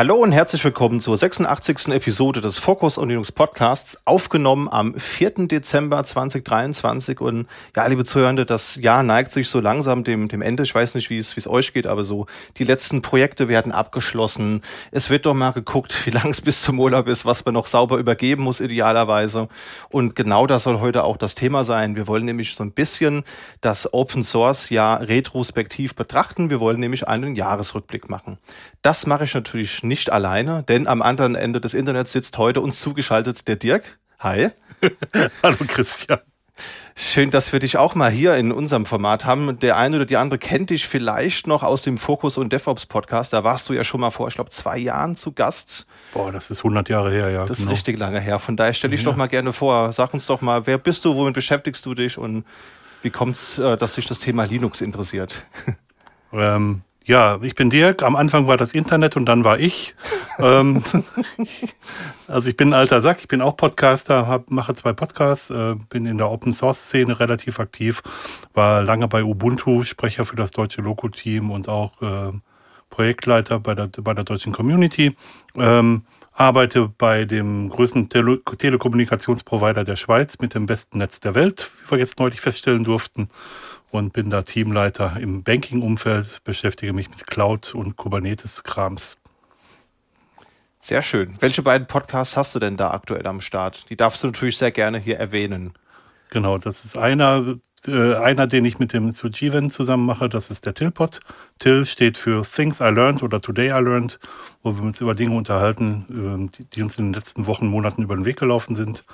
[0.00, 1.88] Hallo und herzlich willkommen zur 86.
[1.88, 5.46] Episode des Focus on Linux Podcasts, aufgenommen am 4.
[5.46, 7.20] Dezember 2023.
[7.20, 7.46] Und
[7.76, 10.62] ja, liebe Zuhörende, das Jahr neigt sich so langsam dem, dem Ende.
[10.62, 12.24] Ich weiß nicht, wie es, wie es euch geht, aber so
[12.56, 14.62] die letzten Projekte werden abgeschlossen.
[14.90, 17.66] Es wird doch mal geguckt, wie lang es bis zum Urlaub ist, was man noch
[17.66, 19.48] sauber übergeben muss, idealerweise.
[19.90, 21.94] Und genau das soll heute auch das Thema sein.
[21.94, 23.22] Wir wollen nämlich so ein bisschen
[23.60, 26.48] das Open Source Jahr retrospektiv betrachten.
[26.48, 28.38] Wir wollen nämlich einen Jahresrückblick machen.
[28.82, 32.80] Das mache ich natürlich nicht alleine, denn am anderen Ende des Internets sitzt heute uns
[32.80, 33.98] zugeschaltet der Dirk.
[34.20, 34.50] Hi.
[35.42, 36.20] Hallo Christian.
[36.96, 39.58] Schön, dass wir dich auch mal hier in unserem Format haben.
[39.58, 43.34] Der eine oder die andere kennt dich vielleicht noch aus dem Fokus und DevOps Podcast.
[43.34, 45.86] Da warst du ja schon mal vor, ich glaube, zwei Jahren zu Gast.
[46.14, 47.44] Boah, das ist 100 Jahre her, ja.
[47.44, 47.70] Das genau.
[47.70, 48.38] ist richtig lange her.
[48.38, 49.10] Von daher stelle ich ja.
[49.10, 49.92] doch mal gerne vor.
[49.92, 52.46] Sag uns doch mal, wer bist du, womit beschäftigst du dich und
[53.02, 55.44] wie kommt es, äh, dass sich das Thema Linux interessiert?
[56.32, 58.04] Ähm, ja, ich bin Dirk.
[58.04, 59.96] Am Anfang war das Internet und dann war ich.
[60.38, 60.80] ähm,
[62.28, 65.74] also ich bin ein alter Sack, ich bin auch Podcaster, hab, mache zwei Podcasts, äh,
[65.88, 68.00] bin in der Open Source Szene relativ aktiv,
[68.54, 72.30] war lange bei Ubuntu, Sprecher für das deutsche Loco-Team und auch äh,
[72.90, 75.16] Projektleiter bei der, bei der deutschen Community.
[75.56, 76.02] Ähm,
[76.32, 81.90] arbeite bei dem größten Tele Telekommunikationsprovider der Schweiz mit dem besten Netz der Welt, wie
[81.90, 83.28] wir jetzt neulich feststellen durften
[83.90, 89.18] und bin da Teamleiter im Banking-Umfeld, beschäftige mich mit Cloud und Kubernetes-Krams.
[90.78, 91.36] Sehr schön.
[91.40, 93.90] Welche beiden Podcasts hast du denn da aktuell am Start?
[93.90, 95.74] Die darfst du natürlich sehr gerne hier erwähnen.
[96.30, 100.64] Genau, das ist einer, äh, einer, den ich mit dem Sujiven zusammen mache, das ist
[100.64, 101.20] der Till-Pod.
[101.58, 104.18] Till steht für Things I Learned oder Today I Learned,
[104.62, 108.02] wo wir uns über Dinge unterhalten, äh, die, die uns in den letzten Wochen, Monaten
[108.02, 109.04] über den Weg gelaufen sind.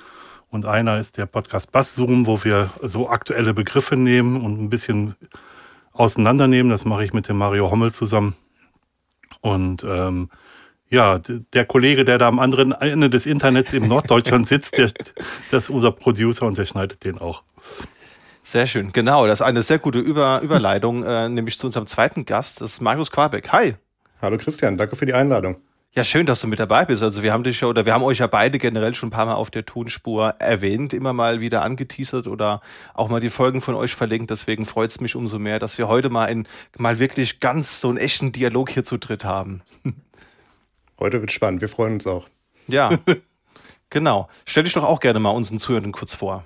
[0.50, 5.14] Und einer ist der Podcast Basszoom, wo wir so aktuelle Begriffe nehmen und ein bisschen
[5.92, 6.70] auseinandernehmen.
[6.70, 8.36] Das mache ich mit dem Mario Hommel zusammen.
[9.40, 10.30] Und ähm,
[10.88, 14.90] ja, der Kollege, der da am anderen Ende des Internets in Norddeutschland sitzt, der,
[15.50, 17.42] das ist unser Producer und der schneidet den auch.
[18.40, 19.26] Sehr schön, genau.
[19.26, 22.80] Das ist eine sehr gute Über Überleitung, äh, nämlich zu unserem zweiten Gast, das ist
[22.80, 23.50] Marius Quabeck.
[23.50, 23.74] Hi.
[24.22, 25.56] Hallo Christian, danke für die Einladung.
[25.96, 27.02] Ja, schön, dass du mit dabei bist.
[27.02, 29.32] Also wir haben dich oder wir haben euch ja beide generell schon ein paar Mal
[29.32, 32.60] auf der Tonspur erwähnt, immer mal wieder angeteasert oder
[32.92, 34.30] auch mal die Folgen von euch verlinkt.
[34.30, 36.46] Deswegen freut es mich umso mehr, dass wir heute mal ein,
[36.76, 39.62] mal wirklich ganz so einen echten Dialog hier zu dritt haben.
[40.98, 41.62] Heute wird spannend.
[41.62, 42.26] Wir freuen uns auch.
[42.68, 42.90] Ja,
[43.90, 44.28] genau.
[44.46, 46.44] Stell dich doch auch gerne mal unseren Zuhörern kurz vor.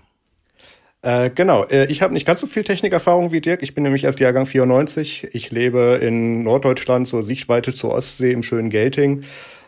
[1.03, 3.62] Äh, genau, äh, ich habe nicht ganz so viel Technikerfahrung wie Dirk.
[3.62, 5.28] Ich bin nämlich erst Jahrgang 94.
[5.33, 9.25] Ich lebe in Norddeutschland, zur Sichtweite zur Ostsee im schönen Gelting.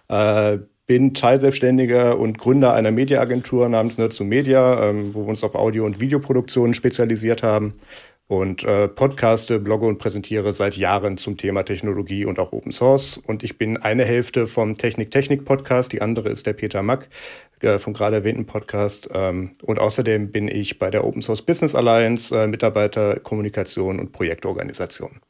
[0.09, 5.55] Äh, bin Teilselbstständiger und Gründer einer Mediaagentur namens Nerds Media, ähm, wo wir uns auf
[5.55, 7.75] Audio- und Videoproduktionen spezialisiert haben
[8.27, 13.19] und äh, podcaste, blogge und präsentiere seit Jahren zum Thema Technologie und auch Open Source.
[13.19, 17.09] Und ich bin eine Hälfte vom Technik-Technik-Podcast, die andere ist der Peter Mack
[17.63, 19.09] äh, vom gerade erwähnten Podcast.
[19.13, 24.13] Ähm, und außerdem bin ich bei der Open Source Business Alliance äh, Mitarbeiter Kommunikation und
[24.13, 25.21] Projektorganisation.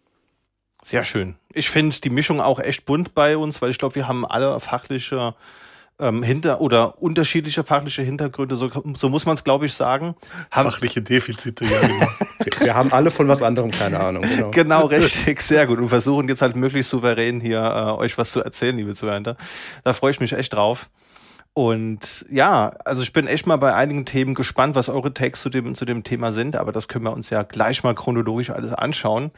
[0.82, 1.36] Sehr schön.
[1.52, 4.58] Ich finde die Mischung auch echt bunt bei uns, weil ich glaube, wir haben alle
[4.58, 5.34] fachliche
[6.00, 10.16] ähm, hinter oder unterschiedliche fachliche Hintergründe, so, so muss man es, glaube ich, sagen.
[10.50, 12.60] Haben, Fachliche Defizite, ja, genau.
[12.60, 14.24] wir, haben alle von was anderem keine Ahnung.
[14.24, 14.50] Genau.
[14.52, 15.78] genau, richtig, sehr gut.
[15.78, 19.36] Und versuchen jetzt halt möglichst souverän hier äh, euch was zu erzählen, liebe Zuhörer.
[19.84, 20.90] Da freue ich mich echt drauf.
[21.54, 25.50] Und ja, also ich bin echt mal bei einigen Themen gespannt, was eure Takes zu
[25.50, 28.72] dem, zu dem Thema sind, aber das können wir uns ja gleich mal chronologisch alles
[28.72, 29.32] anschauen.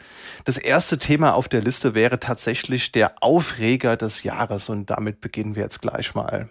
[0.45, 5.57] Das erste Thema auf der Liste wäre tatsächlich der Aufreger des Jahres und damit beginnen
[5.57, 6.49] wir jetzt gleich mal.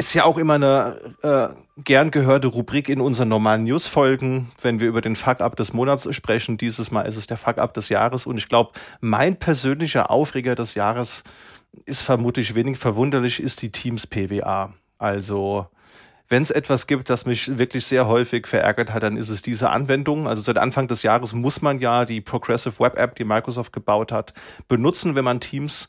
[0.00, 1.48] Ist ja auch immer eine äh,
[1.82, 6.56] gern gehörte Rubrik in unseren normalen Newsfolgen, wenn wir über den Fuck-Up des Monats sprechen.
[6.56, 8.24] Dieses Mal ist es der Fuck-Up des Jahres.
[8.24, 8.70] Und ich glaube,
[9.00, 11.24] mein persönlicher Aufreger des Jahres
[11.84, 14.72] ist vermutlich wenig verwunderlich, ist die Teams PWA.
[14.98, 15.66] Also,
[16.28, 19.70] wenn es etwas gibt, das mich wirklich sehr häufig verärgert hat, dann ist es diese
[19.70, 20.28] Anwendung.
[20.28, 24.12] Also seit Anfang des Jahres muss man ja die Progressive Web App, die Microsoft gebaut
[24.12, 24.34] hat,
[24.68, 25.88] benutzen, wenn man Teams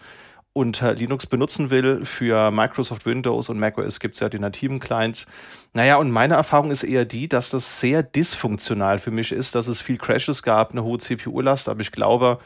[0.53, 2.05] unter Linux benutzen will.
[2.05, 5.27] Für Microsoft Windows und macOS gibt es ja die nativen Clients.
[5.73, 9.67] Naja, und meine Erfahrung ist eher die, dass das sehr dysfunktional für mich ist, dass
[9.67, 12.39] es viel Crashes gab, eine hohe CPU-Last, aber ich glaube,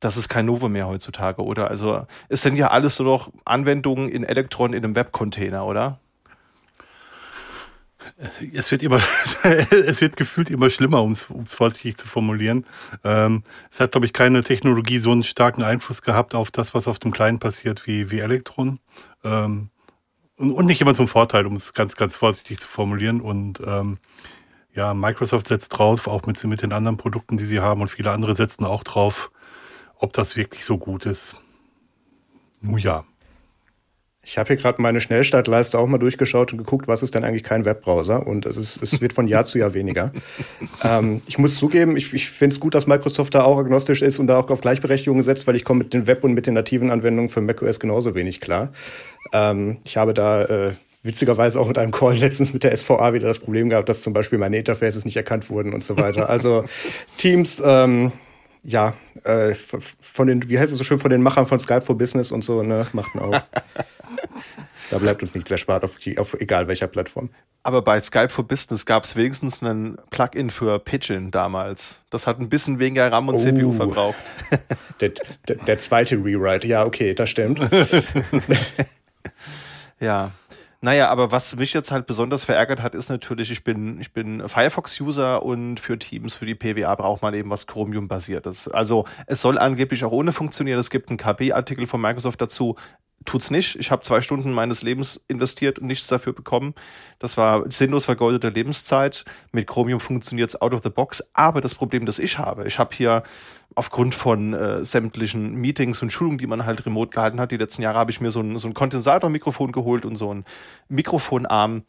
[0.00, 1.68] das ist kein Novum mehr heutzutage, oder?
[1.68, 6.00] Also es sind ja alles so noch Anwendungen in Electron in einem Webcontainer, oder?
[8.52, 9.00] Es wird immer,
[9.70, 12.66] es wird gefühlt immer schlimmer, um es vorsichtig zu formulieren.
[13.04, 16.88] Ähm, es hat, glaube ich, keine Technologie so einen starken Einfluss gehabt auf das, was
[16.88, 18.80] auf dem Kleinen passiert, wie, wie Elektron.
[19.24, 19.70] Ähm,
[20.36, 23.20] und, und, nicht immer zum Vorteil, um es ganz, ganz vorsichtig zu formulieren.
[23.20, 23.98] Und ähm,
[24.74, 28.10] ja, Microsoft setzt drauf, auch mit, mit den anderen Produkten, die sie haben, und viele
[28.10, 29.30] andere setzen auch drauf.
[29.96, 31.42] ob das wirklich so gut ist.
[32.60, 33.04] Nun ja.
[34.22, 37.42] Ich habe hier gerade meine Schnellstartleiste auch mal durchgeschaut und geguckt, was ist denn eigentlich
[37.42, 38.26] kein Webbrowser?
[38.26, 40.12] Und es, ist, es wird von Jahr zu Jahr weniger.
[40.84, 44.18] ähm, ich muss zugeben, ich, ich finde es gut, dass Microsoft da auch agnostisch ist
[44.18, 46.54] und da auch auf Gleichberechtigung setzt, weil ich komme mit den Web- und mit den
[46.54, 48.72] nativen Anwendungen für macOS genauso wenig klar.
[49.32, 50.72] Ähm, ich habe da äh,
[51.02, 54.12] witzigerweise auch mit einem Call letztens mit der SVA wieder das Problem gehabt, dass zum
[54.12, 56.28] Beispiel meine Interfaces nicht erkannt wurden und so weiter.
[56.28, 56.64] Also
[57.16, 58.12] Teams, ähm,
[58.62, 58.94] ja,
[59.24, 62.30] äh, von den, wie heißt es so schön, von den Machern von Skype for Business
[62.32, 63.40] und so, ne, machten auch.
[64.90, 67.30] da bleibt uns nichts erspart, auf, die, auf egal welcher Plattform.
[67.62, 72.02] Aber bei Skype for Business gab es wenigstens einen Plugin für Pigeon damals.
[72.08, 73.38] Das hat ein bisschen weniger RAM und oh.
[73.38, 74.32] CPU verbraucht.
[75.00, 75.12] Der,
[75.48, 77.58] der, der zweite Rewrite, ja, okay, das stimmt.
[79.98, 80.32] ja.
[80.82, 84.46] Naja, aber was mich jetzt halt besonders verärgert hat, ist natürlich, ich bin, ich bin
[84.46, 88.68] Firefox-User und für Teams, für die PWA braucht man eben was Chromium-basiertes.
[88.68, 90.78] Also es soll angeblich auch ohne funktionieren.
[90.78, 92.76] Es gibt einen KB-Artikel von Microsoft dazu
[93.24, 93.76] tut's nicht.
[93.76, 96.74] Ich habe zwei Stunden meines Lebens investiert und nichts dafür bekommen.
[97.18, 99.24] Das war sinnlos vergeudete Lebenszeit.
[99.52, 101.22] Mit Chromium funktioniert's out of the box.
[101.32, 103.22] Aber das Problem, das ich habe, ich habe hier
[103.74, 107.82] aufgrund von äh, sämtlichen Meetings und Schulungen, die man halt remote gehalten hat, die letzten
[107.82, 110.44] Jahre habe ich mir so ein, so ein Kondensatormikrofon geholt und so ein
[110.88, 111.84] Mikrofonarm.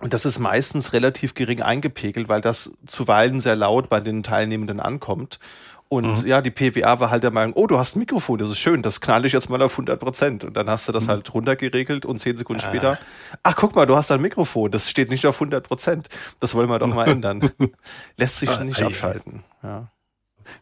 [0.00, 4.80] Und das ist meistens relativ gering eingepegelt, weil das zuweilen sehr laut bei den Teilnehmenden
[4.80, 5.38] ankommt.
[5.92, 6.28] Und mhm.
[6.28, 8.80] ja, die PWA war halt der Meinung, oh, du hast ein Mikrofon, das ist schön,
[8.80, 10.44] das knall ich jetzt mal auf 100 Prozent.
[10.44, 11.08] Und dann hast du das mhm.
[11.08, 12.68] halt runtergeregelt und zehn Sekunden ah.
[12.68, 12.98] später,
[13.42, 16.08] ach, guck mal, du hast ein Mikrofon, das steht nicht auf 100 Prozent.
[16.38, 17.50] Das wollen wir doch mal ändern.
[18.16, 19.42] Lässt sich ah, nicht abschalten.
[19.64, 19.88] Ja.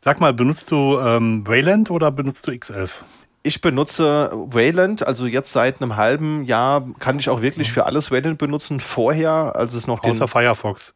[0.00, 2.92] Sag mal, benutzt du ähm, Wayland oder benutzt du X11?
[3.42, 7.72] Ich benutze Wayland, also jetzt seit einem halben Jahr kann ich auch wirklich mhm.
[7.72, 8.80] für alles Wayland benutzen.
[8.80, 10.94] Vorher, als es noch Außer den Firefox.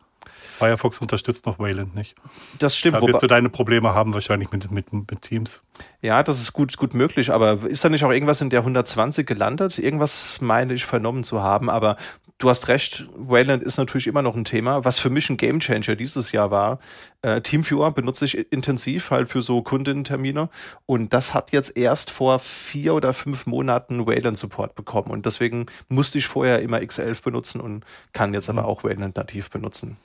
[0.62, 2.14] Firefox unterstützt noch Wayland nicht.
[2.59, 2.97] Das stimmt.
[2.97, 5.62] Da wirst du deine Probleme haben wahrscheinlich mit, mit, mit Teams.
[6.03, 9.26] Ja, das ist gut, gut möglich, aber ist da nicht auch irgendwas in der 120
[9.26, 9.79] gelandet?
[9.79, 11.97] Irgendwas meine ich vernommen zu haben, aber
[12.38, 14.85] du hast recht, Wayland ist natürlich immer noch ein Thema.
[14.85, 16.79] Was für mich ein Gamechanger dieses Jahr war,
[17.23, 20.49] äh, Teamviewer benutze ich intensiv halt für so Kundentermine
[20.87, 26.19] und das hat jetzt erst vor vier oder fünf Monaten Wayland-Support bekommen und deswegen musste
[26.19, 28.69] ich vorher immer X11 benutzen und kann jetzt aber mhm.
[28.69, 29.97] auch Wayland nativ benutzen.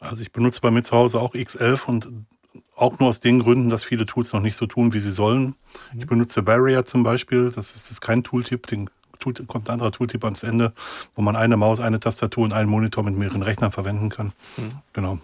[0.00, 2.08] Also ich benutze bei mir zu Hause auch X11 und
[2.74, 5.54] auch nur aus den Gründen, dass viele Tools noch nicht so tun, wie sie sollen.
[5.96, 8.88] Ich benutze Barrier zum Beispiel, das ist, das ist kein Tooltip, den
[9.18, 10.72] Tool, kommt ein anderer Tooltip ans Ende,
[11.14, 14.32] wo man eine Maus, eine Tastatur und einen Monitor mit mehreren Rechnern verwenden kann.
[14.56, 14.72] Mhm.
[14.94, 15.18] Genau.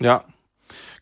[0.00, 0.24] Ja,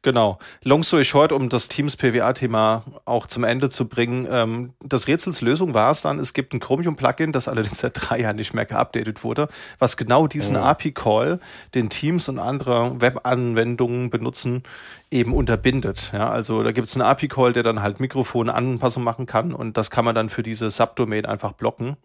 [0.04, 0.38] Genau.
[0.62, 4.28] Long story short, um das Teams PWA-Thema auch zum Ende zu bringen.
[4.30, 8.20] Ähm, das Rätsels Lösung war es dann, es gibt ein Chromium-Plugin, das allerdings seit drei
[8.20, 9.48] Jahren nicht mehr geupdatet wurde,
[9.78, 10.60] was genau diesen oh.
[10.60, 11.40] API-Call,
[11.74, 14.62] den Teams und andere Web-Anwendungen benutzen,
[15.10, 16.10] eben unterbindet.
[16.12, 19.90] Ja, also da gibt es einen API-Call, der dann halt Mikrofon-Anpassung machen kann und das
[19.90, 21.96] kann man dann für diese Subdomain einfach blocken.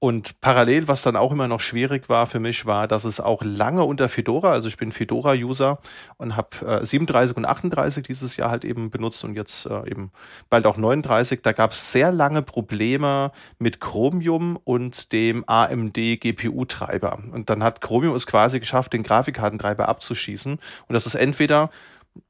[0.00, 3.42] Und parallel, was dann auch immer noch schwierig war für mich, war, dass es auch
[3.42, 5.80] lange unter Fedora, also ich bin Fedora-User
[6.18, 10.12] und habe äh, 37 und 38 dieses Jahr halt eben benutzt und jetzt äh, eben
[10.50, 11.42] bald auch 39.
[11.42, 17.18] Da gab es sehr lange Probleme mit Chromium und dem AMD GPU-Treiber.
[17.32, 20.52] Und dann hat Chromium es quasi geschafft, den Grafikkartentreiber abzuschießen.
[20.52, 21.70] Und das ist entweder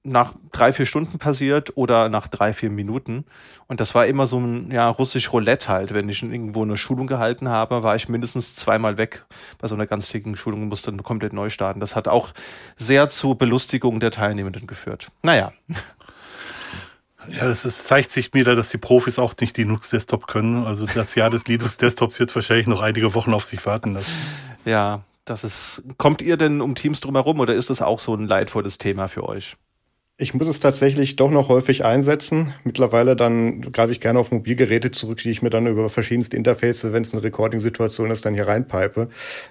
[0.02, 3.24] nach drei, vier Stunden passiert oder nach drei, vier Minuten.
[3.66, 5.94] Und das war immer so ein ja, russisch Roulette halt.
[5.94, 9.26] Wenn ich irgendwo eine Schulung gehalten habe, war ich mindestens zweimal weg
[9.58, 11.80] bei so einer ganztägigen Schulung und musste komplett neu starten.
[11.80, 12.30] Das hat auch
[12.76, 15.08] sehr zu Belustigung der Teilnehmenden geführt.
[15.22, 15.52] Naja.
[17.30, 20.64] Ja, das ist, zeigt sich wieder, dass die Profis auch nicht Linux Desktop können.
[20.64, 24.12] Also das Jahr des Linux Desktops wird wahrscheinlich noch einige Wochen auf sich warten lassen.
[24.64, 25.82] Ja, das ist.
[25.98, 29.28] Kommt ihr denn um Teams drumherum oder ist das auch so ein leidvolles Thema für
[29.28, 29.56] euch?
[30.20, 32.52] Ich muss es tatsächlich doch noch häufig einsetzen.
[32.64, 36.92] Mittlerweile dann greife ich gerne auf Mobilgeräte zurück, die ich mir dann über verschiedenste Interfaces,
[36.92, 39.08] wenn es eine Recording-Situation ist, dann hier reinpipe,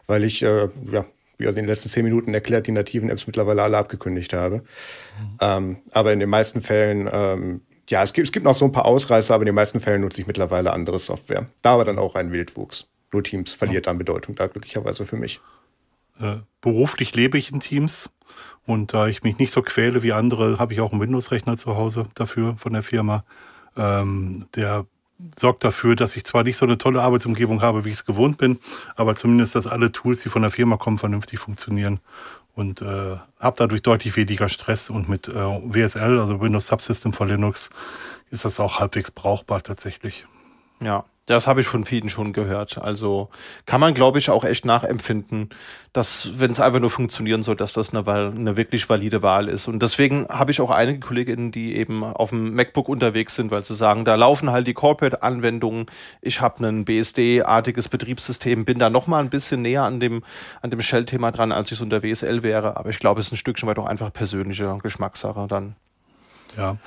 [0.07, 1.05] weil ich, äh, ja,
[1.37, 4.57] wie in den letzten zehn Minuten erklärt, die nativen Apps mittlerweile alle abgekündigt habe.
[4.57, 5.37] Mhm.
[5.39, 8.73] Ähm, aber in den meisten Fällen, ähm, ja, es gibt, es gibt noch so ein
[8.73, 11.47] paar Ausreißer, aber in den meisten Fällen nutze ich mittlerweile andere Software.
[11.61, 12.87] Da aber dann auch ein Wildwuchs.
[13.13, 15.39] Nur Teams verliert an Bedeutung da glücklicherweise für mich.
[16.19, 18.09] Äh, beruflich lebe ich in Teams
[18.67, 21.77] und da ich mich nicht so quäle wie andere, habe ich auch einen Windows-Rechner zu
[21.77, 23.23] Hause dafür von der Firma.
[23.77, 24.85] Ähm, der
[25.39, 28.37] sorgt dafür, dass ich zwar nicht so eine tolle Arbeitsumgebung habe, wie ich es gewohnt
[28.37, 28.59] bin,
[28.95, 32.01] aber zumindest, dass alle Tools, die von der Firma kommen, vernünftig funktionieren.
[32.55, 34.89] Und äh, habe dadurch deutlich weniger Stress.
[34.89, 37.69] Und mit äh, WSL, also Windows Subsystem for Linux,
[38.31, 40.25] ist das auch halbwegs brauchbar tatsächlich.
[40.81, 42.77] Ja, Das habe ich von vielen schon gehört.
[42.77, 43.27] Also
[43.65, 45.49] kann man, glaube ich, auch echt nachempfinden,
[45.91, 49.67] dass, wenn es einfach nur funktionieren soll, dass das eine, eine wirklich valide Wahl ist.
[49.67, 53.61] Und deswegen habe ich auch einige Kolleginnen, die eben auf dem MacBook unterwegs sind, weil
[53.61, 55.87] sie sagen, da laufen halt die Corporate-Anwendungen.
[56.21, 60.23] Ich habe ein BSD-artiges Betriebssystem, bin da noch mal ein bisschen näher an dem,
[60.61, 62.77] an dem Shell-Thema dran, als ich es unter WSL wäre.
[62.77, 65.75] Aber ich glaube, es ist ein Stückchen weit auch einfach persönliche Geschmackssache dann.
[66.57, 66.77] Ja,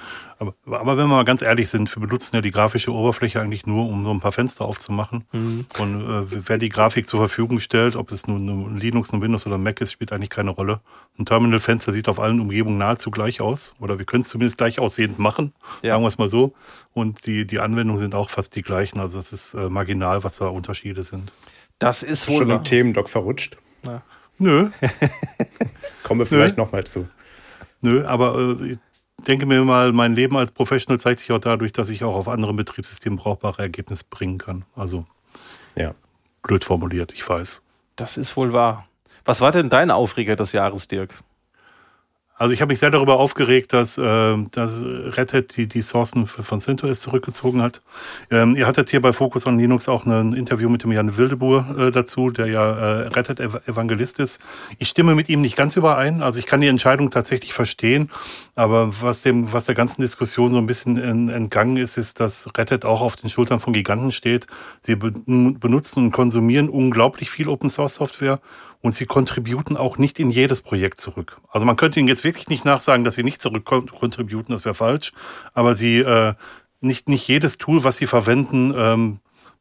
[0.41, 3.67] aber, aber wenn wir mal ganz ehrlich sind, wir benutzen ja die grafische Oberfläche eigentlich
[3.67, 5.25] nur, um so ein paar Fenster aufzumachen.
[5.33, 5.67] Mhm.
[5.79, 9.47] Und äh, wer die Grafik zur Verfügung stellt, ob es nun ein Linux, ein Windows
[9.47, 10.81] oder ein Mac ist, spielt eigentlich keine Rolle.
[11.19, 13.75] Ein Terminalfenster sieht auf allen Umgebungen nahezu gleich aus.
[13.79, 15.93] Oder wir können es zumindest gleich aussehend machen, ja.
[15.93, 16.53] sagen wir es mal so.
[16.93, 18.99] Und die, die Anwendungen sind auch fast die gleichen.
[18.99, 21.33] Also es ist äh, marginal, was da Unterschiede sind.
[21.79, 23.57] Das ist wohl schon im Themendoc verrutscht.
[23.85, 24.03] Ja.
[24.39, 24.71] Nö.
[26.03, 27.09] Kommen wir vielleicht nochmal zu.
[27.83, 28.77] Nö, aber äh,
[29.27, 32.29] denke mir mal, mein Leben als Professional zeigt sich auch dadurch, dass ich auch auf
[32.29, 34.65] anderen Betriebssystemen brauchbare Ergebnisse bringen kann.
[34.75, 35.07] Also,
[35.77, 35.95] ja.
[36.43, 37.63] blöd formuliert, ich weiß.
[37.97, 38.87] Das ist wohl wahr.
[39.25, 41.15] Was war denn dein Aufreger des Jahres, Dirk?
[42.41, 46.27] Also ich habe mich sehr darüber aufgeregt, dass, äh, dass Red Hat die, die Sourcen
[46.27, 47.83] von CentOS zurückgezogen hat.
[48.31, 51.77] Ähm, ihr hattet hier bei Focus on Linux auch ein Interview mit dem Jan Wildeboer
[51.79, 54.41] äh, dazu, der ja äh, Red Hat Evangelist ist.
[54.79, 56.23] Ich stimme mit ihm nicht ganz überein.
[56.23, 58.09] Also ich kann die Entscheidung tatsächlich verstehen.
[58.61, 60.99] Aber was dem, was der ganzen Diskussion so ein bisschen
[61.31, 64.47] entgangen ist, ist, dass Red Hat auch auf den Schultern von Giganten steht.
[64.83, 68.39] Sie benutzen und konsumieren unglaublich viel Open Source Software
[68.83, 71.41] und sie kontributen auch nicht in jedes Projekt zurück.
[71.49, 74.75] Also man könnte ihnen jetzt wirklich nicht nachsagen, dass sie nicht zurück kontributen, das wäre
[74.75, 75.13] falsch,
[75.55, 76.35] aber sie äh,
[76.83, 79.21] nicht, nicht jedes Tool, was sie verwenden, ähm,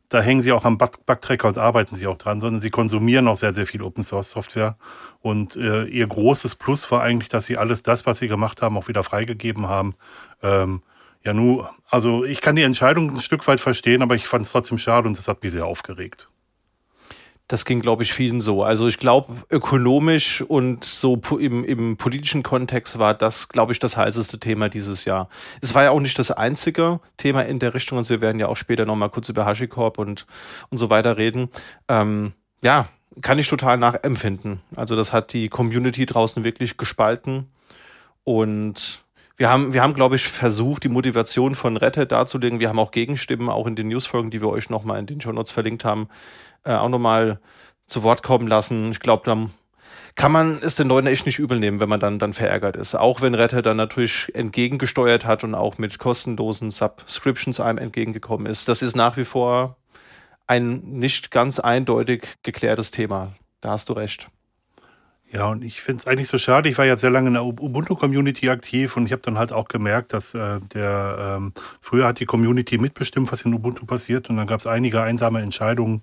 [0.10, 3.36] da hängen sie auch am Bugtracker und arbeiten sie auch dran, sondern sie konsumieren auch
[3.36, 4.76] sehr, sehr viel Open Source Software.
[5.22, 8.76] Und äh, ihr großes Plus war eigentlich, dass sie alles das, was sie gemacht haben,
[8.76, 9.96] auch wieder freigegeben haben.
[10.42, 10.82] Ähm,
[11.24, 14.52] ja, nu, also ich kann die Entscheidung ein Stück weit verstehen, aber ich fand es
[14.52, 16.28] trotzdem schade und das hat mich sehr aufgeregt.
[17.50, 18.64] Das ging, glaube ich, vielen so.
[18.64, 23.98] Also ich glaube, ökonomisch und so im, im politischen Kontext war das, glaube ich, das
[23.98, 25.30] heißeste Thema dieses Jahr.
[25.60, 27.98] Es war ja auch nicht das einzige Thema in der Richtung.
[27.98, 30.28] Also wir werden ja auch später nochmal kurz über HashiCorp und,
[30.70, 31.50] und so weiter reden.
[31.88, 32.88] Ähm, ja,
[33.22, 34.62] kann ich total nachempfinden.
[34.76, 37.48] Also das hat die Community draußen wirklich gespalten.
[38.24, 39.02] Und
[39.38, 42.60] wir haben, wir haben, glaube ich, versucht, die Motivation von Rette darzulegen.
[42.60, 45.32] Wir haben auch Gegenstimmen, auch in den Newsfolgen, die wir euch nochmal in den Show
[45.32, 46.10] Notes verlinkt haben,
[46.64, 47.40] äh, auch nochmal
[47.86, 48.92] zu Wort kommen lassen.
[48.92, 49.52] Ich glaube, dann
[50.16, 52.96] kann man es den Leuten echt nicht übel nehmen, wenn man dann, dann verärgert ist.
[52.96, 58.68] Auch wenn Hat dann natürlich entgegengesteuert hat und auch mit kostenlosen Subscriptions einem entgegengekommen ist.
[58.68, 59.78] Das ist nach wie vor
[60.46, 63.34] ein nicht ganz eindeutig geklärtes Thema.
[63.62, 64.28] Da hast du recht.
[65.32, 66.70] Ja, und ich finde es eigentlich so schade.
[66.70, 69.68] Ich war ja sehr lange in der Ubuntu-Community aktiv und ich habe dann halt auch
[69.68, 74.38] gemerkt, dass äh, der ähm, früher hat die Community mitbestimmt, was in Ubuntu passiert und
[74.38, 76.02] dann gab es einige einsame Entscheidungen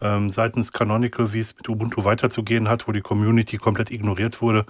[0.00, 4.64] ähm, seitens Canonical, wie es mit Ubuntu weiterzugehen hat, wo die Community komplett ignoriert wurde.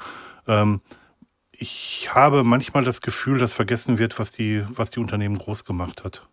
[0.46, 0.80] Ähm,
[1.52, 6.04] ich habe manchmal das Gefühl, dass vergessen wird, was die, was die Unternehmen groß gemacht
[6.04, 6.26] hat.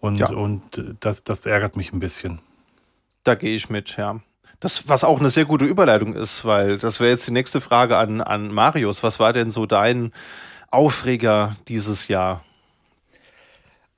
[0.00, 0.30] Und, ja.
[0.30, 0.62] und
[0.98, 2.40] das, das ärgert mich ein bisschen.
[3.22, 4.18] Da gehe ich mit, ja.
[4.58, 7.96] Das, was auch eine sehr gute Überleitung ist, weil das wäre jetzt die nächste Frage
[7.96, 9.02] an, an Marius.
[9.02, 10.12] Was war denn so dein
[10.70, 12.44] Aufreger dieses Jahr?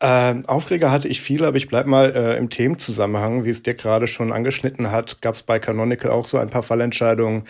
[0.01, 3.45] Ähm, Aufreger hatte ich viele, aber ich bleibe mal äh, im Themenzusammenhang.
[3.45, 6.63] Wie es dir gerade schon angeschnitten hat, gab es bei Canonical auch so ein paar
[6.63, 7.45] Fallentscheidungen,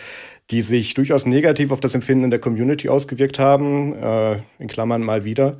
[0.51, 3.93] die sich durchaus negativ auf das Empfinden in der Community ausgewirkt haben.
[3.95, 5.57] Äh, in Klammern mal wieder.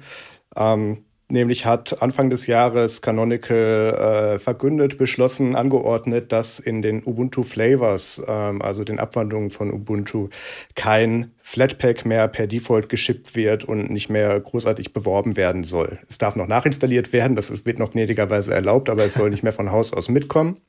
[0.55, 7.41] Ähm, Nämlich hat Anfang des Jahres Canonical äh, verkündet, beschlossen, angeordnet, dass in den Ubuntu
[7.41, 10.29] Flavors, ähm, also den Abwandlungen von Ubuntu,
[10.75, 15.97] kein Flatpak mehr per Default geschippt wird und nicht mehr großartig beworben werden soll.
[16.07, 19.53] Es darf noch nachinstalliert werden, das wird noch gnädigerweise erlaubt, aber es soll nicht mehr
[19.53, 20.61] von Haus aus mitkommen.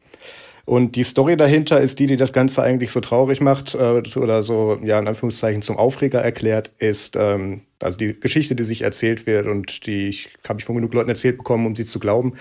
[0.67, 4.43] Und die Story dahinter ist die, die das Ganze eigentlich so traurig macht äh, oder
[4.43, 9.27] so, ja, in Anführungszeichen zum Aufreger erklärt, ist, ähm, also die Geschichte, die sich erzählt
[9.27, 12.35] wird und die ich, habe ich von genug Leuten erzählt bekommen, um sie zu glauben,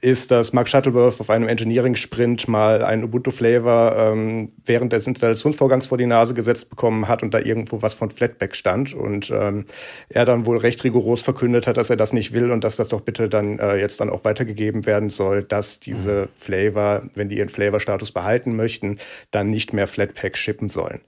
[0.00, 5.98] ist, dass Mark Shuttleworth auf einem Engineering-Sprint mal einen Ubuntu-Flavor ähm, während des Installationsvorgangs vor
[5.98, 9.66] die Nase gesetzt bekommen hat und da irgendwo was von Flatpak stand und ähm,
[10.08, 12.88] er dann wohl recht rigoros verkündet hat, dass er das nicht will und dass das
[12.88, 17.38] doch bitte dann äh, jetzt dann auch weitergegeben werden soll, dass diese Flavor, wenn die
[17.38, 18.98] ihren Flavor-Status behalten möchten,
[19.30, 21.00] dann nicht mehr Flatpak shippen sollen.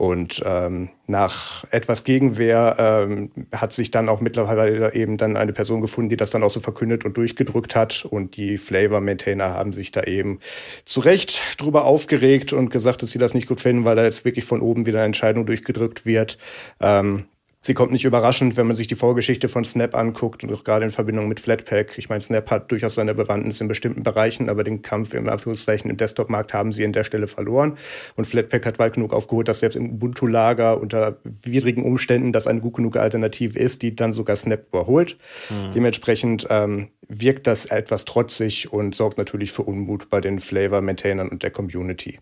[0.00, 5.82] Und ähm, nach etwas Gegenwehr ähm, hat sich dann auch mittlerweile eben dann eine Person
[5.82, 8.06] gefunden, die das dann auch so verkündet und durchgedrückt hat.
[8.08, 10.38] Und die Flavor-Maintainer haben sich da eben
[10.86, 14.24] zu Recht drüber aufgeregt und gesagt, dass sie das nicht gut finden, weil da jetzt
[14.24, 16.38] wirklich von oben wieder eine Entscheidung durchgedrückt wird.
[16.80, 17.26] Ähm,
[17.62, 20.86] Sie kommt nicht überraschend, wenn man sich die Vorgeschichte von Snap anguckt und auch gerade
[20.86, 21.98] in Verbindung mit Flatpak.
[21.98, 25.90] Ich meine, Snap hat durchaus seine Bewandtnis in bestimmten Bereichen, aber den Kampf im Anführungszeichen
[25.90, 27.76] im Desktop-Markt haben sie an der Stelle verloren.
[28.16, 32.60] Und Flatpak hat weit genug aufgeholt, dass selbst im Ubuntu-Lager unter widrigen Umständen das eine
[32.60, 35.18] gut genug Alternative ist, die dann sogar Snap überholt.
[35.50, 35.74] Mhm.
[35.74, 41.42] Dementsprechend ähm, wirkt das etwas trotzig und sorgt natürlich für Unmut bei den Flavor-Maintainern und
[41.42, 42.20] der Community.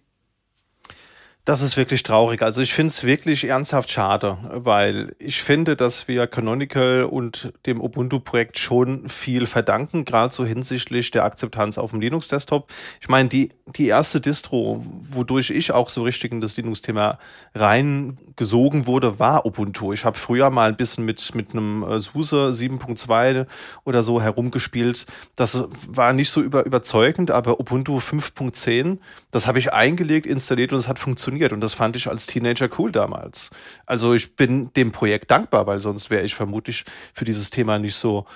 [1.49, 2.43] Das ist wirklich traurig.
[2.43, 7.81] Also ich finde es wirklich ernsthaft schade, weil ich finde, dass wir Canonical und dem
[7.81, 12.71] Ubuntu-Projekt schon viel verdanken, gerade so hinsichtlich der Akzeptanz auf dem Linux-Desktop.
[13.01, 17.19] Ich meine, die, die erste Distro, wodurch ich auch so richtig in das Linux-Thema
[17.55, 19.95] reingesogen wurde, war Ubuntu.
[19.95, 23.47] Ich habe früher mal ein bisschen mit, mit einem äh, SUSE 7.2
[23.87, 25.07] oder so herumgespielt.
[25.35, 28.99] Das war nicht so über, überzeugend, aber Ubuntu 5.10,
[29.31, 31.53] das habe ich eingelegt, installiert und es hat funktioniert funktioniert.
[31.53, 33.51] Und das fand ich als Teenager cool damals.
[33.87, 37.97] Also ich bin dem Projekt dankbar, weil sonst wäre ich vermutlich für dieses Thema nicht
[37.97, 38.27] so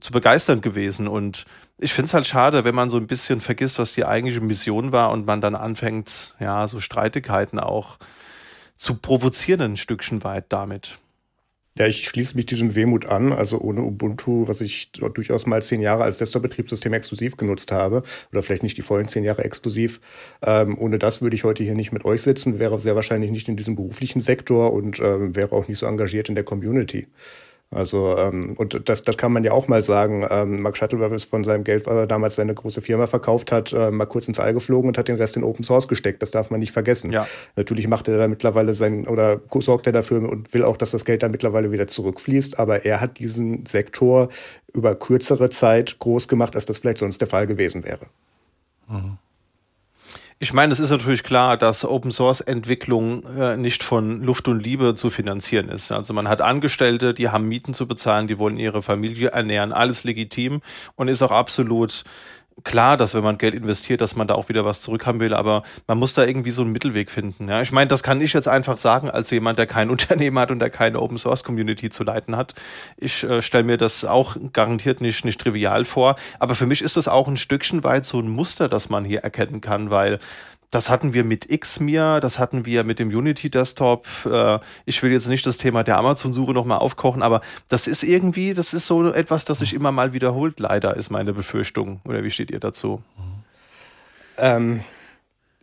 [0.00, 1.08] zu begeistern gewesen.
[1.08, 1.44] Und
[1.78, 4.92] ich finde es halt schade, wenn man so ein bisschen vergisst, was die eigentliche Mission
[4.92, 7.98] war und man dann anfängt, ja, so Streitigkeiten auch
[8.76, 10.98] zu provozieren ein Stückchen weit damit.
[11.78, 13.32] Ja, ich schließe mich diesem Wehmut an.
[13.32, 18.42] Also ohne Ubuntu, was ich durchaus mal zehn Jahre als Desktop-Betriebssystem exklusiv genutzt habe, oder
[18.42, 20.00] vielleicht nicht die vollen zehn Jahre exklusiv,
[20.42, 23.48] ähm, ohne das würde ich heute hier nicht mit euch sitzen, wäre sehr wahrscheinlich nicht
[23.48, 27.06] in diesem beruflichen Sektor und ähm, wäre auch nicht so engagiert in der Community.
[27.72, 30.26] Also, ähm, und das, das kann man ja auch mal sagen.
[30.28, 33.72] Ähm, Mark Shuttleworth ist von seinem Geld, was er damals seine große Firma verkauft hat,
[33.72, 36.20] äh, mal kurz ins All geflogen und hat den Rest in Open Source gesteckt.
[36.20, 37.12] Das darf man nicht vergessen.
[37.12, 37.28] Ja.
[37.54, 41.04] Natürlich macht er da mittlerweile sein, oder sorgt er dafür und will auch, dass das
[41.04, 42.58] Geld da mittlerweile wieder zurückfließt.
[42.58, 44.30] Aber er hat diesen Sektor
[44.74, 48.06] über kürzere Zeit groß gemacht, als das vielleicht sonst der Fall gewesen wäre.
[48.88, 49.18] Mhm.
[50.42, 54.62] Ich meine, es ist natürlich klar, dass Open Source Entwicklung äh, nicht von Luft und
[54.62, 55.92] Liebe zu finanzieren ist.
[55.92, 60.02] Also man hat Angestellte, die haben Mieten zu bezahlen, die wollen ihre Familie ernähren, alles
[60.02, 60.62] legitim
[60.96, 62.04] und ist auch absolut
[62.64, 65.62] klar, dass wenn man Geld investiert, dass man da auch wieder was zurückhaben will, aber
[65.86, 67.48] man muss da irgendwie so einen Mittelweg finden.
[67.48, 70.50] Ja, ich meine, das kann ich jetzt einfach sagen als jemand, der kein Unternehmen hat
[70.50, 72.54] und der keine Open Source Community zu leiten hat.
[72.96, 76.96] Ich äh, stelle mir das auch garantiert nicht, nicht trivial vor, aber für mich ist
[76.96, 80.18] das auch ein Stückchen weit so ein Muster, das man hier erkennen kann, weil
[80.70, 84.06] das hatten wir mit Xmir, das hatten wir mit dem Unity Desktop.
[84.24, 88.54] Äh, ich will jetzt nicht das Thema der Amazon-Suche nochmal aufkochen, aber das ist irgendwie,
[88.54, 92.00] das ist so etwas, das sich immer mal wiederholt, leider, ist meine Befürchtung.
[92.04, 93.02] Oder wie steht ihr dazu?
[94.38, 94.84] Ähm,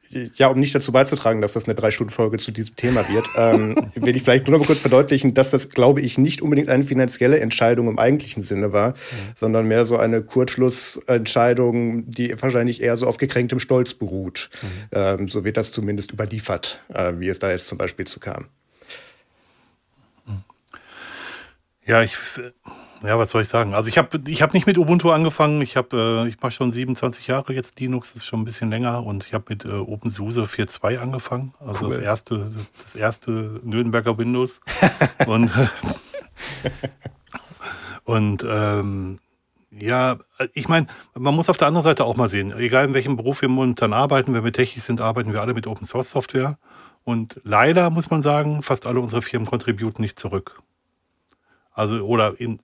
[0.10, 4.16] ja, um nicht dazu beizutragen, dass das eine Drei-Stunden-Folge zu diesem Thema wird, ähm, will
[4.16, 7.40] ich vielleicht nur noch mal kurz verdeutlichen, dass das, glaube ich, nicht unbedingt eine finanzielle
[7.40, 8.94] Entscheidung im eigentlichen Sinne war, mhm.
[9.36, 14.50] sondern mehr so eine Kurzschlussentscheidung, die wahrscheinlich eher so auf gekränktem Stolz beruht.
[14.62, 14.68] Mhm.
[14.92, 18.48] Ähm, so wird das zumindest überliefert, äh, wie es da jetzt zum Beispiel zu kam.
[21.86, 22.18] Ja, ich
[23.04, 23.74] ja, was soll ich sagen?
[23.74, 25.62] Also ich habe ich hab nicht mit Ubuntu angefangen.
[25.62, 28.70] Ich habe äh, ich mache schon 27 Jahre jetzt Linux, das ist schon ein bisschen
[28.70, 31.96] länger und ich habe mit äh, OpenSUSE 4.2 angefangen, also cool.
[31.96, 32.50] das erste
[32.82, 34.62] das erste Nürnberger Windows
[35.28, 35.52] und
[38.04, 39.20] und ähm,
[39.72, 40.18] ja,
[40.54, 43.42] ich meine, man muss auf der anderen Seite auch mal sehen, egal in welchem Beruf
[43.42, 46.58] wir momentan arbeiten, wenn wir technisch sind, arbeiten wir alle mit Open Source Software.
[47.04, 50.62] Und leider muss man sagen, fast alle unsere Firmen contributen nicht zurück.
[51.72, 52.60] Also, oder in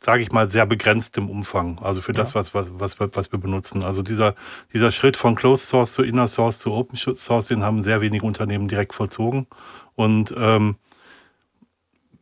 [0.00, 1.78] sage ich mal, sehr begrenztem Umfang.
[1.82, 3.82] Also für das, was, was, was, was wir benutzen.
[3.82, 4.34] Also dieser,
[4.72, 8.24] dieser Schritt von Closed Source zu Inner Source zu Open Source, den haben sehr wenige
[8.24, 9.46] Unternehmen direkt vollzogen.
[9.96, 10.76] Und ähm,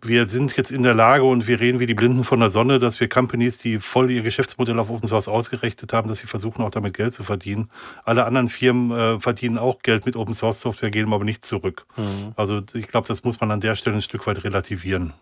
[0.03, 2.79] wir sind jetzt in der Lage und wir reden wie die Blinden von der Sonne,
[2.79, 6.63] dass wir Companies, die voll ihr Geschäftsmodell auf Open Source ausgerichtet haben, dass sie versuchen
[6.63, 7.71] auch damit Geld zu verdienen.
[8.05, 11.87] Alle anderen Firmen äh, verdienen auch Geld mit Open Source Software, gehen aber nicht zurück.
[11.97, 12.33] Mhm.
[12.37, 15.13] Also ich glaube, das muss man an der Stelle ein Stück weit relativieren.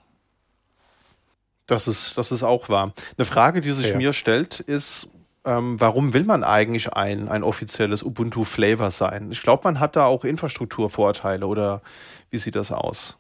[1.66, 2.92] Das ist, das ist auch wahr.
[3.16, 3.96] Eine Frage, die sich ja.
[3.96, 5.08] mir stellt, ist,
[5.44, 9.30] ähm, warum will man eigentlich ein, ein offizielles Ubuntu-Flavor sein?
[9.30, 11.82] Ich glaube, man hat da auch Infrastrukturvorteile oder
[12.30, 13.18] wie sieht das aus?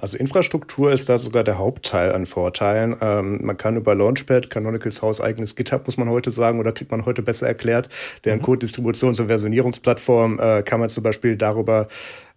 [0.00, 2.96] Also Infrastruktur ist da sogar der Hauptteil an Vorteilen.
[3.00, 6.92] Ähm, man kann über Launchpad, Canonicals Haus eigenes GitHub, muss man heute sagen, oder kriegt
[6.92, 7.88] man heute besser erklärt,
[8.24, 8.44] deren mhm.
[8.44, 11.88] Code-Distributions- und Versionierungsplattform äh, kann man zum Beispiel darüber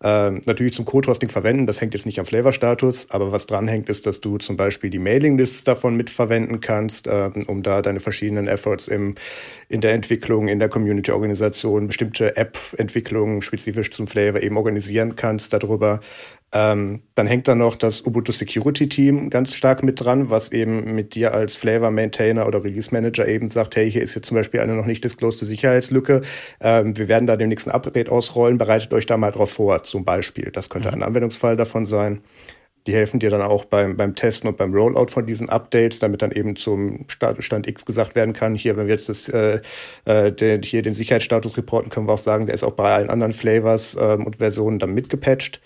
[0.04, 1.68] äh, natürlich zum Code-Hosting verwenden.
[1.68, 4.90] Das hängt jetzt nicht am Flavor-Status, aber was dran hängt, ist, dass du zum Beispiel
[4.90, 9.16] die Mailing-Lists davon mitverwenden kannst, äh, um da deine verschiedenen Efforts im,
[9.70, 16.00] in der Entwicklung, in der Community-Organisation, bestimmte App-Entwicklungen spezifisch zum Flavor eben organisieren kannst darüber.
[16.54, 20.94] Ähm, dann hängt da noch das Ubuntu Security Team ganz stark mit dran, was eben
[20.96, 24.36] mit dir als Flavor Maintainer oder Release Manager eben sagt, hey, hier ist jetzt zum
[24.36, 26.22] Beispiel eine noch nicht disclosed Sicherheitslücke.
[26.60, 30.06] Ähm, wir werden da den nächsten Update ausrollen, bereitet euch da mal drauf vor, zum
[30.06, 30.50] Beispiel.
[30.52, 30.96] Das könnte mhm.
[30.96, 32.22] ein Anwendungsfall davon sein.
[32.88, 36.24] Die helfen dir dann auch beim, beim Testen und beim Rollout von diesen Updates, damit
[36.24, 39.62] dann eben zum Stand X gesagt werden kann, hier, wenn wir jetzt das, äh,
[40.06, 43.12] äh, den, hier den Sicherheitsstatus reporten, können wir auch sagen, der ist auch bei allen
[43.12, 45.62] anderen Flavors ähm, und Versionen dann mitgepatcht.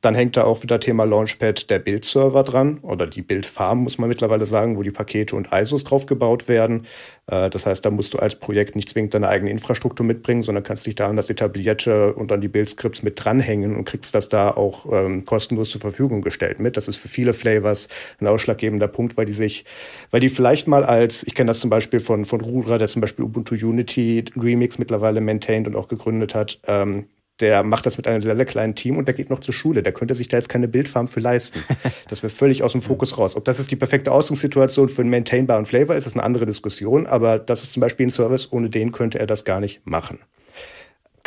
[0.00, 4.08] Dann hängt da auch wieder Thema Launchpad der Bildserver dran oder die Bildfarm, muss man
[4.08, 6.86] mittlerweile sagen, wo die Pakete und ISOs drauf gebaut werden.
[7.26, 10.64] Äh, das heißt, da musst du als Projekt nicht zwingend deine eigene Infrastruktur mitbringen, sondern
[10.64, 14.28] kannst dich da an das etablierte und an die Bildscripts mit dranhängen und kriegst das
[14.28, 16.76] da auch ähm, kostenlos zur Verfügung gestellt mit.
[16.76, 17.88] Das ist für viele Flavors
[18.20, 19.64] ein ausschlaggebender Punkt, weil die sich,
[20.10, 23.00] weil die vielleicht mal als, ich kenne das zum Beispiel von, von Rudra, der zum
[23.00, 27.06] Beispiel Ubuntu Unity Remix mittlerweile maintained und auch gegründet hat, ähm,
[27.40, 29.82] der macht das mit einem sehr, sehr kleinen Team und der geht noch zur Schule.
[29.82, 31.62] Der könnte sich da jetzt keine Bildfarm für leisten.
[32.08, 33.36] Das wäre völlig aus dem Fokus raus.
[33.36, 37.06] Ob das ist die perfekte Ausgangssituation für einen maintainbaren Flavor ist, ist eine andere Diskussion,
[37.06, 40.18] aber das ist zum Beispiel ein Service, ohne den könnte er das gar nicht machen.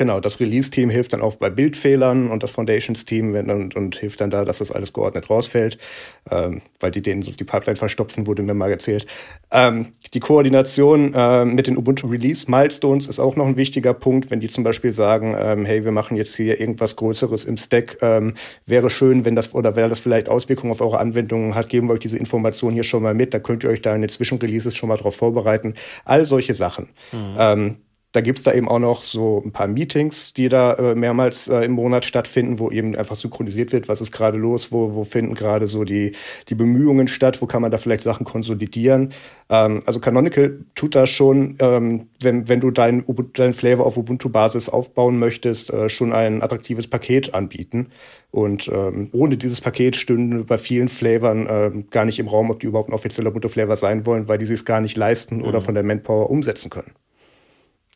[0.04, 4.30] Genau, das Release-Team hilft dann auch bei Bildfehlern und das Foundations-Team und, und, hilft dann
[4.30, 5.78] da, dass das alles geordnet rausfällt,
[6.30, 9.08] ähm, weil die denen sonst die Pipeline verstopfen, wurde mir mal erzählt.
[9.50, 14.30] Ähm, die Koordination äh, mit den Ubuntu Release Milestones ist auch noch ein wichtiger Punkt,
[14.30, 18.00] wenn die zum Beispiel sagen, ähm, hey, wir machen jetzt hier irgendwas Größeres im Stack,
[18.02, 18.34] ähm,
[18.66, 21.94] wäre schön, wenn das oder wäre das vielleicht Auswirkungen auf eure Anwendungen hat, geben wir
[21.94, 24.76] euch diese Informationen hier schon mal mit, da könnt ihr euch da in den Zwischenreleases
[24.76, 25.76] schon mal drauf vorbereiten.
[26.04, 26.90] All solche Sachen.
[27.14, 27.78] Mhm.
[28.14, 31.48] Ähm, da gibt's da eben auch noch so ein paar Meetings, die da äh, mehrmals
[31.48, 35.04] äh, im Monat stattfinden, wo eben einfach synchronisiert wird, was ist gerade los, wo, wo
[35.04, 36.12] finden gerade so die,
[36.50, 39.10] die Bemühungen statt, wo kann man da vielleicht Sachen konsolidieren.
[39.50, 44.70] Ähm, also Canonical tut da schon, ähm, wenn, wenn du dein, dein Flavor auf Ubuntu-Basis
[44.70, 47.88] aufbauen möchtest, äh, schon ein attraktives Paket anbieten.
[48.32, 52.60] Und ähm, ohne dieses Paket stünden bei vielen Flavern äh, gar nicht im Raum, ob
[52.60, 55.44] die überhaupt ein offizieller Ubuntu-Flavor sein wollen, weil die sich gar nicht leisten mhm.
[55.44, 56.92] oder von der Manpower umsetzen können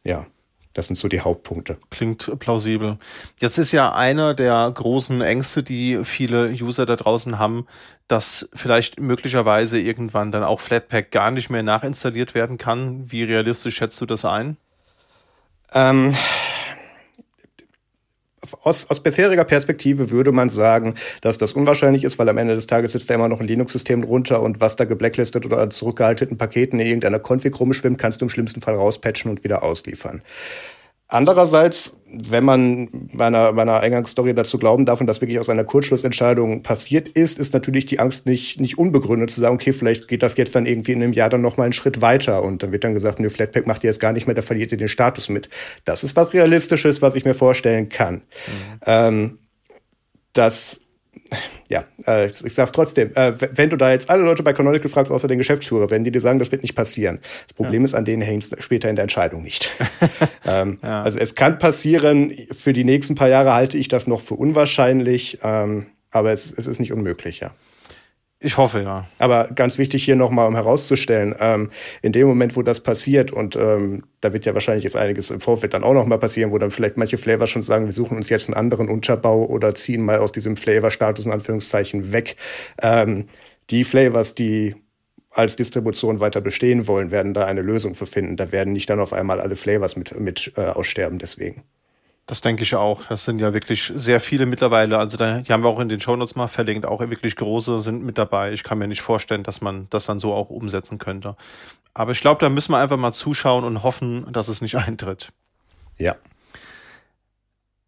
[0.07, 0.25] ja,
[0.73, 1.77] das sind so die Hauptpunkte.
[1.89, 2.97] Klingt plausibel.
[3.39, 7.67] Jetzt ist ja einer der großen Ängste, die viele User da draußen haben,
[8.07, 13.11] dass vielleicht möglicherweise irgendwann dann auch Flatpak gar nicht mehr nachinstalliert werden kann.
[13.11, 14.55] Wie realistisch schätzt du das ein?
[15.73, 16.15] Ähm,
[18.63, 22.67] aus, aus bisheriger Perspektive würde man sagen, dass das unwahrscheinlich ist, weil am Ende des
[22.67, 26.37] Tages sitzt da immer noch ein Linux-System drunter und was da geblacklistet oder an zurückgehaltenen
[26.37, 30.21] Paketen in irgendeiner Config rumschwimmt, kannst du im schlimmsten Fall rauspatchen und wieder ausliefern.
[31.09, 36.63] Andererseits, wenn man meiner, meiner Eingangsstory dazu glauben darf und das wirklich aus einer Kurzschlussentscheidung
[36.63, 40.35] passiert ist, ist natürlich die Angst nicht, nicht unbegründet zu sagen, okay, vielleicht geht das
[40.35, 42.93] jetzt dann irgendwie in einem Jahr dann nochmal einen Schritt weiter und dann wird dann
[42.93, 45.49] gesagt, nö, Flatpak macht ihr jetzt gar nicht mehr, da verliert ihr den Status mit.
[45.85, 48.15] Das ist was Realistisches, was ich mir vorstellen kann.
[48.15, 48.21] Mhm.
[48.85, 49.39] Ähm,
[50.33, 50.81] das
[51.69, 55.11] ja, äh, ich sag's trotzdem, äh, wenn du da jetzt alle Leute bei Canonical fragst,
[55.11, 57.19] außer den Geschäftsführer, wenn die dir sagen, das wird nicht passieren.
[57.21, 57.85] Das Problem ja.
[57.85, 59.71] ist, an denen hängt später in der Entscheidung nicht.
[60.47, 61.03] ähm, ja.
[61.03, 65.39] Also es kann passieren, für die nächsten paar Jahre halte ich das noch für unwahrscheinlich,
[65.43, 67.51] ähm, aber es, es ist nicht unmöglich, ja.
[68.39, 69.07] Ich hoffe, ja.
[69.17, 71.71] Aber ganz wichtig hier nochmal, um herauszustellen, ähm,
[72.03, 75.39] in dem Moment, wo das passiert, und ähm, da wird ja wahrscheinlich jetzt einiges im
[75.39, 78.29] Vorfeld dann auch nochmal passieren, wo dann vielleicht manche Flavors schon sagen, wir suchen uns
[78.29, 82.35] jetzt einen anderen Unterbau oder ziehen mal aus diesem Flavor-Status in Anführungszeichen weg.
[82.79, 83.27] Ähm,
[83.71, 84.75] die Flavors, die
[85.31, 88.37] als Distribution weiter bestehen wollen, werden da eine Lösung für finden.
[88.37, 91.63] Da werden nicht dann auf einmal alle Flavors mit, mit äh, aussterben deswegen.
[92.27, 93.03] Das denke ich auch.
[93.07, 94.97] Das sind ja wirklich sehr viele mittlerweile.
[94.99, 96.85] Also da, die haben wir auch in den Shownotes mal verlinkt.
[96.85, 98.51] Auch wirklich große sind mit dabei.
[98.51, 101.37] Ich kann mir nicht vorstellen, dass man das dann so auch umsetzen könnte.
[101.93, 105.29] Aber ich glaube, da müssen wir einfach mal zuschauen und hoffen, dass es nicht eintritt.
[105.97, 106.15] Ja.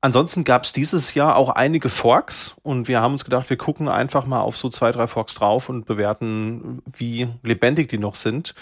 [0.02, 3.90] Ansonsten gab es dieses Jahr auch einige Forks und wir haben uns gedacht, wir gucken
[3.90, 8.56] einfach mal auf so zwei, drei Forks drauf und bewerten, wie lebendig die noch sind.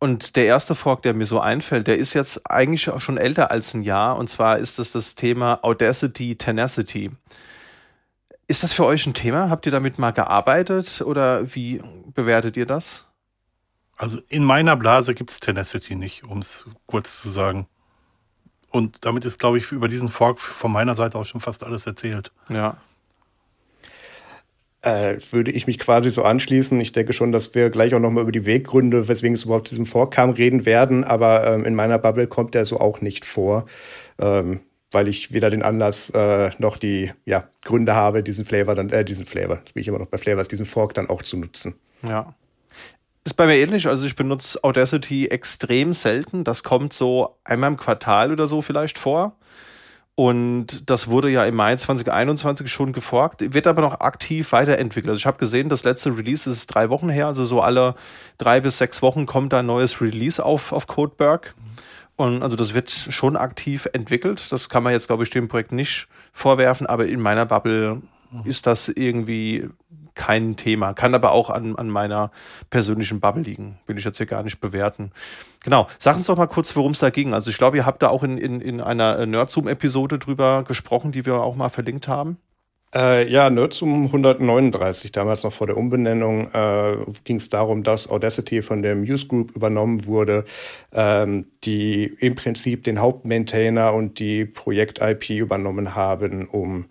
[0.00, 3.50] Und der erste Fork, der mir so einfällt, der ist jetzt eigentlich auch schon älter
[3.50, 4.16] als ein Jahr.
[4.16, 7.10] Und zwar ist das das Thema Audacity Tenacity.
[8.46, 9.50] Ist das für euch ein Thema?
[9.50, 11.82] Habt ihr damit mal gearbeitet oder wie
[12.14, 13.06] bewertet ihr das?
[13.96, 17.66] Also in meiner Blase gibt es Tenacity nicht, um es kurz zu sagen.
[18.70, 21.86] Und damit ist, glaube ich, über diesen Fork von meiner Seite auch schon fast alles
[21.86, 22.30] erzählt.
[22.48, 22.76] Ja
[24.88, 26.80] äh, würde ich mich quasi so anschließen.
[26.80, 29.86] Ich denke schon, dass wir gleich auch nochmal über die Weggründe, weswegen es überhaupt diesem
[29.86, 31.04] vorkam, reden werden.
[31.04, 33.66] Aber ähm, in meiner Bubble kommt der so auch nicht vor,
[34.20, 38.88] ähm, weil ich weder den Anlass äh, noch die ja, Gründe habe, diesen Flavor dann,
[38.88, 41.36] äh, diesen Flavor, jetzt bin ich immer noch bei Flavors, diesen Fork dann auch zu
[41.36, 41.74] nutzen.
[42.02, 42.34] Ja.
[43.24, 43.86] Ist bei mir ähnlich.
[43.86, 46.44] Also ich benutze Audacity extrem selten.
[46.44, 49.36] Das kommt so einmal im Quartal oder so vielleicht vor.
[50.18, 55.10] Und das wurde ja im Mai 2021 schon geforkt, wird aber noch aktiv weiterentwickelt.
[55.10, 57.94] Also ich habe gesehen, das letzte Release ist drei Wochen her, also so alle
[58.36, 61.54] drei bis sechs Wochen kommt da ein neues Release auf, auf Codeberg.
[62.16, 64.50] Und also das wird schon aktiv entwickelt.
[64.50, 68.02] Das kann man jetzt, glaube ich, dem Projekt nicht vorwerfen, aber in meiner Bubble
[68.44, 69.68] ist das irgendwie
[70.18, 70.92] kein Thema.
[70.92, 72.30] Kann aber auch an, an meiner
[72.68, 73.78] persönlichen Bubble liegen.
[73.86, 75.12] Will ich jetzt hier gar nicht bewerten.
[75.64, 75.86] Genau.
[75.98, 77.32] Sag uns doch mal kurz, worum es da ging.
[77.32, 81.24] Also ich glaube, ihr habt da auch in, in, in einer Nerdzoom-Episode drüber gesprochen, die
[81.24, 82.36] wir auch mal verlinkt haben.
[82.94, 88.62] Äh, ja, Nerdzoom 139, damals noch vor der Umbenennung, äh, ging es darum, dass Audacity
[88.62, 90.44] von der Muse Group übernommen wurde,
[90.94, 96.86] ähm, die im Prinzip den Hauptmaintainer und die Projekt-IP übernommen haben, um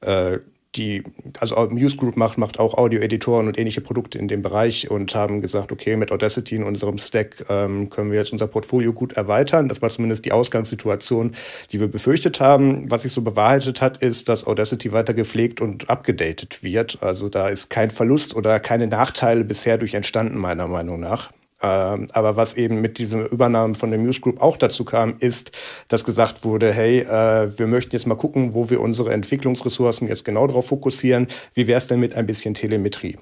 [0.00, 0.38] äh,
[0.74, 1.02] die,
[1.38, 5.40] also Muse Group macht, macht auch Audio-Editoren und ähnliche Produkte in dem Bereich und haben
[5.40, 9.68] gesagt, okay, mit Audacity in unserem Stack ähm, können wir jetzt unser Portfolio gut erweitern.
[9.68, 11.34] Das war zumindest die Ausgangssituation,
[11.72, 12.90] die wir befürchtet haben.
[12.90, 17.02] Was sich so bewahrheitet hat, ist, dass Audacity weiter gepflegt und abgedatet wird.
[17.02, 21.32] Also da ist kein Verlust oder keine Nachteile bisher durch entstanden, meiner Meinung nach.
[21.62, 25.52] Ähm, aber was eben mit diesem Übernahmen von der Muse Group auch dazu kam, ist,
[25.88, 30.24] dass gesagt wurde, hey, äh, wir möchten jetzt mal gucken, wo wir unsere Entwicklungsressourcen jetzt
[30.24, 31.28] genau darauf fokussieren.
[31.54, 33.16] Wie wäre es denn mit ein bisschen Telemetrie?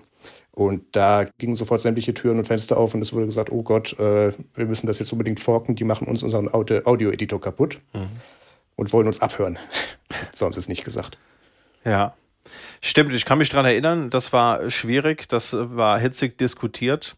[0.52, 3.98] Und da gingen sofort sämtliche Türen und Fenster auf und es wurde gesagt, oh Gott,
[3.98, 8.08] äh, wir müssen das jetzt unbedingt forken, die machen uns unseren Audio-Editor kaputt mhm.
[8.76, 9.58] und wollen uns abhören.
[10.32, 11.18] so haben sie es nicht gesagt.
[11.84, 12.14] Ja.
[12.80, 17.16] Stimmt, ich kann mich daran erinnern, das war schwierig, das war hitzig diskutiert.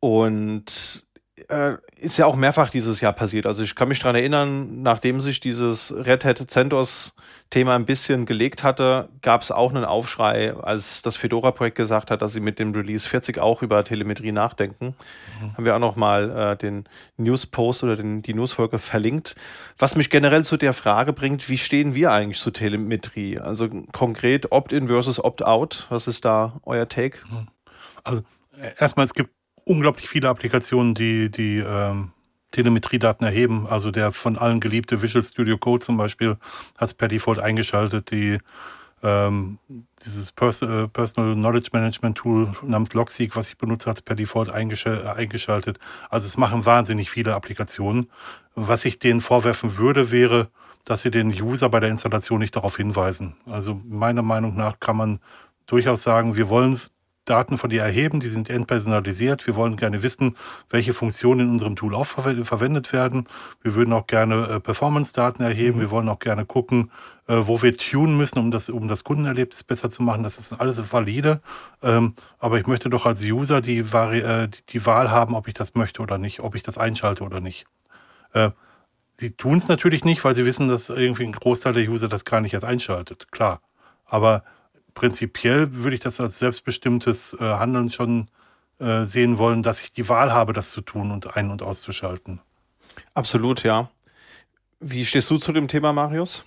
[0.00, 1.06] Und
[1.48, 3.46] äh, ist ja auch mehrfach dieses Jahr passiert.
[3.46, 7.14] Also ich kann mich daran erinnern, nachdem sich dieses Red Hat CentOS
[7.50, 12.20] Thema ein bisschen gelegt hatte, gab es auch einen Aufschrei, als das Fedora-Projekt gesagt hat,
[12.20, 14.94] dass sie mit dem Release 40 auch über Telemetrie nachdenken.
[15.40, 15.54] Mhm.
[15.54, 16.84] Haben wir auch noch mal äh, den
[17.16, 19.34] News-Post oder den, die Newsfolge verlinkt.
[19.78, 23.38] Was mich generell zu der Frage bringt, wie stehen wir eigentlich zu Telemetrie?
[23.38, 25.86] Also konkret Opt-in versus Opt-out.
[25.88, 27.18] Was ist da euer Take?
[27.30, 27.48] Mhm.
[28.04, 28.22] Also
[28.78, 29.30] erstmal, es gibt
[29.68, 32.12] unglaublich viele Applikationen, die, die ähm,
[32.50, 33.66] Telemetriedaten erheben.
[33.68, 36.36] Also der von allen geliebte Visual Studio Code zum Beispiel
[36.76, 38.10] hat es per Default eingeschaltet.
[38.10, 38.38] Die,
[39.02, 39.58] ähm,
[40.04, 44.16] dieses Pers äh, Personal Knowledge Management Tool namens Logseek, was ich benutze, hat es per
[44.16, 45.78] Default eingeschal äh, eingeschaltet.
[46.08, 48.10] Also es machen wahnsinnig viele Applikationen.
[48.54, 50.48] Was ich denen vorwerfen würde, wäre,
[50.84, 53.36] dass sie den User bei der Installation nicht darauf hinweisen.
[53.46, 55.20] Also meiner Meinung nach kann man
[55.66, 56.80] durchaus sagen, wir wollen
[57.28, 59.46] Daten von dir erheben, die sind entpersonalisiert.
[59.46, 60.36] Wir wollen gerne wissen,
[60.70, 63.28] welche Funktionen in unserem Tool auch verwendet werden.
[63.62, 65.78] Wir würden auch gerne äh, Performance-Daten erheben.
[65.78, 65.82] Mhm.
[65.82, 66.90] Wir wollen auch gerne gucken,
[67.26, 70.22] äh, wo wir tunen müssen, um das, um das Kundenerlebnis besser zu machen.
[70.22, 71.40] Das ist alles valide.
[71.82, 75.74] Ähm, aber ich möchte doch als User die, äh, die Wahl haben, ob ich das
[75.74, 77.66] möchte oder nicht, ob ich das einschalte oder nicht.
[78.32, 78.50] Äh,
[79.14, 82.24] sie tun es natürlich nicht, weil sie wissen, dass irgendwie ein Großteil der User das
[82.24, 83.30] gar nicht erst einschaltet.
[83.30, 83.60] Klar.
[84.06, 84.42] Aber
[84.98, 88.28] prinzipiell würde ich das als selbstbestimmtes äh, Handeln schon
[88.80, 92.40] äh, sehen wollen, dass ich die Wahl habe, das zu tun und ein- und auszuschalten.
[93.14, 93.90] Absolut, ja.
[94.80, 96.44] Wie stehst du zu dem Thema, Marius?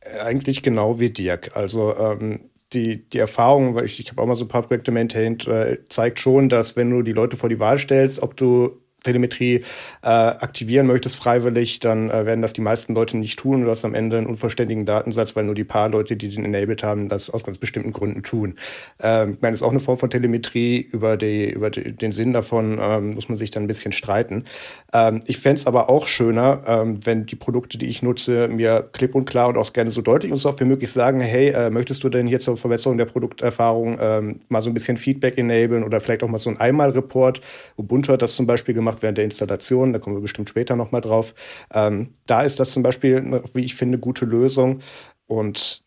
[0.00, 1.56] Äh, eigentlich genau wie Dirk.
[1.56, 4.90] Also ähm, die, die Erfahrung, weil ich, ich habe auch mal so ein paar Projekte
[4.90, 8.81] maintained, äh, zeigt schon, dass wenn du die Leute vor die Wahl stellst, ob du
[9.02, 9.64] Telemetrie
[10.02, 13.64] äh, aktivieren möchtest freiwillig, dann äh, werden das die meisten Leute nicht tun.
[13.64, 16.82] Du hast am Ende einen unvollständigen Datensatz, weil nur die paar Leute, die den enabled
[16.82, 18.54] haben, das aus ganz bestimmten Gründen tun.
[19.02, 20.80] Ähm, ich meine, das ist auch eine Form von Telemetrie.
[20.92, 24.44] Über, die, über die, den Sinn davon ähm, muss man sich dann ein bisschen streiten.
[24.92, 28.88] Ähm, ich fände es aber auch schöner, ähm, wenn die Produkte, die ich nutze, mir
[28.92, 31.48] klipp und klar und auch gerne so deutlich und so oft wie möglich sagen, hey,
[31.50, 35.38] äh, möchtest du denn hier zur Verbesserung der Produkterfahrung ähm, mal so ein bisschen Feedback
[35.38, 37.40] enablen oder vielleicht auch mal so ein Einmalreport.
[37.76, 39.92] Ubuntu hat das zum Beispiel gemacht gemacht während der Installation.
[39.92, 41.34] Da kommen wir bestimmt später nochmal drauf.
[41.72, 44.80] Ähm, da ist das zum Beispiel, eine, wie ich finde, gute Lösung.
[45.26, 45.82] Und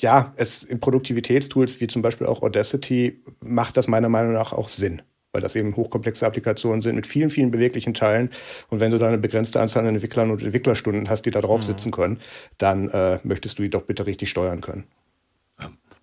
[0.00, 4.68] ja, es in Produktivitätstools wie zum Beispiel auch Audacity macht das meiner Meinung nach auch
[4.68, 8.30] Sinn weil das eben hochkomplexe Applikationen sind mit vielen, vielen beweglichen Teilen.
[8.68, 11.60] Und wenn du da eine begrenzte Anzahl an Entwicklern und Entwicklerstunden hast, die da drauf
[11.60, 11.66] mhm.
[11.66, 12.18] sitzen können,
[12.58, 14.88] dann äh, möchtest du die doch bitte richtig steuern können.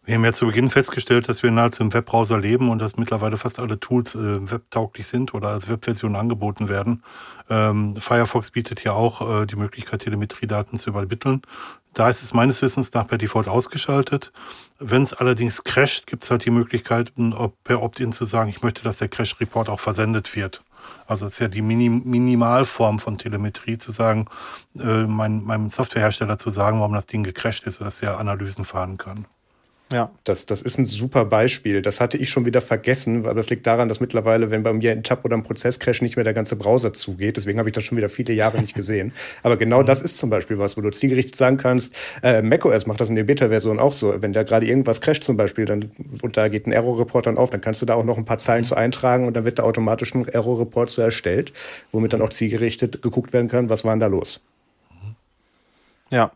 [0.08, 3.38] Wir haben ja zu Beginn festgestellt, dass wir nahezu im Webbrowser leben und dass mittlerweile
[3.38, 7.04] fast alle Tools äh, webtauglich sind oder als Webversion angeboten werden.
[7.50, 11.42] Ähm, Firefox bietet ja auch äh, die Möglichkeit, Telemetriedaten zu übermitteln.
[11.94, 14.32] Da ist es meines Wissens nach per Default ausgeschaltet.
[14.80, 17.12] Wenn es allerdings crasht, gibt es halt die Möglichkeit,
[17.66, 20.64] per Opt-in zu sagen, ich möchte, dass der Crash-Report auch versendet wird.
[21.06, 24.28] Also es ist ja die Minim Minimalform von Telemetrie zu sagen,
[24.80, 28.98] äh, mein, meinem Softwarehersteller zu sagen, warum das Ding gecrasht ist, dass er Analysen fahren
[28.98, 29.26] kann.
[29.92, 30.12] Ja.
[30.26, 31.82] Das, das ist ein super Beispiel.
[31.82, 34.92] Das hatte ich schon wieder vergessen, aber das liegt daran, dass mittlerweile, wenn bei mir
[34.92, 37.86] ein Tab oder ein Prozesscrash nicht mehr der ganze Browser zugeht, deswegen habe ich das
[37.86, 39.14] schon wieder viele Jahre nicht gesehen.
[39.44, 43.00] Aber genau das ist zum Beispiel was, wo du zielgerichtet sagen kannst, äh, macOS macht
[43.00, 44.22] das in der Beta-Version auch so.
[44.22, 47.50] Wenn da gerade irgendwas crasht zum Beispiel, dann, und da geht ein Error-Report dann auf,
[47.50, 49.64] dann kannst du da auch noch ein paar Zeilen zu eintragen und dann wird da
[49.64, 51.54] automatisch ein Error-Report so erstellt,
[51.94, 54.42] womit dann auch zielgerichtet geguckt werden kann, was war denn da los.
[56.10, 56.32] Ja.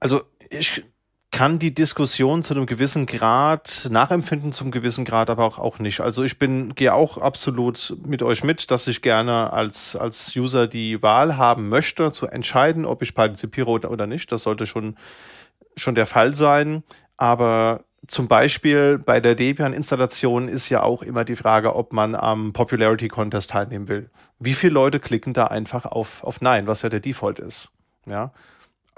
[0.00, 0.82] Also ich
[1.30, 6.00] kann die Diskussion zu einem gewissen Grad nachempfinden, zum gewissen Grad aber auch, auch nicht.
[6.00, 10.66] Also ich bin, gehe auch absolut mit euch mit, dass ich gerne als, als User
[10.66, 14.32] die Wahl haben möchte, zu entscheiden, ob ich partizipiere oder, oder nicht.
[14.32, 14.96] Das sollte schon,
[15.76, 16.82] schon der Fall sein.
[17.16, 22.52] Aber zum Beispiel bei der Debian-Installation ist ja auch immer die Frage, ob man am
[22.52, 24.10] Popularity Contest teilnehmen will.
[24.40, 27.70] Wie viele Leute klicken da einfach auf, auf Nein, was ja der Default ist?
[28.06, 28.32] Ja.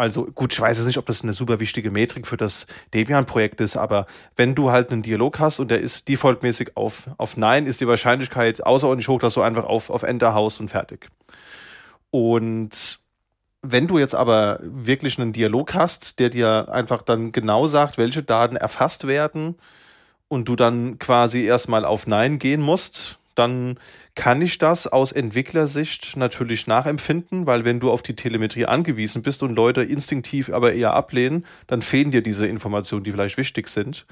[0.02, 3.60] Also gut, ich weiß jetzt nicht, ob das eine super wichtige Metrik für das Debian-Projekt
[3.60, 7.68] ist, aber wenn du halt einen Dialog hast und der ist defaultmäßig auf, auf Nein,
[7.68, 11.08] ist die Wahrscheinlichkeit außerordentlich hoch, dass du einfach auf, auf Enter haust und fertig.
[12.10, 12.98] Und
[13.62, 18.24] wenn du jetzt aber wirklich einen Dialog hast, der dir einfach dann genau sagt, welche
[18.24, 19.54] Daten erfasst werden
[20.26, 23.78] und du dann quasi erstmal auf Nein gehen musst, dann
[24.14, 29.42] kann ich das aus Entwicklersicht natürlich nachempfinden, weil wenn du auf die Telemetrie angewiesen bist
[29.42, 34.06] und Leute instinktiv aber eher ablehnen, dann fehlen dir diese Informationen, die vielleicht wichtig sind.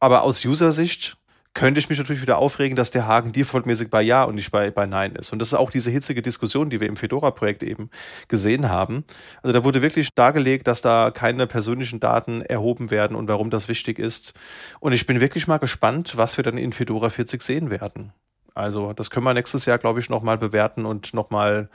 [0.00, 1.16] Aber aus User-Sicht
[1.54, 4.70] könnte ich mich natürlich wieder aufregen, dass der Haken defaultmäßig bei Ja und nicht bei,
[4.70, 5.32] bei Nein ist.
[5.32, 7.90] Und das ist auch diese hitzige Diskussion, die wir im Fedora-Projekt eben
[8.28, 9.04] gesehen haben.
[9.42, 13.68] Also da wurde wirklich dargelegt, dass da keine persönlichen Daten erhoben werden und warum das
[13.68, 14.32] wichtig ist.
[14.80, 18.12] Und ich bin wirklich mal gespannt, was wir dann in Fedora 40 sehen werden.
[18.54, 21.68] Also das können wir nächstes Jahr, glaube ich, nochmal bewerten und nochmal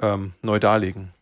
[0.00, 1.12] ähm, neu darlegen.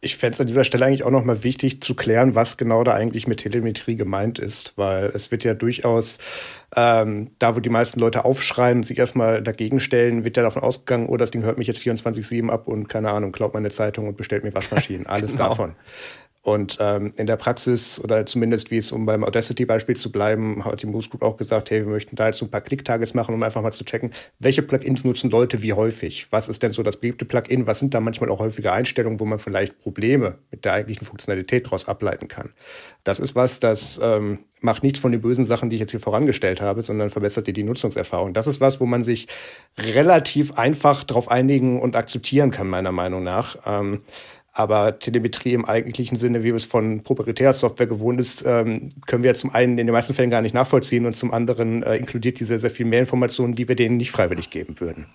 [0.00, 2.94] Ich fände es an dieser Stelle eigentlich auch nochmal wichtig zu klären, was genau da
[2.94, 6.18] eigentlich mit Telemetrie gemeint ist, weil es wird ja durchaus,
[6.76, 11.08] ähm, da wo die meisten Leute aufschreien, sich erstmal dagegen stellen, wird ja davon ausgegangen,
[11.08, 14.16] oh, das Ding hört mich jetzt 24-7 ab und keine Ahnung, klaut meine Zeitung und
[14.16, 15.06] bestellt mir Waschmaschinen.
[15.08, 15.48] Alles genau.
[15.48, 15.74] davon.
[16.42, 20.82] Und ähm, in der Praxis, oder zumindest wie es, um beim Audacity-Beispiel zu bleiben, hat
[20.82, 23.42] die Moose Group auch gesagt, hey, wir möchten da jetzt ein paar Klick-Targets machen, um
[23.42, 26.28] einfach mal zu checken, welche Plugins nutzen Leute wie häufig?
[26.30, 27.66] Was ist denn so das beliebte Plugin?
[27.66, 31.66] Was sind da manchmal auch häufige Einstellungen, wo man vielleicht Probleme mit der eigentlichen Funktionalität
[31.66, 32.52] daraus ableiten kann?
[33.04, 36.00] Das ist was, das ähm, macht nichts von den bösen Sachen, die ich jetzt hier
[36.00, 38.32] vorangestellt habe, sondern verbessert dir die Nutzungserfahrung.
[38.32, 39.28] Das ist was, wo man sich
[39.78, 43.56] relativ einfach darauf einigen und akzeptieren kann, meiner Meinung nach.
[43.66, 44.00] Ähm,
[44.58, 49.22] aber Telemetrie im eigentlichen Sinne, wie wir es von proprietärer Software gewohnt ist, ähm, können
[49.22, 52.40] wir zum einen in den meisten Fällen gar nicht nachvollziehen und zum anderen äh, inkludiert
[52.40, 55.06] diese sehr viel mehr Informationen, die wir denen nicht freiwillig geben würden.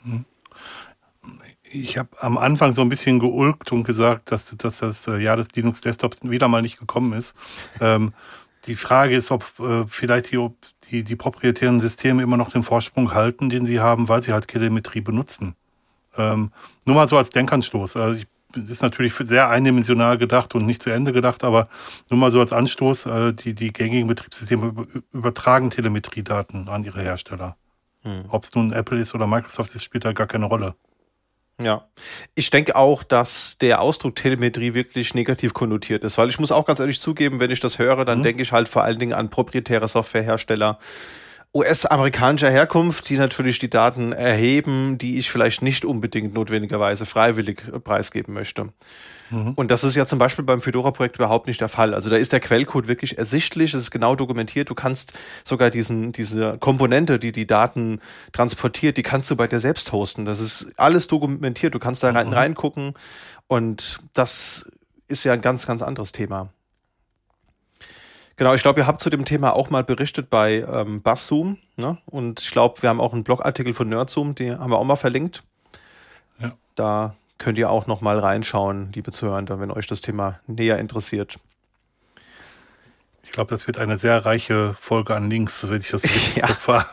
[1.64, 5.36] Ich habe am Anfang so ein bisschen geulgt und gesagt, dass, dass das äh, Jahr
[5.36, 7.36] des Linux Desktops wieder mal nicht gekommen ist.
[7.82, 8.14] ähm,
[8.68, 10.48] die Frage ist, ob äh, vielleicht die,
[10.90, 14.48] die, die proprietären Systeme immer noch den Vorsprung halten, den sie haben, weil sie halt
[14.48, 15.56] Telemetrie benutzen.
[16.16, 16.52] Ähm,
[16.86, 17.98] nur mal so als Denkanstoß.
[17.98, 21.70] Also ich ist natürlich sehr eindimensional gedacht und nicht zu Ende gedacht, aber
[22.10, 27.58] nur mal so als Anstoß, äh, die, die gängigen Betriebssysteme übertragen Telemetriedaten an ihre Hersteller.
[28.04, 28.26] Hm.
[28.30, 30.76] Ob es nun Apple ist oder Microsoft ist, spielt da gar keine Rolle.
[31.62, 31.88] Ja,
[32.34, 36.66] ich denke auch, dass der Ausdruck Telemetrie wirklich negativ konnotiert ist, weil ich muss auch
[36.66, 38.24] ganz ehrlich zugeben, wenn ich das höre, dann mhm.
[38.24, 40.80] denke ich halt vor allen Dingen an proprietäre Softwarehersteller,
[41.56, 48.34] US-amerikanischer Herkunft, die natürlich die Daten erheben, die ich vielleicht nicht unbedingt notwendigerweise freiwillig preisgeben
[48.34, 48.70] möchte.
[49.30, 49.54] Mhm.
[49.54, 51.94] Und das ist ja zum Beispiel beim Fedora-Projekt überhaupt nicht der Fall.
[51.94, 54.70] Also da ist der Quellcode wirklich ersichtlich, es ist genau dokumentiert.
[54.72, 55.14] Du kannst
[55.44, 58.00] sogar diesen, diese Komponente, die die Daten
[58.32, 60.26] transportiert, die kannst du bei dir selbst hosten.
[60.26, 61.76] Das ist alles dokumentiert.
[61.76, 62.34] Du kannst da rein, mhm.
[62.34, 62.94] reingucken.
[63.48, 64.72] Und das
[65.08, 66.50] ist ja ein ganz, ganz anderes Thema.
[68.36, 71.58] Genau, ich glaube, ihr habt zu dem Thema auch mal berichtet bei ähm, Basszoom.
[71.76, 71.98] Ne?
[72.06, 74.96] Und ich glaube, wir haben auch einen Blogartikel von Nerdzoom, den haben wir auch mal
[74.96, 75.44] verlinkt.
[76.40, 76.54] Ja.
[76.76, 81.40] Da könnt ihr auch noch mal reinschauen, liebe Zuhörer, wenn euch das Thema näher interessiert.
[83.34, 86.48] Ich glaube, das wird eine sehr reiche Folge an Links, wenn ich das richtig ja.
[86.48, 86.86] habe.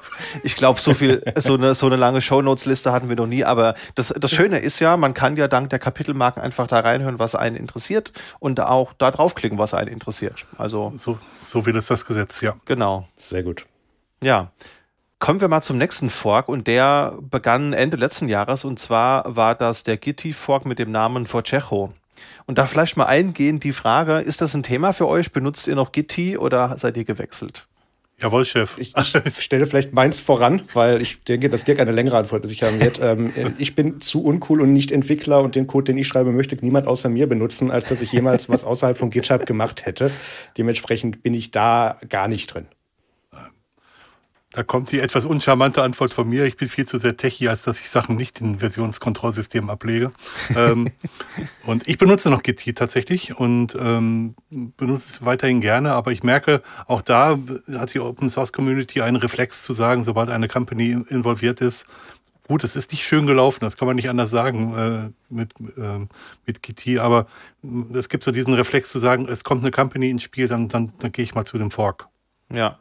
[0.42, 3.44] Ich glaube, so viel, so eine, so eine lange Shownotes-Liste hatten wir noch nie.
[3.44, 7.18] Aber das, das Schöne ist ja, man kann ja dank der Kapitelmarken einfach da reinhören,
[7.18, 10.46] was einen interessiert und auch da draufklicken, was einen interessiert.
[10.56, 10.94] Also.
[10.96, 12.56] So, so will es das Gesetz, ja.
[12.64, 13.06] Genau.
[13.16, 13.66] Sehr gut.
[14.22, 14.50] Ja.
[15.18, 19.54] Kommen wir mal zum nächsten Fork und der begann Ende letzten Jahres und zwar war
[19.54, 21.92] das der Gitti-Fork mit dem Namen Forcejo.
[22.46, 25.32] Und da vielleicht mal eingehend die Frage, ist das ein Thema für euch?
[25.32, 27.66] Benutzt ihr noch Gitti oder seid ihr gewechselt?
[28.20, 28.74] Jawohl, Chef.
[28.76, 32.62] Ich, ich, stelle vielleicht meins voran, weil ich denke, dass Dirk eine längere Antwort sich
[32.62, 33.00] haben wird.
[33.02, 36.56] Ähm, ich bin zu uncool und nicht Entwickler und den Code, den ich schreibe, möchte
[36.60, 40.10] niemand außer mir benutzen, als dass ich jemals was außerhalb von GitHub gemacht hätte.
[40.58, 42.66] Dementsprechend bin ich da gar nicht drin.
[44.52, 46.44] Da kommt die etwas uncharmante Antwort von mir.
[46.44, 50.10] Ich bin viel zu sehr techy, als dass ich Sachen nicht in Versionskontrollsystemen ablege.
[50.56, 50.90] ähm,
[51.66, 56.62] und ich benutze noch Git tatsächlich und ähm, benutze es weiterhin gerne, aber ich merke,
[56.86, 57.38] auch da
[57.74, 61.86] hat die Open Source Community einen Reflex zu sagen, sobald eine Company involviert ist,
[62.48, 66.08] gut, es ist nicht schön gelaufen, das kann man nicht anders sagen äh, mit, äh,
[66.44, 67.28] mit GT, aber
[67.94, 70.92] es gibt so diesen Reflex zu sagen, es kommt eine Company ins Spiel, dann, dann,
[70.98, 72.08] dann gehe ich mal zu dem Fork.
[72.52, 72.80] Ja.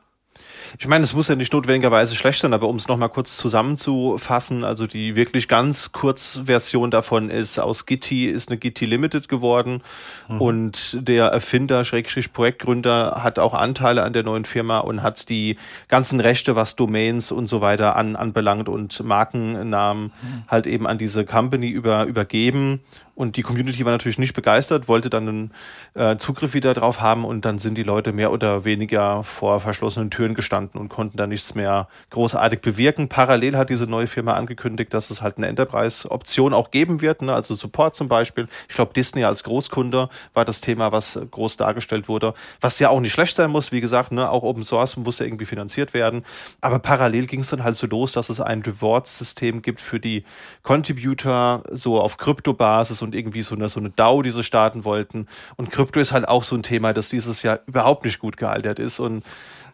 [0.77, 4.63] Ich meine, es muss ja nicht notwendigerweise schlecht sein, aber um es nochmal kurz zusammenzufassen,
[4.63, 9.81] also die wirklich ganz kurz Version davon ist, aus Gitti ist eine Gitti Limited geworden
[10.27, 10.41] mhm.
[10.41, 15.57] und der Erfinder, Schrägstrich Projektgründer, hat auch Anteile an der neuen Firma und hat die
[15.87, 20.43] ganzen Rechte, was Domains und so weiter an, anbelangt und Markennamen mhm.
[20.47, 22.81] halt eben an diese Company über, übergeben
[23.19, 25.51] und die Community war natürlich nicht begeistert, wollte dann einen
[25.93, 30.09] äh, Zugriff wieder drauf haben und dann sind die Leute mehr oder weniger vor verschlossenen
[30.09, 33.09] Türen gestanden und konnten da nichts mehr großartig bewirken.
[33.09, 37.33] Parallel hat diese neue Firma angekündigt, dass es halt eine Enterprise-Option auch geben wird, ne?
[37.33, 38.47] also Support zum Beispiel.
[38.69, 43.01] Ich glaube, Disney als Großkunde war das Thema, was groß dargestellt wurde, was ja auch
[43.01, 43.73] nicht schlecht sein muss.
[43.73, 44.29] Wie gesagt, ne?
[44.29, 46.23] auch Open Source muss ja irgendwie finanziert werden.
[46.61, 50.23] Aber parallel ging es dann halt so los, dass es ein Reward-System gibt für die
[50.63, 54.85] Contributor, so auf Kryptobasis und und irgendwie so eine, so eine DAO, die sie starten
[54.85, 55.27] wollten.
[55.57, 58.77] Und Krypto ist halt auch so ein Thema, das dieses Jahr überhaupt nicht gut gealtert
[58.77, 58.99] ist.
[58.99, 59.23] Und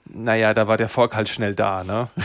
[0.06, 1.84] naja, da war der Fork halt schnell da.
[1.84, 2.08] Ne?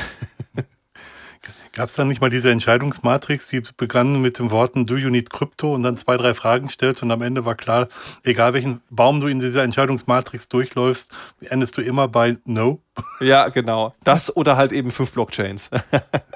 [1.72, 5.30] Gab es dann nicht mal diese Entscheidungsmatrix, die begann mit den Worten Do you need
[5.30, 7.88] Crypto und dann zwei, drei Fragen stellt und am Ende war klar,
[8.24, 12.82] egal welchen Baum du in dieser Entscheidungsmatrix durchläufst, endest du immer bei No?
[13.20, 13.94] Ja, genau.
[14.04, 15.70] Das oder halt eben fünf Blockchains.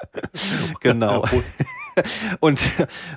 [0.81, 1.23] genau.
[2.39, 2.61] Und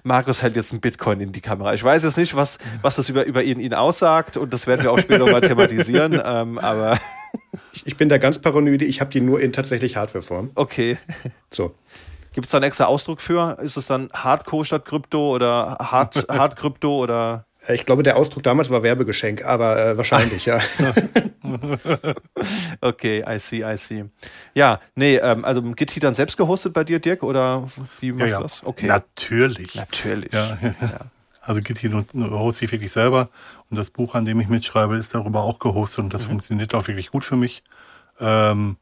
[0.02, 1.74] Markus hält jetzt ein Bitcoin in die Kamera.
[1.74, 4.82] Ich weiß jetzt nicht, was, was das über, über ihn, ihn aussagt und das werden
[4.82, 6.98] wir auch später mal thematisieren, ähm, aber.
[7.84, 10.50] Ich bin da ganz paranoide, ich habe die nur in tatsächlich Hardwareform.
[10.56, 10.98] Okay.
[11.52, 11.74] So.
[12.32, 13.56] Gibt es da einen extra Ausdruck für?
[13.60, 17.46] Ist es dann Hardcore statt Krypto oder Hard, Hard Krypto oder?
[17.68, 20.58] Ich glaube, der Ausdruck damals war Werbegeschenk, aber äh, wahrscheinlich, ja.
[22.80, 24.04] okay, I see, I see.
[24.54, 27.68] Ja, nee, ähm, also Gitti dann selbst gehostet bei dir, Dirk, oder
[28.00, 28.36] wie machst ja, ja.
[28.38, 28.64] du das?
[28.64, 28.86] Okay.
[28.86, 29.74] Natürlich.
[29.74, 30.32] Natürlich.
[30.32, 30.58] Ja.
[31.40, 33.30] Also Gitti hoste ich wirklich selber
[33.70, 36.32] und das Buch, an dem ich mitschreibe, ist darüber auch gehostet und das mhm.
[36.32, 37.62] funktioniert auch wirklich gut für mich.
[38.20, 38.76] Ähm,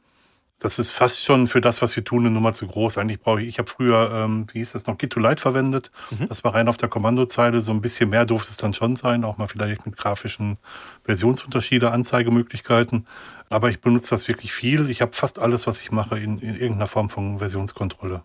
[0.59, 2.97] das ist fast schon für das, was wir tun, eine Nummer zu groß.
[2.97, 5.91] Eigentlich brauche ich, ich habe früher, ähm, wie hieß das noch, Git2Lite verwendet.
[6.11, 6.29] Mhm.
[6.29, 7.61] Das war rein auf der Kommandozeile.
[7.61, 10.57] So ein bisschen mehr durfte es dann schon sein, auch mal vielleicht mit grafischen
[11.05, 13.07] Versionsunterschiede, Anzeigemöglichkeiten.
[13.51, 14.89] Aber ich benutze das wirklich viel.
[14.89, 18.23] Ich habe fast alles, was ich mache, in, in irgendeiner Form von Versionskontrolle.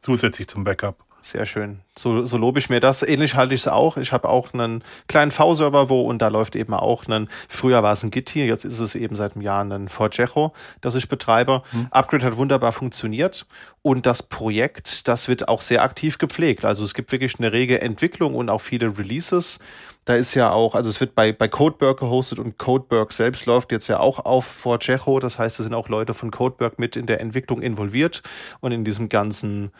[0.00, 1.07] Zusätzlich zum Backup.
[1.30, 1.80] Sehr schön.
[1.94, 3.02] So, so lobe ich mir das.
[3.02, 3.98] Ähnlich halte ich es auch.
[3.98, 7.92] Ich habe auch einen kleinen V-Server, wo und da läuft eben auch ein, früher war
[7.92, 11.06] es ein Git hier, jetzt ist es eben seit einem Jahr ein Forgejo, das ich
[11.06, 11.62] betreibe.
[11.70, 11.88] Mhm.
[11.90, 13.44] Upgrade hat wunderbar funktioniert
[13.82, 16.64] und das Projekt, das wird auch sehr aktiv gepflegt.
[16.64, 19.58] Also es gibt wirklich eine rege Entwicklung und auch viele Releases.
[20.06, 23.70] Da ist ja auch, also es wird bei, bei Codeberg gehostet und Codeberg selbst läuft
[23.72, 25.20] jetzt ja auch auf Forgejo.
[25.20, 28.22] Das heißt, es sind auch Leute von Codeberg mit in der Entwicklung involviert
[28.60, 29.70] und in diesem ganzen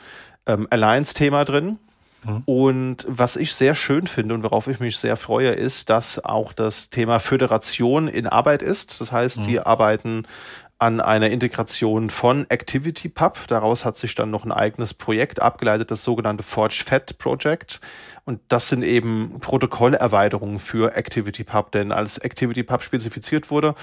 [0.48, 1.78] ähm, Alliance-Thema drin.
[2.24, 2.42] Mhm.
[2.46, 6.52] Und was ich sehr schön finde und worauf ich mich sehr freue, ist, dass auch
[6.52, 9.00] das Thema Föderation in Arbeit ist.
[9.00, 9.44] Das heißt, mhm.
[9.44, 10.26] die arbeiten
[10.80, 13.48] an einer Integration von ActivityPub.
[13.48, 17.80] Daraus hat sich dann noch ein eigenes Projekt abgeleitet, das sogenannte Forge Fed Project.
[18.24, 23.74] Und das sind eben Protokollerweiterungen für ActivityPub, denn als ActivityPub spezifiziert wurde,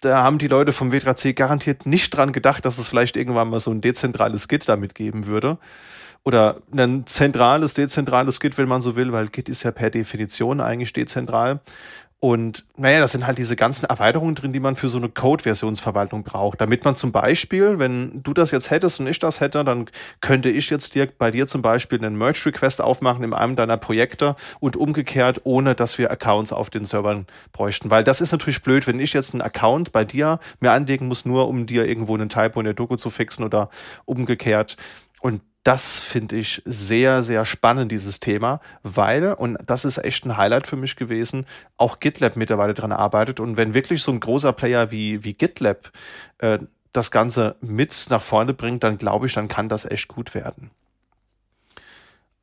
[0.00, 3.60] da haben die Leute vom W3C garantiert nicht dran gedacht, dass es vielleicht irgendwann mal
[3.60, 5.56] so ein dezentrales Git damit geben würde
[6.24, 10.60] oder ein zentrales, dezentrales Git, wenn man so will, weil Git ist ja per Definition
[10.60, 11.60] eigentlich dezentral.
[12.24, 16.24] Und naja, das sind halt diese ganzen Erweiterungen drin, die man für so eine Code-Versionsverwaltung
[16.24, 16.58] braucht.
[16.58, 19.90] Damit man zum Beispiel, wenn du das jetzt hättest und ich das hätte, dann
[20.22, 24.36] könnte ich jetzt dir bei dir zum Beispiel einen Merge-Request aufmachen in einem deiner Projekte
[24.58, 27.90] und umgekehrt, ohne dass wir Accounts auf den Servern bräuchten.
[27.90, 31.26] Weil das ist natürlich blöd, wenn ich jetzt einen Account bei dir mir anlegen muss,
[31.26, 33.68] nur um dir irgendwo einen Typo in der Doku zu fixen oder
[34.06, 34.78] umgekehrt.
[35.20, 40.36] Und das finde ich sehr, sehr spannend, dieses Thema, weil, und das ist echt ein
[40.36, 41.46] Highlight für mich gewesen,
[41.78, 43.40] auch GitLab mittlerweile dran arbeitet.
[43.40, 45.90] Und wenn wirklich so ein großer Player wie, wie GitLab
[46.38, 46.58] äh,
[46.92, 50.70] das Ganze mit nach vorne bringt, dann glaube ich, dann kann das echt gut werden.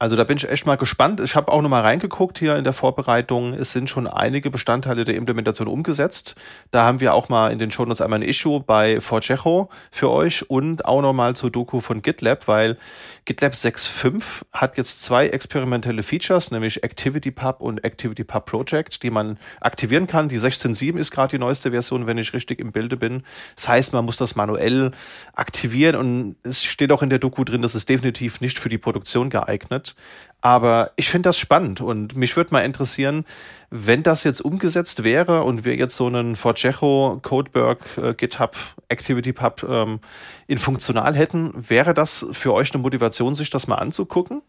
[0.02, 1.20] Also da bin ich echt mal gespannt.
[1.20, 3.54] Ich habe auch noch mal reingeguckt hier in der Vorbereitung.
[3.54, 6.34] Es sind schon einige Bestandteile der Implementation umgesetzt.
[6.72, 10.49] Da haben wir auch mal in den Shownotes einmal ein Issue bei Forgejo für euch
[10.49, 12.78] und auch noch mal zur Doku von GitLab, weil
[13.26, 20.07] GitLab 6.5 hat jetzt zwei experimentelle Features, nämlich ActivityPub und ActivityPub Project, die man aktivieren
[20.07, 20.28] kann.
[20.28, 23.22] Die 16.7 ist gerade die neueste Version, wenn ich richtig im Bilde bin.
[23.55, 24.91] Das heißt, man muss das manuell
[25.34, 28.80] aktivieren und es steht auch in der Doku drin, das ist definitiv nicht für die
[28.80, 29.95] Produktion geeignet.
[30.41, 33.26] Aber ich finde das spannend und mich würde mal interessieren,
[33.72, 38.55] wenn das jetzt umgesetzt wäre und wir jetzt so einen Forgejo Codeberg äh, GitHub
[38.89, 40.01] Activity Pub ähm,
[40.45, 44.41] in funktional hätten, wäre das für euch eine Motivation, sich das mal anzugucken?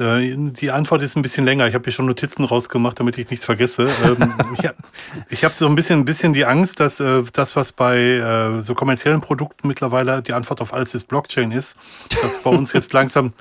[0.00, 1.66] Äh, die Antwort ist ein bisschen länger.
[1.66, 3.88] Ich habe hier schon Notizen rausgemacht, damit ich nichts vergesse.
[4.04, 4.76] Ähm, ich habe
[5.32, 8.74] hab so ein bisschen, ein bisschen die Angst, dass äh, das, was bei äh, so
[8.74, 11.76] kommerziellen Produkten mittlerweile die Antwort auf alles ist Blockchain ist,
[12.22, 13.32] dass bei uns jetzt langsam,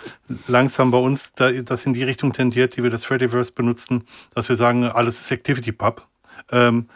[0.48, 4.04] langsam bei uns da, das in die Richtung tendiert, die wir das Freddyverse benutzen,
[4.34, 6.06] dass wir sagen, alles ist ActivityPub.
[6.52, 6.88] Ähm,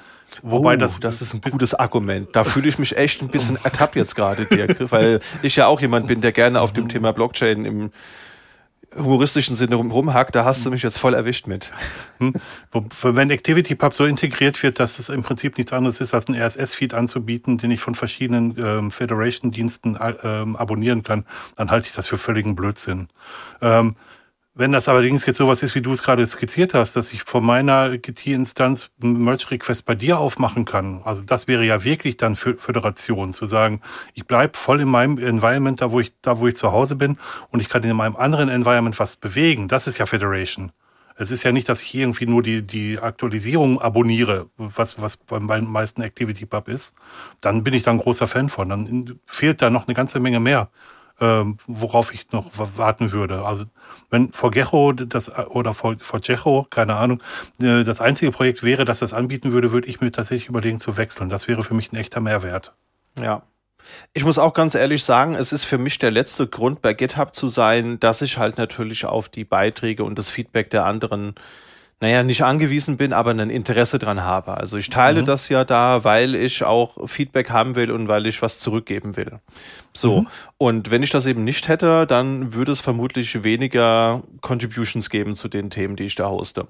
[0.44, 2.30] Wobei oh, das, das ist ein gutes Argument.
[2.34, 5.82] Da fühle ich mich echt ein bisschen ertappt jetzt gerade, Dirk, weil ich ja auch
[5.82, 7.92] jemand bin, der gerne auf dem Thema Blockchain im
[8.96, 11.72] humoristischen Sinne rumhackt, da hast du mich jetzt voll erwischt mit.
[12.18, 12.34] Hm.
[13.02, 16.94] Wenn ActivityPub so integriert wird, dass es im Prinzip nichts anderes ist, als einen RSS-Feed
[16.94, 21.26] anzubieten, den ich von verschiedenen ähm, Federation-Diensten äh, ähm, abonnieren kann,
[21.56, 23.08] dann halte ich das für völligen Blödsinn.
[23.62, 23.96] Ähm,
[24.54, 27.46] wenn das allerdings jetzt sowas ist, wie du es gerade skizziert hast, dass ich von
[27.46, 33.46] meiner GT-Instanz Merge-Request bei dir aufmachen kann, also das wäre ja wirklich dann Föderation, zu
[33.46, 33.82] sagen,
[34.14, 37.18] ich bleibe voll in meinem Environment, da wo ich, da wo ich zu Hause bin
[37.50, 39.70] und ich kann in meinem anderen Environment was bewegen.
[39.70, 40.74] Das ist ja Federation.
[41.16, 45.72] Es ist ja nicht, dass ich irgendwie nur die, die Aktualisierung abonniere, was, was beim
[45.72, 46.96] meisten ActivityPub ist.
[47.42, 48.70] Dann bin ich da ein großer Fan von.
[48.70, 50.70] Dann fehlt da noch eine ganze Menge mehr,
[51.22, 53.46] äh, worauf ich noch warten würde.
[53.46, 53.66] Also
[54.10, 57.22] wenn Forgejo das oder Forgejo, keine Ahnung,
[57.62, 60.98] äh, das einzige Projekt wäre, das das anbieten würde, würde ich mir tatsächlich überlegen zu
[60.98, 61.30] wechseln.
[61.30, 62.74] Das wäre für mich ein echter Mehrwert.
[63.20, 63.44] Ja.
[64.14, 67.36] Ich muss auch ganz ehrlich sagen, es ist für mich der letzte Grund, bei GitHub
[67.36, 71.34] zu sein, dass ich halt natürlich auf die Beiträge und das Feedback der anderen
[72.02, 74.58] naja, nicht angewiesen bin, aber ein Interesse dran habe.
[74.58, 75.26] Also ich teile mhm.
[75.28, 79.40] das ja da, weil ich auch Feedback haben will und weil ich was zurückgeben will.
[79.94, 80.22] So.
[80.22, 80.28] Mhm.
[80.58, 85.48] Und wenn ich das eben nicht hätte, dann würde es vermutlich weniger Contributions geben zu
[85.48, 86.68] den Themen, die ich da hoste.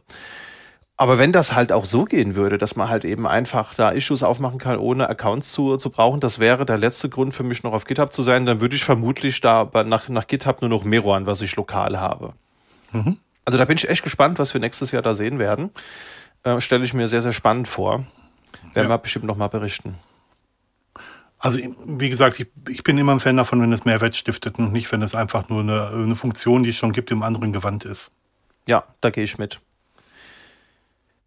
[0.97, 4.23] Aber wenn das halt auch so gehen würde, dass man halt eben einfach da Issues
[4.23, 7.71] aufmachen kann, ohne Accounts zu, zu brauchen, das wäre der letzte Grund für mich noch
[7.71, 11.25] auf GitHub zu sein, dann würde ich vermutlich da nach, nach GitHub nur noch Meruan,
[11.25, 12.33] was ich lokal habe.
[12.91, 13.17] Mhm.
[13.45, 15.71] Also da bin ich echt gespannt, was wir nächstes Jahr da sehen werden.
[16.43, 18.05] Äh, Stelle ich mir sehr, sehr spannend vor.
[18.73, 18.89] Werden ja.
[18.89, 19.97] wir bestimmt noch mal berichten.
[21.39, 24.71] Also wie gesagt, ich, ich, bin immer ein Fan davon, wenn es Mehrwert stiftet und
[24.71, 27.83] nicht, wenn es einfach nur eine, eine Funktion, die es schon gibt, im anderen Gewand
[27.83, 28.11] ist.
[28.67, 29.59] Ja, da gehe ich mit.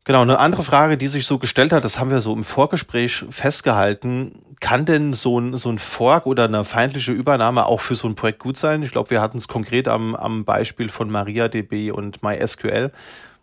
[0.06, 3.24] Genau, eine andere Frage, die sich so gestellt hat, das haben wir so im Vorgespräch
[3.30, 4.32] festgehalten.
[4.60, 8.14] Kann denn so ein, so ein Fork oder eine feindliche Übernahme auch für so ein
[8.14, 8.82] Projekt gut sein?
[8.82, 12.92] Ich glaube, wir hatten es konkret am, am Beispiel von MariaDB und MySQL.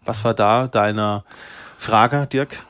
[0.05, 1.23] Was war da deine
[1.79, 2.63] Frage, Dirk?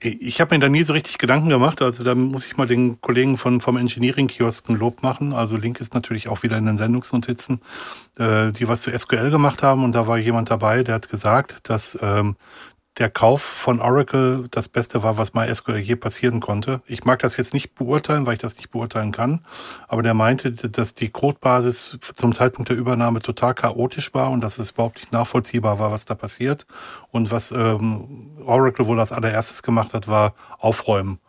[0.00, 1.80] Ich habe mir da nie so richtig Gedanken gemacht.
[1.80, 5.32] Also da muss ich mal den Kollegen von, vom Engineering-Kiosk ein Lob machen.
[5.32, 7.60] Also Link ist natürlich auch wieder in den Sendungsnotizen,
[8.18, 9.84] äh, die was zu SQL gemacht haben.
[9.84, 12.36] Und da war jemand dabei, der hat gesagt, dass ähm,
[12.98, 16.82] der Kauf von Oracle das Beste war, was MySQL je passieren konnte.
[16.86, 19.44] Ich mag das jetzt nicht beurteilen, weil ich das nicht beurteilen kann.
[19.86, 24.58] Aber der meinte, dass die Codebasis zum Zeitpunkt der Übernahme total chaotisch war und dass
[24.58, 26.66] es überhaupt nicht nachvollziehbar war, was da passiert.
[27.10, 31.20] Und was ähm, Oracle wohl als allererstes gemacht hat, war aufräumen.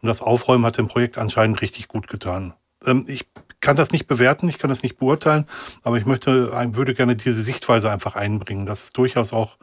[0.00, 2.54] Und das Aufräumen hat dem Projekt anscheinend richtig gut getan.
[2.86, 3.26] Ähm, ich
[3.60, 5.46] kann das nicht bewerten, ich kann das nicht beurteilen,
[5.82, 9.56] aber ich möchte, würde gerne diese Sichtweise einfach einbringen, dass es durchaus auch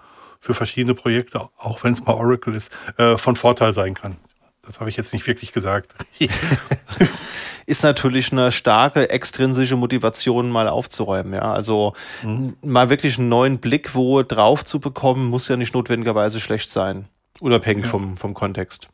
[0.46, 4.18] für verschiedene Projekte, auch wenn es mal Oracle ist, äh, von Vorteil sein kann.
[4.64, 5.96] Das habe ich jetzt nicht wirklich gesagt.
[7.66, 11.34] ist natürlich eine starke extrinsische Motivation, mal aufzuräumen.
[11.34, 12.56] Ja, also mhm.
[12.62, 17.08] mal wirklich einen neuen Blick wo drauf zu bekommen, muss ja nicht notwendigerweise schlecht sein,
[17.40, 17.90] unabhängig ja.
[17.90, 18.90] vom, vom Kontext.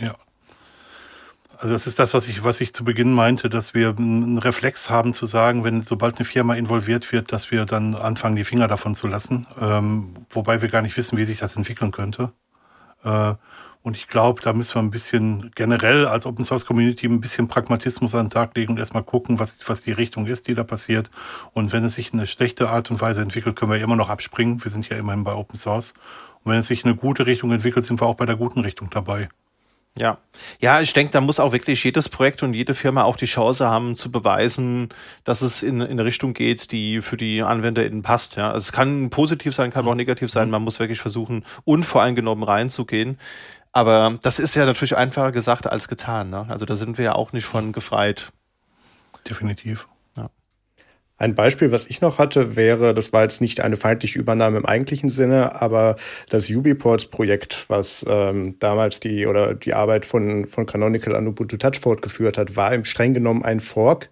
[0.00, 0.16] Ja.
[1.60, 4.90] Also das ist das, was ich, was ich zu Beginn meinte, dass wir einen Reflex
[4.90, 8.68] haben zu sagen, wenn sobald eine Firma involviert wird, dass wir dann anfangen, die Finger
[8.68, 12.32] davon zu lassen, ähm, wobei wir gar nicht wissen, wie sich das entwickeln könnte.
[13.02, 13.34] Äh,
[13.82, 17.48] und ich glaube, da müssen wir ein bisschen generell als Open Source Community ein bisschen
[17.48, 20.62] Pragmatismus an den Tag legen und erstmal gucken, was, was die Richtung ist, die da
[20.62, 21.10] passiert.
[21.54, 24.10] Und wenn es sich in eine schlechte Art und Weise entwickelt, können wir immer noch
[24.10, 24.62] abspringen.
[24.62, 25.94] Wir sind ja immerhin bei Open Source.
[26.44, 28.60] Und wenn es sich in eine gute Richtung entwickelt, sind wir auch bei der guten
[28.60, 29.28] Richtung dabei.
[29.98, 30.18] Ja,
[30.60, 33.68] ja, ich denke, da muss auch wirklich jedes Projekt und jede Firma auch die Chance
[33.68, 34.90] haben zu beweisen,
[35.24, 38.36] dass es in, in eine Richtung geht, die für die AnwenderInnen passt.
[38.36, 40.50] Ja, also es kann positiv sein, kann aber auch negativ sein.
[40.50, 43.18] Man muss wirklich versuchen, unvoreingenommen reinzugehen.
[43.72, 46.30] Aber das ist ja natürlich einfacher gesagt als getan.
[46.30, 46.46] Ne?
[46.48, 48.32] Also da sind wir ja auch nicht von gefreit.
[49.28, 49.86] Definitiv.
[51.20, 54.64] Ein Beispiel, was ich noch hatte, wäre, das war jetzt nicht eine feindliche Übernahme im
[54.64, 55.96] eigentlichen Sinne, aber
[56.30, 61.80] das Ubiports-Projekt, was ähm, damals die oder die Arbeit von, von Canonical an Ubuntu Touch
[61.80, 64.10] fortgeführt hat, war im streng genommen ein Fork.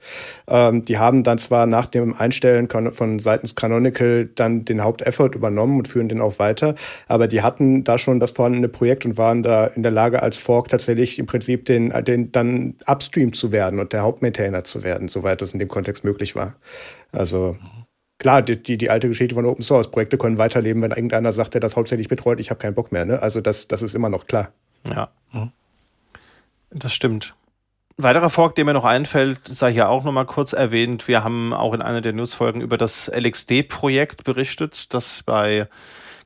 [0.48, 5.78] Ähm, die haben dann zwar nach dem Einstellen von seitens Canonical dann den Haupteffort übernommen
[5.78, 6.74] und führen den auch weiter,
[7.06, 10.38] aber die hatten da schon das vorhandene Projekt und waren da in der Lage, als
[10.38, 15.06] Fork tatsächlich im Prinzip den, den dann upstream zu werden und der Hauptmaintainer zu werden,
[15.06, 16.56] soweit das in dem Kontext möglich war.
[17.12, 17.56] Also
[18.18, 19.90] klar, die, die, die, alte Geschichte von Open Source.
[19.90, 23.04] Projekte können weiterleben, wenn irgendeiner sagt, der das hauptsächlich betreut, ich habe keinen Bock mehr.
[23.04, 23.20] Ne?
[23.22, 24.52] Also das, das ist immer noch klar.
[24.88, 25.10] Ja.
[25.32, 25.52] Mhm.
[26.70, 27.34] Das stimmt.
[27.98, 31.08] Ein weiterer Fork, der mir noch einfällt, sei hier auch nochmal kurz erwähnt.
[31.08, 35.66] Wir haben auch in einer der Newsfolgen über das LXD-Projekt berichtet, das bei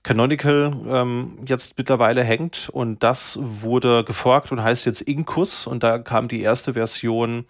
[0.02, 2.70] Canonical ähm, jetzt mittlerweile hängt.
[2.70, 5.68] Und das wurde geforkt und heißt jetzt Incus.
[5.68, 7.44] Und da kam die erste Version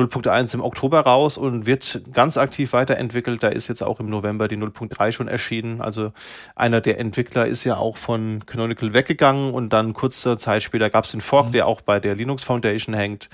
[0.00, 3.42] 0.1 im Oktober raus und wird ganz aktiv weiterentwickelt.
[3.42, 5.80] Da ist jetzt auch im November die 0.3 schon erschienen.
[5.80, 6.12] Also
[6.54, 11.04] einer der Entwickler ist ja auch von Canonical weggegangen und dann kurze Zeit später gab
[11.04, 11.52] es den Fork, mhm.
[11.52, 13.28] der auch bei der Linux Foundation hängt.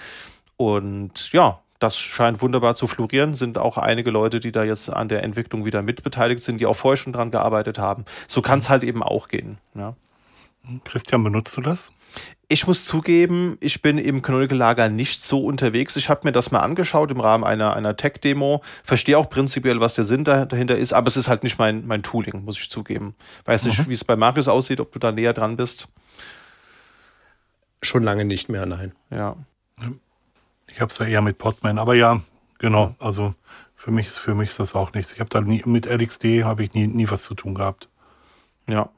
[0.56, 3.34] Und ja, das scheint wunderbar zu florieren.
[3.34, 6.76] Sind auch einige Leute, die da jetzt an der Entwicklung wieder mitbeteiligt sind, die auch
[6.76, 8.04] vorher schon dran gearbeitet haben.
[8.28, 9.58] So kann es halt eben auch gehen.
[9.74, 9.94] Ja.
[10.84, 11.92] Christian, benutzt du das?
[12.48, 15.96] Ich muss zugeben, ich bin im Canonical Lager nicht so unterwegs.
[15.96, 18.62] Ich habe mir das mal angeschaut im Rahmen einer, einer Tech-Demo.
[18.84, 22.04] Verstehe auch prinzipiell, was der Sinn dahinter ist, aber es ist halt nicht mein, mein
[22.04, 23.16] Tooling, muss ich zugeben.
[23.46, 23.88] Weiß nicht, mhm.
[23.88, 25.88] wie es bei Markus aussieht, ob du da näher dran bist.
[27.82, 28.92] Schon lange nicht mehr, nein.
[29.10, 29.36] Ja.
[30.68, 32.20] Ich habe es ja eher mit Podman, aber ja,
[32.58, 32.94] genau.
[33.00, 33.34] Also
[33.74, 35.12] für mich ist für mich ist das auch nichts.
[35.12, 37.88] Ich habe da nie mit LXD habe ich nie, nie was zu tun gehabt.
[38.68, 38.90] Ja.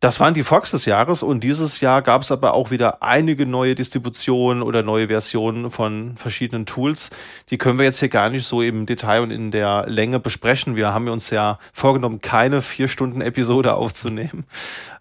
[0.00, 3.46] Das waren die Forks des Jahres und dieses Jahr gab es aber auch wieder einige
[3.46, 7.10] neue Distributionen oder neue Versionen von verschiedenen Tools.
[7.50, 10.76] Die können wir jetzt hier gar nicht so im Detail und in der Länge besprechen.
[10.76, 14.44] Wir haben uns ja vorgenommen, keine vier Stunden Episode aufzunehmen.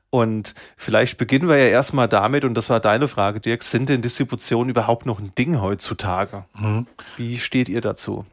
[0.10, 4.02] Und vielleicht beginnen wir ja erstmal damit, und das war deine Frage, Dirk, sind denn
[4.02, 6.46] Distributionen überhaupt noch ein Ding heutzutage?
[6.58, 6.88] Mhm.
[7.18, 8.26] Wie steht ihr dazu?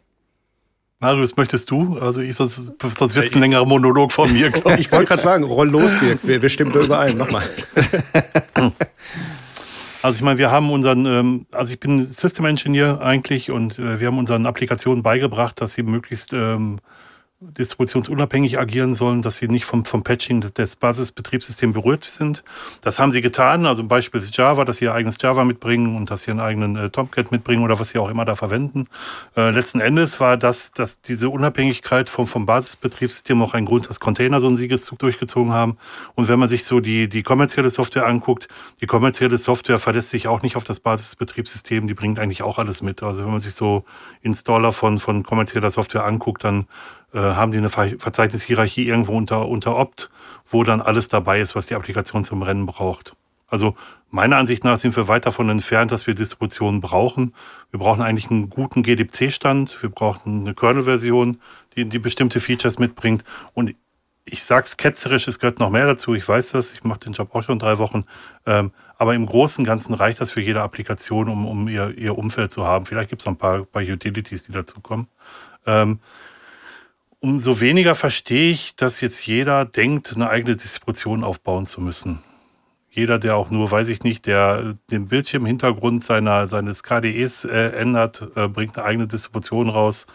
[1.01, 1.99] Marius, möchtest du?
[1.99, 2.61] Also ich, sonst,
[2.97, 4.49] sonst wird es ein längerer Monolog von mir.
[4.49, 6.21] Ich, ich wollte gerade sagen, roll los, Dirk.
[6.23, 7.19] Wir, wir stimmen da überein.
[7.19, 7.43] Mach mal.
[10.05, 14.01] Also ich meine, wir haben unseren, ähm, also ich bin System Engineer eigentlich und äh,
[14.01, 16.79] wir haben unseren Applikationen beigebracht, dass sie möglichst ähm,
[17.53, 22.45] distributionsunabhängig agieren sollen, dass sie nicht vom, vom Patching des, des Basisbetriebssystems berührt sind.
[22.81, 26.23] Das haben sie getan, also beispielsweise Java, dass sie ihr eigenes Java mitbringen und dass
[26.23, 28.89] sie ihren eigenen äh, Tomcat mitbringen oder was sie auch immer da verwenden.
[29.37, 34.01] Äh, letzten Endes war das, dass diese Unabhängigkeit vom, vom Basisbetriebssystem auch ein Grund, dass
[34.01, 35.77] Container so einen Siegeszug durchgezogen haben.
[36.15, 38.49] Und wenn man sich so die, die kommerzielle Software anguckt,
[38.81, 42.83] die kommerzielle Software verlässt sich auch nicht auf das Basisbetriebssystem, die bringt eigentlich auch alles
[42.83, 43.03] mit.
[43.03, 43.85] Also wenn man sich so
[44.23, 46.67] Installer von, von kommerzieller Software anguckt, dann
[47.15, 50.11] äh, haben die eine Verzeichnis-Hierarchie irgendwo unter, unter Opt,
[50.51, 53.15] wo dann alles dabei ist, was die Applikation zum Rennen braucht.
[53.47, 53.77] Also
[54.11, 57.35] meiner Ansicht nach sind wir weit davon entfernt, dass wir Distributionen brauchen.
[57.71, 61.41] Wir brauchen eigentlich einen guten GDC-Stand, wir brauchen eine Kernel-Version,
[61.77, 63.23] die, die bestimmte Features mitbringt.
[63.53, 63.75] Und
[64.25, 66.15] ich sag's ketzerisch, es gehört noch mehr dazu.
[66.15, 68.05] Ich weiß das, ich mache den Job auch schon drei Wochen.
[68.47, 72.17] Ähm, aber im Großen und Ganzen reicht das für jede Applikation, um, um ihr, ihr
[72.17, 72.87] Umfeld zu haben.
[72.87, 75.09] Vielleicht gibt es noch ein paar, paar Utilities, die dazukommen.
[75.67, 76.01] Ähm,
[77.25, 82.23] umso weniger verstehe ich, dass jetzt jeder denkt, eine eigene Distribution aufbauen zu müssen.
[82.91, 88.29] Jeder, der auch nur, weiß ich nicht, der den Bildschirmhintergrund seiner, seines KDEs äh, ändert,
[88.37, 90.07] äh, bringt eine eigene Distribution raus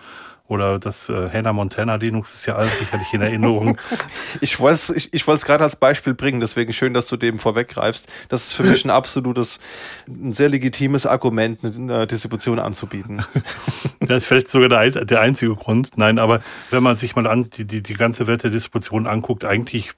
[0.49, 3.77] oder das äh, Hannah Montana Linux ist ja alles sicherlich in Erinnerung.
[4.41, 8.09] ich wollte es ich, ich gerade als Beispiel bringen, deswegen schön, dass du dem vorweggreifst.
[8.29, 9.59] Das ist für mich ein absolutes,
[10.07, 13.23] ein sehr legitimes Argument, eine Distribution anzubieten.
[13.99, 15.91] das ist vielleicht sogar der, der einzige Grund.
[15.97, 16.41] Nein, aber
[16.71, 19.91] wenn man sich mal an die, die, die ganze Welt der Distribution anguckt, eigentlich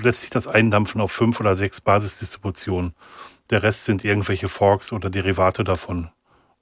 [0.00, 2.94] lässt sich das eindampfen auf fünf oder sechs Basisdistributionen.
[3.50, 6.10] Der Rest sind irgendwelche Forks oder Derivate davon.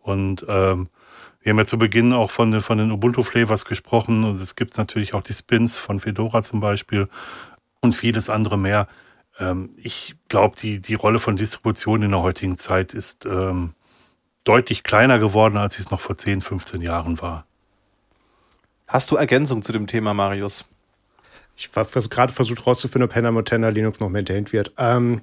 [0.01, 0.89] Und ähm,
[1.45, 5.13] wir haben ja zu Beginn auch von, von den Ubuntu-Flavors gesprochen und es gibt natürlich
[5.13, 7.09] auch die Spins von Fedora zum Beispiel
[7.81, 8.89] und vieles andere mehr.
[9.39, 13.75] Ähm, ich glaube, die, die Rolle von Distribution in der heutigen Zeit ist ähm,
[14.45, 17.45] deutlich kleiner geworden, als es noch vor 10, 15 Jahren war.
[18.89, 20.65] Hast du Ergänzung zu dem Thema, Marius?
[21.57, 24.73] Ich habe gerade versucht rauszufinden, ob Hannah Montana Linux noch maintained wird.
[24.79, 25.21] Ähm,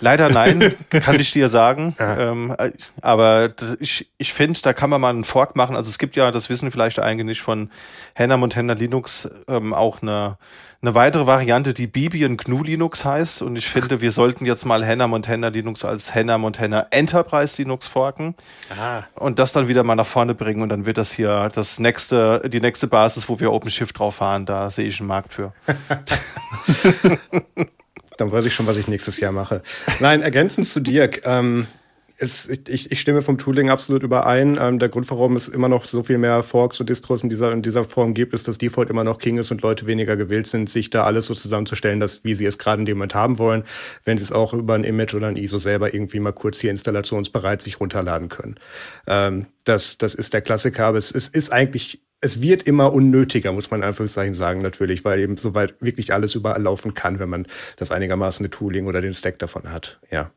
[0.00, 1.94] Leider nein, kann ich dir sagen.
[1.98, 2.54] Ähm,
[3.00, 5.76] aber das, ich, ich finde, da kann man mal einen Fork machen.
[5.76, 7.70] Also es gibt ja, das wissen vielleicht einige nicht, von
[8.18, 10.36] Hannah Montana Linux ähm, auch eine,
[10.82, 13.42] eine weitere Variante, die Bibian GNU Linux heißt.
[13.42, 17.86] Und ich finde, wir sollten jetzt mal Hannah Montana Linux als Hannah Montana Enterprise Linux
[17.86, 18.34] forken.
[18.70, 19.06] Aha.
[19.14, 20.62] Und das dann wieder mal nach vorne bringen.
[20.62, 24.44] Und dann wird das hier das nächste, die nächste Basis, wo wir OpenShift drauf fahren.
[24.46, 25.52] Da sehe ich einen Markt für.
[28.16, 29.62] Dann weiß ich schon, was ich nächstes Jahr mache.
[30.00, 31.22] Nein, ergänzend zu Dirk.
[31.24, 31.66] Ähm,
[32.16, 34.56] es, ich, ich, stimme vom Tooling absolut überein.
[34.60, 37.50] Ähm, der Grund, warum es immer noch so viel mehr Forks und Distros in dieser,
[37.52, 40.46] in dieser Form gibt, ist, dass Default immer noch King ist und Leute weniger gewillt
[40.46, 43.38] sind, sich da alles so zusammenzustellen, dass, wie sie es gerade in dem Moment haben
[43.38, 43.64] wollen,
[44.04, 46.70] wenn sie es auch über ein Image oder ein ISO selber irgendwie mal kurz hier
[46.70, 48.56] installationsbereit sich runterladen können.
[49.08, 53.52] Ähm, das, das ist der Klassiker, aber es, es ist eigentlich es wird immer unnötiger,
[53.52, 57.28] muss man in Anführungszeichen sagen, natürlich, weil eben soweit wirklich alles überall laufen kann, wenn
[57.28, 57.46] man
[57.76, 60.00] das einigermaßen eine Tooling oder den Stack davon hat.
[60.10, 60.30] Ja.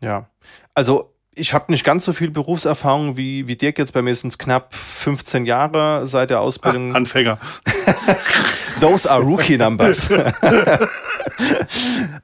[0.00, 0.30] Ja.
[0.74, 4.28] Also ich habe nicht ganz so viel Berufserfahrung wie, wie Dirk jetzt bei mir sind
[4.28, 6.92] es knapp 15 Jahre seit der Ausbildung.
[6.92, 7.38] Ah, Anfänger.
[8.80, 10.10] Those are rookie numbers.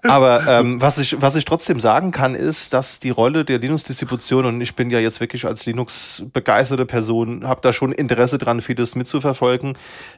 [0.03, 4.47] Aber ähm, was, ich, was ich trotzdem sagen kann, ist, dass die Rolle der Linux-Distribution,
[4.47, 8.95] und ich bin ja jetzt wirklich als Linux-begeisterte Person, habe da schon Interesse dran, vieles
[8.95, 9.77] mitzuverfolgen,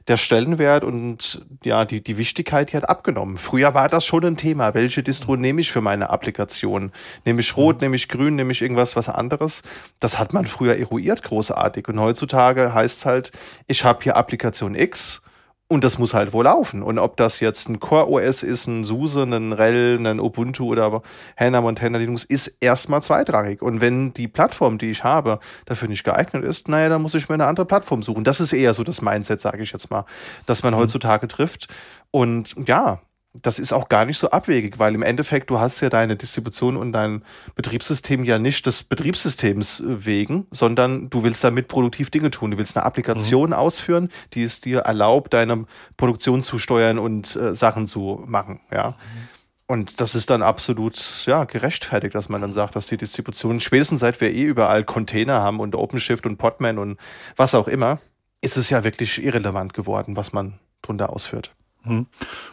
[0.09, 3.37] der Stellenwert und ja, die, die Wichtigkeit, die hat abgenommen.
[3.37, 4.75] Früher war das schon ein Thema.
[4.75, 6.93] Welche Distro nehme ich für meine Applikation?
[7.25, 9.63] Nehme ich rot, nehme ich grün, nehme ich irgendwas was anderes?
[10.01, 11.89] Das hat man früher eruiert, großartig.
[11.89, 13.33] Und heutzutage heißt es halt,
[13.67, 15.24] ich habe hier Applikation X
[15.69, 16.83] und das muss halt wohl laufen.
[16.83, 21.03] Und ob das jetzt ein Core OS ist, ein SUSE, ein RHEL, ein Ubuntu oder
[21.39, 23.63] Hannah Montana Linux, ist erstmal zweitrangig.
[23.63, 27.29] Und wenn die Plattform, die ich habe, dafür nicht geeignet ist, naja, dann muss ich
[27.29, 28.25] mir eine andere Plattform suchen.
[28.25, 30.05] Das ist eher so das Mindset, sage ich jetzt mal,
[30.45, 30.79] das man mhm.
[30.79, 31.69] heutzutage trifft.
[32.11, 33.01] Und ja,
[33.43, 36.77] das ist auch gar nicht so abwegig, weil im Endeffekt du hast ja deine Distribution
[36.77, 37.25] und dein
[37.57, 42.53] Betriebssystem ja nicht des Betriebssystems wegen, sondern du willst damit produktiv Dinge tun.
[42.53, 43.57] Du willst eine Applikation mhm.
[43.57, 45.67] ausführen, die es dir erlaubt, deine
[45.97, 48.61] Produktion zu steuern und äh, Sachen zu machen.
[48.71, 48.91] Ja.
[48.91, 49.29] Mhm.
[49.67, 54.01] Und das ist dann absolut ja, gerechtfertigt, dass man dann sagt, dass die Distribution, spätestens
[54.01, 57.01] seit wir eh überall Container haben und OpenShift und Podman und
[57.37, 57.99] was auch immer,
[58.43, 61.55] ist es ja wirklich irrelevant geworden, was man drunter ausführt.
[61.83, 62.07] Mhm.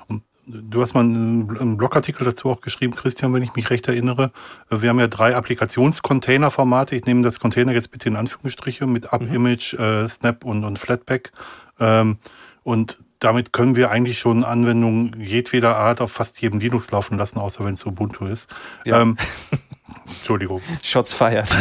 [0.07, 4.31] Und Du hast mal einen Blogartikel dazu auch geschrieben, Christian, wenn ich mich recht erinnere.
[4.69, 6.95] Wir haben ja drei Applikationscontainer-Formate.
[6.95, 9.83] Ich nehme das Container jetzt bitte in Anführungsstriche mit Up-Image, mhm.
[9.83, 11.31] äh, Snap und, und Flatpak.
[11.79, 12.17] Ähm,
[12.63, 17.39] und damit können wir eigentlich schon Anwendungen jedweder Art auf fast jedem Linux laufen lassen,
[17.39, 18.49] außer wenn es Ubuntu ist.
[18.85, 19.01] Ja.
[19.01, 19.15] Ähm,
[20.05, 20.61] Entschuldigung.
[20.83, 21.49] Shots feiert.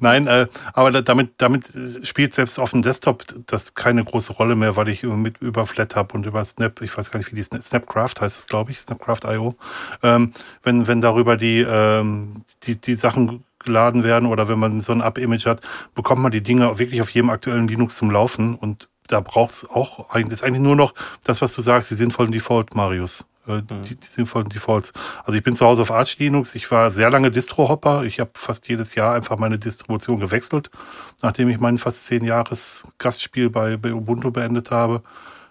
[0.00, 1.72] Nein, äh, aber damit, damit
[2.02, 5.96] spielt selbst auf dem Desktop das keine große Rolle mehr, weil ich mit über Flat
[5.96, 8.80] habe und über Snap, ich weiß gar nicht, wie die Snapcraft heißt es, glaube ich,
[8.80, 9.54] Snapcraft.io.
[10.02, 10.32] Ähm,
[10.62, 15.00] wenn, wenn darüber die, ähm, die, die Sachen geladen werden oder wenn man so ein
[15.00, 15.60] Up-Image hat,
[15.94, 19.68] bekommt man die Dinge wirklich auf jedem aktuellen Linux zum Laufen und da braucht es
[19.68, 20.94] auch eigentlich, ist eigentlich nur noch
[21.24, 23.24] das, was du sagst, die sinnvollen Default, Marius.
[23.46, 23.84] Äh, mhm.
[23.86, 24.92] die, die sinnvollen Defaults.
[25.24, 26.54] Also ich bin zu Hause auf Arch Linux.
[26.54, 28.04] Ich war sehr lange Distro-Hopper.
[28.04, 30.70] Ich habe fast jedes Jahr einfach meine Distribution gewechselt,
[31.22, 35.02] nachdem ich mein fast zehn Jahres Gastspiel bei, bei Ubuntu beendet habe.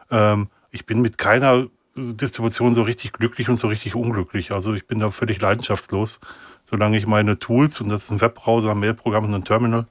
[0.10, 4.52] Ähm, ich bin mit keiner Distribution so richtig glücklich und so richtig unglücklich.
[4.52, 6.20] Also ich bin da völlig leidenschaftslos.
[6.66, 9.86] Solange ich meine Tools, und das ist ein Webbrowser, ein Mailprogramm und ein Terminal,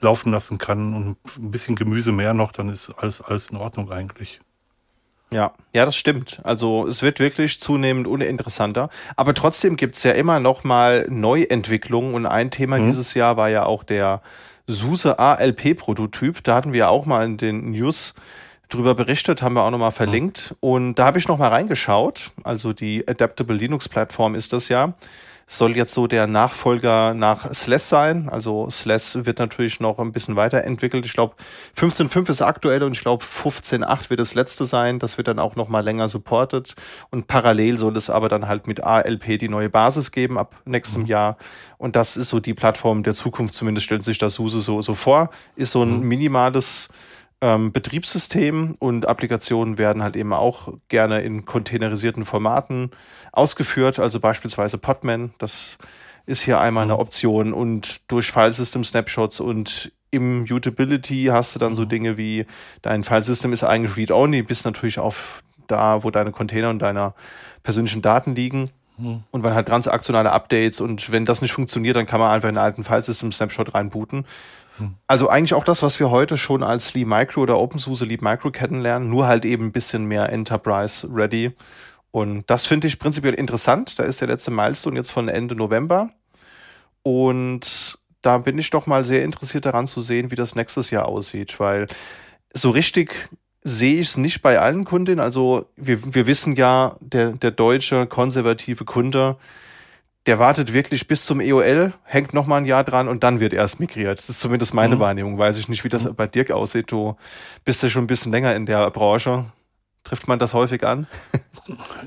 [0.00, 3.90] laufen lassen kann und ein bisschen Gemüse mehr noch, dann ist alles, alles in Ordnung
[3.90, 4.40] eigentlich.
[5.30, 6.40] Ja, ja, das stimmt.
[6.44, 8.88] Also es wird wirklich zunehmend uninteressanter.
[9.16, 12.14] Aber trotzdem gibt's ja immer noch mal Neuentwicklungen.
[12.14, 12.86] Und ein Thema mhm.
[12.86, 14.22] dieses Jahr war ja auch der
[14.66, 16.42] SUSE ALP-Prototyp.
[16.44, 18.14] Da hatten wir auch mal in den News
[18.70, 20.52] drüber berichtet, haben wir auch nochmal verlinkt.
[20.52, 20.56] Mhm.
[20.60, 22.32] Und da habe ich nochmal reingeschaut.
[22.42, 24.94] Also die Adaptable Linux-Plattform ist das ja
[25.50, 28.28] soll jetzt so der Nachfolger nach SLES sein.
[28.28, 31.06] Also SLES wird natürlich noch ein bisschen weiterentwickelt.
[31.06, 31.36] Ich glaube,
[31.76, 34.98] 15.5 ist aktuell und ich glaube, 15.8 wird das letzte sein.
[34.98, 36.76] Das wird dann auch noch mal länger supported.
[37.10, 41.02] Und parallel soll es aber dann halt mit ALP die neue Basis geben ab nächstem
[41.02, 41.08] mhm.
[41.08, 41.36] Jahr.
[41.78, 43.54] Und das ist so die Plattform der Zukunft.
[43.54, 45.30] Zumindest stellt sich das SUSE so, so vor.
[45.56, 46.08] Ist so ein mhm.
[46.08, 46.90] minimales
[47.40, 52.90] ähm, Betriebssystem und Applikationen werden halt eben auch gerne in containerisierten Formaten
[53.32, 55.78] ausgeführt, also beispielsweise Podman, das
[56.26, 57.00] ist hier einmal eine mhm.
[57.00, 61.88] Option und durch Filesystem Snapshots und Immutability hast du dann so mhm.
[61.88, 62.46] Dinge wie
[62.82, 67.14] dein Filesystem ist eigentlich read-only, bis natürlich auf da, wo deine Container und deine
[67.62, 68.70] persönlichen Daten liegen.
[68.96, 69.22] hm.
[69.30, 72.56] Und man hat transaktionale Updates und wenn das nicht funktioniert, dann kann man einfach in
[72.56, 74.24] einen alten Filesystem Snapshot reinbooten.
[75.06, 78.50] Also eigentlich auch das, was wir heute schon als Leap Micro oder OpenSUSE Leap Micro
[78.50, 81.52] kennenlernen, nur halt eben ein bisschen mehr Enterprise ready.
[82.10, 83.98] Und das finde ich prinzipiell interessant.
[83.98, 86.10] Da ist der letzte Milestone jetzt von Ende November.
[87.02, 91.06] Und da bin ich doch mal sehr interessiert daran zu sehen, wie das nächstes Jahr
[91.06, 91.86] aussieht, weil
[92.52, 93.30] so richtig
[93.62, 95.20] sehe ich es nicht bei allen Kundinnen.
[95.20, 99.36] Also wir, wir wissen ja, der, der deutsche konservative Kunde,
[100.26, 103.52] der wartet wirklich bis zum EOL, hängt noch mal ein Jahr dran und dann wird
[103.52, 104.18] erst migriert.
[104.18, 105.00] Das ist zumindest meine mhm.
[105.00, 105.38] Wahrnehmung.
[105.38, 106.14] Weiß ich nicht, wie das mhm.
[106.14, 106.92] bei Dirk aussieht.
[106.92, 107.16] Du
[107.64, 109.46] bist ja schon ein bisschen länger in der Branche.
[110.04, 111.06] Trifft man das häufig an?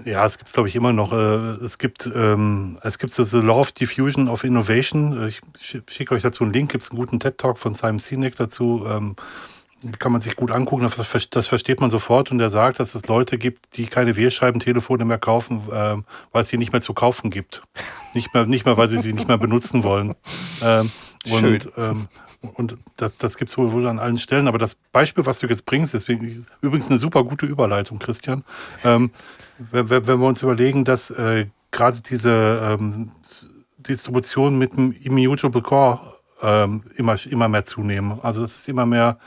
[0.05, 1.13] Ja, es gibt es, glaube ich, immer noch.
[1.13, 5.21] Äh, es gibt, ähm, es gibt so The Law of Diffusion of Innovation.
[5.21, 5.41] Äh, ich
[5.87, 6.71] schicke euch dazu einen Link.
[6.71, 8.85] Gibt es einen guten TED-Talk von Simon Sinek dazu.
[8.87, 9.15] Ähm,
[9.99, 10.87] kann man sich gut angucken,
[11.31, 12.31] das versteht man sofort.
[12.31, 16.49] Und er sagt, dass es Leute gibt, die keine Wählscheibentelefone mehr kaufen, ähm, weil es
[16.49, 17.63] sie nicht mehr zu kaufen gibt.
[18.13, 20.15] Nicht mehr, nicht mehr, weil sie sie nicht mehr benutzen wollen.
[20.63, 20.91] Ähm,
[21.31, 22.07] und, ähm,
[22.55, 24.47] und das, das gibt es wohl an allen Stellen.
[24.47, 28.43] Aber das Beispiel, was du jetzt bringst, ist übrigens eine super gute Überleitung, Christian.
[28.83, 29.11] Ähm,
[29.71, 33.11] wenn, wenn, wir uns überlegen, dass äh, gerade diese ähm,
[33.77, 38.19] Distribution mit dem Immutable Core ähm, immer, immer mehr zunehmen.
[38.21, 39.17] Also es ist immer mehr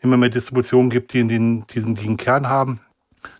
[0.00, 2.80] immer mehr Distributionen gibt, die in den, diesen, diesen Kern haben,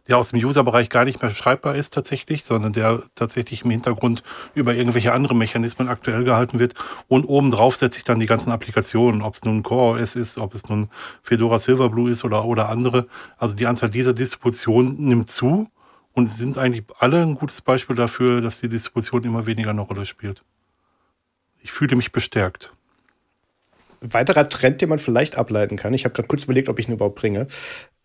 [0.08, 4.22] der aus dem User-Bereich gar nicht mehr schreibbar ist tatsächlich, sondern der tatsächlich im Hintergrund
[4.54, 6.74] über irgendwelche andere Mechanismen aktuell gehalten wird.
[7.08, 10.54] Und obendrauf setze ich dann die ganzen Applikationen, ob es nun Core OS ist, ob
[10.54, 10.88] es nun
[11.22, 13.06] Fedora Silverblue ist oder, oder andere.
[13.36, 15.68] Also die Anzahl dieser Distributionen nimmt zu
[16.14, 20.06] und sind eigentlich alle ein gutes Beispiel dafür, dass die Distribution immer weniger eine Rolle
[20.06, 20.42] spielt.
[21.60, 22.72] Ich fühle mich bestärkt
[24.00, 26.94] weiterer Trend, den man vielleicht ableiten kann, ich habe gerade kurz überlegt, ob ich ihn
[26.94, 27.46] überhaupt bringe,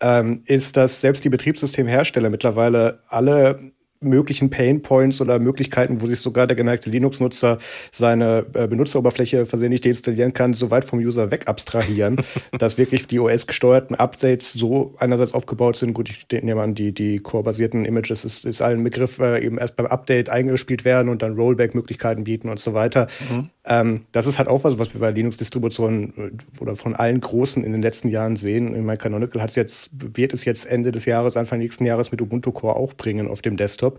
[0.01, 3.71] ähm, ist, dass selbst die Betriebssystemhersteller mittlerweile alle
[4.03, 7.57] möglichen Pain Points oder Möglichkeiten, wo sich sogar der geneigte Linux-Nutzer
[7.91, 12.17] seine äh, Benutzeroberfläche versehentlich deinstallieren kann, so weit vom User weg abstrahieren,
[12.57, 15.93] dass wirklich die OS-gesteuerten Updates so einerseits aufgebaut sind.
[15.93, 19.75] Gut, ich nehme an, die, die core-basierten Images ist, ist allen Begriff, äh, eben erst
[19.75, 23.07] beim Update eingespielt werden und dann Rollback-Möglichkeiten bieten und so weiter.
[23.29, 23.49] Mhm.
[23.65, 27.63] Ähm, das ist halt auch was, was wir bei Linux-Distributionen äh, oder von allen Großen
[27.63, 28.75] in den letzten Jahren sehen.
[28.75, 32.21] Ich meine, Canonical hat's jetzt, wird es jetzt Ende des Jahres, Anfang nächsten Jahres mit
[32.21, 33.92] Ubuntu Core auch bringen auf dem Desktop.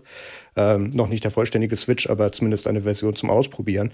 [0.55, 3.91] Ähm, noch nicht der vollständige Switch, aber zumindest eine Version zum Ausprobieren.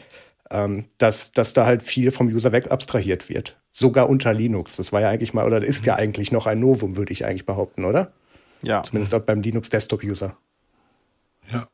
[0.50, 3.58] Ähm, dass, dass da halt viel vom User weg abstrahiert wird.
[3.72, 4.76] Sogar unter Linux.
[4.76, 7.46] Das war ja eigentlich mal, oder ist ja eigentlich noch ein Novum, würde ich eigentlich
[7.46, 8.12] behaupten, oder?
[8.62, 8.84] Ja.
[8.84, 10.36] Zumindest auch beim Linux Desktop-User.
[11.52, 11.68] Ja.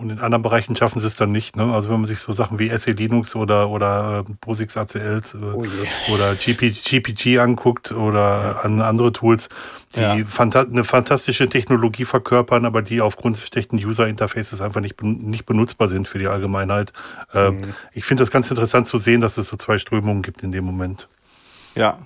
[0.00, 1.56] Und in anderen Bereichen schaffen sie es dann nicht.
[1.56, 1.64] Ne?
[1.72, 5.36] Also wenn man sich so Sachen wie SE Linux oder, oder äh, POSIX ACL äh,
[5.54, 5.64] oh
[6.12, 8.82] oder GP, GPG anguckt oder ja.
[8.82, 9.48] andere Tools,
[9.94, 10.16] die ja.
[10.24, 15.88] fanta eine fantastische Technologie verkörpern, aber die aufgrund des schlechten User-Interfaces einfach nicht, nicht benutzbar
[15.88, 16.92] sind für die Allgemeinheit.
[17.34, 17.74] Ähm, mhm.
[17.92, 20.64] Ich finde das ganz interessant zu sehen, dass es so zwei Strömungen gibt in dem
[20.64, 21.08] Moment.
[21.74, 21.98] Ja,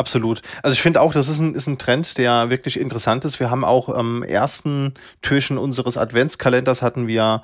[0.00, 0.40] Absolut.
[0.62, 3.38] Also ich finde auch, das ist ein, ist ein Trend, der wirklich interessant ist.
[3.38, 7.42] Wir haben auch am ersten Türchen unseres Adventskalenders hatten wir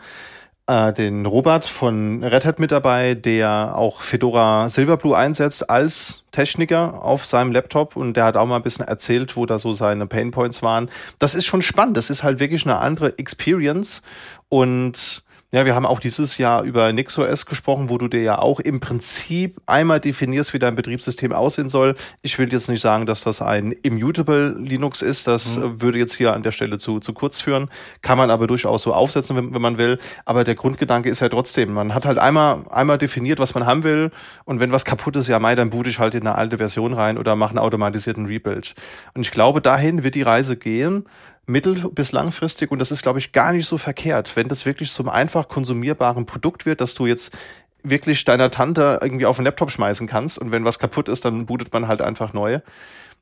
[0.66, 7.02] äh, den Robert von Red Hat mit dabei, der auch Fedora Silverblue einsetzt als Techniker
[7.02, 10.06] auf seinem Laptop und der hat auch mal ein bisschen erzählt, wo da so seine
[10.06, 10.88] Painpoints waren.
[11.18, 11.98] Das ist schon spannend.
[11.98, 14.00] Das ist halt wirklich eine andere Experience
[14.48, 15.25] und
[15.56, 18.78] ja, wir haben auch dieses Jahr über NixOS gesprochen, wo du dir ja auch im
[18.78, 21.94] Prinzip einmal definierst, wie dein Betriebssystem aussehen soll.
[22.20, 25.26] Ich will jetzt nicht sagen, dass das ein immutable Linux ist.
[25.26, 25.80] Das mhm.
[25.80, 27.70] würde jetzt hier an der Stelle zu, zu kurz führen.
[28.02, 29.96] Kann man aber durchaus so aufsetzen, wenn, wenn man will.
[30.26, 33.82] Aber der Grundgedanke ist ja trotzdem, man hat halt einmal, einmal definiert, was man haben
[33.82, 34.10] will.
[34.44, 36.92] Und wenn was kaputt ist, ja, mai, dann boot ich halt in eine alte Version
[36.92, 38.74] rein oder mache einen automatisierten Rebuild.
[39.14, 41.06] Und ich glaube, dahin wird die Reise gehen
[41.46, 44.92] mittel- bis langfristig und das ist, glaube ich, gar nicht so verkehrt, wenn das wirklich
[44.92, 47.36] zum einfach konsumierbaren Produkt wird, dass du jetzt
[47.82, 51.46] wirklich deiner Tante irgendwie auf den Laptop schmeißen kannst und wenn was kaputt ist, dann
[51.46, 52.60] bootet man halt einfach neu.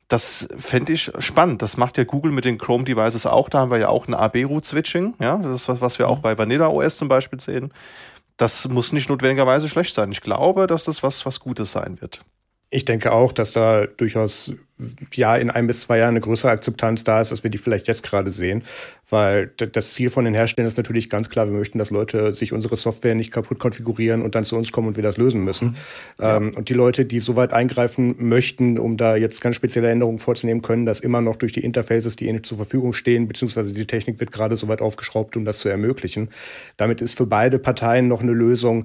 [0.07, 1.61] Das fände ich spannend.
[1.61, 3.49] Das macht ja Google mit den Chrome-Devices auch.
[3.49, 5.15] Da haben wir ja auch ein AB-Root-Switching.
[5.19, 7.73] Ja, das ist was, was wir auch bei Vanilla OS zum Beispiel sehen.
[8.37, 10.11] Das muss nicht notwendigerweise schlecht sein.
[10.11, 12.21] Ich glaube, dass das was, was Gutes sein wird.
[12.75, 14.51] Ich denke auch, dass da durchaus
[15.13, 17.87] ja in ein bis zwei Jahren eine größere Akzeptanz da ist, als wir die vielleicht
[17.87, 18.63] jetzt gerade sehen.
[19.09, 22.51] Weil das Ziel von den Herstellern ist natürlich ganz klar, wir möchten, dass Leute sich
[22.51, 25.77] unsere Software nicht kaputt konfigurieren und dann zu uns kommen und wir das lösen müssen.
[26.19, 26.35] Ja.
[26.35, 30.19] Ähm, und die Leute, die so weit eingreifen möchten, um da jetzt ganz spezielle Änderungen
[30.19, 33.87] vorzunehmen, können das immer noch durch die Interfaces, die ihnen zur Verfügung stehen, beziehungsweise die
[33.87, 36.27] Technik wird gerade so weit aufgeschraubt, um das zu ermöglichen.
[36.75, 38.83] Damit ist für beide Parteien noch eine Lösung,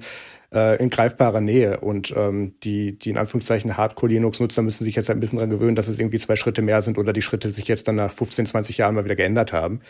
[0.53, 1.81] äh, in greifbarer Nähe.
[1.81, 5.89] Und ähm, die, die in Anführungszeichen Hardcore-Linux-Nutzer müssen sich jetzt ein bisschen daran gewöhnen, dass
[5.89, 8.79] es irgendwie zwei Schritte mehr sind oder die Schritte sich jetzt dann nach 15, 20
[8.79, 9.81] Jahren mal wieder geändert haben.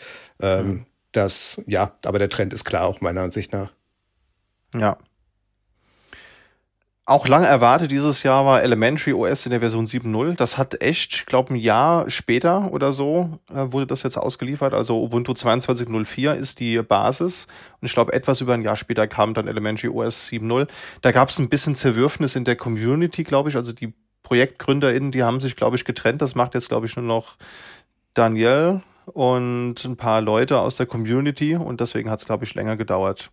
[0.41, 0.85] Ähm, mhm.
[1.11, 3.73] Das, ja, aber der Trend ist klar, auch meiner Ansicht nach.
[4.73, 4.97] Ja.
[7.11, 10.37] Auch lang erwartet dieses Jahr war Elementary OS in der Version 7.0.
[10.37, 14.73] Das hat echt, ich glaube, ein Jahr später oder so äh, wurde das jetzt ausgeliefert.
[14.73, 17.47] Also Ubuntu 22.04 ist die Basis.
[17.81, 20.69] Und ich glaube, etwas über ein Jahr später kam dann Elementary OS 7.0.
[21.01, 23.57] Da gab es ein bisschen Zerwürfnis in der Community, glaube ich.
[23.57, 23.93] Also die
[24.23, 26.21] ProjektgründerInnen, die haben sich, glaube ich, getrennt.
[26.21, 27.35] Das macht jetzt, glaube ich, nur noch
[28.13, 31.57] Daniel und ein paar Leute aus der Community.
[31.57, 33.31] Und deswegen hat es, glaube ich, länger gedauert.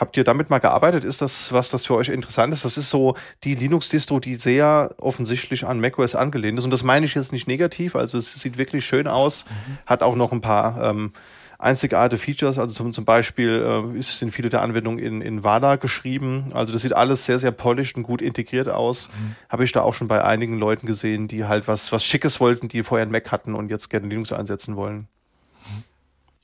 [0.00, 1.04] Habt ihr damit mal gearbeitet?
[1.04, 2.64] Ist das was, das für euch interessant ist?
[2.64, 6.64] Das ist so die Linux-Distro, die sehr offensichtlich an macOS angelehnt ist.
[6.64, 7.94] Und das meine ich jetzt nicht negativ.
[7.94, 9.78] Also es sieht wirklich schön aus, mhm.
[9.84, 11.12] hat auch noch ein paar ähm,
[11.58, 12.58] einzigartige Features.
[12.58, 16.50] Also zum, zum Beispiel äh, sind viele der Anwendungen in, in WADA geschrieben.
[16.54, 19.10] Also das sieht alles sehr, sehr polished und gut integriert aus.
[19.10, 19.36] Mhm.
[19.50, 22.68] Habe ich da auch schon bei einigen Leuten gesehen, die halt was, was Schickes wollten,
[22.68, 25.08] die vorher ein Mac hatten und jetzt gerne Linux einsetzen wollen.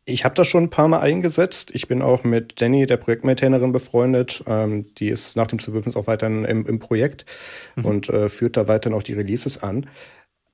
[0.09, 1.73] Ich habe das schon ein paar Mal eingesetzt.
[1.75, 4.43] Ich bin auch mit Jenny, der Projektmaintainerin, befreundet.
[4.47, 7.27] Ähm, die ist nach dem Zerwürfnis auch weiterhin im, im Projekt
[7.75, 7.85] mhm.
[7.85, 9.87] und äh, führt da weiterhin auch die Releases an.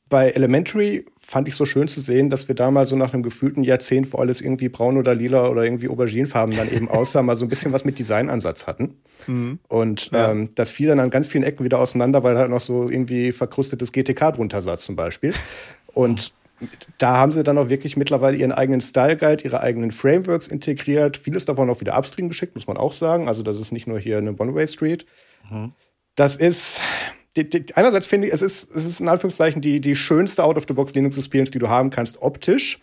[0.08, 3.22] Bei Elementary fand ich so schön zu sehen, dass wir da mal so nach einem
[3.22, 7.36] gefühlten Jahrzehnt, wo alles irgendwie braun oder lila oder irgendwie Auberginenfarben dann eben aussah, mal
[7.36, 8.96] so ein bisschen was mit Designansatz hatten.
[9.26, 9.58] Mhm.
[9.68, 10.30] Und ja.
[10.30, 13.32] ähm, das fiel dann an ganz vielen Ecken wieder auseinander, weil halt noch so irgendwie
[13.32, 15.34] verkrustetes GTK drunter saß zum Beispiel.
[15.92, 16.32] Und
[16.98, 21.16] da haben sie dann auch wirklich mittlerweile ihren eigenen Style Guide, ihre eigenen Frameworks integriert.
[21.16, 23.28] Vieles davon auch wieder upstream geschickt, muss man auch sagen.
[23.28, 25.06] Also das ist nicht nur hier eine One-Way Street.
[25.50, 25.72] Mhm.
[26.14, 26.80] Das ist,
[27.36, 30.94] die, die, einerseits finde ich, es ist, es ist in Anführungszeichen die, die schönste Out-of-the-Box
[30.94, 32.80] Linux Experience, die du haben kannst, optisch.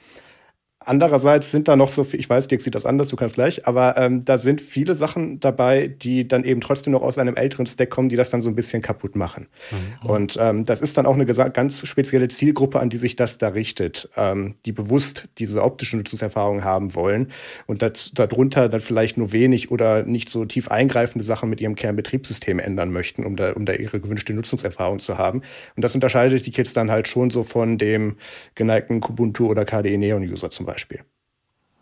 [0.86, 3.68] Andererseits sind da noch so viel, ich weiß, Dirk sieht das anders, du kannst gleich,
[3.68, 7.66] aber ähm, da sind viele Sachen dabei, die dann eben trotzdem noch aus einem älteren
[7.66, 9.48] Stack kommen, die das dann so ein bisschen kaputt machen.
[9.72, 10.10] Mhm.
[10.10, 13.50] Und ähm, das ist dann auch eine ganz spezielle Zielgruppe, an die sich das da
[13.50, 17.28] richtet, ähm, die bewusst diese optische Nutzungserfahrung haben wollen
[17.68, 21.76] und das, darunter dann vielleicht nur wenig oder nicht so tief eingreifende Sachen mit ihrem
[21.76, 25.42] Kernbetriebssystem ändern möchten, um da, um da ihre gewünschte Nutzungserfahrung zu haben.
[25.76, 28.16] Und das unterscheidet die Kids dann halt schon so von dem
[28.56, 30.69] geneigten Kubuntu oder KDE Neon User zum Beispiel.
[30.70, 31.04] Beispiel.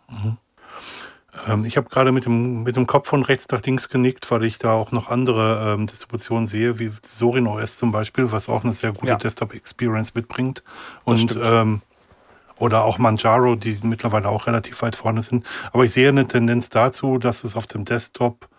[0.09, 0.37] Mhm.
[1.47, 4.43] Ähm, ich habe gerade mit dem, mit dem Kopf von rechts nach links genickt, weil
[4.43, 8.63] ich da auch noch andere ähm, Distributionen sehe, wie Sorin OS zum Beispiel, was auch
[8.63, 9.17] eine sehr gute ja.
[9.17, 10.63] Desktop-Experience mitbringt.
[11.03, 11.81] Und ähm,
[12.59, 15.45] oder auch Manjaro, die mittlerweile auch relativ weit vorne sind.
[15.73, 18.49] Aber ich sehe eine Tendenz dazu, dass es auf dem Desktop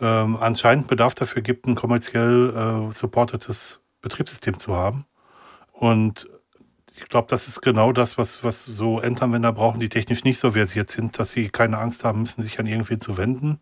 [0.00, 2.50] ähm, anscheinend Bedarf dafür gibt, ein kommerziell
[2.90, 5.06] äh, supportetes Betriebssystem zu haben.
[5.72, 6.28] Und
[6.96, 10.52] ich glaube, das ist genau das, was, was so Endanwender brauchen, die technisch nicht so
[10.52, 13.58] versiert sind, dass sie keine Angst haben müssen, sich an irgendwen zu wenden.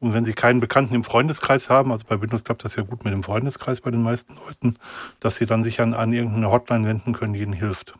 [0.00, 3.04] Und wenn sie keinen Bekannten im Freundeskreis haben, also bei Windows klappt das ja gut
[3.04, 4.76] mit dem Freundeskreis bei den meisten Leuten,
[5.20, 7.94] dass sie dann sich an, an irgendeine Hotline wenden können, die ihnen hilft.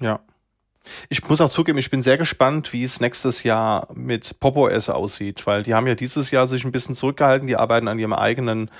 [0.00, 0.20] Ja.
[1.08, 4.88] Ich muss auch zugeben, ich bin sehr gespannt, wie es nächstes Jahr mit Pop OS
[4.88, 8.12] aussieht, weil die haben ja dieses Jahr sich ein bisschen zurückgehalten, die arbeiten an ihrem
[8.12, 8.70] eigenen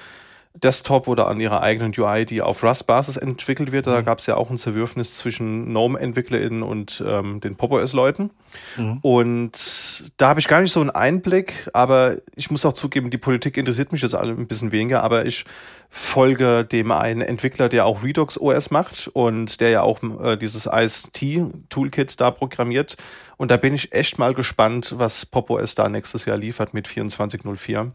[0.63, 3.87] Desktop oder an ihrer eigenen UI, die auf Rust-Basis entwickelt wird.
[3.87, 4.05] Da mhm.
[4.05, 8.31] gab es ja auch ein Zerwürfnis zwischen GNOME-EntwicklerInnen und ähm, den PopOS-Leuten.
[8.77, 8.99] Mhm.
[9.03, 13.19] Und da habe ich gar nicht so einen Einblick, aber ich muss auch zugeben, die
[13.19, 15.45] Politik interessiert mich jetzt alle ein bisschen weniger, aber ich
[15.89, 20.67] folge dem einen Entwickler, der auch Redux OS macht und der ja auch äh, dieses
[20.67, 22.97] IST-Toolkit da programmiert.
[23.37, 27.93] Und da bin ich echt mal gespannt, was PopOS da nächstes Jahr liefert mit 24.04.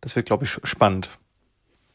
[0.00, 1.08] Das wird, glaube ich, spannend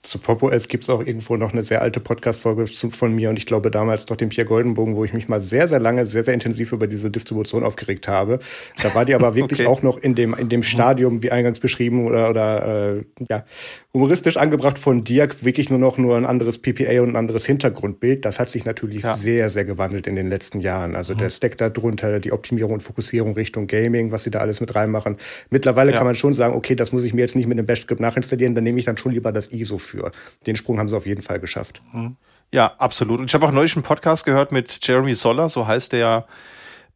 [0.04, 3.46] zu PopOS gibt es auch irgendwo noch eine sehr alte Podcast-Folge von mir und ich
[3.46, 6.34] glaube damals doch den Pierre Goldenbogen, wo ich mich mal sehr, sehr lange, sehr, sehr
[6.34, 8.40] intensiv über diese Distribution aufgeregt habe.
[8.82, 9.70] Da war die aber wirklich okay.
[9.70, 13.46] auch noch in dem, in dem Stadium, wie eingangs beschrieben oder, oder äh, ja,
[13.94, 18.26] humoristisch angebracht von Dirk, wirklich nur noch nur ein anderes PPA und ein anderes Hintergrundbild.
[18.26, 19.14] Das hat sich natürlich ja.
[19.14, 20.96] sehr, sehr gewandelt in den letzten Jahren.
[20.96, 21.20] Also mhm.
[21.20, 24.74] der Stack da drunter, die Optimierung und Fokussierung Richtung Gaming, was sie da alles mit
[24.74, 25.18] reinmachen.
[25.52, 25.98] Mittlerweile ja.
[25.98, 28.56] kann man schon sagen, okay, das muss ich mir jetzt nicht mit dem Bash-Script nachinstallieren,
[28.56, 30.12] dann nehme ich dann schon lieber das ISO für.
[30.48, 31.82] Den Sprung haben sie auf jeden Fall geschafft.
[31.94, 32.16] Mhm.
[32.54, 33.20] Ja, absolut.
[33.20, 36.26] Und ich habe auch neulich einen Podcast gehört mit Jeremy Soller, so heißt der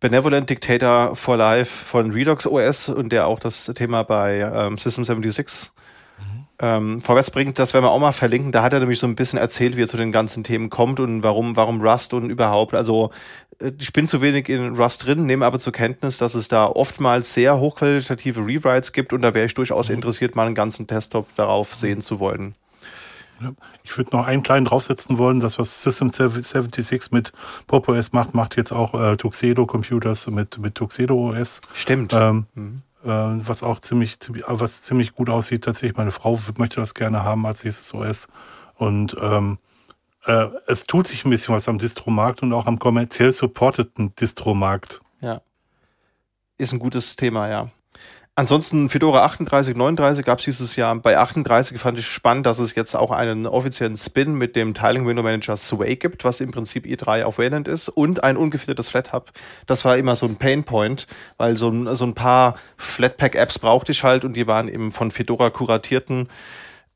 [0.01, 5.05] Benevolent Dictator for Life von Redux OS und der auch das Thema bei ähm, System
[5.05, 5.71] 76
[6.59, 8.51] ähm, vorwärts bringt, das werden wir auch mal verlinken.
[8.51, 10.99] Da hat er nämlich so ein bisschen erzählt, wie er zu den ganzen Themen kommt
[10.99, 12.73] und warum, warum Rust und überhaupt.
[12.73, 13.11] Also
[13.59, 16.65] äh, ich bin zu wenig in Rust drin, nehme aber zur Kenntnis, dass es da
[16.67, 19.95] oftmals sehr hochqualitative Rewrites gibt und da wäre ich durchaus mhm.
[19.95, 22.55] interessiert, mal einen ganzen Desktop darauf sehen zu wollen.
[23.83, 25.39] Ich würde noch einen kleinen draufsetzen wollen.
[25.39, 27.33] Das, was System 76 mit
[27.67, 31.61] Pop OS macht, macht jetzt auch äh, Tuxedo Computers mit, mit Tuxedo OS.
[31.73, 32.13] Stimmt.
[32.13, 32.81] Ähm, mhm.
[33.03, 35.63] äh, was auch ziemlich, ziemlich, was ziemlich gut aussieht.
[35.63, 38.27] Tatsächlich, meine Frau möchte das gerne haben als nächstes OS.
[38.75, 39.57] Und ähm,
[40.25, 45.01] äh, es tut sich ein bisschen was am Distromarkt und auch am kommerziell supporteten Distromarkt.
[45.21, 45.41] Ja.
[46.57, 47.69] Ist ein gutes Thema, ja.
[48.38, 50.93] Ansonsten Fedora 38, 39 gab es dieses Jahr.
[50.99, 55.07] Bei 38 fand ich spannend, dass es jetzt auch einen offiziellen Spin mit dem Tiling
[55.07, 59.31] Window Manager Sway gibt, was im Prinzip i3 auf Wayland ist und ein ungefiltertes FlatHub.
[59.67, 61.07] Das war immer so ein Painpoint,
[61.38, 65.11] weil so ein, so ein paar Flatpak-Apps brauchte ich halt und die waren eben von
[65.11, 66.27] Fedora kuratierten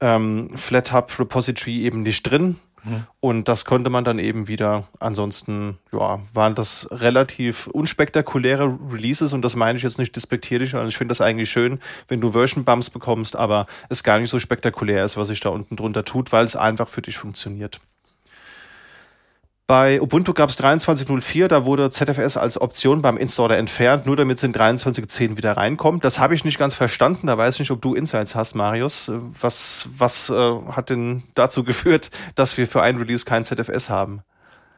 [0.01, 2.57] ähm, FlatHub Repository eben nicht drin.
[3.19, 4.87] Und das konnte man dann eben wieder.
[4.99, 10.75] Ansonsten, ja, waren das relativ unspektakuläre Releases und das meine ich jetzt nicht despektierlich.
[10.75, 14.29] Also ich finde das eigentlich schön, wenn du Version Bumps bekommst, aber es gar nicht
[14.29, 17.79] so spektakulär ist, was sich da unten drunter tut, weil es einfach für dich funktioniert.
[19.69, 24.39] Bei Ubuntu gab es 23.04, da wurde ZFS als Option beim Installer entfernt, nur damit
[24.39, 26.03] es in 23.10 wieder reinkommt.
[26.03, 27.27] Das habe ich nicht ganz verstanden.
[27.27, 29.11] Da weiß ich nicht, ob du Insights hast, Marius.
[29.39, 30.33] Was, was äh,
[30.71, 34.23] hat denn dazu geführt, dass wir für ein Release kein ZFS haben?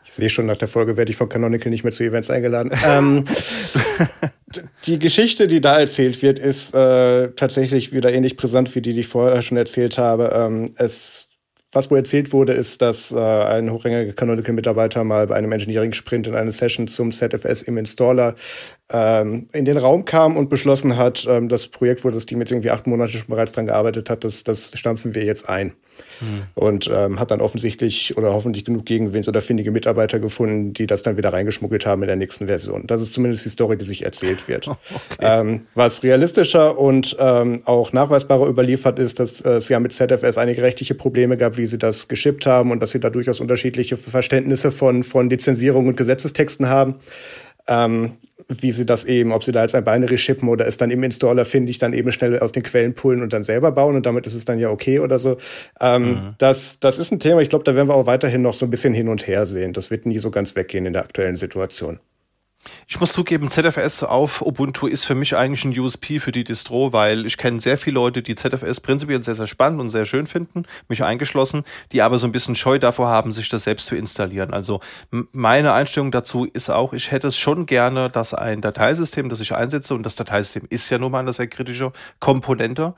[0.04, 2.74] Ich sehe schon, nach der Folge werde ich von Canonical nicht mehr zu Events eingeladen.
[2.86, 3.24] ähm,
[4.86, 9.00] die Geschichte, die da erzählt wird, ist äh, tatsächlich wieder ähnlich brisant wie die, die
[9.00, 10.34] ich vorher schon erzählt habe.
[10.36, 11.31] Ähm, es
[11.72, 16.36] was wo erzählt wurde, ist, dass äh, ein hochrangiger Canonical-Mitarbeiter mal bei einem Engineering-Sprint in
[16.36, 18.36] eine Session zum ZFS im Installer
[18.92, 22.52] ähm, in den Raum kam und beschlossen hat, ähm, das Projekt, wo das Team jetzt
[22.52, 25.74] irgendwie acht Monate schon bereits dran gearbeitet hat, das, das stampfen wir jetzt ein.
[26.20, 26.44] Mhm.
[26.56, 31.04] Und ähm, hat dann offensichtlich oder hoffentlich genug Gegenwind oder findige Mitarbeiter gefunden, die das
[31.04, 32.88] dann wieder reingeschmuggelt haben in der nächsten Version.
[32.88, 34.68] Das ist zumindest die Story, die sich erzählt wird.
[34.68, 34.78] okay.
[35.20, 40.38] ähm, was realistischer und ähm, auch nachweisbarer überliefert ist, dass äh, es ja mit ZFS
[40.38, 43.98] einige rechtliche Probleme gab, wie sie das geschippt haben und dass sie da durchaus unterschiedliche
[43.98, 46.96] Verständnisse von, von Lizenzierung und Gesetzestexten haben.
[47.68, 48.14] Ähm,
[48.60, 51.04] wie sie das eben, ob sie da jetzt ein Binary shippen oder es dann im
[51.04, 54.06] Installer finde ich dann eben schnell aus den Quellen pullen und dann selber bauen und
[54.06, 55.38] damit ist es dann ja okay oder so.
[55.80, 56.20] Ähm, mhm.
[56.38, 58.70] das, das ist ein Thema, ich glaube, da werden wir auch weiterhin noch so ein
[58.70, 59.74] bisschen hin und her sehen.
[59.74, 62.00] Das wird nie so ganz weggehen in der aktuellen Situation.
[62.88, 66.94] Ich muss zugeben, ZFS auf Ubuntu ist für mich eigentlich ein USP für die Distro,
[66.94, 70.28] weil ich kenne sehr viele Leute, die ZFS prinzipiell sehr, sehr spannend und sehr schön
[70.28, 73.96] finden, mich eingeschlossen, die aber so ein bisschen Scheu davor haben, sich das selbst zu
[73.96, 74.54] installieren.
[74.54, 74.80] Also
[75.32, 79.56] meine Einstellung dazu ist auch, ich hätte es schon gerne, dass ein Dateisystem, das ich
[79.56, 82.94] einsetze, und das Dateisystem ist ja nun mal eine sehr kritische Komponente,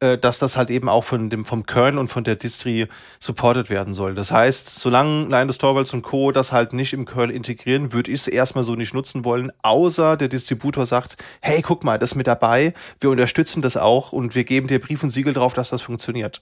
[0.00, 2.88] äh, dass das halt eben auch von dem, vom Kern und von der Distri
[3.18, 4.14] supported werden soll.
[4.14, 6.32] Das heißt, solange Linus Torvalds und Co.
[6.32, 10.16] das halt nicht im Kernel integrieren, würde ich es erstmal so nicht nutzen wollen, außer
[10.16, 14.34] der Distributor sagt, hey, guck mal, das ist mit dabei, wir unterstützen das auch und
[14.34, 16.40] wir geben dir Brief und Siegel drauf, dass das funktioniert.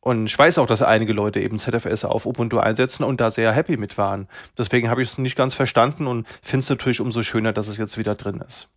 [0.00, 3.52] Und ich weiß auch, dass einige Leute eben ZFS auf Ubuntu einsetzen und da sehr
[3.52, 4.28] happy mit waren.
[4.56, 7.76] Deswegen habe ich es nicht ganz verstanden und finde es natürlich umso schöner, dass es
[7.76, 8.68] jetzt wieder drin ist.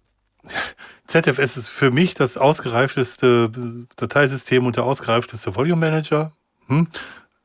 [1.08, 3.50] ZFS ist für mich das ausgereifteste
[3.96, 6.32] Dateisystem und der ausgereifteste Volume Manager.
[6.68, 6.88] Hm?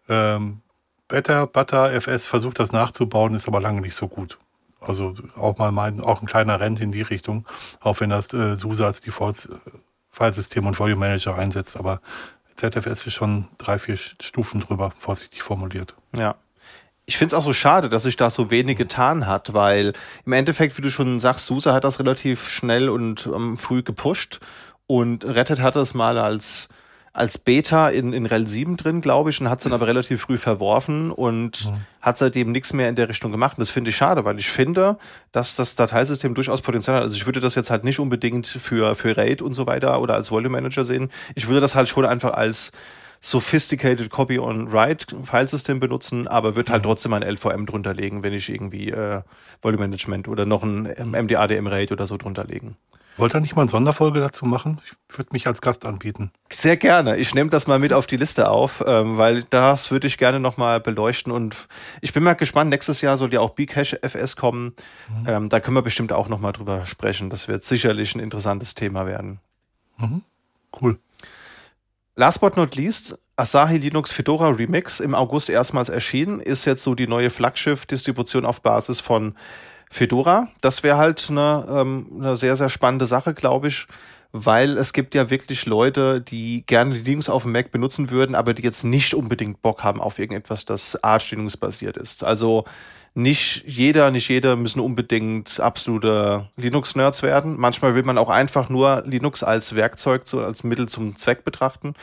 [0.09, 0.61] Ähm,
[1.09, 4.39] Better, Butter, FS versucht das nachzubauen, ist aber lange nicht so gut.
[4.81, 7.47] Also auch mal mein, auch ein kleiner Rent in die Richtung,
[7.81, 11.77] auch wenn das äh, SUSE als Default-Filesystem und Volume Manager einsetzt.
[11.77, 12.01] Aber
[12.57, 15.95] ZFS ist schon drei, vier Stufen drüber, vorsichtig formuliert.
[16.15, 16.37] Ja
[17.09, 19.95] ich finde es auch so schade, dass sich da so wenig getan hat, weil
[20.27, 24.41] im Endeffekt, wie du schon sagst, SUSE hat das relativ schnell und ähm, früh gepusht
[24.87, 26.69] und Rettet hat das mal als
[27.15, 30.21] als Beta in, in RHEL 7 drin, glaube ich, und hat es dann aber relativ
[30.21, 31.81] früh verworfen und mhm.
[32.01, 33.57] hat seitdem nichts mehr in der Richtung gemacht.
[33.57, 34.99] Und das finde ich schade, weil ich finde,
[35.33, 37.03] dass das Dateisystem durchaus Potenzial hat.
[37.03, 40.15] Also ich würde das jetzt halt nicht unbedingt für, für RAID und so weiter oder
[40.15, 41.11] als Volume Manager sehen.
[41.35, 42.71] Ich würde das halt schon einfach als
[43.21, 46.89] sophisticated Copy on Write Filesystem benutzen, aber wird halt mhm.
[46.89, 49.23] trotzdem ein LVM drunter legen, wenn ich irgendwie äh,
[49.63, 52.77] Volume Management oder noch ein MDADM RAID oder so drunter legen.
[53.19, 54.81] Wollt ihr nicht mal eine Sonderfolge dazu machen?
[54.87, 56.31] Ich würde mich als Gast anbieten.
[56.51, 57.17] Sehr gerne.
[57.17, 60.39] Ich nehme das mal mit auf die Liste auf, ähm, weil das würde ich gerne
[60.39, 61.33] nochmal beleuchten.
[61.33, 61.57] Und
[62.01, 64.77] ich bin mal gespannt, nächstes Jahr soll ja auch Bcash FS kommen.
[65.09, 65.29] Mhm.
[65.29, 67.29] Ähm, da können wir bestimmt auch nochmal drüber sprechen.
[67.29, 69.41] Das wird sicherlich ein interessantes Thema werden.
[69.97, 70.23] Mhm.
[70.81, 70.99] Cool.
[72.19, 76.97] Last but not least, Asahi Linux Fedora Remix im August erstmals erschienen, ist jetzt so
[76.97, 79.37] die neue Flaggschiff-Distribution auf Basis von
[79.89, 80.49] Fedora.
[80.61, 83.87] Das wäre halt eine, ähm, eine sehr, sehr spannende Sache, glaube ich,
[84.33, 88.53] weil es gibt ja wirklich Leute, die gerne Linux auf dem Mac benutzen würden, aber
[88.53, 92.25] die jetzt nicht unbedingt Bock haben auf irgendetwas, das Arch Linux basiert ist.
[92.25, 92.65] Also
[93.15, 97.59] nicht jeder, nicht jeder müssen unbedingt absolute Linux-Nerds werden.
[97.59, 101.95] Manchmal will man auch einfach nur Linux als Werkzeug, als Mittel zum Zweck betrachten.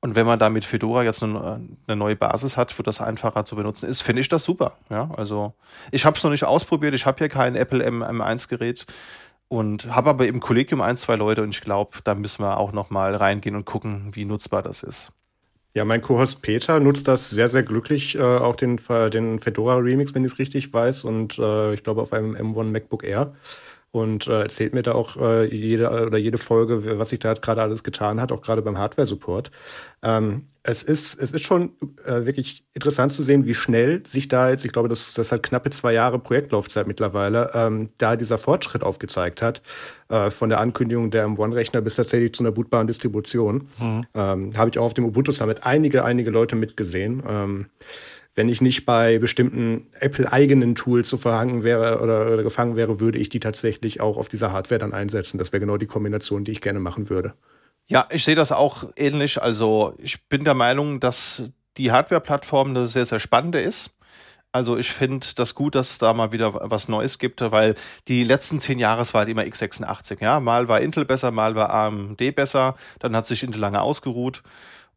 [0.00, 3.44] Und wenn man da mit Fedora jetzt eine, eine neue Basis hat, wo das einfacher
[3.44, 4.76] zu benutzen ist, finde ich das super.
[4.90, 5.54] Ja, also
[5.92, 6.92] ich habe es noch nicht ausprobiert.
[6.92, 8.84] Ich habe hier kein Apple M M1-Gerät
[9.48, 12.72] und habe aber im Kollegium ein, zwei Leute und ich glaube, da müssen wir auch
[12.72, 15.12] noch mal reingehen und gucken, wie nutzbar das ist.
[15.76, 18.78] Ja, mein Co-Host Peter nutzt das sehr, sehr glücklich, äh, auch den,
[19.12, 22.70] den Fedora Remix, wenn ich es richtig weiß, und äh, ich glaube auf einem M1
[22.70, 23.34] MacBook Air.
[23.94, 27.42] Und äh, erzählt mir da auch äh, jede oder jede Folge, was sich da jetzt
[27.42, 29.52] gerade alles getan hat, auch gerade beim Hardware-Support.
[30.02, 34.50] Ähm, es ist, es ist schon äh, wirklich interessant zu sehen, wie schnell sich da
[34.50, 38.82] jetzt, ich glaube, das, das hat knappe zwei Jahre Projektlaufzeit mittlerweile, ähm, da dieser Fortschritt
[38.82, 39.62] aufgezeigt hat,
[40.08, 43.68] äh, von der Ankündigung der M1-Rechner bis tatsächlich zu einer bootbaren Distribution.
[43.78, 44.06] Mhm.
[44.14, 47.22] Ähm, Habe ich auch auf dem Ubuntu Summit einige, einige Leute mitgesehen.
[47.28, 47.66] Ähm,
[48.34, 53.18] wenn ich nicht bei bestimmten Apple-eigenen Tools so verhangen wäre oder, oder gefangen wäre, würde
[53.18, 55.38] ich die tatsächlich auch auf dieser Hardware dann einsetzen.
[55.38, 57.34] Das wäre genau die Kombination, die ich gerne machen würde.
[57.86, 59.40] Ja, ich sehe das auch ähnlich.
[59.40, 63.90] Also ich bin der Meinung, dass die Hardware-Plattform eine sehr, sehr spannende ist.
[64.50, 67.74] Also ich finde das gut, dass es da mal wieder was Neues gibt, weil
[68.06, 70.22] die letzten zehn Jahre war halt immer x86.
[70.22, 72.76] Ja, mal war Intel besser, mal war AMD besser.
[73.00, 74.42] Dann hat sich Intel lange ausgeruht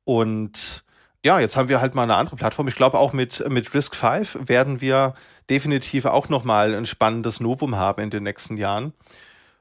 [0.03, 0.85] und
[1.27, 2.69] ja, jetzt haben wir halt mal eine andere Plattform.
[2.69, 5.13] Ich glaube, auch mit, mit Risk 5 werden wir
[5.49, 8.93] definitiv auch nochmal ein spannendes Novum haben in den nächsten Jahren.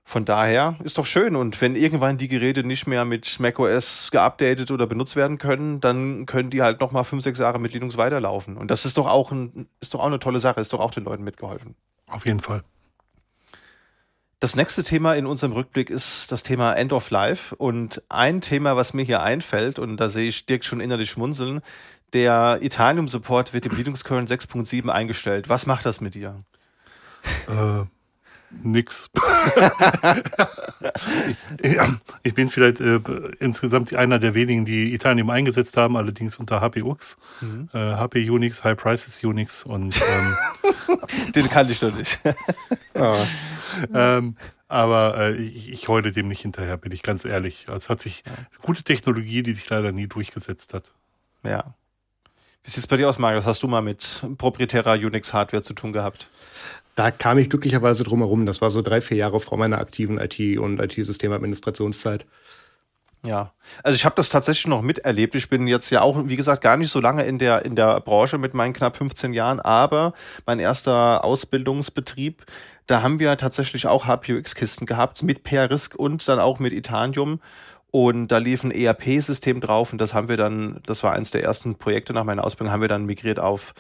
[0.04, 1.34] Von daher ist doch schön.
[1.34, 6.24] Und wenn irgendwann die Geräte nicht mehr mit macOS geupdatet oder benutzt werden können, dann
[6.26, 8.56] können die halt nochmal fünf, sechs Jahre mit Linux weiterlaufen.
[8.56, 10.92] Und das ist doch auch ein, ist doch auch eine tolle Sache, ist doch auch
[10.92, 11.74] den Leuten mitgeholfen.
[12.06, 12.62] Auf jeden Fall.
[14.38, 17.56] Das nächste Thema in unserem Rückblick ist das Thema End of Life.
[17.56, 21.62] Und ein Thema, was mir hier einfällt, und da sehe ich Dirk schon innerlich schmunzeln,
[22.12, 25.48] der Itanium-Support wird im Linux-Kernel 6.7 eingestellt.
[25.48, 26.44] Was macht das mit dir?
[27.48, 27.84] Äh,
[28.62, 29.08] nix.
[31.62, 31.78] ich,
[32.22, 33.00] ich, bin vielleicht äh,
[33.40, 37.70] insgesamt einer der wenigen, die Itanium eingesetzt haben, allerdings unter HPUX, mhm.
[37.72, 40.36] äh, HP Unix, High Prices Unix und ähm,
[41.34, 42.20] den kannte ich noch nicht.
[42.94, 43.16] ah.
[43.94, 44.36] ähm,
[44.68, 47.66] aber äh, ich, ich heule dem nicht hinterher, bin ich ganz ehrlich.
[47.68, 48.24] Also es hat sich
[48.62, 50.92] gute Technologie, die sich leider nie durchgesetzt hat.
[51.44, 51.74] Ja.
[52.64, 53.44] Wie sieht es bei dir aus, Marius?
[53.44, 56.28] Hast du mal mit proprietärer Unix-Hardware zu tun gehabt?
[56.96, 58.46] Da kam ich glücklicherweise drum herum.
[58.46, 62.26] Das war so drei, vier Jahre vor meiner aktiven IT- und IT-Systemadministrationszeit.
[63.26, 65.34] Ja, also ich habe das tatsächlich noch miterlebt.
[65.34, 68.00] Ich bin jetzt ja auch, wie gesagt, gar nicht so lange in der, in der
[68.00, 70.12] Branche mit meinen knapp 15 Jahren, aber
[70.46, 72.44] mein erster Ausbildungsbetrieb,
[72.86, 77.40] da haben wir tatsächlich auch HPUX-Kisten gehabt mit Per-Risk und dann auch mit Itanium.
[77.98, 81.42] Und da lief ein ERP-System drauf und das haben wir dann, das war eins der
[81.42, 83.72] ersten Projekte nach meiner Ausbildung, haben wir dann migriert auf,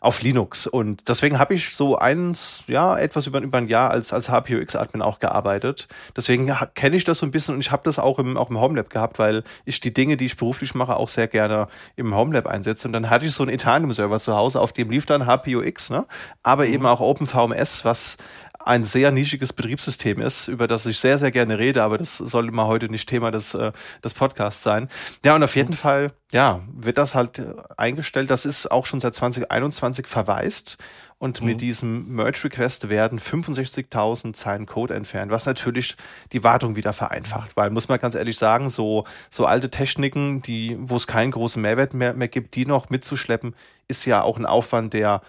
[0.00, 0.68] auf Linux.
[0.68, 5.02] Und deswegen habe ich so eins, ja, etwas über, über ein Jahr als, als HPUX-Admin
[5.02, 5.88] auch gearbeitet.
[6.16, 8.60] Deswegen kenne ich das so ein bisschen und ich habe das auch im, auch im
[8.60, 12.46] Homelab gehabt, weil ich die Dinge, die ich beruflich mache, auch sehr gerne im Homelab
[12.46, 12.86] einsetze.
[12.86, 16.06] Und dann hatte ich so einen Ethereum-Server zu Hause, auf dem lief dann HPUX, ne?
[16.44, 16.74] aber mhm.
[16.74, 18.18] eben auch OpenVMS, was
[18.64, 22.48] ein sehr nischiges Betriebssystem ist, über das ich sehr, sehr gerne rede, aber das soll
[22.48, 23.72] immer heute nicht Thema des, äh,
[24.02, 24.88] des Podcasts sein.
[25.22, 28.30] Ja, und auf jeden Fall, ja, wird das halt äh, eingestellt.
[28.30, 30.78] Das ist auch schon seit 2021 verwaist.
[31.18, 31.46] Und mhm.
[31.46, 35.96] mit diesem Merge-Request werden 65.000 Zeilen Code entfernt, was natürlich
[36.32, 37.56] die Wartung wieder vereinfacht.
[37.56, 41.60] Weil, muss man ganz ehrlich sagen, so, so alte Techniken, die, wo es keinen großen
[41.60, 43.54] Mehrwert mehr, mehr gibt, die noch mitzuschleppen,
[43.88, 45.20] ist ja auch ein Aufwand, der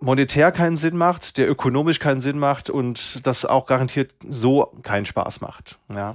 [0.00, 5.06] monetär keinen Sinn macht, der ökonomisch keinen Sinn macht und das auch garantiert so keinen
[5.06, 5.78] Spaß macht.
[5.92, 6.14] Ja.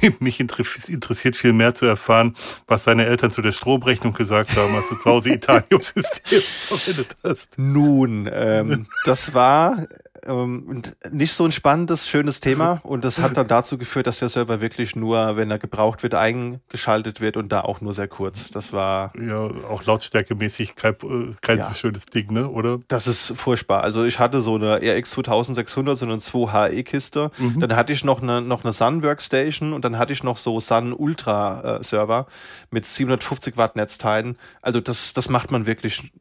[0.18, 2.34] Mich interessiert viel mehr zu erfahren,
[2.66, 7.50] was deine Eltern zu der Stromrechnung gesagt haben, als du zu Hause Italium-System verwendet hast.
[7.56, 9.86] Nun, ähm, das war
[10.26, 14.28] ähm, nicht so ein spannendes, schönes Thema und das hat dann dazu geführt, dass der
[14.28, 18.50] Server wirklich nur, wenn er gebraucht wird, eingeschaltet wird und da auch nur sehr kurz.
[18.50, 19.12] Das war.
[19.16, 21.68] Ja, auch lautstärkemäßig kein, äh, kein ja.
[21.68, 22.78] so schönes Ding, ne, oder?
[22.88, 23.82] Das ist furchtbar.
[23.82, 27.30] Also ich hatte so eine RX 2600, so eine 2HE-Kiste.
[27.38, 27.60] Mhm.
[27.60, 30.60] Dann hatte ich noch eine, noch eine Sun Workstation und dann hatte ich noch so
[30.60, 32.26] Sun Ultra äh, Server
[32.70, 34.36] mit 750 Watt Netzteilen.
[34.62, 36.12] Also das, das macht man wirklich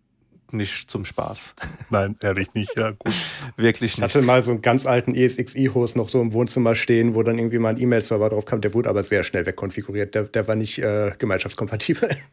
[0.57, 1.55] nicht zum Spaß.
[1.89, 3.13] Nein, ehrlich nicht, ja, gut.
[3.57, 3.97] Wirklich nicht.
[3.97, 7.37] Ich hatte mal so einen ganz alten ESXi-Host noch so im Wohnzimmer stehen, wo dann
[7.37, 8.61] irgendwie mal ein E-Mail-Server drauf kam.
[8.61, 10.15] Der wurde aber sehr schnell wegkonfiguriert.
[10.15, 12.17] Der, der war nicht äh, gemeinschaftskompatibel.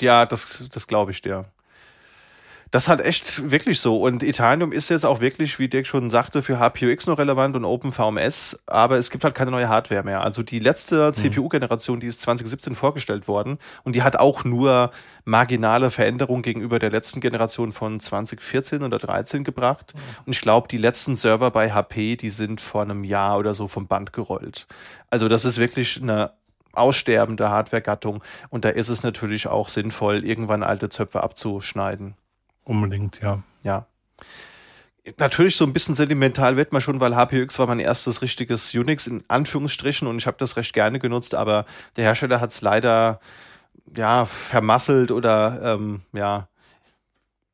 [0.00, 1.46] Ja, das, das glaube ich dir.
[2.74, 4.02] Das ist halt echt wirklich so.
[4.02, 7.64] Und Itanium ist jetzt auch wirklich, wie Dirk schon sagte, für HPUX noch relevant und
[7.64, 10.22] OpenVMS, aber es gibt halt keine neue Hardware mehr.
[10.22, 11.14] Also die letzte mhm.
[11.14, 14.90] CPU-Generation, die ist 2017 vorgestellt worden und die hat auch nur
[15.24, 19.94] marginale Veränderungen gegenüber der letzten Generation von 2014 oder 2013 gebracht.
[19.94, 20.00] Mhm.
[20.26, 23.68] Und ich glaube, die letzten Server bei HP, die sind vor einem Jahr oder so
[23.68, 24.66] vom Band gerollt.
[25.10, 26.32] Also das ist wirklich eine
[26.72, 32.16] aussterbende Hardware-Gattung und da ist es natürlich auch sinnvoll, irgendwann alte Zöpfe abzuschneiden.
[32.64, 33.42] Unbedingt, ja.
[33.62, 33.86] Ja.
[35.18, 39.06] Natürlich so ein bisschen sentimental wird man schon, weil HPX war mein erstes richtiges Unix
[39.06, 41.66] in Anführungsstrichen und ich habe das recht gerne genutzt, aber
[41.96, 43.20] der Hersteller hat es leider
[43.94, 46.48] ja vermasselt oder ähm, ja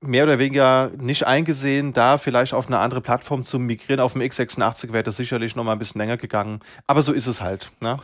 [0.00, 4.00] mehr oder weniger nicht eingesehen, da vielleicht auf eine andere Plattform zu migrieren.
[4.00, 6.60] Auf dem x86 wäre das sicherlich noch mal ein bisschen länger gegangen.
[6.86, 7.70] Aber so ist es halt.
[7.80, 7.98] Ne?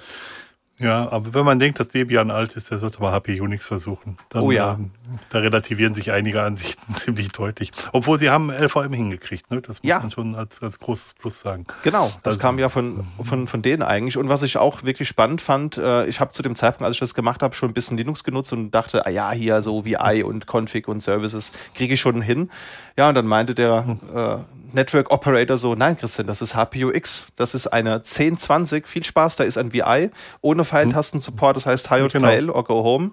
[0.78, 4.18] Ja, aber wenn man denkt, dass Debian alt ist, der sollte mal HP Unix versuchen.
[4.28, 4.74] Dann, oh ja.
[4.74, 4.90] Ähm,
[5.30, 7.72] da relativieren sich einige Ansichten ziemlich deutlich.
[7.92, 9.62] Obwohl sie haben LVM hingekriegt, ne?
[9.62, 10.00] Das muss ja.
[10.00, 11.66] man schon als, als großes Plus sagen.
[11.82, 14.18] Genau, das also, kam ja von, von, von denen eigentlich.
[14.18, 17.00] Und was ich auch wirklich spannend fand, äh, ich habe zu dem Zeitpunkt, als ich
[17.00, 20.24] das gemacht habe, schon ein bisschen Linux genutzt und dachte, ah ja, hier so VI
[20.24, 22.50] und Config und Services kriege ich schon hin.
[22.98, 27.28] Ja, und dann meinte der äh, Network Operator so, nein, Christian, das ist HPUX.
[27.34, 28.86] Das ist eine 1020.
[28.86, 30.10] Viel Spaß, da ist ein VI
[30.42, 32.52] ohne Pfeiltasten-Support, das heißt HJKL genau.
[32.52, 33.10] or Go Home.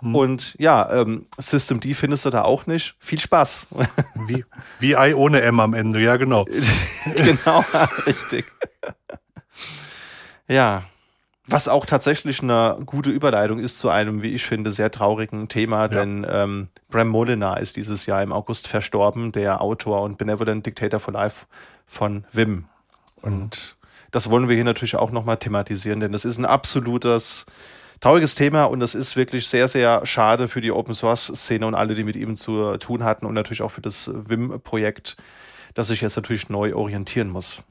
[0.00, 0.14] Hm.
[0.16, 2.96] Und ja, ähm, System D findest du da auch nicht.
[2.98, 3.68] Viel Spaß.
[4.26, 4.44] Wie,
[4.80, 6.44] VI ohne M am Ende, ja, genau.
[7.16, 7.64] genau,
[8.06, 8.46] richtig.
[10.48, 10.82] ja.
[11.48, 15.82] Was auch tatsächlich eine gute Überleitung ist zu einem, wie ich finde, sehr traurigen Thema,
[15.82, 15.88] ja.
[15.88, 21.00] denn ähm, Bram Molina ist dieses Jahr im August verstorben, der Autor und Benevolent Dictator
[21.00, 21.46] for Life
[21.84, 22.66] von Wim.
[23.22, 23.86] Und mhm.
[24.12, 27.46] das wollen wir hier natürlich auch nochmal thematisieren, denn das ist ein absolutes
[27.98, 31.74] trauriges Thema und das ist wirklich sehr, sehr schade für die Open Source Szene und
[31.74, 35.16] alle, die mit ihm zu tun hatten und natürlich auch für das Wim-Projekt,
[35.74, 37.62] das sich jetzt natürlich neu orientieren muss.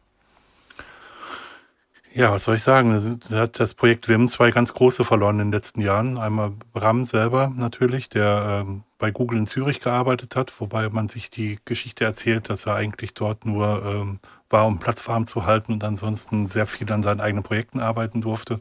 [2.14, 3.20] Ja, was soll ich sagen?
[3.30, 6.18] Da hat das Projekt WIM zwei ganz große verloren in den letzten Jahren.
[6.18, 11.30] Einmal Bram selber natürlich, der ähm, bei Google in Zürich gearbeitet hat, wobei man sich
[11.30, 14.20] die Geschichte erzählt, dass er eigentlich dort nur ähm,
[14.50, 18.20] war, um Platz warm zu halten und ansonsten sehr viel an seinen eigenen Projekten arbeiten
[18.20, 18.60] durfte.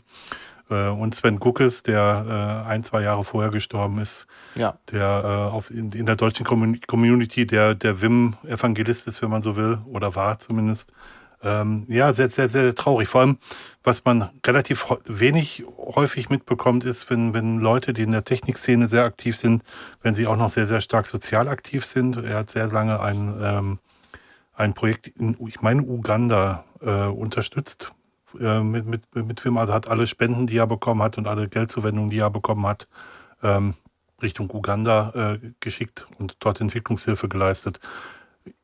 [0.70, 4.78] Äh, und Sven Guckes, der äh, ein, zwei Jahre vorher gestorben ist, ja.
[4.92, 9.56] der äh, auf, in, in der deutschen Community der, der WIM-Evangelist ist, wenn man so
[9.56, 10.92] will, oder war zumindest
[11.42, 13.08] ähm, ja, sehr, sehr, sehr traurig.
[13.08, 13.38] Vor allem,
[13.82, 19.04] was man relativ wenig häufig mitbekommt, ist, wenn, wenn Leute, die in der Technikszene sehr
[19.04, 19.62] aktiv sind,
[20.02, 22.16] wenn sie auch noch sehr, sehr stark sozial aktiv sind.
[22.18, 23.78] Er hat sehr lange ein, ähm,
[24.54, 27.92] ein Projekt in, ich meine, Uganda äh, unterstützt.
[28.38, 31.48] Äh, mit, mit, mit Firma, also hat alle Spenden, die er bekommen hat und alle
[31.48, 32.86] Geldzuwendungen, die er bekommen hat,
[33.42, 33.74] ähm,
[34.22, 37.80] Richtung Uganda äh, geschickt und dort Entwicklungshilfe geleistet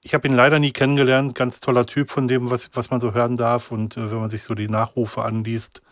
[0.03, 1.35] ich habe ihn leider nie kennengelernt.
[1.35, 3.71] Ganz toller Typ von dem, was, was man so hören darf.
[3.71, 5.83] Und äh, wenn man sich so die Nachrufe anliest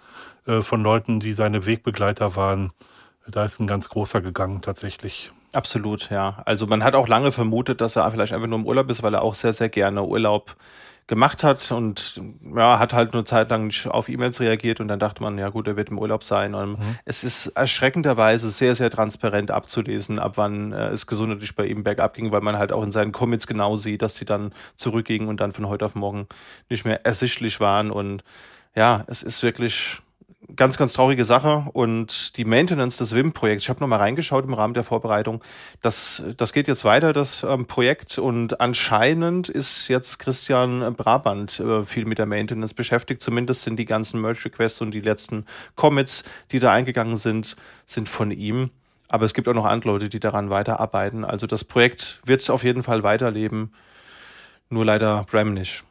[0.46, 2.72] äh, von Leuten, die seine Wegbegleiter waren,
[3.26, 5.32] da ist ein ganz großer gegangen tatsächlich.
[5.52, 6.42] Absolut, ja.
[6.44, 9.14] Also man hat auch lange vermutet, dass er vielleicht einfach nur im Urlaub ist, weil
[9.14, 10.56] er auch sehr, sehr gerne Urlaub
[11.06, 12.20] gemacht hat und
[12.56, 15.50] ja, hat halt eine Zeit lang nicht auf E-Mails reagiert und dann dachte man, ja
[15.50, 16.54] gut, er wird im Urlaub sein.
[16.54, 16.96] Und mhm.
[17.04, 22.14] es ist erschreckenderweise sehr, sehr transparent abzulesen, ab wann äh, es gesundheitlich bei ihm bergab
[22.14, 25.40] ging, weil man halt auch in seinen Commits genau sieht, dass sie dann zurückgingen und
[25.40, 26.26] dann von heute auf morgen
[26.70, 27.90] nicht mehr ersichtlich waren.
[27.90, 28.24] Und
[28.74, 30.00] ja, es ist wirklich
[30.56, 31.66] ganz, ganz traurige Sache.
[31.72, 35.42] Und die Maintenance des WIM-Projekts, ich habe nochmal reingeschaut im Rahmen der Vorbereitung,
[35.80, 38.18] das, das geht jetzt weiter, das ähm, Projekt.
[38.18, 43.20] Und anscheinend ist jetzt Christian Brabant äh, viel mit der Maintenance beschäftigt.
[43.20, 45.46] Zumindest sind die ganzen Merge-Requests und die letzten
[45.76, 47.56] Commits, die da eingegangen sind,
[47.86, 48.70] sind von ihm.
[49.08, 51.24] Aber es gibt auch noch andere Leute, die daran weiterarbeiten.
[51.24, 53.72] Also das Projekt wird auf jeden Fall weiterleben.
[54.70, 55.84] Nur leider Bram nicht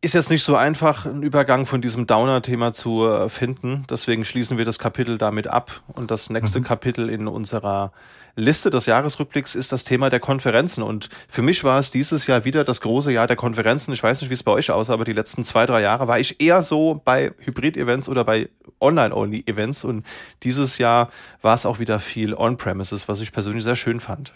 [0.00, 3.84] ist jetzt nicht so einfach, einen Übergang von diesem Downer-Thema zu äh, finden.
[3.90, 5.82] Deswegen schließen wir das Kapitel damit ab.
[5.88, 6.64] Und das nächste mhm.
[6.64, 7.90] Kapitel in unserer
[8.36, 10.84] Liste des Jahresrückblicks ist das Thema der Konferenzen.
[10.84, 13.92] Und für mich war es dieses Jahr wieder das große Jahr der Konferenzen.
[13.92, 16.20] Ich weiß nicht, wie es bei euch aussah, aber die letzten zwei, drei Jahre war
[16.20, 18.48] ich eher so bei Hybrid-Events oder bei
[18.80, 19.82] Online-Only-Events.
[19.82, 20.06] Und
[20.44, 21.10] dieses Jahr
[21.42, 24.32] war es auch wieder viel On-Premises, was ich persönlich sehr schön fand.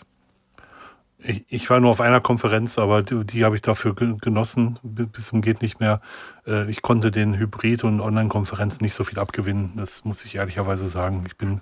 [1.24, 5.26] Ich, ich, war nur auf einer Konferenz, aber die, die habe ich dafür genossen, bis
[5.26, 6.00] zum geht nicht mehr.
[6.46, 9.74] Äh, ich konnte den Hybrid- und Online-Konferenzen nicht so viel abgewinnen.
[9.76, 11.24] Das muss ich ehrlicherweise sagen.
[11.26, 11.60] Ich bin,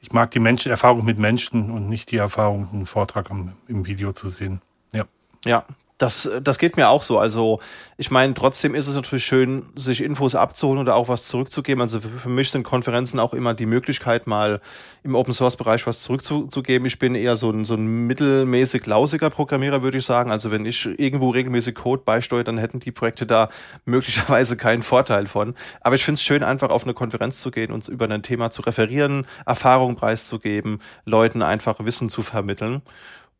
[0.00, 3.86] ich mag die Menschen, Erfahrung mit Menschen und nicht die Erfahrung, einen Vortrag am, im
[3.86, 4.60] Video zu sehen.
[4.92, 5.04] Ja.
[5.44, 5.64] Ja,
[5.98, 7.18] das, das geht mir auch so.
[7.18, 7.58] Also,
[7.96, 11.82] ich meine, trotzdem ist es natürlich schön, sich Infos abzuholen oder auch was zurückzugeben.
[11.82, 14.60] Also, für, für mich sind Konferenzen auch immer die Möglichkeit, mal
[15.02, 16.86] im Open Source Bereich was zurückzugeben.
[16.86, 20.30] Ich bin eher so ein, so ein mittelmäßig lausiger Programmierer, würde ich sagen.
[20.30, 23.48] Also, wenn ich irgendwo regelmäßig Code beisteuere, dann hätten die Projekte da
[23.84, 25.54] möglicherweise keinen Vorteil von.
[25.80, 28.52] Aber ich finde es schön, einfach auf eine Konferenz zu gehen und über ein Thema
[28.52, 32.82] zu referieren, Erfahrung preiszugeben, Leuten einfach Wissen zu vermitteln.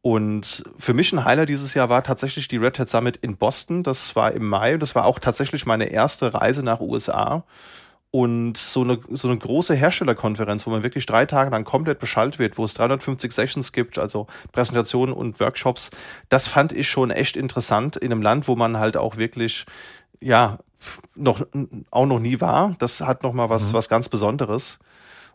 [0.00, 3.82] Und für mich ein Highlight dieses Jahr war tatsächlich die Red Hat Summit in Boston.
[3.82, 4.76] Das war im Mai.
[4.76, 7.44] Das war auch tatsächlich meine erste Reise nach USA.
[8.10, 12.38] Und so eine, so eine große Herstellerkonferenz, wo man wirklich drei Tage lang komplett beschallt
[12.38, 15.90] wird, wo es 350 Sessions gibt, also Präsentationen und Workshops,
[16.30, 19.66] das fand ich schon echt interessant in einem Land, wo man halt auch wirklich,
[20.20, 20.58] ja,
[21.14, 21.46] noch,
[21.90, 22.76] auch noch nie war.
[22.78, 23.76] Das hat nochmal was, mhm.
[23.76, 24.78] was ganz Besonderes.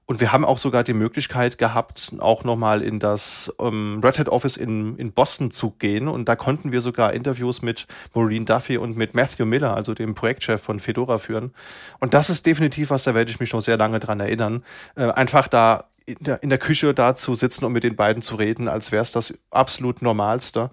[0.06, 4.30] Und wir haben auch sogar die Möglichkeit gehabt, auch nochmal in das ähm, Red Hat
[4.30, 6.10] Office in, in Boston zu gehen.
[6.10, 10.14] Und da konnten wir sogar Interviews mit Maureen Duffy und mit Matthew Miller, also dem
[10.14, 11.54] Projektchef von Fedora, führen.
[12.00, 14.64] Und das ist definitiv was, da werde ich mich noch sehr lange dran erinnern.
[14.96, 18.22] Äh, einfach da in der, in der Küche da zu sitzen und mit den beiden
[18.22, 20.70] zu reden, als wäre es das absolut Normalste.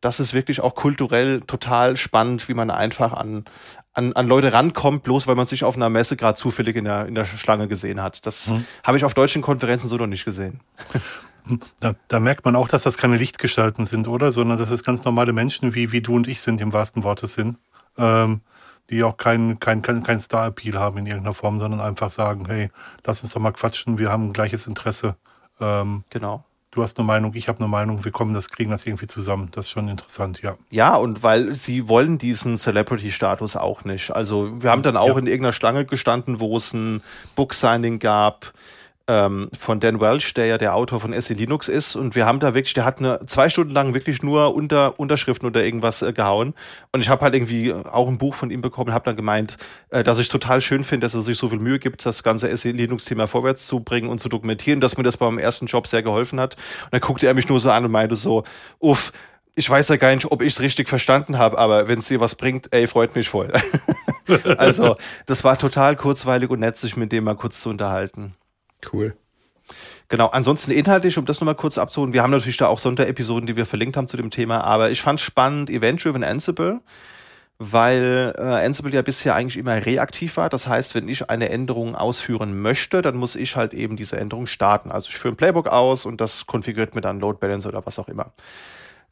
[0.00, 3.46] Das ist wirklich auch kulturell total spannend, wie man einfach an,
[3.94, 7.06] an, an Leute rankommt, bloß weil man sich auf einer Messe gerade zufällig in der,
[7.06, 8.26] in der Schlange gesehen hat.
[8.26, 8.64] Das hm.
[8.82, 10.60] habe ich auf deutschen Konferenzen so noch nicht gesehen.
[11.78, 14.32] Da, da merkt man auch, dass das keine Lichtgestalten sind, oder?
[14.32, 17.26] Sondern dass es ganz normale Menschen wie, wie du und ich sind, im wahrsten Worte
[17.26, 17.58] sind.
[17.98, 18.40] Ähm,
[18.88, 22.70] die auch keinen kein, kein, kein Star-Appeal haben in irgendeiner Form, sondern einfach sagen, hey,
[23.04, 25.16] lass uns doch mal quatschen, wir haben ein gleiches Interesse.
[25.60, 26.44] Ähm, genau
[26.74, 29.48] du hast eine Meinung, ich habe eine Meinung, wir kommen das, kriegen das irgendwie zusammen.
[29.52, 30.56] Das ist schon interessant, ja.
[30.70, 34.10] Ja, und weil sie wollen diesen Celebrity-Status auch nicht.
[34.10, 35.18] Also wir haben dann auch ja.
[35.18, 37.02] in irgendeiner Schlange gestanden, wo es ein
[37.36, 38.52] Book-Signing gab
[39.06, 41.94] ähm, von Dan Welch, der ja der Autor von SE Linux ist.
[41.94, 45.46] Und wir haben da wirklich, der hat eine zwei Stunden lang wirklich nur unter Unterschriften
[45.46, 46.54] oder irgendwas äh, gehauen.
[46.92, 49.56] Und ich habe halt irgendwie auch ein Buch von ihm bekommen, habe dann gemeint,
[49.90, 52.54] äh, dass ich total schön finde, dass er sich so viel Mühe gibt, das ganze
[52.56, 56.02] SE Linux-Thema vorwärts zu bringen und zu dokumentieren, dass mir das beim ersten Job sehr
[56.02, 56.56] geholfen hat.
[56.84, 58.44] Und dann guckte er mich nur so an und meinte so,
[58.78, 59.12] uff,
[59.56, 62.20] ich weiß ja gar nicht, ob ich es richtig verstanden habe, aber wenn es dir
[62.20, 63.52] was bringt, ey, freut mich voll.
[64.58, 68.34] also, das war total kurzweilig und nett, sich mit dem mal kurz zu unterhalten.
[68.92, 69.16] Cool.
[70.08, 73.56] Genau, ansonsten inhaltlich, um das nochmal kurz abzuholen, wir haben natürlich da auch Sonderepisoden, die
[73.56, 76.80] wir verlinkt haben zu dem Thema, aber ich fand spannend Event-Driven Ansible,
[77.58, 80.50] weil äh, Ansible ja bisher eigentlich immer reaktiv war.
[80.50, 84.46] Das heißt, wenn ich eine Änderung ausführen möchte, dann muss ich halt eben diese Änderung
[84.46, 84.90] starten.
[84.90, 87.98] Also ich führe ein Playbook aus und das konfiguriert mir dann Load Balance oder was
[87.98, 88.32] auch immer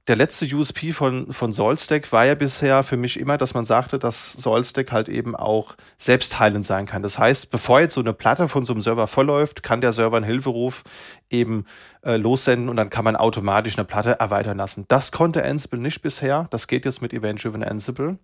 [0.09, 4.01] der letzte USP von, von Solstack war ja bisher für mich immer, dass man sagte,
[4.01, 7.05] dass Solstack halt eben auch selbstheilend sein kann.
[7.05, 10.17] Das heißt, bevor jetzt so eine Platte von so einem Server vollläuft, kann der Server
[10.17, 10.83] einen Hilferuf
[11.31, 11.67] eben
[12.05, 14.87] äh, lossenden und dann kann man automatisch eine Platte erweitern lassen.
[14.89, 16.49] Das konnte Ansible nicht bisher.
[16.51, 18.19] Das geht jetzt mit Event-Driven Ansible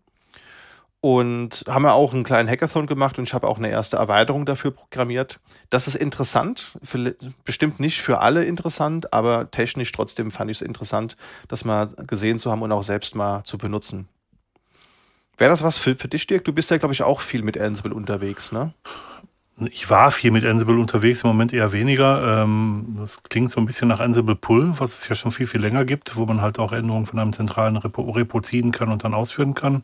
[1.00, 4.46] und haben wir auch einen kleinen Hackathon gemacht und ich habe auch eine erste Erweiterung
[4.46, 5.38] dafür programmiert.
[5.70, 7.14] Das ist interessant, für,
[7.44, 11.16] bestimmt nicht für alle interessant, aber technisch trotzdem fand ich es interessant,
[11.46, 14.08] das mal gesehen zu haben und auch selbst mal zu benutzen.
[15.36, 16.44] Wäre das was für, für dich, Dirk?
[16.44, 18.72] Du bist ja, glaube ich, auch viel mit Ansible unterwegs, ne?
[19.70, 22.42] Ich war viel mit Ansible unterwegs, im Moment eher weniger.
[22.42, 25.60] Ähm, das klingt so ein bisschen nach Ansible Pull, was es ja schon viel, viel
[25.60, 29.02] länger gibt, wo man halt auch Änderungen von einem zentralen Repo, Repo ziehen kann und
[29.02, 29.82] dann ausführen kann.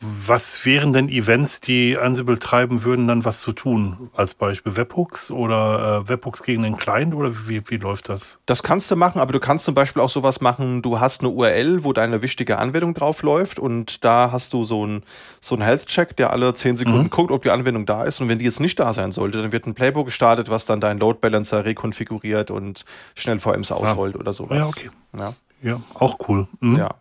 [0.00, 4.10] Was wären denn Events, die Ansible treiben würden, dann was zu tun?
[4.14, 8.38] Als Beispiel Webhooks oder äh, Webhooks gegen den Client oder wie, wie läuft das?
[8.46, 11.30] Das kannst du machen, aber du kannst zum Beispiel auch sowas machen, du hast eine
[11.30, 15.02] URL, wo deine wichtige Anwendung drauf läuft und da hast du so einen
[15.40, 17.10] so Health-Check, der alle 10 Sekunden mhm.
[17.10, 19.52] guckt, ob die Anwendung da ist und wenn die jetzt nicht da sein sollte, dann
[19.52, 22.84] wird ein Playbook gestartet, was dann deinen Load Balancer rekonfiguriert und
[23.14, 24.20] schnell VMs ausrollt ja.
[24.20, 24.58] oder sowas.
[24.58, 24.90] Ja, okay.
[25.16, 26.48] Ja, ja auch cool.
[26.60, 26.76] Mhm.
[26.76, 26.94] Ja.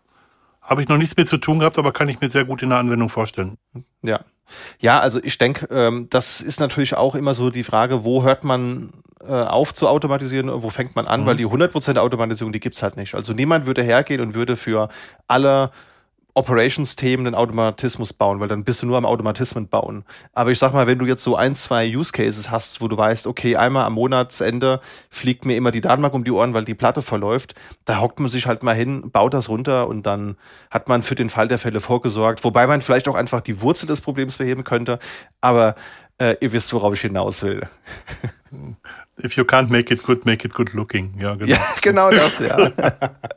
[0.63, 2.69] Habe ich noch nichts mit zu tun gehabt, aber kann ich mir sehr gut in
[2.69, 3.57] der Anwendung vorstellen.
[4.01, 4.21] Ja.
[4.79, 8.43] Ja, also ich denke, ähm, das ist natürlich auch immer so die Frage, wo hört
[8.43, 8.91] man
[9.21, 11.25] äh, auf zu automatisieren, wo fängt man an, mhm.
[11.25, 13.15] weil die 100% Automatisierung, die gibt's halt nicht.
[13.15, 14.89] Also niemand würde hergehen und würde für
[15.27, 15.71] alle
[16.35, 20.03] Operations-Themen den Automatismus bauen, weil dann bist du nur am Automatismen bauen.
[20.33, 22.97] Aber ich sag mal, wenn du jetzt so ein, zwei Use Cases hast, wo du
[22.97, 24.79] weißt, okay, einmal am Monatsende
[25.09, 27.53] fliegt mir immer die Datenbank um die Ohren, weil die Platte verläuft,
[27.85, 30.35] da hockt man sich halt mal hin, baut das runter und dann
[30.71, 33.85] hat man für den Fall der Fälle vorgesorgt, wobei man vielleicht auch einfach die Wurzel
[33.85, 34.97] des Problems beheben könnte.
[35.39, 35.75] Aber
[36.17, 37.61] äh, ihr wisst, worauf ich hinaus will.
[39.23, 41.13] If you can't make it good, make it good looking.
[41.19, 41.51] Ja, genau.
[41.51, 42.71] Ja, genau das, ja.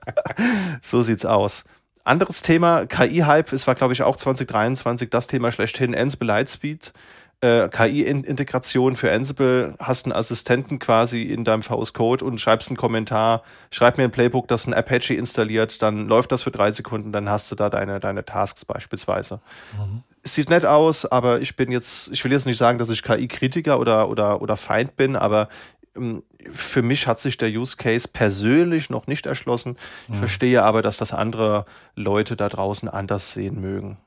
[0.81, 1.65] so sieht's aus.
[2.07, 6.93] Anderes Thema, KI-Hype, es war, glaube ich, auch 2023 das Thema schlechthin, Ansible Lightspeed.
[7.41, 12.77] Äh, KI-Integration für Ansible, hast einen Assistenten quasi in deinem VS Code und schreibst einen
[12.77, 17.11] Kommentar, schreib mir ein Playbook, das ein Apache installiert, dann läuft das für drei Sekunden,
[17.11, 19.41] dann hast du da deine, deine Tasks beispielsweise.
[19.77, 20.03] Mhm.
[20.23, 23.79] Sieht nett aus, aber ich bin jetzt, ich will jetzt nicht sagen, dass ich KI-Kritiker
[23.81, 25.49] oder, oder, oder Feind bin, aber
[26.51, 29.77] für mich hat sich der Use Case persönlich noch nicht erschlossen.
[30.05, 30.19] Ich mhm.
[30.19, 31.65] verstehe aber, dass das andere
[31.95, 33.99] Leute da draußen anders sehen mögen.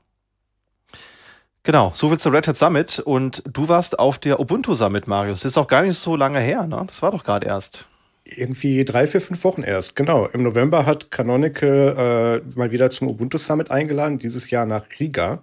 [1.62, 3.00] Genau, so viel zur Red Hat Summit.
[3.00, 5.42] Und du warst auf der Ubuntu Summit, Marius.
[5.42, 6.82] Das ist auch gar nicht so lange her, ne?
[6.86, 7.86] Das war doch gerade erst.
[8.24, 10.26] Irgendwie drei, vier, fünf Wochen erst, genau.
[10.26, 15.42] Im November hat Canonical äh, mal wieder zum Ubuntu Summit eingeladen, dieses Jahr nach Riga.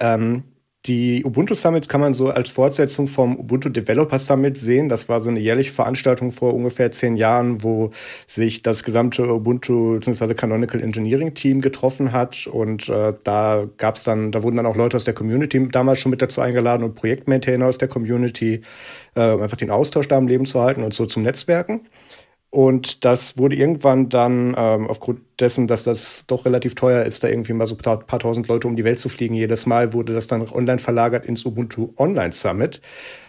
[0.00, 0.44] Ähm,
[0.86, 4.90] die Ubuntu Summits kann man so als Fortsetzung vom Ubuntu Developer Summit sehen.
[4.90, 7.90] Das war so eine jährliche Veranstaltung vor ungefähr zehn Jahren, wo
[8.26, 10.34] sich das gesamte Ubuntu bzw.
[10.34, 12.46] Canonical Engineering Team getroffen hat.
[12.46, 16.00] Und äh, da gab es dann, da wurden dann auch Leute aus der Community damals
[16.00, 18.60] schon mit dazu eingeladen und Projektmaintainer aus der Community,
[19.14, 21.86] äh, um einfach den Austausch da am Leben zu halten und so zum Netzwerken.
[22.54, 27.28] Und das wurde irgendwann dann, ähm, aufgrund dessen, dass das doch relativ teuer ist, da
[27.28, 29.92] irgendwie mal so ein paar, paar, tausend Leute um die Welt zu fliegen, jedes Mal
[29.92, 32.80] wurde das dann online verlagert ins Ubuntu Online Summit.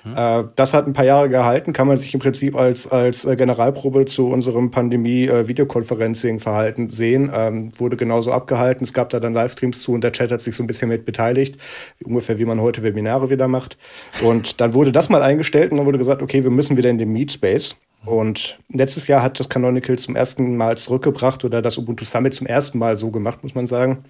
[0.03, 0.13] Mhm.
[0.15, 3.35] Äh, das hat ein paar Jahre gehalten, kann man sich im Prinzip als, als äh,
[3.35, 7.31] Generalprobe zu unserem Pandemie-Videokonferencing-Verhalten sehen.
[7.33, 8.83] Ähm, wurde genauso abgehalten.
[8.83, 11.03] Es gab da dann Livestreams zu und der Chat hat sich so ein bisschen mit
[11.03, 11.57] beteiligt,
[12.03, 13.79] ungefähr wie man heute Webinare wieder macht.
[14.21, 16.99] Und dann wurde das mal eingestellt und dann wurde gesagt, okay, wir müssen wieder in
[16.99, 17.75] den Meet Space.
[18.05, 22.47] Und letztes Jahr hat das Canonical zum ersten Mal zurückgebracht oder das Ubuntu Summit zum
[22.47, 24.03] ersten Mal so gemacht, muss man sagen.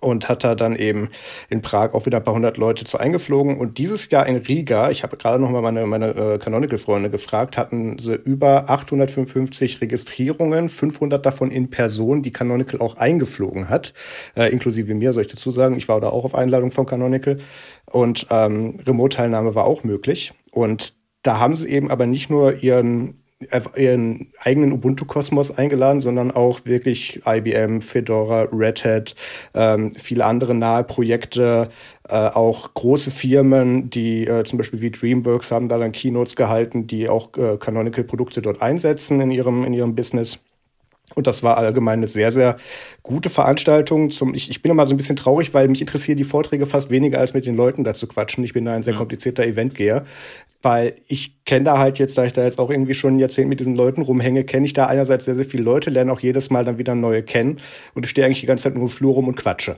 [0.00, 1.08] Und hat da dann eben
[1.48, 3.56] in Prag auch wieder ein paar hundert Leute zu eingeflogen.
[3.56, 7.56] Und dieses Jahr in Riga, ich habe gerade noch mal meine, meine äh, Canonical-Freunde gefragt,
[7.56, 13.94] hatten sie über 855 Registrierungen, 500 davon in Person, die Canonical auch eingeflogen hat,
[14.36, 15.76] äh, inklusive mir, soll ich dazu sagen.
[15.76, 17.38] Ich war da auch auf Einladung von Canonical.
[17.90, 20.34] Und ähm, Remote-Teilnahme war auch möglich.
[20.50, 23.23] Und da haben sie eben aber nicht nur ihren
[23.76, 29.14] ihren eigenen Ubuntu-Kosmos eingeladen, sondern auch wirklich IBM, Fedora, Red Hat,
[29.54, 31.68] ähm, viele andere nahe Projekte,
[32.08, 36.86] äh, auch große Firmen, die äh, zum Beispiel wie DreamWorks haben da dann Keynotes gehalten,
[36.86, 40.40] die auch äh, Canonical-Produkte dort einsetzen in ihrem, in ihrem Business.
[41.14, 42.56] Und das war allgemein eine sehr, sehr
[43.02, 44.10] gute Veranstaltung.
[44.10, 46.90] Zum, ich, ich bin immer so ein bisschen traurig, weil mich interessieren die Vorträge fast
[46.90, 48.44] weniger als mit den Leuten dazu quatschen.
[48.44, 50.04] Ich bin da ein sehr komplizierter Eventgeher
[50.64, 53.48] weil ich kenne da halt jetzt, da ich da jetzt auch irgendwie schon ein Jahrzehnt
[53.48, 56.48] mit diesen Leuten rumhänge, kenne ich da einerseits sehr, sehr viele Leute, lerne auch jedes
[56.48, 57.60] Mal dann wieder neue kennen
[57.94, 59.76] und ich stehe eigentlich die ganze Zeit nur im Flur rum und quatsche.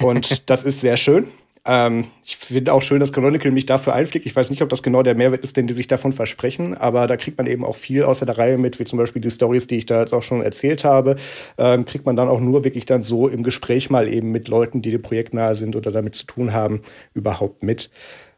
[0.00, 1.28] Und das ist sehr schön.
[1.64, 4.26] Ähm, ich finde auch schön, dass Canonical mich dafür einfliegt.
[4.26, 7.06] Ich weiß nicht, ob das genau der Mehrwert ist, den die sich davon versprechen, aber
[7.06, 9.68] da kriegt man eben auch viel außer der Reihe mit, wie zum Beispiel die Stories,
[9.68, 11.16] die ich da jetzt auch schon erzählt habe.
[11.58, 14.82] Ähm, kriegt man dann auch nur wirklich dann so im Gespräch mal eben mit Leuten,
[14.82, 16.82] die dem Projekt nahe sind oder damit zu tun haben,
[17.14, 17.90] überhaupt mit.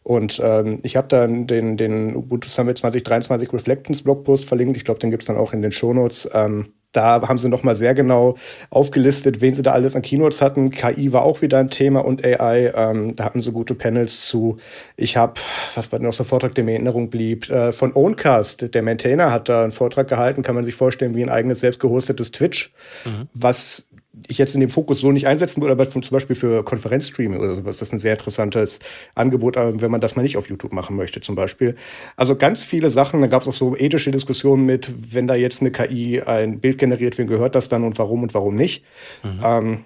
[0.03, 4.77] Und ähm, ich habe dann den, den Ubuntu Summit 2023 Reflectance Blogpost verlinkt.
[4.77, 6.29] Ich glaube, den gibt's dann auch in den Shownotes.
[6.35, 8.37] Ähm, da haben sie nochmal sehr genau
[8.71, 10.71] aufgelistet, wen sie da alles an Keynotes hatten.
[10.71, 12.73] KI war auch wieder ein Thema und AI.
[12.75, 14.57] Ähm, da hatten sie gute Panels zu.
[14.97, 15.35] Ich habe,
[15.75, 18.75] was war denn noch so ein Vortrag, der mir in Erinnerung blieb, äh, von Owncast.
[18.75, 21.81] Der Maintainer hat da einen Vortrag gehalten, kann man sich vorstellen, wie ein eigenes selbst
[21.81, 22.73] gehostetes Twitch,
[23.05, 23.29] mhm.
[23.35, 23.87] was
[24.27, 27.55] ich jetzt in dem Fokus so nicht einsetzen würde, aber zum Beispiel für Konferenzstreaming oder
[27.55, 28.79] sowas, das ist ein sehr interessantes
[29.15, 31.75] Angebot, äh, wenn man das mal nicht auf YouTube machen möchte, zum Beispiel.
[32.17, 35.61] Also ganz viele Sachen, da gab es auch so ethische Diskussionen mit, wenn da jetzt
[35.61, 38.85] eine KI ein Bild generiert, wem gehört das dann und warum und warum nicht.
[39.23, 39.41] Mhm.
[39.43, 39.85] Ähm,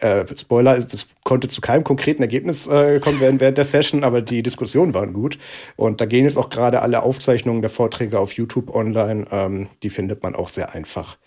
[0.00, 4.22] äh, Spoiler, es konnte zu keinem konkreten Ergebnis äh, kommen während, während der Session, aber
[4.22, 5.38] die Diskussionen waren gut.
[5.76, 9.26] Und da gehen jetzt auch gerade alle Aufzeichnungen der Vorträge auf YouTube online.
[9.30, 11.18] Ähm, die findet man auch sehr einfach.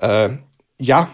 [0.00, 0.30] Äh,
[0.78, 1.08] ja,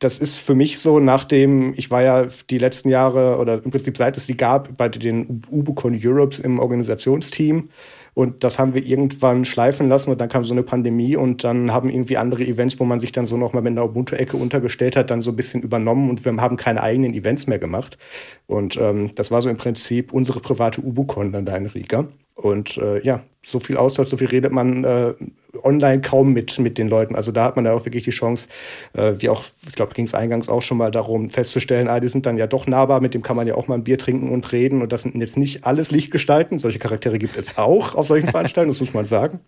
[0.00, 3.96] das ist für mich so, nachdem ich war ja die letzten Jahre oder im Prinzip
[3.96, 7.68] seit es sie gab bei den Ubucon Europes im Organisationsteam.
[8.14, 11.72] Und das haben wir irgendwann schleifen lassen und dann kam so eine Pandemie und dann
[11.72, 15.10] haben irgendwie andere Events, wo man sich dann so nochmal mit einer Ubuntu-Ecke untergestellt hat,
[15.10, 17.98] dann so ein bisschen übernommen und wir haben keine eigenen Events mehr gemacht.
[18.46, 22.06] Und ähm, das war so im Prinzip unsere private Ubucon dann da in Riga.
[22.34, 25.14] Und äh, ja, so viel Austausch, so viel redet man äh,
[25.62, 27.14] online kaum mit, mit den Leuten.
[27.14, 28.48] Also da hat man ja auch wirklich die Chance,
[28.94, 32.08] äh, wie auch, ich glaube, ging es eingangs auch schon mal darum, festzustellen, ah, die
[32.08, 34.30] sind dann ja doch nahbar, mit dem kann man ja auch mal ein Bier trinken
[34.30, 34.82] und reden.
[34.82, 36.58] Und das sind jetzt nicht alles Lichtgestalten.
[36.58, 39.40] Solche Charaktere gibt es auch auf solchen Veranstaltungen, das muss man sagen.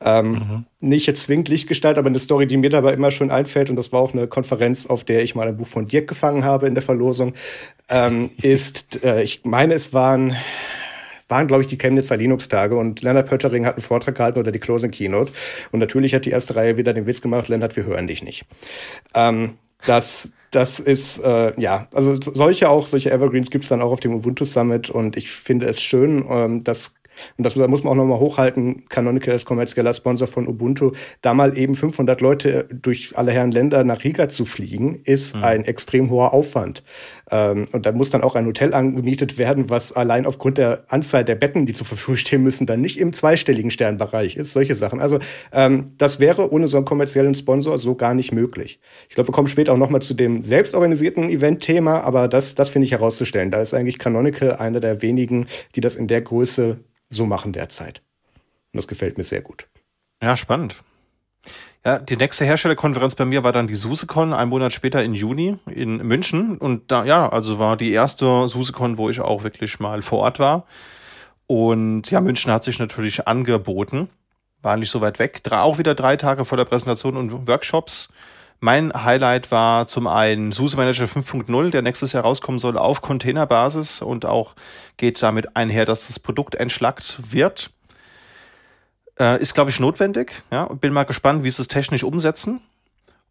[0.00, 0.64] Ähm, mhm.
[0.80, 3.92] Nicht jetzt zwingend Lichtgestalt, aber eine Story, die mir dabei immer schon einfällt, und das
[3.92, 6.74] war auch eine Konferenz, auf der ich mal ein Buch von Dirk gefangen habe in
[6.74, 7.34] der Verlosung,
[7.88, 10.34] ähm, ist, äh, ich meine, es waren
[11.28, 14.58] waren, glaube ich, die Chemnitzer Linux-Tage und Lennart Pöttering hat einen Vortrag gehalten oder die
[14.58, 15.32] Closing Keynote.
[15.72, 18.44] Und natürlich hat die erste Reihe wieder den Witz gemacht, Lennart, wir hören dich nicht.
[19.14, 19.54] Ähm,
[19.86, 24.00] das, das ist, äh, ja, also solche auch, solche Evergreens gibt es dann auch auf
[24.00, 26.94] dem Ubuntu Summit und ich finde es schön, ähm, dass
[27.36, 30.92] und das muss man auch nochmal hochhalten, Canonical als kommerzieller Sponsor von Ubuntu,
[31.22, 35.44] da mal eben 500 Leute durch alle Herren Länder nach Riga zu fliegen, ist mhm.
[35.44, 36.82] ein extrem hoher Aufwand.
[37.30, 41.24] Ähm, und da muss dann auch ein Hotel angemietet werden, was allein aufgrund der Anzahl
[41.24, 44.52] der Betten, die zur Verfügung stehen müssen, dann nicht im zweistelligen Sternbereich ist.
[44.52, 45.00] Solche Sachen.
[45.00, 45.18] Also
[45.52, 48.80] ähm, das wäre ohne so einen kommerziellen Sponsor so gar nicht möglich.
[49.08, 52.86] Ich glaube, wir kommen später auch nochmal zu dem selbstorganisierten Event-Thema, aber das, das finde
[52.86, 53.50] ich herauszustellen.
[53.50, 56.78] Da ist eigentlich Canonical einer der wenigen, die das in der Größe
[57.08, 58.02] so machen derzeit.
[58.72, 59.68] Und das gefällt mir sehr gut.
[60.22, 60.76] Ja, spannend.
[61.84, 65.58] Ja, die nächste Herstellerkonferenz bei mir war dann die SuseCon, ein Monat später in Juni
[65.70, 66.56] in München.
[66.56, 70.38] Und da, ja, also war die erste SuseCon, wo ich auch wirklich mal vor Ort
[70.38, 70.66] war.
[71.46, 74.08] Und ja, München hat sich natürlich angeboten.
[74.62, 75.42] War nicht so weit weg.
[75.50, 78.08] Auch wieder drei Tage vor der Präsentation und Workshops.
[78.60, 84.00] Mein Highlight war zum einen SUSE Manager 5.0, der nächstes Jahr rauskommen soll auf Containerbasis
[84.00, 84.54] und auch
[84.96, 87.70] geht damit einher, dass das Produkt entschlackt wird.
[89.18, 90.42] Äh, ist, glaube ich, notwendig.
[90.50, 92.60] Ja, bin mal gespannt, wie sie es technisch umsetzen.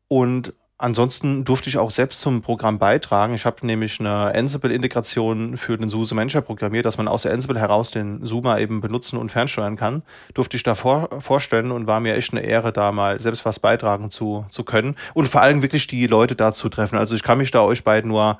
[0.07, 0.53] Und
[0.83, 3.33] ansonsten durfte ich auch selbst zum Programm beitragen.
[3.33, 7.57] Ich habe nämlich eine Ansible-Integration für den SUSE Manager programmiert, dass man aus der Ansible
[7.57, 10.03] heraus den Zoomer eben benutzen und fernsteuern kann.
[10.33, 13.59] Durfte ich da vor, vorstellen und war mir echt eine Ehre, da mal selbst was
[13.59, 16.97] beitragen zu, zu können und vor allem wirklich die Leute da zu treffen.
[16.97, 18.37] Also ich kann mich da euch beiden nur,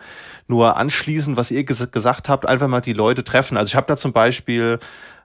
[0.48, 3.56] nur anschließen, was ihr ges gesagt habt, einfach mal die Leute treffen.
[3.56, 4.80] Also ich habe da zum Beispiel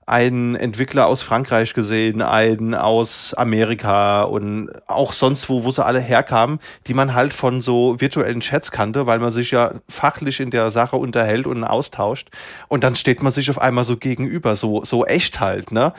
[0.08, 6.00] einen Entwickler aus Frankreich gesehen, einen aus Amerika und auch sonst wo, wo sie alle
[6.00, 10.50] herkamen, die man halt von so virtuellen Chats kannte, weil man sich ja fachlich in
[10.50, 12.30] der Sache unterhält und austauscht.
[12.68, 15.92] Und dann steht man sich auf einmal so gegenüber, so, so echt halt, ne?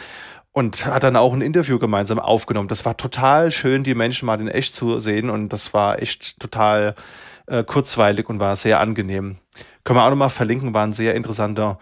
[0.54, 2.68] Und hat dann auch ein Interview gemeinsam aufgenommen.
[2.68, 6.40] Das war total schön, die Menschen mal in echt zu sehen und das war echt
[6.40, 6.96] total
[7.46, 9.38] äh, kurzweilig und war sehr angenehm.
[9.84, 11.78] Können wir auch nochmal verlinken, war ein sehr interessanter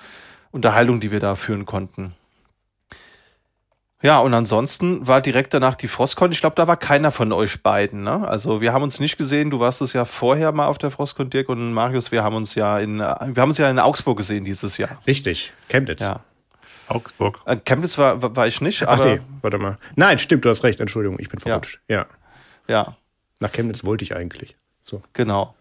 [0.52, 2.14] Unterhaltung, die wir da führen konnten.
[4.04, 6.32] Ja, und ansonsten war direkt danach die Frostcon.
[6.32, 8.04] Ich glaube, da war keiner von euch beiden.
[8.04, 8.28] Ne?
[8.28, 9.50] Also wir haben uns nicht gesehen.
[9.50, 12.12] Du warst es ja vorher mal auf der Frostcon, Dirk und Marius.
[12.12, 15.02] Wir haben uns ja in, wir haben uns ja in Augsburg gesehen dieses Jahr.
[15.08, 16.06] Richtig, Chemnitz.
[16.06, 16.20] Ja.
[16.88, 17.42] Augsburg.
[17.46, 18.88] Äh, Chemnitz war, war ich nicht.
[18.88, 19.78] Ach nee, warte mal.
[19.96, 20.80] Nein, stimmt, du hast recht.
[20.80, 21.80] Entschuldigung, ich bin verrutscht.
[21.88, 21.98] Ja.
[21.98, 22.06] ja.
[22.68, 22.98] Ja.
[23.40, 24.56] Nach Chemnitz wollte ich eigentlich.
[24.84, 25.02] So.
[25.14, 25.56] Genau.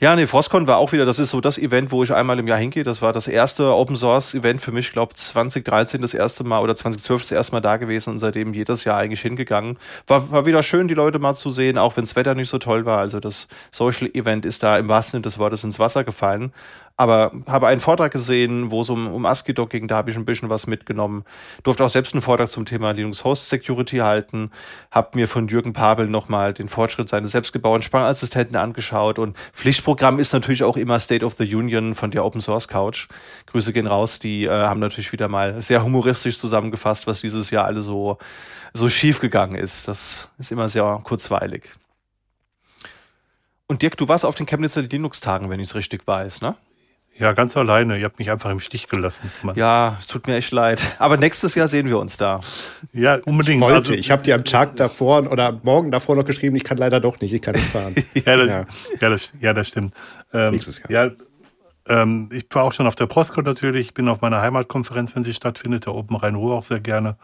[0.00, 2.48] Ja, nee, Frostcon war auch wieder, das ist so das Event, wo ich einmal im
[2.48, 2.82] Jahr hingehe.
[2.82, 6.74] Das war das erste Open Source Event für mich, glaube 2013 das erste Mal oder
[6.74, 9.78] 2012 das erste Mal da gewesen und seitdem jedes Jahr eigentlich hingegangen.
[10.06, 12.58] War, war wieder schön, die Leute mal zu sehen, auch wenn das Wetter nicht so
[12.58, 12.98] toll war.
[12.98, 16.52] Also das Social Event ist da im wahrsten Sinne des Wortes ins Wasser gefallen.
[16.96, 20.24] Aber habe einen Vortrag gesehen, wo es um, um ASCII-Doc ging, da habe ich ein
[20.24, 21.24] bisschen was mitgenommen.
[21.64, 24.52] Durfte auch selbst einen Vortrag zum Thema Linux Host Security halten.
[24.92, 29.18] Habe mir von Jürgen Pabel nochmal den Fortschritt seines selbstgebauten Sprangassistenten angeschaut.
[29.18, 33.08] Und Pflichtprogramm ist natürlich auch immer State of the Union von der Open Source Couch.
[33.46, 34.20] Grüße gehen raus.
[34.20, 38.18] Die äh, haben natürlich wieder mal sehr humoristisch zusammengefasst, was dieses Jahr alle so,
[38.72, 39.88] so schief gegangen ist.
[39.88, 41.64] Das ist immer sehr kurzweilig.
[43.66, 46.54] Und Dirk, du warst auf den Chemnitzer Linux-Tagen, wenn ich es richtig weiß, ne?
[47.16, 47.96] Ja, ganz alleine.
[47.96, 49.30] Ihr habt mich einfach im Stich gelassen.
[49.42, 49.54] Mann.
[49.56, 50.96] Ja, es tut mir echt leid.
[50.98, 52.40] Aber nächstes Jahr sehen wir uns da.
[52.92, 53.56] Ja, unbedingt.
[53.56, 53.76] Ich, wollte.
[53.76, 57.00] Also, ich habe dir am Tag davor oder morgen davor noch geschrieben, ich kann leider
[57.00, 57.94] doch nicht, ich kann nicht fahren.
[58.14, 58.64] ja, das, ja.
[59.00, 59.94] Ja, das, ja, das stimmt.
[60.32, 60.90] Ähm, nächstes Jahr.
[60.90, 61.10] Ja,
[61.86, 63.88] ähm, ich war auch schon auf der Proscon natürlich.
[63.88, 67.16] Ich bin auf meiner Heimatkonferenz, wenn sie stattfindet, der Open Rhein-Ruhr auch sehr gerne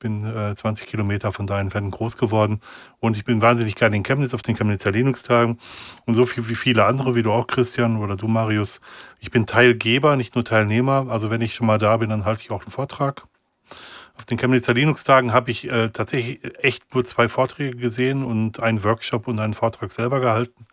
[0.00, 2.60] bin äh, 20 Kilometer von da entfernt groß geworden
[2.98, 5.58] und ich bin wahnsinnig gerne in Chemnitz auf den Chemnitzer Linux-Tagen
[6.06, 8.80] und so viel wie viele andere, wie du auch, Christian, oder du, Marius.
[9.20, 11.06] Ich bin Teilgeber, nicht nur Teilnehmer.
[11.08, 13.26] Also wenn ich schon mal da bin, dann halte ich auch einen Vortrag.
[14.16, 18.84] Auf den Chemnitzer Linux-Tagen habe ich äh, tatsächlich echt nur zwei Vorträge gesehen und einen
[18.84, 20.66] Workshop und einen Vortrag selber gehalten.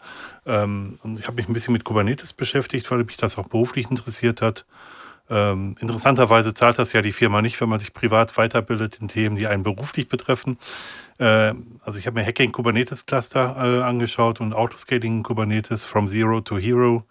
[0.46, 3.90] Ähm, und ich habe mich ein bisschen mit Kubernetes beschäftigt, weil mich das auch beruflich
[3.90, 4.66] interessiert hat.
[5.30, 9.36] Ähm, interessanterweise zahlt das ja die Firma nicht, wenn man sich privat weiterbildet in Themen,
[9.36, 10.58] die einen beruflich betreffen.
[11.20, 16.42] Äh, also ich habe mir Hacking Kubernetes Cluster äh, angeschaut und Autoscaling Kubernetes from Zero
[16.42, 17.04] to Hero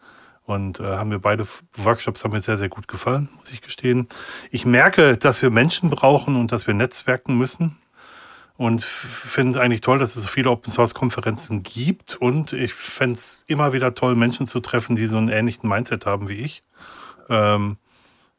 [0.44, 4.08] und äh, haben mir beide Workshops haben mir sehr sehr gut gefallen, muss ich gestehen.
[4.50, 7.76] Ich merke, dass wir Menschen brauchen und dass wir netzwerken müssen
[8.56, 13.14] und finde eigentlich toll, dass es so viele Open Source Konferenzen gibt und ich fände
[13.14, 16.62] es immer wieder toll, Menschen zu treffen, die so einen ähnlichen Mindset haben wie ich.
[17.28, 17.76] Ähm,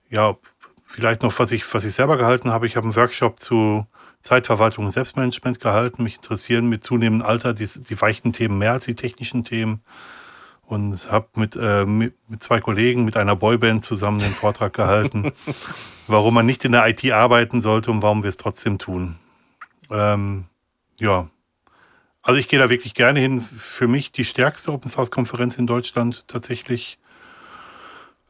[0.09, 0.37] ja,
[0.85, 2.65] vielleicht noch, was ich, was ich selber gehalten habe.
[2.65, 3.85] Ich habe einen Workshop zu
[4.21, 6.03] Zeitverwaltung und Selbstmanagement gehalten.
[6.03, 9.81] Mich interessieren mit zunehmendem Alter die, die weichen Themen mehr als die technischen Themen.
[10.65, 15.31] Und habe mit, äh, mit, mit zwei Kollegen, mit einer Boyband zusammen den Vortrag gehalten,
[16.07, 19.15] warum man nicht in der IT arbeiten sollte und warum wir es trotzdem tun.
[19.89, 20.45] Ähm,
[20.97, 21.29] ja,
[22.21, 23.39] also ich gehe da wirklich gerne hin.
[23.39, 26.99] Für mich die stärkste Open Source Konferenz in Deutschland tatsächlich.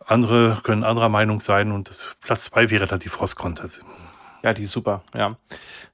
[0.07, 3.83] Andere können anderer Meinung sein und Platz zwei wäre dann die Frostcontest.
[4.43, 5.35] Ja, die ist super, ja.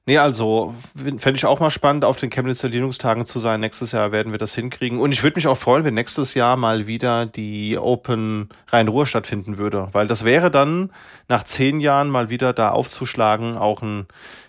[0.06, 3.58] Nee, also fände ich auch mal spannend, auf den Chemnitzer Linux-Tagen zu sein.
[3.58, 5.00] Nächstes Jahr werden wir das hinkriegen.
[5.00, 9.56] Und ich würde mich auch freuen, wenn nächstes Jahr mal wieder die Open Rhein-Ruhr stattfinden
[9.56, 9.88] würde.
[9.92, 10.92] Weil das wäre dann
[11.28, 14.06] nach zehn Jahren mal wieder da aufzuschlagen, auch ein,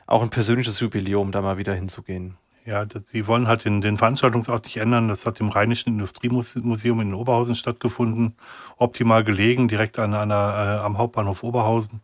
[0.08, 2.38] auch ein persönliches Jubiläum, da mal wieder hinzugehen.
[2.66, 5.08] Ja, sie wollen halt den, den Veranstaltungsort nicht ändern.
[5.08, 8.36] Das hat im Rheinischen Industriemuseum in Oberhausen stattgefunden.
[8.78, 12.02] Optimal gelegen, direkt an einer, äh, am Hauptbahnhof Oberhausen.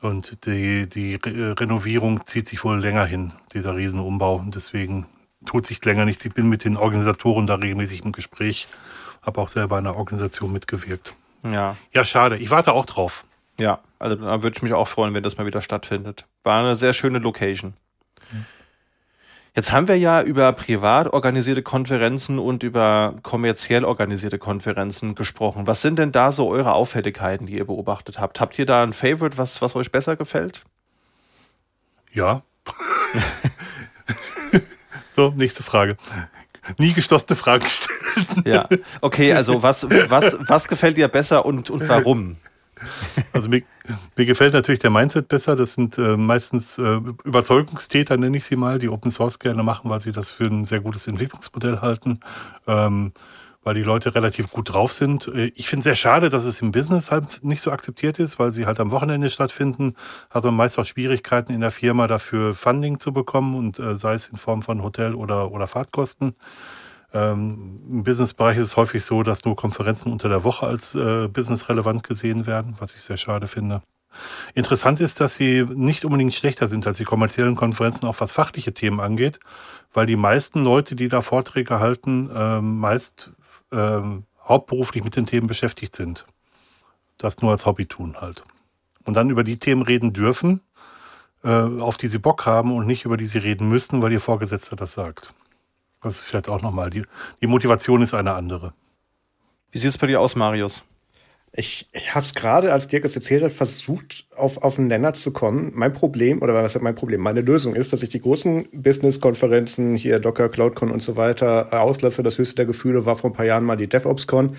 [0.00, 4.34] Und die, die Re Renovierung zieht sich wohl länger hin, dieser Riesenumbau.
[4.34, 5.06] Und deswegen
[5.46, 6.24] tut sich länger nichts.
[6.24, 8.66] Ich bin mit den Organisatoren da regelmäßig im Gespräch,
[9.22, 11.14] habe auch selber in der Organisation mitgewirkt.
[11.44, 11.76] Ja.
[11.92, 12.36] Ja, schade.
[12.36, 13.24] Ich warte auch drauf.
[13.60, 16.26] Ja, also da würde ich mich auch freuen, wenn das mal wieder stattfindet.
[16.42, 17.74] War eine sehr schöne Location.
[19.56, 25.68] Jetzt haben wir ja über privat organisierte Konferenzen und über kommerziell organisierte Konferenzen gesprochen.
[25.68, 28.40] Was sind denn da so eure Auffälligkeiten, die ihr beobachtet habt?
[28.40, 30.64] Habt ihr da ein Favorite, was, was euch besser gefällt?
[32.12, 32.42] Ja.
[35.14, 35.98] so, nächste Frage.
[36.78, 38.42] Nie gestossene Fragen stellen.
[38.44, 38.68] Ja,
[39.02, 42.36] okay, also was, was, was gefällt dir besser und, und warum?
[43.32, 43.62] Also mir,
[44.16, 45.56] mir, gefällt natürlich der Mindset besser.
[45.56, 49.90] Das sind äh, meistens äh, Überzeugungstäter, nenne ich sie mal, die Open Source gerne machen,
[49.90, 52.20] weil sie das für ein sehr gutes Entwicklungsmodell halten.
[52.66, 53.12] Ähm,
[53.64, 55.28] weil die Leute relativ gut drauf sind.
[55.28, 58.38] Äh, ich finde es sehr schade, dass es im Business halt nicht so akzeptiert ist,
[58.38, 59.96] weil sie halt am Wochenende stattfinden.
[60.30, 64.14] Hat man meist auch Schwierigkeiten in der Firma dafür Funding zu bekommen und äh, sei
[64.14, 66.34] es in Form von Hotel oder, oder Fahrtkosten.
[67.14, 71.28] Ähm, Im Businessbereich ist es häufig so, dass nur Konferenzen unter der Woche als äh,
[71.28, 73.82] businessrelevant gesehen werden, was ich sehr schade finde.
[74.54, 78.74] Interessant ist, dass sie nicht unbedingt schlechter sind als die kommerziellen Konferenzen, auch was fachliche
[78.74, 79.40] Themen angeht,
[79.92, 83.32] weil die meisten Leute, die da Vorträge halten, ähm, meist
[83.72, 86.26] ähm, hauptberuflich mit den Themen beschäftigt sind.
[87.18, 88.44] Das nur als Hobby tun halt.
[89.04, 90.60] Und dann über die Themen reden dürfen,
[91.44, 94.20] äh, auf die sie Bock haben und nicht über die sie reden müssen, weil ihr
[94.20, 95.32] Vorgesetzter das sagt.
[96.04, 97.02] Das ist vielleicht auch nochmal, die,
[97.40, 98.74] die Motivation ist eine andere.
[99.72, 100.84] Wie sieht es bei dir aus, Marius?
[101.56, 105.12] Ich, ich habe es gerade, als Dirk es erzählt hat, versucht, auf, auf einen Nenner
[105.14, 105.70] zu kommen.
[105.74, 107.20] Mein Problem, oder was ist mein Problem?
[107.20, 111.76] Meine Lösung ist, dass ich die großen Business-Konferenzen, hier Docker, CloudCon und so weiter, äh,
[111.76, 112.22] auslasse.
[112.22, 114.56] Das höchste der Gefühle war vor ein paar Jahren mal die DevOps-Con.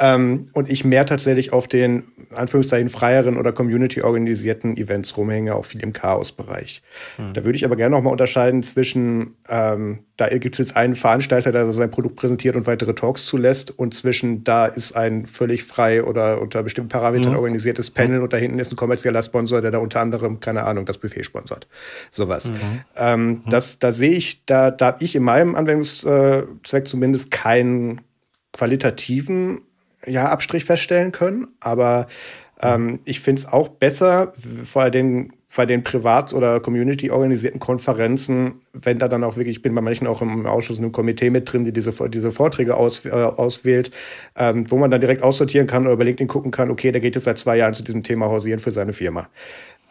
[0.00, 2.04] Ähm, und ich mehr tatsächlich auf den,
[2.34, 6.82] Anführungszeichen, freieren oder community-organisierten Events rumhänge, auch viel im Chaos-Bereich.
[7.16, 7.32] Hm.
[7.34, 10.94] Da würde ich aber gerne noch mal unterscheiden zwischen, ähm, da gibt es jetzt einen
[10.94, 15.64] Veranstalter, der sein Produkt präsentiert und weitere Talks zulässt, und zwischen, da ist ein völlig
[15.64, 17.38] frei oder unter bestimmten Parametern hm.
[17.38, 20.84] organisiertes Panel und da hinten ist ein kommerzieller Sponsor, der da unter anderem, keine Ahnung,
[20.84, 21.66] das Buffet sponsert.
[22.10, 22.52] Sowas.
[22.52, 22.56] Mhm.
[22.96, 23.42] Ähm, mhm.
[23.50, 28.00] Das, da sehe ich, da, da habe ich in meinem Anwendungszweck zumindest keinen
[28.52, 29.60] qualitativen
[30.06, 31.48] ja, Abstrich feststellen können.
[31.60, 32.06] Aber
[32.60, 34.32] ähm, ich finde es auch besser,
[34.64, 39.74] vor den, bei den privat- oder community-organisierten Konferenzen, wenn da dann auch wirklich, ich bin
[39.74, 43.06] bei manchen auch im Ausschuss, in einem Komitee mit drin, die diese, diese Vorträge aus,
[43.06, 43.92] äh, auswählt,
[44.36, 47.14] ähm, wo man dann direkt aussortieren kann oder überlegt LinkedIn gucken kann, okay, der geht
[47.14, 49.28] jetzt seit zwei Jahren zu diesem Thema hausieren für seine Firma.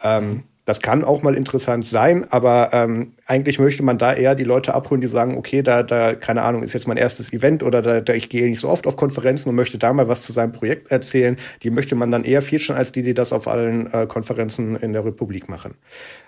[0.02, 4.44] Ähm, das kann auch mal interessant sein, aber ähm, eigentlich möchte man da eher die
[4.44, 7.80] Leute abholen, die sagen, okay, da, da, keine Ahnung, ist jetzt mein erstes Event oder
[7.80, 10.32] da, da ich gehe nicht so oft auf Konferenzen und möchte da mal was zu
[10.34, 11.36] seinem Projekt erzählen.
[11.62, 14.92] Die möchte man dann eher featuren als die, die das auf allen äh, Konferenzen in
[14.92, 15.74] der Republik machen.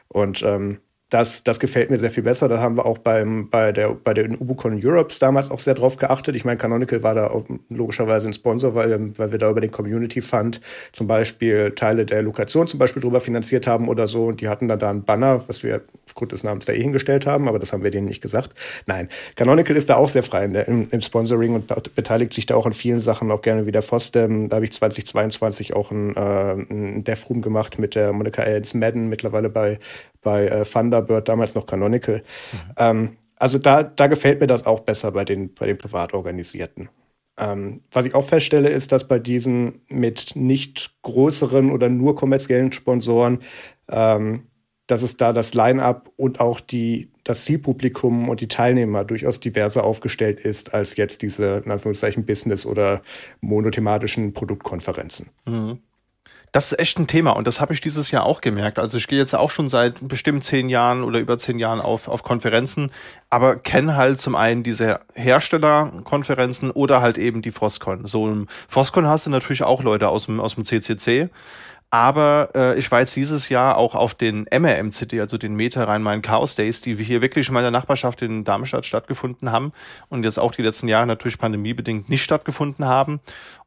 [0.09, 0.79] Und ähm,
[1.11, 2.49] das, das gefällt mir sehr viel besser.
[2.49, 5.97] Da haben wir auch beim, bei der, bei den Ubucon Europes damals auch sehr drauf
[5.97, 6.37] geachtet.
[6.37, 9.73] Ich meine, Canonical war da auch logischerweise ein Sponsor, weil, weil wir da über den
[9.73, 10.61] Community Fund
[10.93, 14.27] zum Beispiel Teile der Lokation zum Beispiel drüber finanziert haben oder so.
[14.27, 17.27] Und die hatten dann da ein Banner, was wir aufgrund des Namens da eh hingestellt
[17.27, 18.51] haben, aber das haben wir denen nicht gesagt.
[18.87, 22.55] Nein, Canonical ist da auch sehr frei der, im, im, Sponsoring und beteiligt sich da
[22.55, 24.49] auch an vielen Sachen, auch gerne wie der FOSDEM.
[24.49, 28.75] Da habe ich 2022 auch ein, äh, ein Dev Room gemacht mit der Monica Ellens
[28.75, 29.79] Madden, mittlerweile bei
[30.23, 30.65] bei äh,
[31.01, 32.23] Thunderbird, damals noch Canonical.
[32.53, 32.59] Mhm.
[32.79, 36.91] Ähm, also da, da gefällt mir das auch besser bei den, bei den privat organisierten.
[37.39, 42.73] Ähm, was ich auch feststelle, ist, dass bei diesen mit nicht größeren oder nur kommerziellen
[42.73, 43.39] Sponsoren,
[43.89, 44.47] ähm,
[44.87, 49.85] dass es da das Line-up und auch die, das Zielpublikum und die Teilnehmer durchaus diverser
[49.85, 53.01] aufgestellt ist als jetzt diese, in Anführungszeichen, Business- oder
[53.41, 55.31] monothematischen Produktkonferenzen.
[55.47, 55.79] Mhm.
[56.53, 58.81] Das ist echt ein Thema und das habe ich dieses Jahr auch gemerkt.
[58.81, 62.09] Also ich gehe jetzt auch schon seit bestimmt zehn Jahren oder über zehn Jahren auf,
[62.09, 62.91] auf Konferenzen,
[63.29, 68.05] aber kenne halt zum einen diese Herstellerkonferenzen oder halt eben die Frostcon.
[68.07, 71.29] So im Frostcon hast du natürlich auch Leute aus dem, aus dem CCC,
[71.91, 76.23] aber äh, ich war jetzt dieses Jahr auch auf den MRMCD, also den Meta Rhein-Main
[76.23, 79.73] Chaos Days, die hier wirklich in meiner Nachbarschaft in Darmstadt stattgefunden haben
[80.09, 83.21] und jetzt auch die letzten Jahre natürlich pandemiebedingt nicht stattgefunden haben.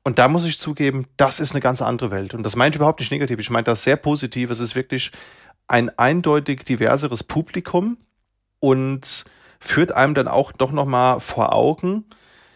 [0.04, 2.34] Und da muss ich zugeben, das ist eine ganz andere Welt.
[2.34, 3.40] Und das meine ich überhaupt nicht negativ.
[3.40, 4.50] Ich meine das sehr positiv.
[4.50, 5.12] Es ist wirklich
[5.68, 7.98] ein eindeutig diverseres Publikum
[8.60, 9.26] und
[9.60, 12.06] führt einem dann auch doch nochmal vor Augen,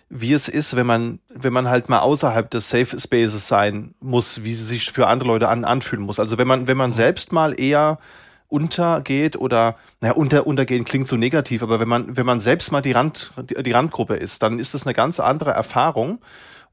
[0.09, 4.43] wie es ist, wenn man, wenn man halt mal außerhalb des Safe Spaces sein muss,
[4.43, 6.19] wie sie sich für andere Leute an, anfühlen muss.
[6.19, 7.99] Also wenn man, wenn man selbst mal eher
[8.47, 12.81] untergeht oder, naja, unter, untergehen klingt so negativ, aber wenn man, wenn man selbst mal
[12.81, 16.19] die Rand, die, die Randgruppe ist, dann ist das eine ganz andere Erfahrung.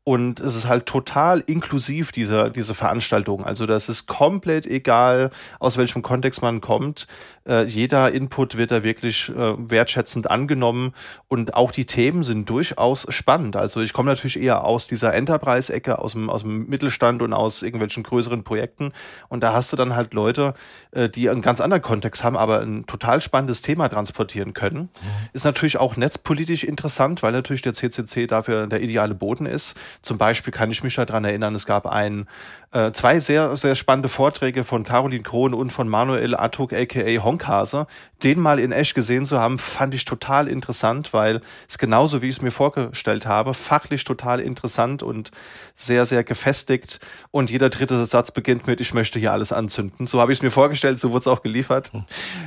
[0.06, 3.42] Und es ist halt total inklusiv, diese, diese Veranstaltung.
[3.42, 7.06] Also das ist komplett egal, aus welchem Kontext man kommt.
[7.48, 10.92] Äh, jeder Input wird da wirklich äh, wertschätzend angenommen
[11.28, 13.56] und auch die Themen sind durchaus spannend.
[13.56, 17.62] Also ich komme natürlich eher aus dieser Enterprise-Ecke, aus dem, aus dem Mittelstand und aus
[17.62, 18.92] irgendwelchen größeren Projekten.
[19.30, 20.52] Und da hast du dann halt Leute,
[20.90, 24.80] äh, die einen ganz anderen Kontext haben, aber ein total spannendes Thema transportieren können.
[24.80, 25.28] Mhm.
[25.32, 29.74] Ist natürlich auch netzpolitisch interessant, weil natürlich der CCC dafür der ideale Boden ist.
[30.02, 32.26] Zum Beispiel kann ich mich daran erinnern, es gab ein,
[32.74, 37.86] äh, zwei sehr, sehr spannende Vorträge von Caroline Krohn und von Manuel Atuk, aka Honkhase.
[38.24, 42.28] Den mal in echt gesehen zu haben, fand ich total interessant, weil es genauso, wie
[42.28, 45.30] ich es mir vorgestellt habe, fachlich total interessant und
[45.74, 46.98] sehr, sehr gefestigt.
[47.30, 50.08] Und jeder dritte Satz beginnt mit, ich möchte hier alles anzünden.
[50.08, 51.92] So habe ich es mir vorgestellt, so wurde es auch geliefert.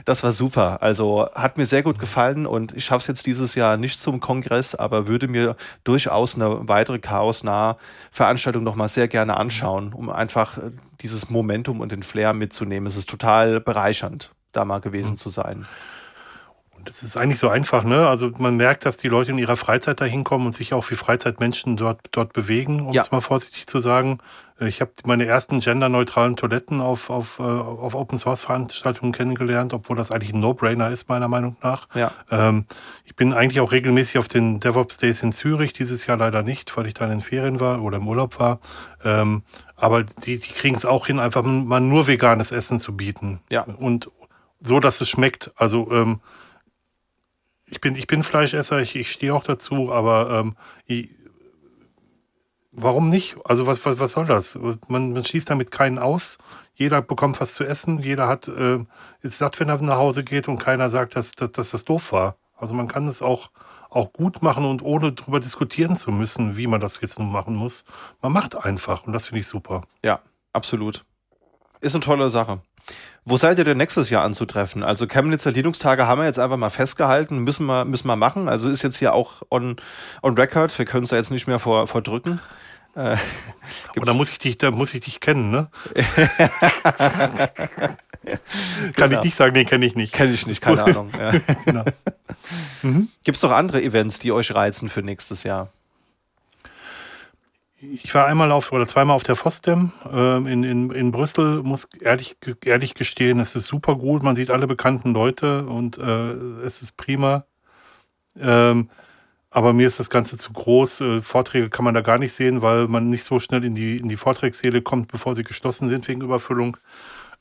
[0.04, 0.82] Das war super.
[0.82, 4.20] Also hat mir sehr gut gefallen und ich schaffe es jetzt dieses Jahr nicht zum
[4.20, 5.56] Kongress, aber würde mir
[5.86, 7.78] durchaus eine weitere chaosnahe
[8.12, 10.72] Veranstaltung nochmal sehr gerne anschauen, um einfach äh,
[11.02, 12.88] dieses Momentum und den Flair mitzunehmen.
[12.88, 15.18] Es ist total bereichernd, da mal gewesen mhm.
[15.18, 15.68] zu sein.
[16.77, 18.07] Und es ist eigentlich so einfach, ne?
[18.07, 20.95] Also man merkt, dass die Leute in ihrer Freizeit da hinkommen und sich auch wie
[20.95, 23.02] Freizeitmenschen dort, dort bewegen, um ja.
[23.02, 24.19] es mal vorsichtig zu sagen.
[24.60, 29.73] Äh, ich habe meine ersten genderneutralen Toiletten auf, auf, äh, auf Open Source Veranstaltungen kennengelernt,
[29.73, 31.88] obwohl das eigentlich ein No-Brainer ist, meiner Meinung nach.
[31.94, 32.11] Ja.
[32.31, 32.65] Ähm,
[33.06, 36.76] ich bin eigentlich auch regelmäßig auf den DevOps Days in Zürich, dieses Jahr leider nicht,
[36.77, 38.60] weil ich da in Ferien war oder im Urlaub war.
[39.03, 39.44] Ähm,
[39.78, 43.40] aber die, die kriegen es auch hin, einfach mal nur veganes Essen zu bieten.
[43.52, 43.62] Ja.
[43.62, 44.12] Und
[44.60, 45.52] so, dass es schmeckt.
[45.56, 46.20] Also ähm,
[47.68, 50.56] ich bin, ich bin Fleischesser, ich, ich stehe auch dazu, aber ähm,
[50.88, 51.10] ich,
[52.72, 53.38] warum nicht?
[53.45, 54.58] Also was, was, was soll das?
[54.88, 56.40] Man, man schießt damit keinen aus.
[56.74, 58.80] Jeder bekommt was zu essen, jeder hat, äh,
[59.22, 62.12] ist satt, wenn er nach Hause geht und keiner sagt, dass, dass, dass das doof
[62.12, 62.38] war.
[62.56, 63.52] Also man kann es auch,
[63.89, 67.55] auch gut machen und ohne darüber diskutieren zu müssen, wie man das jetzt nun machen
[67.55, 67.85] muss.
[68.22, 69.84] Man macht einfach und das finde ich super.
[70.03, 70.19] Ja,
[70.53, 71.05] absolut.
[71.81, 72.61] Ist eine tolle Sache.
[73.26, 74.84] Wo seid ihr denn nächstes Jahr anzutreffen?
[74.84, 78.47] Also Chemnitzer Linux-Tage haben wir jetzt einfach mal festgehalten, müssen wir, müssen wir machen.
[78.47, 79.76] Also ist jetzt hier auch on,
[80.23, 80.77] on record.
[80.77, 82.39] Wir können es da jetzt nicht mehr vor, vordrücken.
[82.95, 83.18] Äh,
[83.97, 85.69] Aber da muss ich dich, da muss ich dich kennen, ne?
[88.93, 89.19] Kann genau.
[89.19, 90.14] ich nicht sagen, den kenne ich nicht.
[90.14, 91.11] Kenne ich nicht, keine Ahnung.
[91.18, 91.34] Ja.
[91.65, 91.84] genau.
[92.82, 93.10] Mhm.
[93.24, 95.70] Gibt es noch andere Events, die euch reizen für nächstes Jahr?
[97.80, 101.88] Ich war einmal auf oder zweimal auf der FOSDEM äh, in, in, in Brüssel, muss
[102.02, 102.36] ehrlich,
[102.66, 104.24] ehrlich gestehen, es ist super gut.
[104.24, 106.32] Man sieht alle bekannten Leute und äh,
[106.66, 107.45] es ist prima.
[108.40, 108.90] Ähm,
[109.52, 111.02] aber mir ist das Ganze zu groß.
[111.02, 113.98] Äh, Vorträge kann man da gar nicht sehen, weil man nicht so schnell in die,
[113.98, 116.78] in die Vortragssäle kommt, bevor sie geschlossen sind wegen Überfüllung.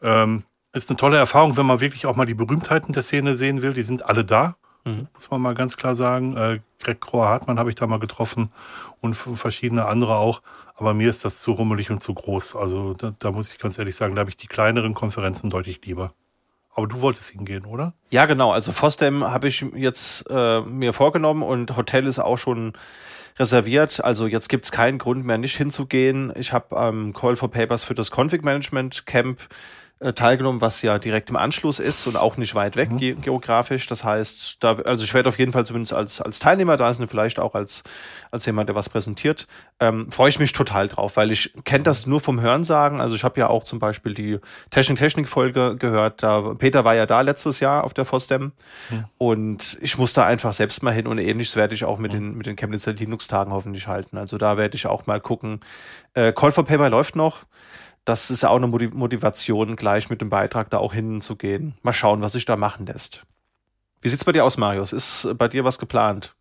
[0.03, 3.63] Ähm, ist eine tolle Erfahrung, wenn man wirklich auch mal die Berühmtheiten der Szene sehen
[3.63, 3.73] will.
[3.73, 4.57] Die sind alle da.
[4.87, 5.09] Mhm.
[5.13, 6.37] Muss man mal ganz klar sagen.
[6.37, 8.51] Äh, Greg Krohr Hartmann habe ich da mal getroffen
[9.01, 10.41] und verschiedene andere auch.
[10.77, 12.57] Aber mir ist das zu rummelig und zu groß.
[12.57, 15.81] Also da, da muss ich ganz ehrlich sagen, da habe ich die kleineren Konferenzen deutlich
[15.85, 16.13] lieber.
[16.75, 17.95] Aber du wolltest hingehen, oder?
[18.11, 18.53] Ja, genau.
[18.53, 22.75] Also Fosdem habe ich jetzt äh, mir vorgenommen und Hotel ist auch schon
[23.39, 24.05] reserviert.
[24.05, 26.33] Also jetzt gibt es keinen Grund mehr, nicht hinzugehen.
[26.37, 29.41] Ich habe ähm, Call for Papers für das Config Management Camp
[29.98, 32.97] äh, teilgenommen, was ja direkt im Anschluss ist und auch nicht weit weg mhm.
[32.98, 33.86] ge geografisch.
[33.86, 37.09] Das heißt, da, also ich werde auf jeden Fall zumindest als, als Teilnehmer da sein,
[37.09, 37.82] vielleicht auch als,
[38.31, 39.47] als jemand, der was präsentiert.
[39.81, 43.01] Ähm, Freue ich mich total drauf, weil ich kenne das nur vom Hörensagen.
[43.01, 46.23] Also ich habe ja auch zum Beispiel die Technik-Technik-Folge gehört.
[46.23, 48.52] Da, Peter war ja da letztes Jahr auf der FOSDEM
[48.90, 49.05] mhm.
[49.16, 52.16] und ich muss da einfach selbst mal hin und ähnliches werde ich auch mit, mhm.
[52.16, 54.18] den, mit den Chemnitzer Linux-Tagen hoffentlich halten.
[54.18, 55.60] Also da werde ich auch mal gucken.
[56.12, 57.47] Äh, Call for Paper läuft noch
[58.07, 61.74] das ist ja auch eine Motivation, gleich mit dem Beitrag da auch hinzugehen.
[61.83, 63.27] Mal schauen, was sich da machen lässt.
[64.01, 64.93] Wie sieht es bei dir aus, Marius?
[64.93, 66.35] Ist bei dir was geplant?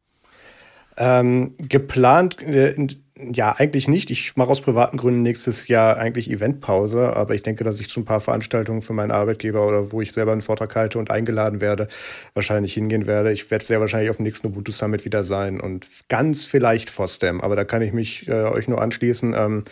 [0.97, 2.87] Ähm, geplant, äh,
[3.17, 4.11] ja, eigentlich nicht.
[4.11, 8.01] Ich mache aus privaten Gründen nächstes Jahr eigentlich Eventpause, aber ich denke, dass ich zu
[8.01, 11.61] ein paar Veranstaltungen für meinen Arbeitgeber oder wo ich selber einen Vortrag halte und eingeladen
[11.61, 11.87] werde,
[12.35, 13.31] wahrscheinlich hingehen werde.
[13.31, 17.41] Ich werde sehr wahrscheinlich auf dem nächsten Ubuntu Summit wieder sein und ganz vielleicht FOSDEM,
[17.41, 19.33] aber da kann ich mich äh, euch nur anschließen.
[19.33, 19.63] Ähm,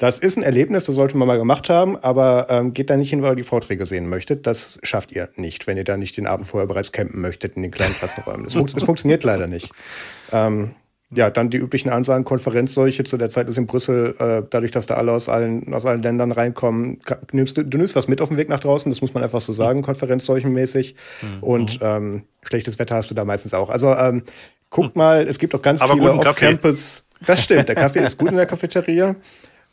[0.00, 3.10] das ist ein Erlebnis, das sollte man mal gemacht haben, aber ähm, geht da nicht
[3.10, 4.46] hin, weil ihr die Vorträge sehen möchtet.
[4.46, 7.60] Das schafft ihr nicht, wenn ihr da nicht den Abend vorher bereits campen möchtet in
[7.60, 8.44] den kleinen Klassenräumen.
[8.44, 9.70] Das, fun das funktioniert leider nicht.
[10.32, 10.70] Ähm,
[11.10, 13.04] ja, dann die üblichen Ansagen, Konferenzseuche.
[13.04, 16.00] Zu der Zeit ist in Brüssel, äh, dadurch, dass da alle aus allen, aus allen
[16.00, 17.00] Ländern reinkommen,
[17.32, 19.42] nimmst du, du nimmst was mit auf dem Weg nach draußen, das muss man einfach
[19.42, 20.94] so sagen, konferenzseuchenmäßig.
[21.20, 21.42] Mhm.
[21.42, 23.68] Und ähm, schlechtes Wetter hast du da meistens auch.
[23.68, 24.22] Also ähm,
[24.70, 27.04] guck mal, es gibt auch ganz Aber viele Off-Campus.
[27.26, 29.14] Das stimmt, der Kaffee ist gut in der Cafeteria.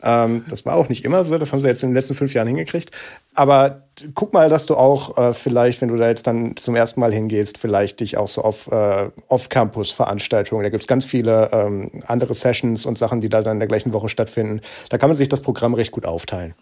[0.03, 2.33] Ähm, das war auch nicht immer so, das haben sie jetzt in den letzten fünf
[2.33, 2.91] Jahren hingekriegt.
[3.33, 3.83] Aber
[4.13, 7.11] guck mal, dass du auch äh, vielleicht, wenn du da jetzt dann zum ersten Mal
[7.11, 12.33] hingehst, vielleicht dich auch so auf äh, Off-Campus-Veranstaltungen, da gibt es ganz viele ähm, andere
[12.33, 14.61] Sessions und Sachen, die da dann in der gleichen Woche stattfinden.
[14.89, 16.53] Da kann man sich das Programm recht gut aufteilen.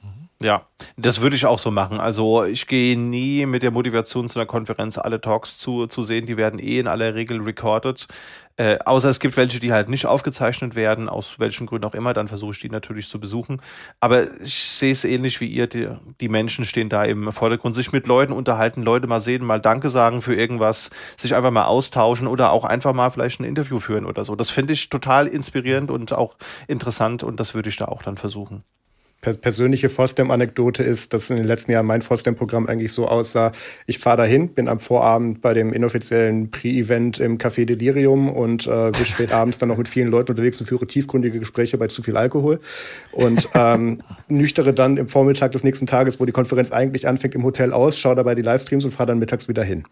[0.41, 0.63] Ja,
[0.97, 1.99] das würde ich auch so machen.
[2.01, 6.25] Also ich gehe nie mit der Motivation zu einer Konferenz alle Talks zu, zu sehen.
[6.25, 8.07] Die werden eh in aller Regel recorded.
[8.57, 12.14] Äh, außer es gibt welche, die halt nicht aufgezeichnet werden, aus welchen Gründen auch immer,
[12.14, 13.61] dann versuche ich die natürlich zu besuchen.
[13.99, 15.90] Aber ich sehe es ähnlich wie ihr, die,
[16.22, 19.90] die Menschen stehen da im Vordergrund, sich mit Leuten unterhalten, Leute mal sehen, mal Danke
[19.90, 24.06] sagen für irgendwas, sich einfach mal austauschen oder auch einfach mal vielleicht ein Interview führen
[24.06, 24.38] oder so.
[24.38, 26.38] Das finde ich total inspirierend und auch
[26.68, 28.64] interessant und das würde ich da auch dann versuchen
[29.21, 33.51] persönliche FOSDEM-Anekdote ist, dass in den letzten Jahren mein FOSDEM-Programm eigentlich so aussah,
[33.87, 38.91] ich fahre dahin, bin am Vorabend bei dem inoffiziellen Pre-Event im Café Delirium und äh,
[38.91, 42.03] bis spät abends dann noch mit vielen Leuten unterwegs und führe tiefgründige Gespräche bei zu
[42.03, 42.59] viel Alkohol
[43.11, 47.43] und ähm, nüchtere dann im Vormittag des nächsten Tages, wo die Konferenz eigentlich anfängt, im
[47.43, 49.83] Hotel aus, schaue dabei die Livestreams und fahre dann mittags wieder hin.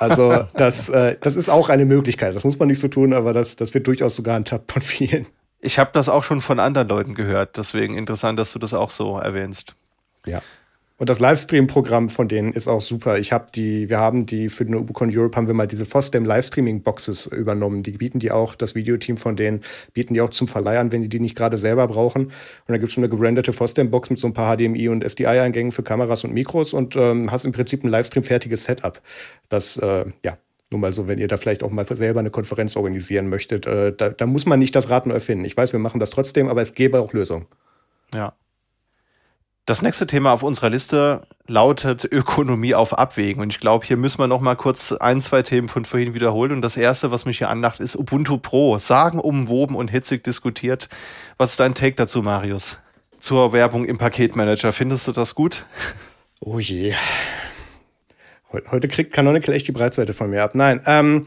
[0.00, 2.34] Also das, äh, das ist auch eine Möglichkeit.
[2.34, 5.26] Das muss man nicht so tun, aber das, das wird durchaus sogar gehandhabt von vielen.
[5.64, 8.90] Ich habe das auch schon von anderen Leuten gehört, deswegen interessant, dass du das auch
[8.90, 9.76] so erwähnst.
[10.26, 10.42] Ja.
[10.98, 13.18] Und das Livestream-Programm von denen ist auch super.
[13.18, 16.24] Ich habe die, wir haben die für den UbuCon Europe haben wir mal diese FOSDEM
[16.24, 17.82] Livestreaming-Boxes übernommen.
[17.82, 19.62] Die bieten die auch, das Videoteam von denen
[19.94, 22.26] bieten die auch zum Verleih an, wenn die die nicht gerade selber brauchen.
[22.26, 22.32] Und
[22.68, 26.22] da gibt es eine gebrandete FOSDEM-Box mit so ein paar HDMI und SDI-Eingängen für Kameras
[26.22, 29.00] und Mikros und ähm, hast im Prinzip ein Livestream-fertiges Setup.
[29.48, 30.38] Das, äh, ja,
[30.72, 33.92] nur mal so, wenn ihr da vielleicht auch mal selber eine Konferenz organisieren möchtet, äh,
[33.94, 35.44] da, da, muss man nicht das Rad neu erfinden.
[35.44, 37.46] Ich weiß, wir machen das trotzdem, aber es gäbe auch Lösungen.
[38.12, 38.32] Ja.
[39.64, 43.40] Das nächste Thema auf unserer Liste lautet Ökonomie auf Abwägen.
[43.40, 46.50] Und ich glaube, hier müssen wir noch mal kurz ein, zwei Themen von vorhin wiederholen.
[46.50, 48.78] Und das erste, was mich hier anlacht, ist Ubuntu Pro.
[48.78, 50.88] Sagen, umwoben und hitzig diskutiert.
[51.36, 52.78] Was ist dein Take dazu, Marius?
[53.20, 54.72] Zur Werbung im Paketmanager.
[54.72, 55.64] Findest du das gut?
[56.40, 56.94] Oh je.
[58.70, 60.54] Heute kriegt Canonical echt die Breitseite von mir ab.
[60.54, 61.24] Nein, ähm,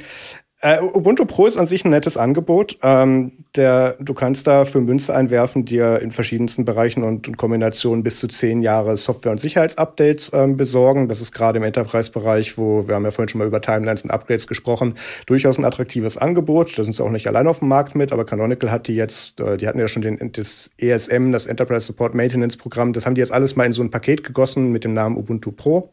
[0.61, 2.79] äh, Ubuntu Pro ist an sich ein nettes Angebot.
[2.81, 8.03] Ähm, der, du kannst da für Münze einwerfen, dir in verschiedensten Bereichen und, und Kombinationen
[8.03, 11.07] bis zu zehn Jahre Software- und Sicherheitsupdates ähm, besorgen.
[11.07, 14.11] Das ist gerade im Enterprise-Bereich, wo wir haben ja vorhin schon mal über Timelines und
[14.11, 14.95] Upgrades gesprochen,
[15.27, 16.75] durchaus ein attraktives Angebot.
[16.77, 19.39] Da sind sie auch nicht allein auf dem Markt mit, aber Canonical hat die jetzt,
[19.41, 23.13] äh, die hatten ja schon den, das ESM, das Enterprise Support Maintenance Programm, das haben
[23.13, 25.91] die jetzt alles mal in so ein Paket gegossen mit dem Namen Ubuntu Pro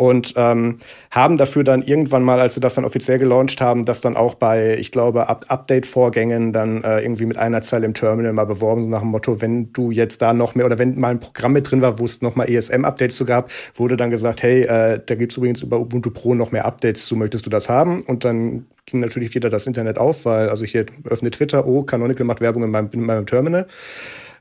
[0.00, 0.78] und ähm,
[1.10, 4.34] haben dafür dann irgendwann mal, als sie das dann offiziell gelauncht haben, das dann auch
[4.34, 8.84] bei, ich glaube, Up Update-Vorgängen dann äh, irgendwie mit einer Zeile im Terminal mal beworben,
[8.84, 11.52] so nach dem Motto, wenn du jetzt da noch mehr oder wenn mal ein Programm
[11.52, 15.14] mit drin war, wo es nochmal ESM-Updates zu gab, wurde dann gesagt, hey, äh, da
[15.16, 18.00] gibt's übrigens über Ubuntu Pro noch mehr Updates zu, möchtest du das haben?
[18.00, 22.24] Und dann ging natürlich wieder das Internet auf, weil, also ich öffne Twitter, oh, Canonical
[22.24, 23.66] macht Werbung in meinem, in meinem Terminal.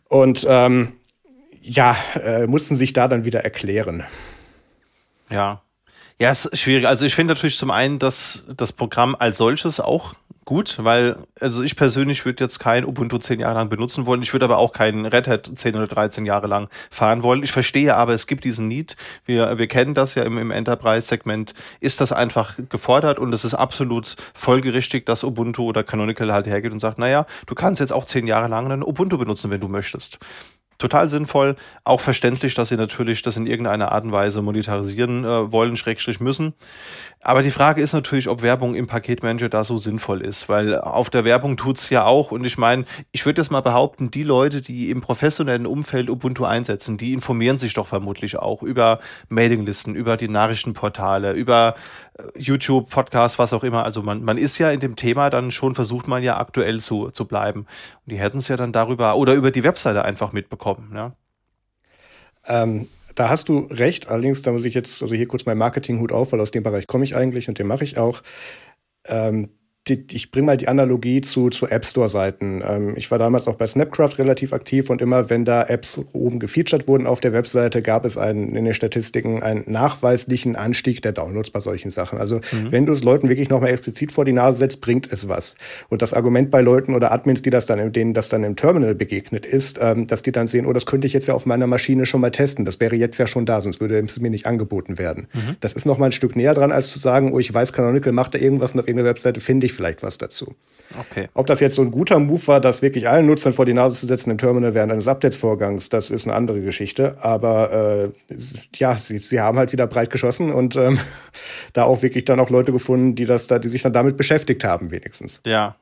[0.07, 0.93] Und ähm,
[1.61, 4.05] ja, äh, mussten sich da dann wieder erklären.
[5.29, 5.61] Ja.
[6.21, 6.85] Ja, ist schwierig.
[6.85, 10.15] Also ich finde natürlich zum einen dass das Programm als solches auch
[10.49, 14.23] gut, weil, also ich persönlich würde jetzt kein Ubuntu zehn Jahre lang benutzen wollen.
[14.23, 17.43] Ich würde aber auch keinen Red Hat zehn oder 13 Jahre lang fahren wollen.
[17.43, 18.97] Ich verstehe aber, es gibt diesen Need.
[19.25, 21.53] Wir, wir kennen das ja im, im Enterprise-Segment.
[21.81, 26.71] Ist das einfach gefordert und es ist absolut folgerichtig, dass Ubuntu oder Canonical halt hergeht
[26.71, 29.67] und sagt, naja, du kannst jetzt auch zehn Jahre lang einen Ubuntu benutzen, wenn du
[29.67, 30.17] möchtest
[30.79, 31.55] total sinnvoll.
[31.83, 36.19] Auch verständlich, dass sie natürlich das in irgendeiner Art und Weise monetarisieren äh, wollen, Schrägstrich
[36.19, 36.55] müssen.
[37.21, 41.09] Aber die Frage ist natürlich, ob Werbung im Paketmanager da so sinnvoll ist, weil auf
[41.09, 42.31] der Werbung tut's ja auch.
[42.31, 46.45] Und ich meine, ich würde jetzt mal behaupten, die Leute, die im professionellen Umfeld Ubuntu
[46.45, 51.75] einsetzen, die informieren sich doch vermutlich auch über Mailinglisten, über die Nachrichtenportale, über
[52.17, 53.83] äh, YouTube, Podcasts, was auch immer.
[53.83, 57.11] Also man, man ist ja in dem Thema dann schon, versucht man ja aktuell zu,
[57.11, 57.61] zu bleiben.
[58.05, 60.93] Und die hätten es ja dann darüber oder über die Webseite einfach mitbekommen.
[60.95, 61.11] Ja?
[62.47, 64.07] Ähm, da hast du recht.
[64.07, 66.87] Allerdings, da muss ich jetzt, also hier kurz mein Marketinghut auf, weil aus dem Bereich
[66.87, 68.21] komme ich eigentlich und den mache ich auch.
[69.07, 69.49] Ähm,
[69.89, 72.63] die, ich bringe mal die Analogie zu, zu App Store-Seiten.
[72.65, 76.39] Ähm, ich war damals auch bei Snapcraft relativ aktiv und immer, wenn da Apps oben
[76.39, 81.11] gefeatured wurden auf der Webseite, gab es einen, in den Statistiken einen nachweislichen Anstieg der
[81.11, 82.19] Downloads bei solchen Sachen.
[82.19, 82.71] Also mhm.
[82.71, 85.55] wenn du es Leuten wirklich nochmal explizit vor die Nase setzt, bringt es was.
[85.89, 88.95] Und das Argument bei Leuten oder Admins, die das dann, denen das dann im Terminal
[88.95, 91.67] begegnet, ist, ähm, dass die dann sehen, oh, das könnte ich jetzt ja auf meiner
[91.67, 92.65] Maschine schon mal testen.
[92.65, 95.27] Das wäre jetzt ja schon da, sonst würde es mir nicht angeboten werden.
[95.33, 95.55] Mhm.
[95.59, 98.33] Das ist nochmal ein Stück näher dran, als zu sagen, oh, ich weiß, Canonical macht
[98.33, 100.55] da irgendwas und auf irgendeiner Webseite finde ich vielleicht was dazu.
[100.99, 101.29] Okay.
[101.33, 103.95] Ob das jetzt so ein guter Move war, das wirklich allen Nutzern vor die Nase
[103.95, 107.15] zu setzen im Terminal während eines Updates-Vorgangs, das ist eine andere Geschichte.
[107.21, 108.35] Aber äh,
[108.75, 110.99] ja, sie, sie haben halt wieder breit geschossen und ähm,
[111.73, 114.63] da auch wirklich dann auch Leute gefunden, die das da, die sich dann damit beschäftigt
[114.63, 115.41] haben, wenigstens.
[115.45, 115.75] Ja,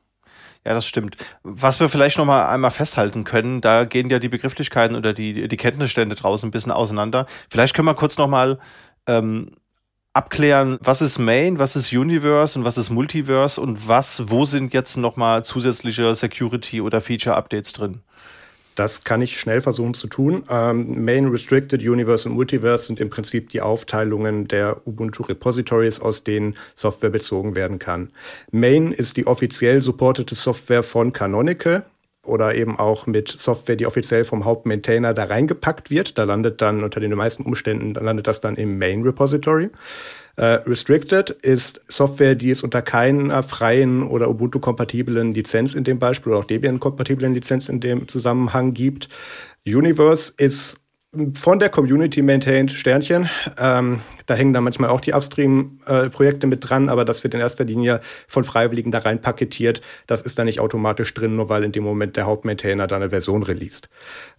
[0.64, 1.16] Ja, das stimmt.
[1.42, 5.48] Was wir vielleicht noch mal einmal festhalten können, da gehen ja die Begrifflichkeiten oder die,
[5.48, 7.26] die Kenntnisstände draußen ein bisschen auseinander.
[7.50, 8.58] Vielleicht können wir kurz noch mal
[9.06, 9.50] ähm,
[10.18, 14.74] abklären, was ist Main, was ist Universe und was ist Multiverse und was, wo sind
[14.74, 18.00] jetzt noch mal zusätzliche Security oder Feature Updates drin?
[18.74, 20.42] Das kann ich schnell versuchen zu tun.
[20.50, 26.24] Ähm, Main, Restricted, Universe und Multiverse sind im Prinzip die Aufteilungen der Ubuntu Repositories, aus
[26.24, 28.10] denen Software bezogen werden kann.
[28.50, 31.84] Main ist die offiziell supportete Software von Canonical
[32.28, 36.18] oder eben auch mit Software, die offiziell vom Hauptmaintainer da reingepackt wird.
[36.18, 39.70] Da landet dann unter den meisten Umständen, da landet das dann im Main Repository.
[40.40, 46.30] Uh, Restricted ist Software, die es unter keiner freien oder Ubuntu-kompatiblen Lizenz in dem Beispiel
[46.30, 49.08] oder auch Debian-kompatiblen Lizenz in dem Zusammenhang gibt.
[49.66, 50.76] Universe ist
[51.34, 53.28] von der Community maintained Sternchen.
[53.58, 57.40] Ähm, da hängen dann manchmal auch die Upstream-Projekte äh, mit dran, aber das wird in
[57.40, 59.80] erster Linie von Freiwilligen da rein paketiert.
[60.06, 63.08] Das ist dann nicht automatisch drin, nur weil in dem Moment der Hauptmaintainer da eine
[63.08, 63.88] Version released.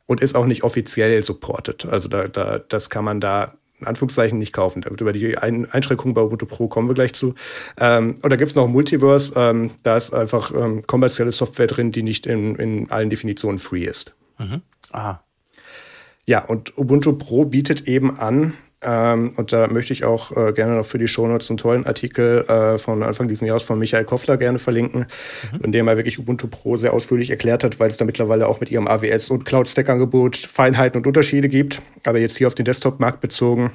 [0.06, 1.88] Und ist auch nicht offiziell supported.
[1.88, 4.84] Also da, da, das kann man da in Anführungszeichen nicht kaufen.
[4.84, 7.34] Über die Einschränkungen bei Ubuntu Pro kommen wir gleich zu.
[7.80, 9.34] Ähm, und da gibt es noch Multiverse.
[9.36, 13.86] Ähm, da ist einfach ähm, kommerzielle Software drin, die nicht in, in allen Definitionen free
[13.86, 14.14] ist.
[14.38, 14.62] Mhm.
[14.92, 15.24] Aha.
[16.26, 20.76] Ja, und Ubuntu Pro bietet eben an, ähm, und da möchte ich auch äh, gerne
[20.76, 24.38] noch für die Shownotes einen tollen Artikel äh, von Anfang dieses Jahres von Michael Koffler
[24.38, 25.02] gerne verlinken,
[25.52, 25.66] mhm.
[25.66, 28.62] in dem er wirklich Ubuntu Pro sehr ausführlich erklärt hat, weil es da mittlerweile auch
[28.62, 31.82] mit ihrem AWS und Cloud-Stack-Angebot Feinheiten und Unterschiede gibt.
[32.06, 33.72] Aber jetzt hier auf den Desktop-Markt bezogen,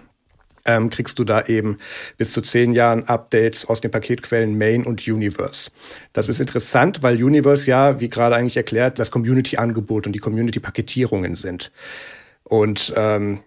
[0.64, 1.76] ähm, kriegst du da eben
[2.16, 5.70] bis zu zehn Jahren Updates aus den Paketquellen Main und Universe.
[6.14, 11.34] Das ist interessant, weil Universe ja, wie gerade eigentlich erklärt, das Community-Angebot und die Community-Paketierungen
[11.34, 11.70] sind.
[12.44, 13.40] Und ähm,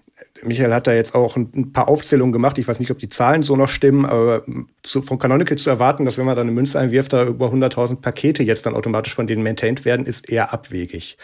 [0.43, 2.57] Michael hat da jetzt auch ein, paar Aufzählungen gemacht.
[2.57, 4.43] Ich weiß nicht, ob die Zahlen so noch stimmen, aber
[4.83, 7.97] zu, von Canonical zu erwarten, dass wenn man da eine Münze einwirft, da über 100.000
[7.97, 11.17] Pakete jetzt dann automatisch von denen maintained werden, ist eher abwegig.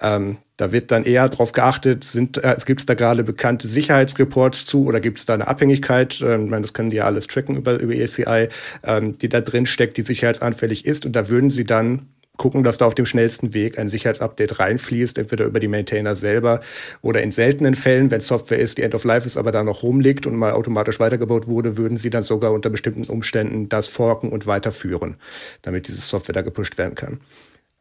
[0.00, 4.84] Ähm, da wird dann eher darauf geachtet, äh, gibt es da gerade bekannte Sicherheitsreports zu
[4.84, 6.20] oder gibt es da eine Abhängigkeit?
[6.20, 8.48] Ähm, ich meine, das können die ja alles tracken über, über ECI,
[8.84, 11.06] ähm, die da drin steckt, die sicherheitsanfällig ist.
[11.06, 12.08] Und da würden sie dann
[12.40, 16.60] gucken, dass da auf dem schnellsten Weg ein Sicherheitsupdate reinfließt, entweder über die Maintainer selber
[17.02, 19.82] oder in seltenen Fällen, wenn Software ist, die End of Life ist, aber da noch
[19.82, 24.30] rumliegt und mal automatisch weitergebaut wurde, würden sie dann sogar unter bestimmten Umständen das forken
[24.30, 25.16] und weiterführen,
[25.60, 27.20] damit diese Software da gepusht werden kann.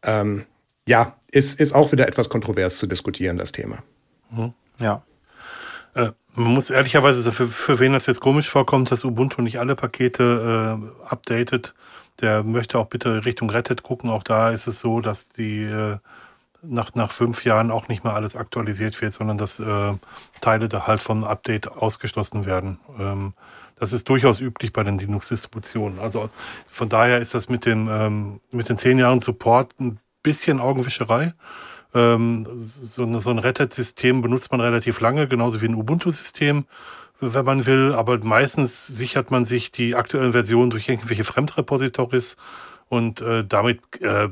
[0.03, 0.43] Ähm,
[0.85, 3.81] ja, ist, ist auch wieder etwas kontrovers zu diskutieren, das Thema.
[4.29, 4.53] Mhm.
[4.77, 5.03] Ja.
[5.95, 9.77] Äh, man muss ehrlicherweise, für, für wen das jetzt komisch vorkommt, dass Ubuntu nicht alle
[9.77, 11.73] Pakete äh, updatet,
[12.21, 14.09] der möchte auch bitte Richtung Rettet gucken.
[14.09, 15.97] Auch da ist es so, dass die äh,
[16.61, 19.93] nach, nach fünf Jahren auch nicht mehr alles aktualisiert wird, sondern dass äh,
[20.41, 22.79] Teile da halt vom Update ausgeschlossen werden.
[22.99, 23.33] Ähm,
[23.77, 25.99] das ist durchaus üblich bei den Linux-Distributionen.
[25.99, 26.29] Also
[26.67, 31.33] von daher ist das mit, dem, ähm, mit den zehn Jahren Support ein bisschen Augenwischerei.
[31.95, 36.65] Ähm, so, so ein Rettet-System benutzt man relativ lange, genauso wie ein Ubuntu-System
[37.19, 42.37] wenn man will, aber meistens sichert man sich die aktuellen Versionen durch irgendwelche Fremdrepositories
[42.87, 44.29] und äh, damit äh,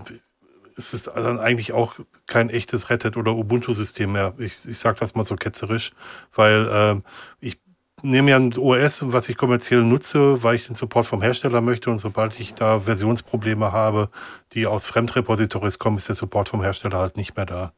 [0.75, 1.95] ist es dann eigentlich auch
[2.27, 4.33] kein echtes Rettet oder Ubuntu-System mehr.
[4.37, 5.91] Ich, ich sage das mal so ketzerisch,
[6.35, 7.01] weil äh,
[7.39, 7.59] ich
[8.03, 11.89] nehme ja ein OS, was ich kommerziell nutze, weil ich den Support vom Hersteller möchte
[11.89, 14.09] und sobald ich da Versionsprobleme habe,
[14.53, 17.73] die aus Fremdrepositories kommen, ist der Support vom Hersteller halt nicht mehr da.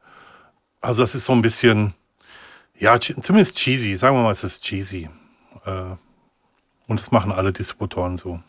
[0.81, 1.94] Also das ist so ein bisschen
[2.80, 3.95] ja, zumindest cheesy.
[3.95, 5.10] Sagen wir mal, es ist cheesy.
[5.65, 5.95] Äh,
[6.88, 8.39] und das machen alle Distributoren so.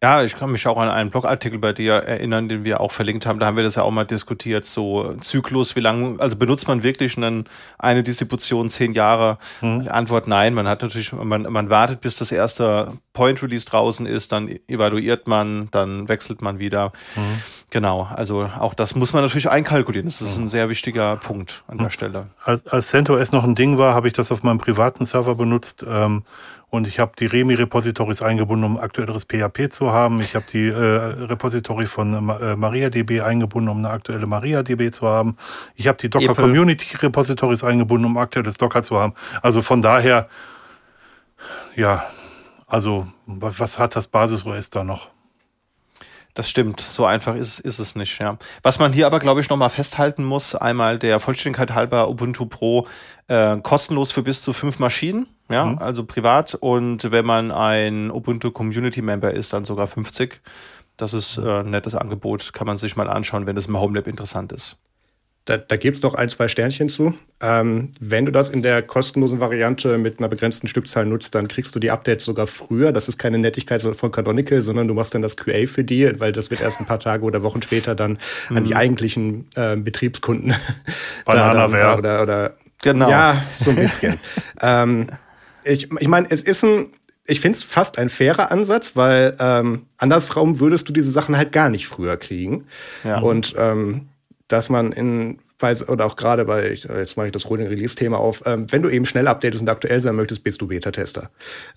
[0.00, 3.26] Ja, ich kann mich auch an einen Blogartikel bei dir erinnern, den wir auch verlinkt
[3.26, 3.40] haben.
[3.40, 4.64] Da haben wir das ja auch mal diskutiert.
[4.64, 9.38] So Zyklus, wie lange, also benutzt man wirklich einen, eine Distribution zehn Jahre?
[9.58, 9.88] Hm.
[9.88, 10.54] Antwort nein.
[10.54, 15.26] Man hat natürlich, man, man wartet, bis das erste Point Release draußen ist, dann evaluiert
[15.26, 16.92] man, dann wechselt man wieder.
[17.14, 17.42] Hm.
[17.70, 18.08] Genau.
[18.14, 20.06] Also auch das muss man natürlich einkalkulieren.
[20.06, 21.90] Das ist ein sehr wichtiger Punkt an der hm.
[21.90, 22.26] Stelle.
[22.42, 25.84] Als, als CentOS noch ein Ding war, habe ich das auf meinem privaten Server benutzt.
[25.86, 26.22] Ähm,
[26.70, 30.20] und ich habe die Remi-Repositories eingebunden, um aktuelleres PHP zu haben.
[30.20, 35.36] Ich habe die äh, Repository von äh, MariaDB eingebunden, um eine aktuelle MariaDB zu haben.
[35.76, 36.34] Ich habe die Docker.
[36.34, 39.14] Community Repositories eingebunden, um aktuelles Docker zu haben.
[39.40, 40.28] Also von daher,
[41.74, 42.04] ja,
[42.66, 45.08] also was hat das Basis-OS da noch?
[46.38, 48.20] Das stimmt, so einfach ist, ist es nicht.
[48.20, 48.38] Ja.
[48.62, 52.86] Was man hier aber, glaube ich, nochmal festhalten muss, einmal der Vollständigkeit halber Ubuntu Pro
[53.26, 55.78] äh, kostenlos für bis zu fünf Maschinen ja, mhm.
[55.78, 56.54] also privat.
[56.54, 60.40] Und wenn man ein Ubuntu Community Member ist, dann sogar 50.
[60.96, 64.06] Das ist äh, ein nettes Angebot, kann man sich mal anschauen, wenn es im Homelab
[64.06, 64.76] interessant ist.
[65.48, 67.14] Da, da gibt es noch ein, zwei Sternchen zu.
[67.40, 71.74] Ähm, wenn du das in der kostenlosen Variante mit einer begrenzten Stückzahl nutzt, dann kriegst
[71.74, 72.92] du die Updates sogar früher.
[72.92, 76.32] Das ist keine Nettigkeit von Canonical, sondern du machst dann das QA für die, weil
[76.32, 78.18] das wird erst ein paar Tage oder Wochen später dann
[78.50, 78.76] an die mhm.
[78.76, 80.54] eigentlichen äh, Betriebskunden
[81.24, 83.08] Banana da, oder, oder genau.
[83.08, 84.20] Ja, so ein bisschen.
[84.60, 85.06] ähm,
[85.64, 86.92] ich ich meine, es ist ein
[87.26, 91.52] ich finde es fast ein fairer Ansatz, weil ähm, andersrum würdest du diese Sachen halt
[91.52, 92.64] gar nicht früher kriegen.
[93.04, 93.20] Ja.
[93.20, 94.08] Und ähm,
[94.48, 98.42] dass man in weiß, oder auch gerade bei, jetzt mache ich das Rolling Release-Thema auf,
[98.46, 101.30] ähm, wenn du eben schnell updatest und aktuell sein möchtest, bist du Beta-Tester.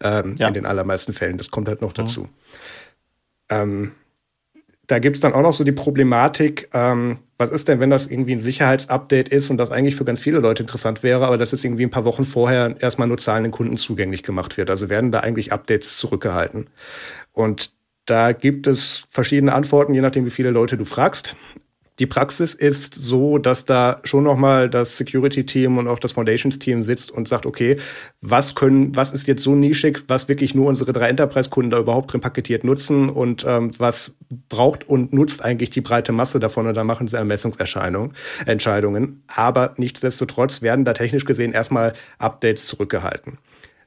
[0.03, 0.48] Ähm, ja.
[0.48, 1.38] In den allermeisten Fällen.
[1.38, 2.23] Das kommt halt noch dazu.
[2.23, 2.30] Mhm.
[3.49, 3.91] Ähm,
[4.88, 8.07] da gibt es dann auch noch so die Problematik, ähm, was ist denn, wenn das
[8.07, 11.53] irgendwie ein Sicherheitsupdate ist und das eigentlich für ganz viele Leute interessant wäre, aber das
[11.53, 14.69] ist irgendwie ein paar Wochen vorher erstmal nur zahlenden Kunden zugänglich gemacht wird.
[14.69, 16.69] Also werden da eigentlich Updates zurückgehalten.
[17.31, 17.72] Und
[18.06, 21.35] da gibt es verschiedene Antworten, je nachdem, wie viele Leute du fragst.
[22.01, 27.11] Die Praxis ist so, dass da schon nochmal das Security-Team und auch das Foundations-Team sitzt
[27.11, 27.77] und sagt, okay,
[28.21, 32.11] was können, was ist jetzt so nischig, was wirklich nur unsere drei Enterprise-Kunden da überhaupt
[32.11, 34.13] drin paketiert nutzen und ähm, was
[34.49, 38.13] braucht und nutzt eigentlich die breite Masse davon und da machen sie Ermessungserscheinungen,
[38.47, 39.21] Entscheidungen.
[39.27, 43.37] Aber nichtsdestotrotz werden da technisch gesehen erstmal Updates zurückgehalten.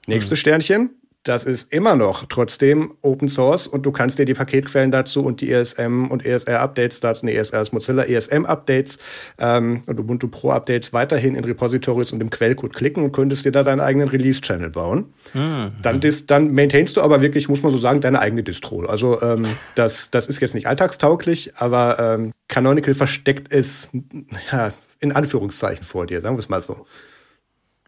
[0.06, 0.40] Nächstes mhm.
[0.40, 0.90] Sternchen,
[1.24, 5.40] das ist immer noch trotzdem Open Source und du kannst dir die Paketquellen dazu und
[5.40, 8.98] die ESM und ESR Updates dazu, nee, ESR ist Mozilla, ESM Updates
[9.38, 13.52] ähm, und Ubuntu Pro Updates weiterhin in Repositories und im Quellcode klicken und könntest dir
[13.52, 15.14] da deinen eigenen Release-Channel bauen.
[15.32, 15.72] Mhm.
[15.82, 18.84] Dann, dis, dann maintainst du aber wirklich, muss man so sagen, deine eigene Distro.
[18.84, 19.46] Also ähm,
[19.76, 23.90] das, das ist jetzt nicht alltagstauglich, aber ähm, Canonical versteckt es
[24.52, 26.86] ja, in Anführungszeichen vor dir, sagen wir es mal so.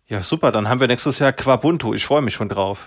[0.08, 0.52] Ja, super.
[0.52, 1.92] Dann haben wir nächstes Jahr Quabuntu.
[1.92, 2.86] Ich freue mich schon drauf.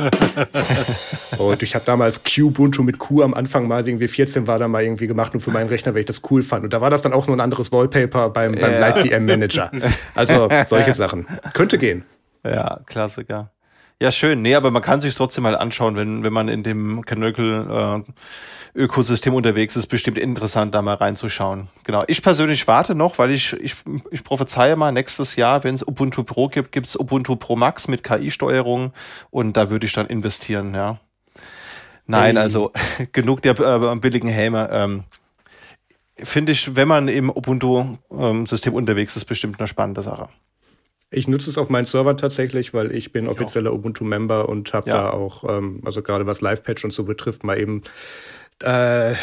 [1.38, 4.84] und ich habe damals Qubuntu mit Q am Anfang mal irgendwie 14 war da mal
[4.84, 6.64] irgendwie gemacht nur für meinen Rechner, weil ich das cool fand.
[6.64, 8.80] Und da war das dann auch nur ein anderes Wallpaper beim, beim ja.
[8.80, 9.70] Light DM Manager.
[10.16, 11.26] Also solche Sachen.
[11.54, 12.06] Könnte gehen.
[12.46, 13.52] Ja, Klassiker.
[14.02, 14.42] Ja, schön.
[14.42, 18.12] Nee, aber man kann sich trotzdem mal anschauen, wenn, wenn man in dem Canonical äh,
[18.80, 21.68] Ökosystem unterwegs ist, bestimmt interessant, da mal reinzuschauen.
[21.84, 22.06] Genau.
[22.08, 23.76] Ich persönlich warte noch, weil ich, ich,
[24.12, 27.90] ich prophezeie mal, nächstes Jahr, wenn es Ubuntu Pro gibt, gibt es Ubuntu Pro Max
[27.90, 28.94] mit KI-Steuerung
[29.32, 31.00] und da würde ich dann investieren, ja.
[32.06, 32.44] Nein, hey.
[32.44, 32.72] also
[33.12, 34.70] genug der äh, billigen Häme.
[34.72, 35.04] Ähm,
[36.16, 40.30] Finde ich, wenn man im Ubuntu-System ähm, unterwegs ist, bestimmt eine spannende Sache.
[41.12, 44.96] Ich nutze es auf meinen Server tatsächlich, weil ich bin offizieller Ubuntu-Member und habe ja.
[44.96, 47.82] da auch, ähm, also gerade was Live-Patch und so betrifft, mal eben
[48.64, 49.14] äh,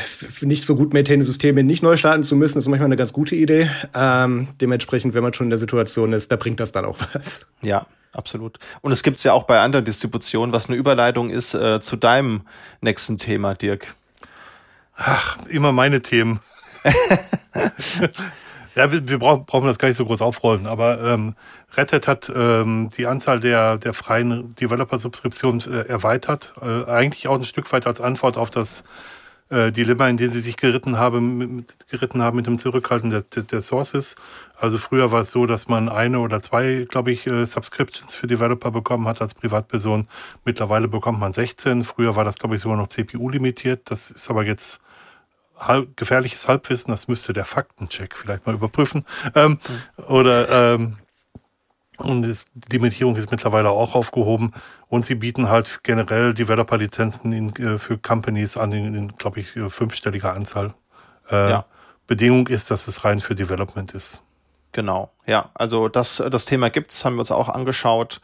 [0.41, 3.37] nicht so gut maintained Systeme nicht neu starten zu müssen, ist manchmal eine ganz gute
[3.37, 3.71] Idee.
[3.95, 7.47] Ähm, dementsprechend, wenn man schon in der Situation ist, da bringt das dann auch was.
[7.63, 8.59] Ja, absolut.
[8.81, 11.97] Und es gibt es ja auch bei anderen Distributionen, was eine Überleitung ist äh, zu
[11.97, 12.43] deinem
[12.81, 13.95] nächsten Thema, Dirk.
[14.97, 16.41] Ach, immer meine Themen.
[18.77, 21.35] ja, wir, wir brauchen, brauchen das gar nicht so groß aufrollen, aber ähm,
[21.77, 26.55] Red Hat hat ähm, die Anzahl der, der freien Developer-Subskriptionen äh, erweitert.
[26.61, 28.85] Äh, eigentlich auch ein Stück weit als Antwort auf das
[29.49, 33.23] äh, Dilemma, in dem sie sich geritten haben, mit, geritten haben mit dem Zurückhalten der,
[33.23, 34.17] der, der Sources.
[34.57, 38.27] Also früher war es so, dass man eine oder zwei, glaube ich, äh, Subscriptions für
[38.27, 40.07] Developer bekommen hat als Privatperson.
[40.45, 41.85] Mittlerweile bekommt man 16.
[41.85, 43.91] Früher war das, glaube ich, sogar noch CPU limitiert.
[43.91, 44.81] Das ist aber jetzt
[45.59, 46.91] halb, gefährliches Halbwissen.
[46.91, 49.05] Das müsste der Faktencheck vielleicht mal überprüfen.
[49.35, 49.59] Ähm,
[49.99, 50.05] mhm.
[50.05, 50.97] Oder ähm,
[51.99, 54.53] und ist, die Limitierung ist mittlerweile auch aufgehoben.
[54.89, 59.71] Und sie bieten halt generell Developer-Lizenzen äh, für Companies an, in, in glaube ich, äh,
[59.71, 60.75] fünfstelliger Anzahl.
[61.31, 61.67] Äh, ja.
[62.07, 64.23] Bedingung ist, dass es rein für Development ist.
[64.73, 65.51] Genau, ja.
[65.55, 68.21] Also das, das Thema gibt's, haben wir uns auch angeschaut.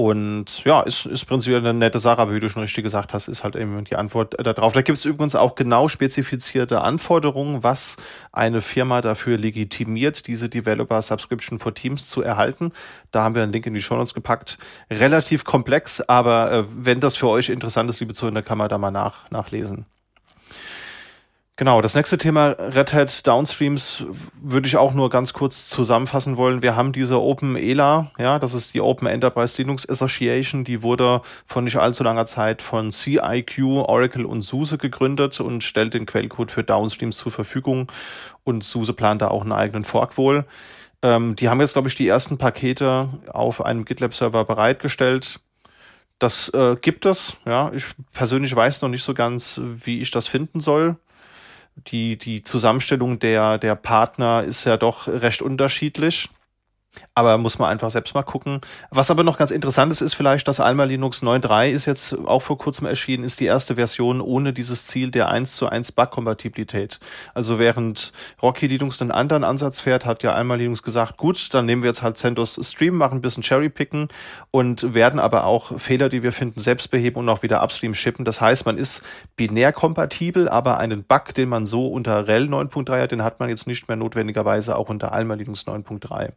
[0.00, 3.28] Und ja, ist, ist prinzipiell eine nette Sache, aber wie du schon richtig gesagt hast,
[3.28, 4.72] ist halt eben die Antwort darauf.
[4.72, 7.98] Da gibt es übrigens auch genau spezifizierte Anforderungen, was
[8.32, 12.72] eine Firma dafür legitimiert, diese Developer Subscription for Teams zu erhalten.
[13.10, 14.56] Da haben wir einen Link in die Show Notes gepackt.
[14.90, 18.78] Relativ komplex, aber äh, wenn das für euch interessant ist, liebe Zuhörer, kann man da
[18.78, 19.84] mal nach, nachlesen.
[21.60, 24.06] Genau, das nächste Thema Red Hat Downstreams
[24.40, 26.62] würde ich auch nur ganz kurz zusammenfassen wollen.
[26.62, 31.20] Wir haben diese Open ELA, ja, das ist die Open Enterprise Linux Association, die wurde
[31.44, 36.50] vor nicht allzu langer Zeit von CIQ, Oracle und SUSE gegründet und stellt den Quellcode
[36.50, 37.92] für Downstreams zur Verfügung
[38.42, 40.46] und SUSE plant da auch einen eigenen Fork wohl.
[41.02, 45.40] Ähm, die haben jetzt, glaube ich, die ersten Pakete auf einem GitLab-Server bereitgestellt.
[46.18, 47.70] Das äh, gibt es, ja.
[47.74, 47.84] Ich
[48.14, 50.96] persönlich weiß noch nicht so ganz, wie ich das finden soll
[51.88, 56.28] die, die Zusammenstellung der, der Partner ist ja doch recht unterschiedlich.
[57.14, 58.60] Aber muss man einfach selbst mal gucken.
[58.90, 62.42] Was aber noch ganz interessant ist, ist vielleicht, dass Alma Linux 9.3 ist jetzt auch
[62.42, 66.98] vor kurzem erschienen, ist die erste Version ohne dieses Ziel der 1 zu 1 Bug-Kompatibilität.
[67.32, 68.12] Also während
[68.42, 71.90] Rocky Linux einen anderen Ansatz fährt, hat ja Alma Linux gesagt, gut, dann nehmen wir
[71.90, 74.08] jetzt halt CentOS Stream, machen ein bisschen Cherry-Picken
[74.50, 78.24] und werden aber auch Fehler, die wir finden, selbst beheben und auch wieder upstream shippen.
[78.24, 79.02] Das heißt, man ist
[79.36, 83.48] binär kompatibel, aber einen Bug, den man so unter RHEL 9.3 hat, den hat man
[83.48, 86.32] jetzt nicht mehr notwendigerweise auch unter Alma Linux 9.3.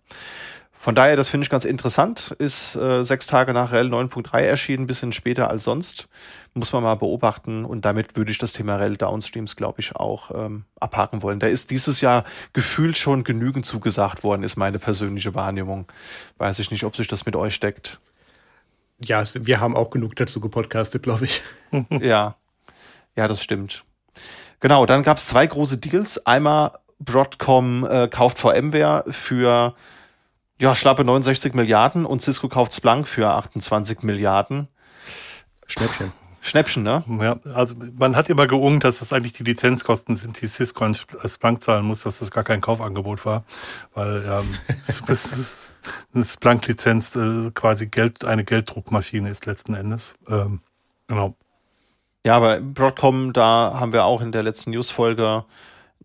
[0.84, 2.36] Von daher, das finde ich ganz interessant.
[2.40, 6.10] Ist äh, sechs Tage nach REL 9.3 erschienen, ein bisschen später als sonst.
[6.56, 7.64] Muss man mal beobachten.
[7.64, 11.40] Und damit würde ich das Thema REL Downstreams, glaube ich, auch ähm, abhaken wollen.
[11.40, 15.90] Da ist dieses Jahr gefühlt schon genügend zugesagt worden, ist meine persönliche Wahrnehmung.
[16.38, 18.02] Weiß ich nicht, ob sich das mit euch deckt.
[19.00, 21.44] Ja, wir haben auch genug dazu gepodcastet, glaube ich.
[22.02, 22.36] ja.
[23.16, 23.86] Ja, das stimmt.
[24.60, 26.26] Genau, dann gab es zwei große Deals.
[26.26, 29.76] Einmal Broadcom äh, kauft VMware für
[30.60, 34.68] ja, schlappe 69 Milliarden und Cisco kauft Splunk für 28 Milliarden.
[35.68, 36.12] Schnäppchen.
[36.42, 37.04] Schnäppchen, ne?
[37.22, 40.94] Ja, also man hat immer geungt, dass das eigentlich die Lizenzkosten sind, die Cisco an
[40.94, 43.46] Splunk zahlen muss, dass das gar kein Kaufangebot war,
[43.94, 44.54] weil ähm,
[46.14, 50.16] eine Splunk-Lizenz äh, quasi Geld, eine Gelddruckmaschine ist letzten Endes.
[50.28, 50.60] Ähm,
[51.08, 51.38] genau.
[52.26, 55.46] Ja, aber Broadcom, da haben wir auch in der letzten Newsfolge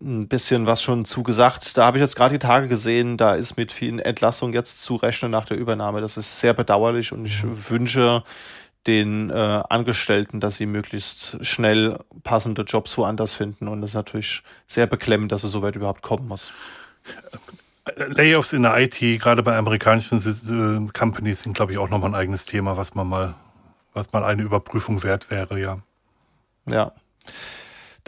[0.01, 1.77] ein bisschen was schon zugesagt.
[1.77, 4.95] Da habe ich jetzt gerade die Tage gesehen, da ist mit vielen Entlassungen jetzt zu
[4.95, 6.01] rechnen nach der Übernahme.
[6.01, 7.69] Das ist sehr bedauerlich und ich mhm.
[7.69, 8.23] wünsche
[8.87, 9.33] den äh,
[9.69, 13.67] Angestellten, dass sie möglichst schnell passende Jobs woanders finden.
[13.67, 16.53] Und das ist natürlich sehr beklemmend, dass es so weit überhaupt kommen muss.
[17.95, 22.15] Layoffs in der IT, gerade bei amerikanischen äh, Companies, sind, glaube ich, auch nochmal ein
[22.15, 23.35] eigenes Thema, was man mal,
[23.93, 25.79] was mal eine Überprüfung wert wäre, ja.
[26.65, 26.93] Ja.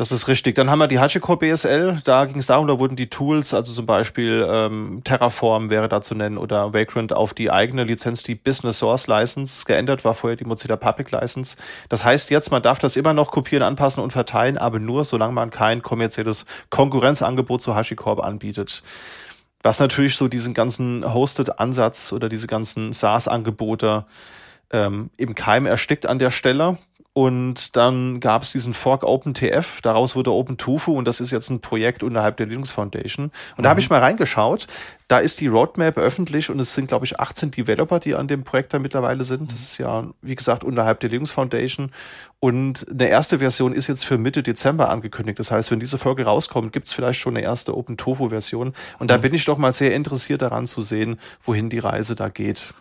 [0.01, 0.55] Das ist richtig.
[0.55, 2.01] Dann haben wir die HashiCorp BSL.
[2.03, 6.01] Da ging es darum, da wurden die Tools, also zum Beispiel ähm, Terraform wäre da
[6.01, 10.37] zu nennen oder Vagrant auf die eigene Lizenz, die Business Source License geändert war vorher
[10.37, 11.55] die Mozilla Public License.
[11.89, 15.33] Das heißt jetzt, man darf das immer noch kopieren, anpassen und verteilen, aber nur solange
[15.33, 18.81] man kein kommerzielles Konkurrenzangebot zu HashiCorp anbietet.
[19.61, 24.07] Was natürlich so diesen ganzen Hosted-Ansatz oder diese ganzen SaaS-Angebote
[24.71, 26.77] ähm, im Keim erstickt an der Stelle.
[27.13, 31.59] Und dann gab es diesen Fork OpenTF, daraus wurde OpenTofu und das ist jetzt ein
[31.59, 33.25] Projekt unterhalb der Linux Foundation.
[33.25, 33.63] Und mhm.
[33.63, 34.67] da habe ich mal reingeschaut,
[35.09, 38.45] da ist die Roadmap öffentlich und es sind, glaube ich, 18 Developer, die an dem
[38.45, 39.51] Projekt da mittlerweile sind.
[39.51, 41.91] Das ist ja, wie gesagt, unterhalb der Linux Foundation.
[42.39, 45.37] Und eine erste Version ist jetzt für Mitte Dezember angekündigt.
[45.37, 48.71] Das heißt, wenn diese Folge rauskommt, gibt es vielleicht schon eine erste OpenTofu-Version.
[48.99, 49.21] Und da mhm.
[49.21, 52.73] bin ich doch mal sehr interessiert daran zu sehen, wohin die Reise da geht.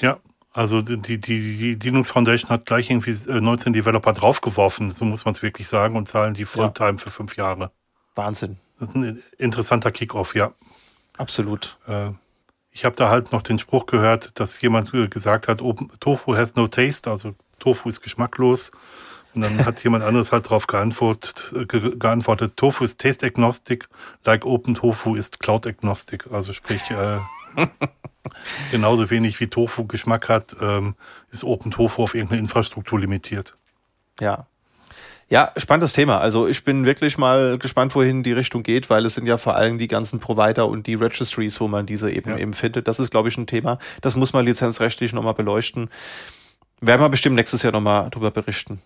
[0.00, 0.18] Ja,
[0.58, 5.24] also die, die, die Linux Foundation hat gleich irgendwie 19 äh, Developer draufgeworfen, so muss
[5.24, 6.98] man es wirklich sagen, und zahlen die Fulltime ja.
[6.98, 7.70] für fünf Jahre.
[8.16, 8.56] Wahnsinn.
[8.80, 10.50] Ein interessanter Kickoff, ja.
[11.16, 11.76] Absolut.
[11.86, 12.10] Äh,
[12.72, 15.62] ich habe da halt noch den Spruch gehört, dass jemand äh, gesagt hat,
[16.00, 18.72] Tofu has no taste, also Tofu ist geschmacklos.
[19.36, 23.88] Und dann hat jemand anderes halt darauf geantwortet, geantwortet, Tofu ist taste agnostic,
[24.24, 26.26] like Open Tofu ist cloud agnostic.
[26.32, 27.18] Also sprich, äh,
[28.70, 30.94] Genauso wenig wie Tofu Geschmack hat, ähm,
[31.30, 33.56] ist Open Tofu auf irgendeine Infrastruktur limitiert.
[34.20, 34.46] Ja.
[35.30, 36.20] Ja, spannendes Thema.
[36.20, 39.56] Also ich bin wirklich mal gespannt, wohin die Richtung geht, weil es sind ja vor
[39.56, 42.38] allem die ganzen Provider und die Registries, wo man diese eben ja.
[42.38, 42.88] eben findet.
[42.88, 43.78] Das ist, glaube ich, ein Thema.
[44.00, 45.90] Das muss man lizenzrechtlich nochmal beleuchten.
[46.80, 48.80] Werden wir bestimmt nächstes Jahr nochmal drüber berichten.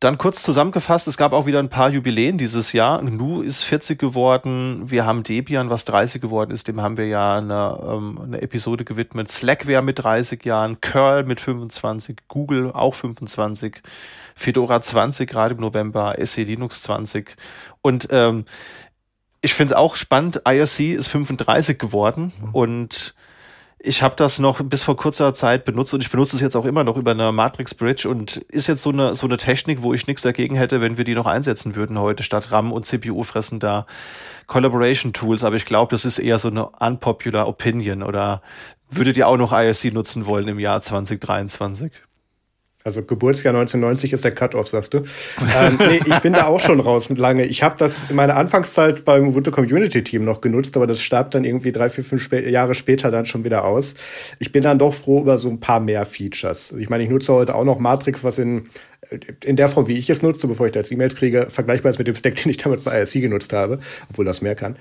[0.00, 3.02] Dann kurz zusammengefasst, es gab auch wieder ein paar Jubiläen dieses Jahr.
[3.02, 7.38] GNU ist 40 geworden, wir haben Debian, was 30 geworden ist, dem haben wir ja
[7.38, 9.28] eine, ähm, eine Episode gewidmet.
[9.28, 13.82] Slackware mit 30 Jahren, Curl mit 25, Google auch 25,
[14.36, 17.34] Fedora 20 gerade im November, SE Linux 20.
[17.82, 18.44] Und ähm,
[19.40, 22.54] ich finde auch spannend, IRC ist 35 geworden mhm.
[22.54, 23.14] und
[23.80, 26.64] ich habe das noch bis vor kurzer Zeit benutzt und ich benutze es jetzt auch
[26.64, 29.94] immer noch über eine Matrix Bridge und ist jetzt so eine, so eine Technik, wo
[29.94, 33.22] ich nichts dagegen hätte, wenn wir die noch einsetzen würden heute statt RAM und CPU
[33.22, 33.86] fressen da
[34.48, 35.44] Collaboration Tools.
[35.44, 38.42] Aber ich glaube, das ist eher so eine unpopular Opinion oder
[38.90, 41.92] würdet ihr auch noch ISC nutzen wollen im Jahr 2023?
[42.84, 44.98] Also Geburtsjahr 1990 ist der Cut-Off, sagst du.
[44.98, 47.44] ähm, nee, ich bin da auch schon raus mit lange.
[47.44, 51.32] Ich habe das in meiner Anfangszeit beim Ubuntu Community Team noch genutzt, aber das starb
[51.32, 53.94] dann irgendwie drei, vier, fünf Sp Jahre später dann schon wieder aus.
[54.38, 56.72] Ich bin dann doch froh über so ein paar mehr Features.
[56.78, 58.68] Ich meine, ich nutze heute auch noch Matrix, was in,
[59.44, 61.98] in der Form, wie ich es nutze, bevor ich da jetzt E-Mails kriege, vergleichbar ist
[61.98, 64.76] mit dem Stack, den ich damit bei IRC genutzt habe, obwohl das mehr kann.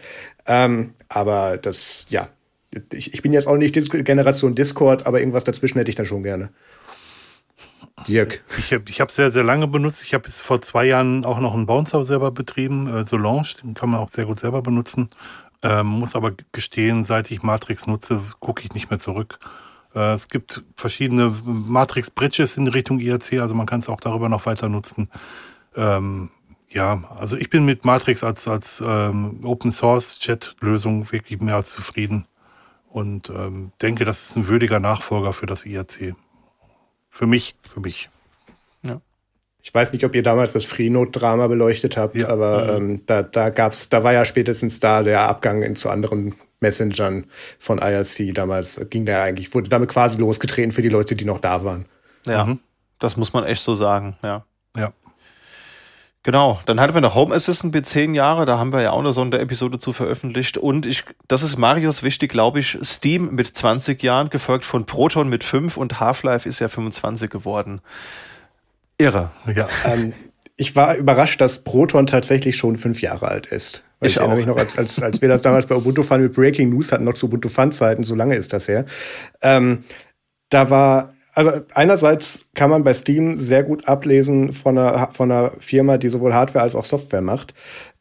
[0.45, 2.29] Ähm, aber das, ja,
[2.93, 6.23] ich, ich bin jetzt auch nicht Generation Discord, aber irgendwas dazwischen hätte ich dann schon
[6.23, 6.49] gerne.
[8.05, 8.43] Dirk.
[8.57, 10.03] Ich habe ich hab sehr, sehr lange benutzt.
[10.03, 13.73] Ich habe bis vor zwei Jahren auch noch einen Bouncer selber betrieben, äh, Solange, den
[13.73, 15.09] kann man auch sehr gut selber benutzen.
[15.63, 19.39] Ähm, muss aber gestehen, seit ich Matrix nutze, gucke ich nicht mehr zurück.
[19.95, 24.45] Äh, es gibt verschiedene Matrix-Bridges in Richtung IRC, also man kann es auch darüber noch
[24.45, 25.09] weiter nutzen.
[25.75, 26.29] Ähm,
[26.69, 31.71] ja, also ich bin mit Matrix als, als ähm, Open Source Chat-Lösung wirklich mehr als
[31.71, 32.27] zufrieden
[32.89, 36.15] und ähm, denke, das ist ein würdiger Nachfolger für das IRC.
[37.09, 38.09] Für mich, für mich.
[38.83, 39.01] Ja.
[39.61, 42.29] Ich weiß nicht, ob ihr damals das Freenode-Drama beleuchtet habt, ja.
[42.29, 46.35] aber ähm, da, da gab's, da war ja spätestens da der Abgang in, zu anderen
[46.59, 47.25] Messengern
[47.59, 48.33] von IRC.
[48.33, 51.85] Damals ging der eigentlich, wurde damit quasi losgetreten für die Leute, die noch da waren.
[52.25, 52.59] Ja, mhm.
[52.99, 54.45] das muss man echt so sagen, ja.
[54.75, 54.93] Ja.
[56.27, 58.99] Genau, dann hatten wir noch Home Assistant mit zehn Jahre, da haben wir ja auch
[58.99, 60.57] eine Sonderepisode zu veröffentlicht.
[60.57, 65.29] Und ich, das ist Marius wichtig, glaube ich, Steam mit 20 Jahren, gefolgt von Proton
[65.29, 67.79] mit 5 und Half-Life ist ja 25 geworden.
[68.97, 69.31] Irre.
[69.55, 69.69] Ja.
[69.85, 70.11] Ähm,
[70.57, 73.85] ich war überrascht, dass Proton tatsächlich schon fünf Jahre alt ist.
[74.01, 76.21] Weil ich, ich erinnere mich noch, als, als, als wir das damals bei Ubuntu Fun
[76.21, 78.83] mit Breaking News hatten, noch zu Ubuntu Fun Zeiten, so lange ist das her.
[79.41, 79.85] Ähm,
[80.49, 85.51] da war also einerseits kann man bei Steam sehr gut ablesen von einer, von einer
[85.59, 87.53] Firma, die sowohl Hardware als auch Software macht,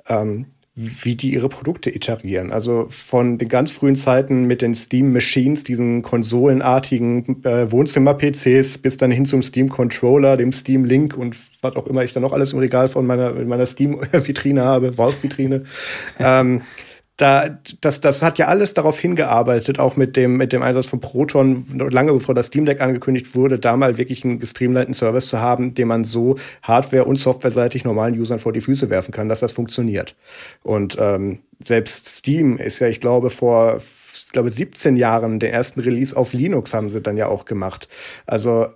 [0.09, 2.51] ähm, wie die ihre Produkte iterieren.
[2.51, 8.97] Also von den ganz frühen Zeiten mit den Steam Machines, diesen konsolenartigen äh, Wohnzimmer-PCs, bis
[8.97, 12.33] dann hin zum Steam Controller, dem Steam Link und was auch immer ich da noch
[12.33, 15.65] alles im Regal von meiner, meiner Steam-Vitrine habe, Valve-Vitrine.
[16.21, 16.63] ähm,
[17.17, 21.01] da, das, das hat ja alles darauf hingearbeitet, auch mit dem, mit dem Einsatz von
[21.01, 25.41] Proton, lange bevor das Steam Deck angekündigt wurde, da mal wirklich einen gestreamlinten Service zu
[25.41, 29.41] haben, den man so hardware- und softwareseitig normalen Usern vor die Füße werfen kann, dass
[29.41, 30.15] das funktioniert.
[30.63, 35.81] Und ähm, selbst Steam ist ja, ich glaube, vor ich glaube 17 Jahren den ersten
[35.81, 37.89] Release auf Linux haben sie dann ja auch gemacht.
[38.27, 38.67] Also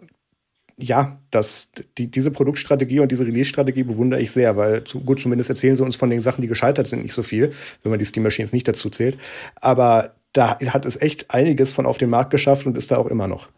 [0.82, 5.50] ja, das, die, diese Produktstrategie und diese Release-Strategie bewundere ich sehr, weil zu, gut, zumindest
[5.50, 7.52] erzählen sie uns von den Sachen, die gescheitert sind, nicht so viel,
[7.82, 9.18] wenn man die Steam Machines nicht dazu zählt.
[9.56, 13.06] Aber da hat es echt einiges von auf den Markt geschafft und ist da auch
[13.06, 13.48] immer noch.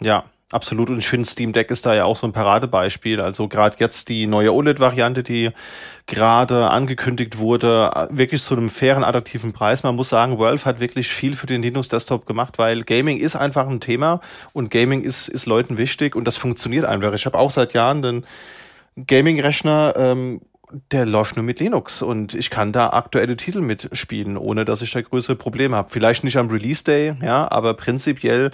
[0.00, 0.90] Ja, Absolut.
[0.90, 3.20] Und ich finde, Steam Deck ist da ja auch so ein Paradebeispiel.
[3.20, 5.50] Also gerade jetzt die neue OLED-Variante, die
[6.06, 9.84] gerade angekündigt wurde, wirklich zu einem fairen, attraktiven Preis.
[9.84, 13.68] Man muss sagen, Valve hat wirklich viel für den Linux-Desktop gemacht, weil Gaming ist einfach
[13.68, 14.20] ein Thema
[14.52, 17.14] und Gaming ist, ist Leuten wichtig und das funktioniert einfach.
[17.14, 18.26] Ich habe auch seit Jahren den
[19.06, 20.40] Gaming-Rechner, ähm,
[20.92, 24.92] der läuft nur mit Linux und ich kann da aktuelle Titel mitspielen, ohne dass ich
[24.92, 25.90] da größere Probleme habe.
[25.90, 28.50] Vielleicht nicht am Release Day, ja, aber prinzipiell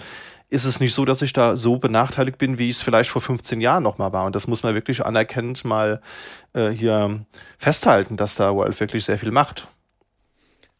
[0.49, 3.21] ist es nicht so, dass ich da so benachteiligt bin, wie ich es vielleicht vor
[3.21, 4.25] 15 Jahren nochmal war.
[4.25, 6.01] Und das muss man wirklich anerkennend mal
[6.53, 7.25] äh, hier
[7.57, 9.67] festhalten, dass da Valve wirklich sehr viel macht.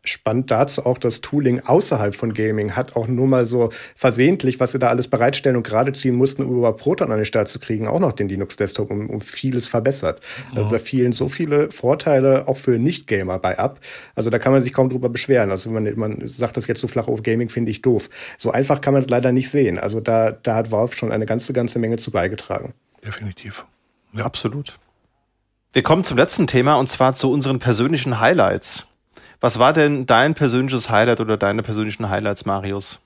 [0.07, 4.71] Spannend dazu auch das Tooling außerhalb von Gaming hat auch nur mal so versehentlich, was
[4.71, 7.59] sie da alles bereitstellen und gerade ziehen mussten, um über Proton an den Start zu
[7.59, 10.21] kriegen, auch noch den Linux-Desktop um, um, vieles verbessert.
[10.53, 10.63] Ja.
[10.63, 13.79] Also da fielen so viele Vorteile auch für Nicht-Gamer bei ab.
[14.15, 15.51] Also da kann man sich kaum drüber beschweren.
[15.51, 18.09] Also man, man sagt das jetzt so flach auf Gaming, finde ich doof.
[18.37, 19.77] So einfach kann man es leider nicht sehen.
[19.77, 22.73] Also da, da hat Valve schon eine ganze, ganze Menge zu beigetragen.
[23.05, 23.65] Definitiv.
[24.13, 24.79] Ja, absolut.
[25.73, 28.86] Wir kommen zum letzten Thema und zwar zu unseren persönlichen Highlights.
[29.39, 33.01] Was war denn dein persönliches Highlight oder deine persönlichen Highlights, Marius?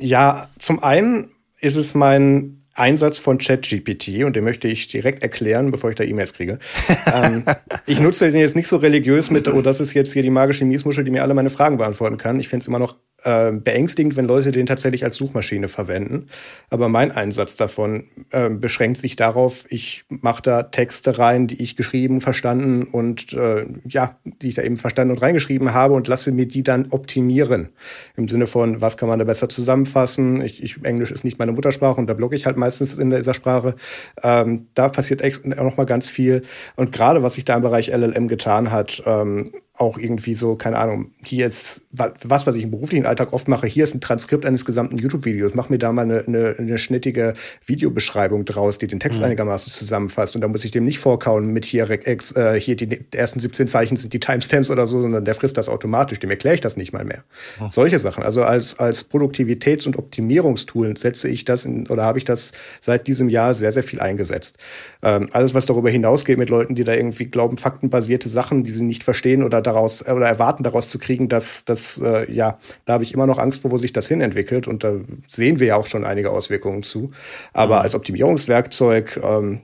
[0.00, 1.30] Ja, zum einen
[1.60, 6.02] ist es mein Einsatz von ChatGPT und den möchte ich direkt erklären, bevor ich da
[6.02, 6.58] E-Mails kriege.
[7.14, 7.44] ähm,
[7.86, 10.64] ich nutze den jetzt nicht so religiös mit, oh, das ist jetzt hier die magische
[10.64, 12.40] Miesmuschel, die mir alle meine Fragen beantworten kann.
[12.40, 16.28] Ich finde es immer noch äh, beängstigend, wenn Leute den tatsächlich als Suchmaschine verwenden.
[16.70, 21.76] Aber mein Einsatz davon äh, beschränkt sich darauf, ich mache da Texte rein, die ich
[21.76, 26.32] geschrieben, verstanden und äh, ja, die ich da eben verstanden und reingeschrieben habe und lasse
[26.32, 27.70] mir die dann optimieren.
[28.16, 30.42] Im Sinne von, was kann man da besser zusammenfassen?
[30.42, 33.34] Ich, ich, Englisch ist nicht meine Muttersprache und da blogge ich halt meistens in dieser
[33.34, 33.74] Sprache.
[34.22, 36.42] Ähm, da passiert echt noch mal ganz viel.
[36.76, 40.78] Und gerade was sich da im Bereich LLM getan hat, ähm, auch irgendwie so, keine
[40.78, 44.46] Ahnung, hier ist was, was ich im beruflichen Alltag oft mache, hier ist ein Transkript
[44.46, 47.34] eines gesamten YouTube-Videos, mach mir da mal eine, eine, eine schnittige
[47.66, 49.26] Videobeschreibung draus, die den Text mhm.
[49.26, 53.40] einigermaßen zusammenfasst und da muss ich dem nicht vorkauen mit hier, äh, hier die ersten
[53.40, 56.60] 17 Zeichen sind die Timestamps oder so, sondern der frisst das automatisch, dem erkläre ich
[56.60, 57.24] das nicht mal mehr.
[57.60, 57.72] Mhm.
[57.72, 62.24] Solche Sachen, also als, als Produktivitäts- und Optimierungstool setze ich das in, oder habe ich
[62.24, 64.56] das seit diesem Jahr sehr, sehr viel eingesetzt.
[65.02, 68.84] Ähm, alles, was darüber hinausgeht mit Leuten, die da irgendwie glauben, faktenbasierte Sachen, die sie
[68.84, 72.94] nicht verstehen oder daraus äh, oder erwarten daraus zu kriegen, dass das äh, ja, da
[72.94, 74.94] habe ich immer noch Angst vor, wo sich das hin entwickelt und da
[75.26, 77.10] sehen wir ja auch schon einige Auswirkungen zu.
[77.52, 77.82] Aber mhm.
[77.82, 79.62] als Optimierungswerkzeug ähm,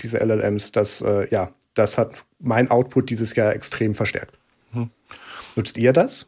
[0.00, 4.36] diese LLMs, das äh, ja, das hat mein Output dieses Jahr extrem verstärkt.
[4.72, 4.90] Mhm.
[5.56, 6.26] Nutzt ihr das?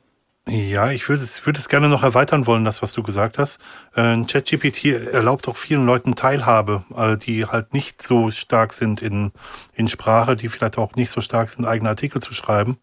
[0.52, 3.60] Ja, ich würde es, würde es gerne noch erweitern wollen, das, was du gesagt hast.
[3.94, 9.30] Äh, ChatGPT erlaubt auch vielen Leuten Teilhabe, äh, die halt nicht so stark sind in,
[9.74, 12.78] in Sprache, die vielleicht auch nicht so stark sind, eigene Artikel zu schreiben.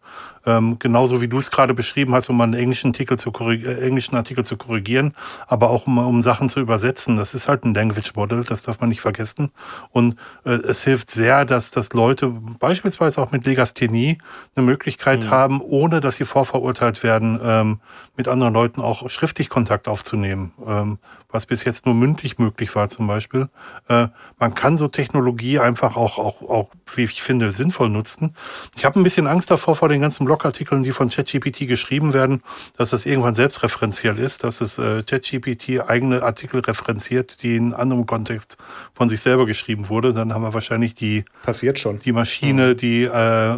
[0.46, 4.16] Ähm, genauso wie du es gerade beschrieben hast, um einen englischen Artikel zu, äh, englischen
[4.16, 5.14] Artikel zu korrigieren,
[5.46, 7.18] aber auch um, um Sachen zu übersetzen.
[7.18, 9.50] Das ist halt ein Language Model, das darf man nicht vergessen.
[9.90, 12.28] Und äh, es hilft sehr, dass, dass Leute
[12.58, 14.18] beispielsweise auch mit Legasthenie
[14.56, 15.30] eine Möglichkeit mhm.
[15.30, 17.80] haben, ohne dass sie vorverurteilt werden, ähm,
[18.16, 20.52] mit anderen Leuten auch schriftlich Kontakt aufzunehmen.
[20.66, 20.98] Ähm,
[21.30, 23.48] was bis jetzt nur mündlich möglich war zum Beispiel.
[23.88, 28.34] Äh, man kann so Technologie einfach auch, auch, auch, wie ich finde, sinnvoll nutzen.
[28.74, 32.42] Ich habe ein bisschen Angst davor, vor den ganzen Blogartikeln, die von ChatGPT geschrieben werden,
[32.76, 38.06] dass das irgendwann selbstreferenziell ist, dass es äh, ChatGPT eigene Artikel referenziert, die in anderem
[38.06, 38.56] Kontext
[38.94, 40.14] von sich selber geschrieben wurde.
[40.14, 41.98] Dann haben wir wahrscheinlich die, Passiert schon.
[41.98, 43.56] die Maschine, die, äh,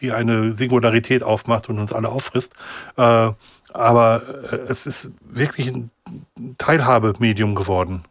[0.00, 2.52] die eine Singularität aufmacht und uns alle auffrisst.
[2.96, 3.30] Äh,
[3.76, 5.90] aber äh, es ist wirklich ein
[6.58, 8.04] Teilhabemedium geworden.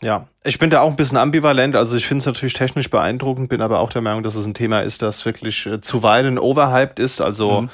[0.00, 1.76] Ja, ich bin da auch ein bisschen ambivalent.
[1.76, 4.54] Also ich finde es natürlich technisch beeindruckend, bin aber auch der Meinung, dass es ein
[4.54, 7.20] Thema ist, das wirklich äh, zuweilen overhyped ist.
[7.20, 7.70] Also mhm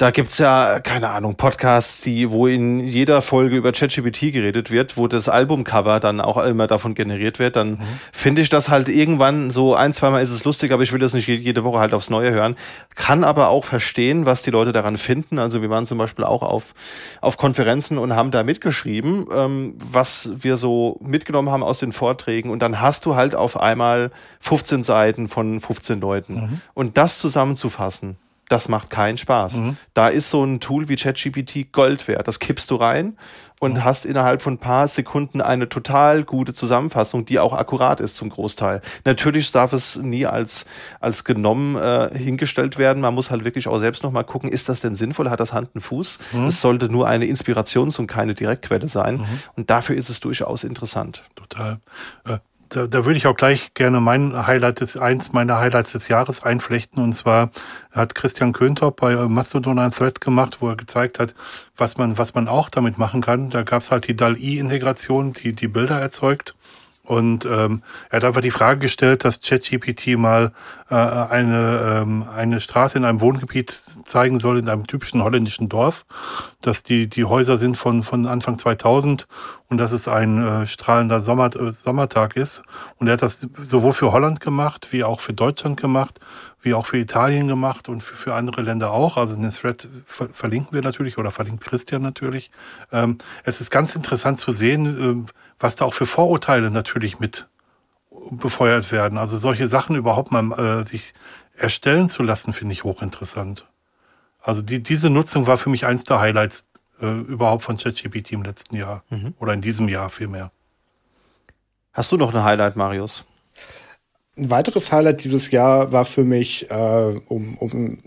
[0.00, 4.96] da gibt's ja, keine Ahnung, Podcasts, die, wo in jeder Folge über ChatGPT geredet wird,
[4.96, 7.78] wo das Albumcover dann auch immer davon generiert wird, dann mhm.
[8.10, 11.12] finde ich das halt irgendwann so ein, zweimal ist es lustig, aber ich will das
[11.12, 12.56] nicht jede Woche halt aufs Neue hören.
[12.94, 15.38] Kann aber auch verstehen, was die Leute daran finden.
[15.38, 16.72] Also wir waren zum Beispiel auch auf,
[17.20, 22.48] auf Konferenzen und haben da mitgeschrieben, ähm, was wir so mitgenommen haben aus den Vorträgen.
[22.48, 26.34] Und dann hast du halt auf einmal 15 Seiten von 15 Leuten.
[26.34, 26.60] Mhm.
[26.72, 28.16] Und das zusammenzufassen,
[28.50, 29.54] das macht keinen Spaß.
[29.54, 29.76] Mhm.
[29.94, 32.26] Da ist so ein Tool wie ChatGPT Gold wert.
[32.26, 33.16] Das kippst du rein
[33.60, 33.84] und mhm.
[33.84, 38.28] hast innerhalb von ein paar Sekunden eine total gute Zusammenfassung, die auch akkurat ist zum
[38.28, 38.80] Großteil.
[39.04, 40.66] Natürlich darf es nie als,
[40.98, 43.00] als genommen äh, hingestellt werden.
[43.00, 45.30] Man muss halt wirklich auch selbst nochmal gucken, ist das denn sinnvoll?
[45.30, 46.18] Hat das Hand und Fuß?
[46.32, 46.46] Mhm.
[46.46, 49.18] Es sollte nur eine Inspirations- und keine Direktquelle sein.
[49.18, 49.26] Mhm.
[49.54, 51.22] Und dafür ist es durchaus interessant.
[51.36, 51.78] Total.
[52.26, 52.38] Äh,
[52.70, 56.42] da, da würde ich auch gleich gerne mein Highlight des, eins meiner Highlights des Jahres
[56.42, 57.02] einflechten.
[57.02, 57.50] Und zwar
[57.92, 61.34] hat Christian Köntop bei Mastodon ein Thread gemacht, wo er gezeigt hat,
[61.76, 63.50] was man, was man auch damit machen kann.
[63.50, 66.54] Da gab es halt die DAL-I-Integration, die die Bilder erzeugt.
[67.10, 70.52] Und ähm, er hat einfach die Frage gestellt, dass ChatGPT mal
[70.90, 76.06] äh, eine, ähm, eine Straße in einem Wohngebiet zeigen soll, in einem typischen holländischen Dorf,
[76.60, 79.26] dass die, die Häuser sind von, von Anfang 2000
[79.68, 82.62] und dass es ein äh, strahlender Sommer, äh, Sommertag ist.
[82.98, 86.20] Und er hat das sowohl für Holland gemacht, wie auch für Deutschland gemacht,
[86.62, 89.16] wie auch für Italien gemacht und für, für andere Länder auch.
[89.16, 92.50] Also den Thread ver verlinken wir natürlich oder verlinkt Christian natürlich.
[92.92, 97.48] Ähm, es ist ganz interessant zu sehen, äh, was da auch für Vorurteile natürlich mit
[98.30, 99.18] befeuert werden.
[99.18, 101.14] Also solche Sachen überhaupt mal äh, sich
[101.56, 103.66] erstellen zu lassen, finde ich hochinteressant.
[104.40, 106.68] Also die, diese Nutzung war für mich eins der Highlights
[107.00, 109.34] äh, überhaupt von ChatGPT im letzten Jahr mhm.
[109.38, 110.50] oder in diesem Jahr vielmehr.
[111.92, 113.24] Hast du noch ein Highlight, Marius?
[114.40, 117.98] Ein weiteres Highlight dieses Jahr war für mich, äh, um, um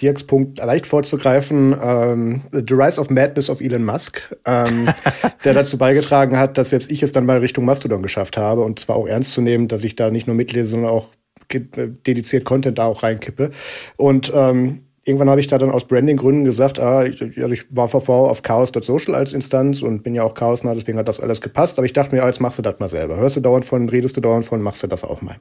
[0.00, 4.88] Dirks Punkt leicht vorzugreifen, ähm, The Rise of Madness of Elon Musk, ähm,
[5.44, 8.80] der dazu beigetragen hat, dass selbst ich es dann mal Richtung Mastodon geschafft habe und
[8.80, 11.08] zwar auch ernst zu nehmen, dass ich da nicht nur mitlese, sondern auch
[11.52, 13.52] dediziert Content da auch reinkippe.
[13.96, 17.88] Und ähm, irgendwann habe ich da dann aus Branding-Gründen gesagt, ah, ich, also ich war
[17.88, 21.78] vorher auf chaos.social als Instanz und bin ja auch chaosnah, deswegen hat das alles gepasst.
[21.78, 23.16] Aber ich dachte mir, ah, jetzt machst du das mal selber.
[23.16, 25.36] Hörst du dauernd von, redest du dauernd von, machst du das auch mal.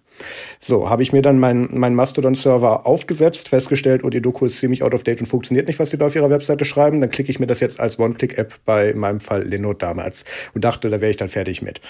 [0.60, 4.84] So, habe ich mir dann meinen mein Mastodon-Server aufgesetzt, festgestellt, oh, die Doku ist ziemlich
[4.84, 7.02] out of date und funktioniert nicht, was die da auf ihrer Webseite schreiben.
[7.02, 10.92] Dann klicke ich mir das jetzt als One-Click-App bei meinem Fall Linode damals und dachte,
[10.92, 11.82] da wäre ich dann fertig mit.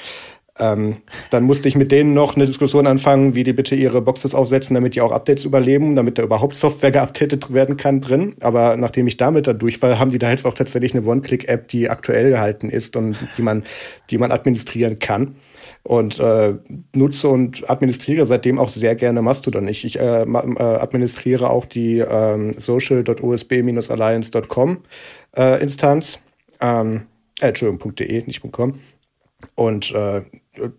[0.57, 0.97] Ähm,
[1.31, 4.73] dann musste ich mit denen noch eine Diskussion anfangen, wie die bitte ihre Boxes aufsetzen,
[4.73, 8.35] damit die auch Updates überleben, damit da überhaupt Software geupdatet werden kann drin.
[8.39, 11.67] Aber nachdem ich damit da durch war, haben die da jetzt auch tatsächlich eine One-Click-App,
[11.67, 13.63] die aktuell gehalten ist und die man,
[14.09, 15.35] die man administrieren kann.
[15.83, 16.55] Und äh,
[16.95, 19.67] nutze und administriere seitdem auch sehr gerne Mastodon.
[19.67, 22.55] Ich, ich äh, äh administriere auch die ähm,
[25.37, 26.21] äh, Instanz.
[26.61, 27.01] Ähm,
[27.41, 28.79] äh, Entschuldigung.de, nicht .com.
[29.55, 30.21] Und äh,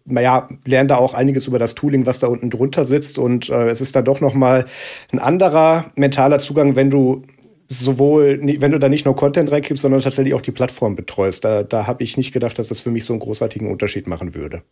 [0.04, 3.18] naja, lernen da auch einiges über das Tooling, was da unten drunter sitzt.
[3.18, 4.64] Und äh, es ist da doch nochmal
[5.12, 7.22] ein anderer mentaler Zugang, wenn du
[7.68, 11.44] sowohl, wenn du da nicht nur Content reingibst, sondern tatsächlich auch die Plattform betreust.
[11.44, 14.34] Da, da habe ich nicht gedacht, dass das für mich so einen großartigen Unterschied machen
[14.34, 14.62] würde.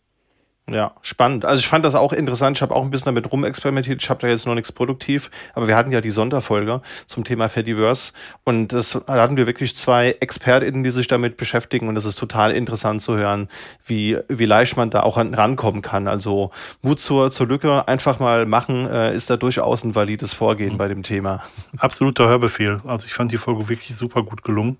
[0.67, 1.45] Ja, spannend.
[1.45, 2.57] Also ich fand das auch interessant.
[2.57, 4.01] Ich habe auch ein bisschen damit rumexperimentiert.
[4.01, 7.49] Ich habe da jetzt noch nichts produktiv, aber wir hatten ja die Sonderfolge zum Thema
[7.49, 8.13] Fediverse
[8.45, 12.15] und das, da hatten wir wirklich zwei ExpertInnen, die sich damit beschäftigen und es ist
[12.15, 13.47] total interessant zu hören,
[13.85, 16.07] wie, wie leicht man da auch rankommen kann.
[16.07, 16.49] Also
[16.81, 20.77] Mut zur, zur Lücke, einfach mal machen, äh, ist da durchaus ein valides Vorgehen mhm.
[20.79, 21.43] bei dem Thema.
[21.77, 22.81] Absoluter Hörbefehl.
[22.87, 24.77] Also ich fand die Folge wirklich super gut gelungen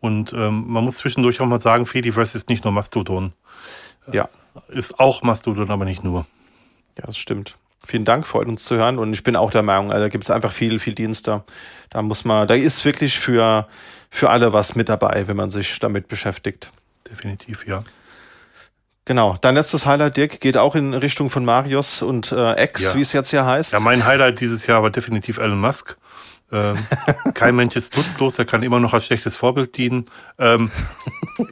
[0.00, 3.34] und ähm, man muss zwischendurch auch mal sagen, Fediverse ist nicht nur Mastodon.
[4.10, 4.30] Ja
[4.68, 6.26] ist auch Mastodon, aber nicht nur.
[6.98, 7.56] Ja, das stimmt.
[7.84, 8.98] Vielen Dank, freut uns zu hören.
[8.98, 11.44] Und ich bin auch der Meinung, also da gibt es einfach viel, viel Dienste.
[11.90, 13.68] Da muss man, da ist wirklich für,
[14.10, 16.72] für alle was mit dabei, wenn man sich damit beschäftigt.
[17.08, 17.84] Definitiv, ja.
[19.04, 19.36] Genau.
[19.40, 22.94] Dein letztes Highlight, Dirk, geht auch in Richtung von Marius und äh, X, ja.
[22.96, 23.72] wie es jetzt hier heißt.
[23.72, 25.96] Ja, mein Highlight dieses Jahr war definitiv Elon Musk.
[26.52, 26.76] Ähm,
[27.34, 30.06] kein Mensch ist nutzlos, er kann immer noch als schlechtes Vorbild dienen.
[30.38, 30.70] Ähm,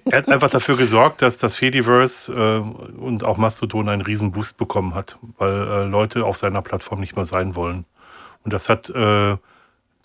[0.05, 4.57] er hat einfach dafür gesorgt, dass das Fediverse äh, und auch Mastodon einen riesen Boost
[4.57, 7.85] bekommen hat, weil äh, Leute auf seiner Plattform nicht mehr sein wollen.
[8.45, 9.37] Und das hat äh,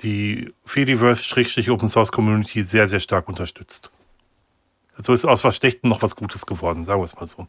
[0.02, 3.92] die Fediverse-Open Source Community sehr, sehr stark unterstützt.
[4.94, 7.48] So also ist aus was Schlechtem noch was Gutes geworden, sagen wir es mal so.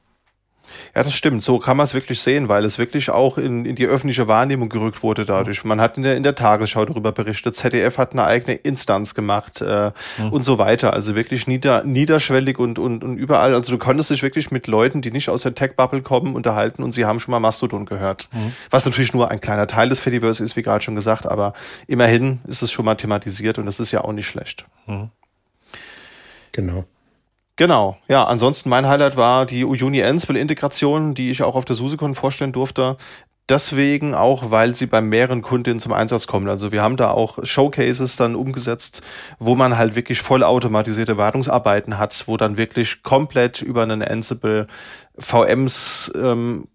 [0.95, 1.43] Ja, das stimmt.
[1.43, 4.69] So kann man es wirklich sehen, weil es wirklich auch in, in die öffentliche Wahrnehmung
[4.69, 5.65] gerückt wurde dadurch.
[5.65, 9.61] Man hat in der, in der Tagesschau darüber berichtet, ZDF hat eine eigene Instanz gemacht
[9.61, 10.33] äh, mhm.
[10.33, 10.93] und so weiter.
[10.93, 13.55] Also wirklich nieder, niederschwellig und, und, und überall.
[13.55, 16.93] Also du konntest dich wirklich mit Leuten, die nicht aus der Tech-Bubble kommen, unterhalten und
[16.93, 18.29] sie haben schon mal Mastodon gehört.
[18.33, 18.53] Mhm.
[18.71, 21.53] Was natürlich nur ein kleiner Teil des Fediverse ist, wie gerade schon gesagt, aber
[21.87, 24.67] immerhin ist es schon mal thematisiert und das ist ja auch nicht schlecht.
[24.87, 25.11] Mhm.
[26.53, 26.85] Genau.
[27.61, 28.24] Genau, ja.
[28.24, 32.97] Ansonsten mein Highlight war die Uni Ansible-Integration, die ich auch auf der SuseCon vorstellen durfte.
[33.51, 36.49] Deswegen auch, weil sie bei mehreren Kundinnen zum Einsatz kommen.
[36.49, 39.03] Also wir haben da auch Showcases dann umgesetzt,
[39.39, 44.66] wo man halt wirklich vollautomatisierte Wartungsarbeiten hat, wo dann wirklich komplett über einen Ansible
[45.19, 46.66] VMs ähm,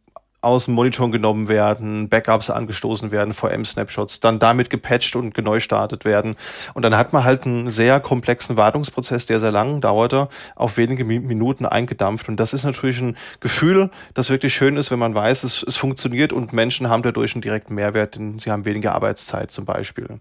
[0.46, 6.36] aus dem Monitor genommen werden, Backups angestoßen werden, VM-Snapshots, dann damit gepatcht und gestartet werden.
[6.74, 11.04] Und dann hat man halt einen sehr komplexen Wartungsprozess, der sehr lang dauerte, auf wenige
[11.04, 12.30] Minuten eingedampft.
[12.30, 15.76] Und das ist natürlich ein Gefühl, das wirklich schön ist, wenn man weiß, es, es
[15.76, 20.20] funktioniert und Menschen haben dadurch einen direkten Mehrwert, denn sie haben weniger Arbeitszeit zum Beispiel.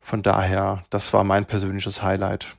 [0.00, 2.56] Von daher, das war mein persönliches Highlight.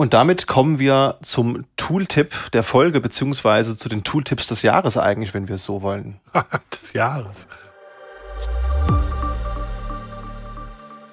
[0.00, 5.34] Und damit kommen wir zum Tooltip der Folge, beziehungsweise zu den Tooltips des Jahres eigentlich,
[5.34, 6.18] wenn wir es so wollen.
[6.72, 7.46] des Jahres.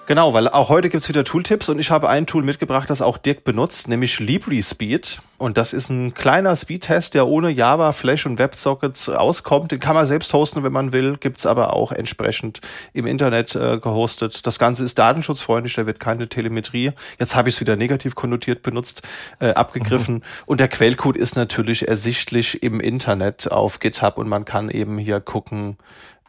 [0.07, 3.17] Genau, weil auch heute gibt's wieder Tooltips und ich habe ein Tool mitgebracht, das auch
[3.17, 5.21] Dirk benutzt, nämlich LibriSpeed.
[5.37, 9.73] Und das ist ein kleiner Speedtest, der ohne Java, Flash und WebSockets auskommt.
[9.73, 12.61] Den kann man selbst hosten, wenn man will, gibt's aber auch entsprechend
[12.93, 14.47] im Internet äh, gehostet.
[14.47, 18.61] Das Ganze ist datenschutzfreundlich, da wird keine Telemetrie, jetzt habe ich es wieder negativ konnotiert
[18.61, 19.01] benutzt,
[19.39, 20.15] äh, abgegriffen.
[20.15, 20.23] Mhm.
[20.45, 25.19] Und der Quellcode ist natürlich ersichtlich im Internet auf GitHub und man kann eben hier
[25.19, 25.75] gucken,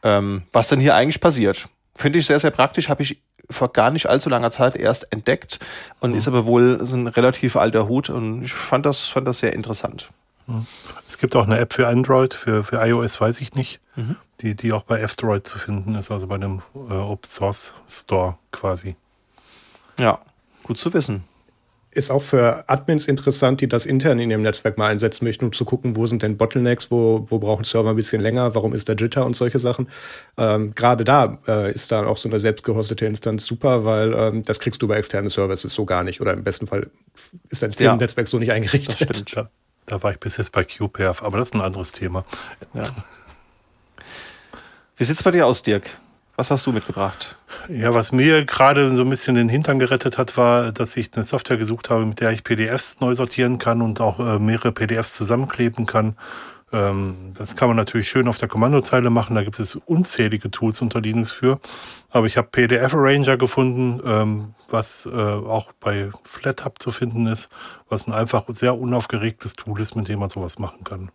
[0.02, 1.68] ähm, was denn hier eigentlich passiert.
[1.94, 5.58] Finde ich sehr, sehr praktisch, habe ich vor gar nicht allzu langer Zeit erst entdeckt
[6.00, 6.16] und mhm.
[6.16, 9.52] ist aber wohl so ein relativ alter Hut und ich fand das, fand das sehr
[9.52, 10.10] interessant.
[10.46, 10.66] Mhm.
[11.06, 14.16] Es gibt auch eine App für Android, für, für iOS weiß ich nicht, mhm.
[14.40, 18.38] die, die auch bei F-Droid zu finden ist, also bei dem äh, Open Source Store
[18.52, 18.96] quasi.
[19.98, 20.18] Ja,
[20.62, 21.27] gut zu wissen
[21.98, 25.52] ist auch für Admins interessant, die das intern in ihrem Netzwerk mal einsetzen möchten, um
[25.52, 28.88] zu gucken, wo sind denn Bottlenecks, wo, wo brauchen Server ein bisschen länger, warum ist
[28.88, 29.88] der Jitter und solche Sachen.
[30.36, 34.60] Ähm, Gerade da äh, ist dann auch so eine selbstgehostete Instanz super, weil ähm, das
[34.60, 36.20] kriegst du bei externen Services so gar nicht.
[36.20, 36.88] Oder im besten Fall
[37.50, 39.00] ist dein ja, so nicht eingerichtet.
[39.00, 39.36] Das stimmt.
[39.36, 39.50] Da,
[39.86, 42.24] da war ich bis jetzt bei QPF, aber das ist ein anderes Thema.
[42.74, 42.84] Ja.
[44.96, 45.98] Wie sieht's bei dir aus, Dirk?
[46.38, 47.36] Was hast du mitgebracht?
[47.68, 51.24] Ja, was mir gerade so ein bisschen den Hintern gerettet hat, war, dass ich eine
[51.24, 55.14] Software gesucht habe, mit der ich PDFs neu sortieren kann und auch äh, mehrere PDFs
[55.14, 56.16] zusammenkleben kann.
[56.72, 59.34] Ähm, das kann man natürlich schön auf der Kommandozeile machen.
[59.34, 61.58] Da gibt es unzählige Tools unter Linux für.
[62.08, 67.48] Aber ich habe PDF Arranger gefunden, ähm, was äh, auch bei FlatHub zu finden ist,
[67.88, 71.10] was ein einfach sehr unaufgeregtes Tool ist, mit dem man sowas machen kann.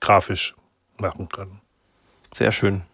[0.00, 0.54] Grafisch
[0.98, 1.60] machen kann.
[2.32, 2.84] Sehr schön.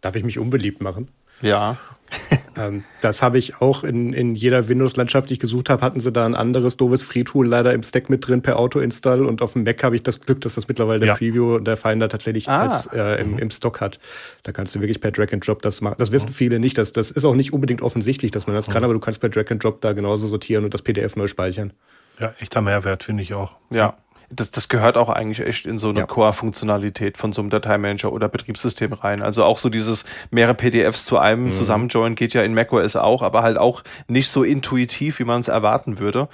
[0.00, 1.08] Darf ich mich unbeliebt machen?
[1.42, 1.78] Ja.
[2.56, 6.10] ähm, das habe ich auch in, in jeder Windows-Landschaft, die ich gesucht habe, hatten sie
[6.10, 9.62] da ein anderes doofes Free-Tool leider im Stack mit drin per Auto-Install und auf dem
[9.62, 12.62] Mac habe ich das Glück, dass das mittlerweile der Preview und der Finder tatsächlich ah.
[12.62, 14.00] als, äh, im, im Stock hat.
[14.42, 15.96] Da kannst du wirklich per Drag and Drop das machen.
[15.98, 16.32] Das wissen mhm.
[16.32, 16.78] viele nicht.
[16.78, 18.72] Das, das ist auch nicht unbedingt offensichtlich, dass man das mhm.
[18.72, 21.28] kann, aber du kannst per Drag and Drop da genauso sortieren und das PDF neu
[21.28, 21.72] speichern.
[22.18, 23.56] Ja, echter Mehrwert, finde ich auch.
[23.70, 23.94] Ja.
[24.30, 26.06] Das, das gehört auch eigentlich echt in so eine Ja.
[26.06, 29.22] Core-Funktionalität von so einem Dateimanager oder Betriebssystem rein.
[29.22, 31.52] Also auch so dieses mehrere PDFs zu einem Mhm.
[31.52, 35.48] zusammenjoinen geht ja in macOS auch, aber halt auch nicht so intuitiv, wie man es
[35.48, 36.28] erwarten würde.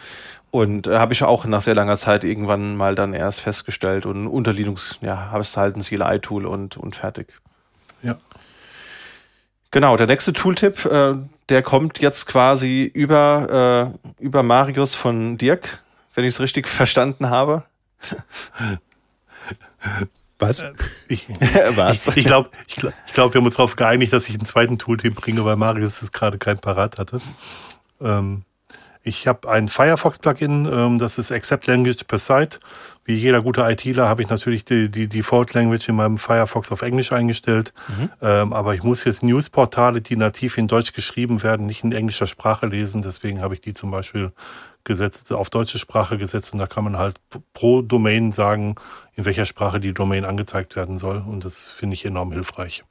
[0.51, 4.27] Und äh, habe ich auch nach sehr langer Zeit irgendwann mal dann erst festgestellt und
[4.27, 7.29] unter Linux, ja, habe ich halt ein CLI-Tool und, und fertig.
[8.03, 8.17] Ja.
[9.71, 11.15] Genau, der nächste Tooltip, äh,
[11.49, 15.83] der kommt jetzt quasi über, äh, über Marius von Dirk,
[16.15, 17.65] wenn ich es richtig verstanden habe.
[20.39, 20.65] Was?
[21.09, 21.29] Ich,
[21.77, 22.15] Was?
[22.17, 24.79] ich glaube, ich glaub, ich glaub, wir haben uns darauf geeinigt, dass ich einen zweiten
[24.79, 27.21] Tooltip bringe, weil Marius es gerade kein parat hatte.
[28.01, 28.43] Ähm,
[29.03, 32.59] ich habe ein Firefox-Plugin, ähm, das ist Accept Language per Site.
[33.05, 36.83] Wie jeder gute ITler habe ich natürlich die, die Default Language in meinem Firefox auf
[36.83, 37.73] Englisch eingestellt.
[38.21, 42.27] Ähm, aber ich muss jetzt Newsportale, die nativ in Deutsch geschrieben werden, nicht in englischer
[42.27, 43.03] Sprache lesen.
[43.03, 44.33] Deswegen habe ich die zum Beispiel
[44.87, 47.21] gesetzt, auf deutsche Sprache gesetzt und da kann man halt
[47.53, 48.77] pro Domain sagen,
[49.15, 51.23] in welcher Sprache die Domain angezeigt werden soll.
[51.27, 52.85] Und das finde ich enorm hilfreich.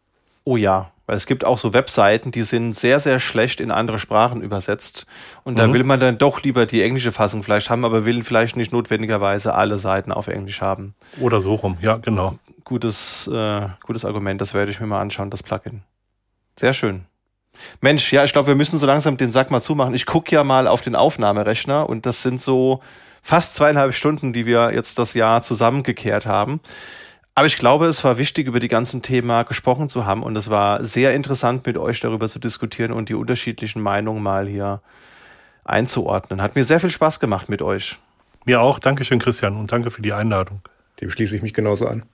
[0.43, 3.97] Oh ja, weil es gibt auch so Webseiten, die sind sehr, sehr schlecht in andere
[3.97, 5.07] Sprachen übersetzt.
[5.43, 5.73] Und da Mhm.
[5.73, 9.55] will man dann doch lieber die englische Fassung vielleicht haben, aber will vielleicht nicht notwendigerweise
[9.55, 10.93] alle Seiten auf Englisch haben.
[11.19, 12.37] Oder so rum, ja, genau.
[12.63, 15.81] Gutes, äh, gutes Argument, das werde ich mir mal anschauen, das Plugin.
[16.57, 17.05] Sehr schön.
[17.81, 19.93] Mensch, ja, ich glaube, wir müssen so langsam den Sack mal zumachen.
[19.93, 22.81] Ich gucke ja mal auf den Aufnahmerechner und das sind so
[23.21, 26.59] fast zweieinhalb Stunden, die wir jetzt das Jahr zusammengekehrt haben.
[27.33, 30.49] Aber ich glaube, es war wichtig, über die ganzen Themen gesprochen zu haben und es
[30.49, 34.81] war sehr interessant, mit euch darüber zu diskutieren und die unterschiedlichen Meinungen mal hier
[35.65, 36.41] einzuordnen.
[36.41, 37.99] Hat mir sehr viel Spaß gemacht mit euch.
[38.45, 38.79] Mir auch.
[38.79, 40.61] Dankeschön, Christian, und danke für die Einladung.
[41.01, 42.05] Dem schließe ich mich genauso an.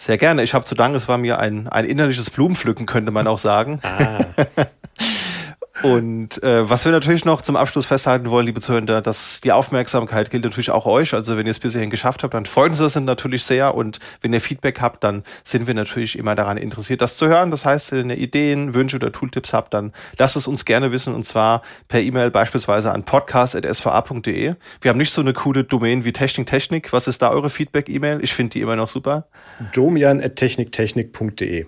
[0.00, 0.42] Sehr gerne.
[0.42, 3.80] Ich habe zu danken, es war mir ein, ein innerliches Blumenpflücken, könnte man auch sagen.
[5.82, 10.30] Und äh, was wir natürlich noch zum Abschluss festhalten wollen, liebe Zuhörer, dass die Aufmerksamkeit
[10.30, 11.14] gilt natürlich auch euch.
[11.14, 13.74] Also wenn ihr es bis hierhin geschafft habt, dann freuen uns das natürlich sehr.
[13.74, 17.50] Und wenn ihr Feedback habt, dann sind wir natürlich immer daran interessiert, das zu hören.
[17.50, 21.14] Das heißt, wenn ihr Ideen, Wünsche oder Tooltips habt, dann lasst es uns gerne wissen.
[21.14, 24.54] Und zwar per E-Mail beispielsweise an podcast.sva.de.
[24.80, 26.92] Wir haben nicht so eine coole Domain wie Technik Technik.
[26.92, 28.20] Was ist da eure Feedback-E-Mail?
[28.22, 29.28] Ich finde die immer noch super.
[29.72, 31.66] domian.techniktechnik.de.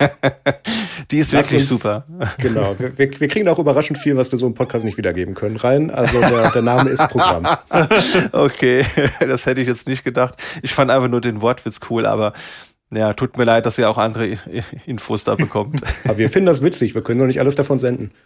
[1.10, 2.04] Die ist wirklich uns- super.
[2.38, 2.74] Genau.
[2.78, 5.56] Wir, wir, wir kriegen auch überraschend viel, was wir so im Podcast nicht wiedergeben können,
[5.56, 5.90] rein.
[5.90, 7.46] Also der, der Name ist Programm.
[8.32, 8.84] Okay,
[9.20, 10.34] das hätte ich jetzt nicht gedacht.
[10.62, 12.32] Ich fand einfach nur den Wortwitz cool, aber
[12.94, 14.36] ja, tut mir leid, dass ihr auch andere
[14.86, 15.80] Infos da bekommt.
[16.04, 16.94] Aber wir finden das witzig.
[16.94, 18.10] Wir können doch nicht alles davon senden.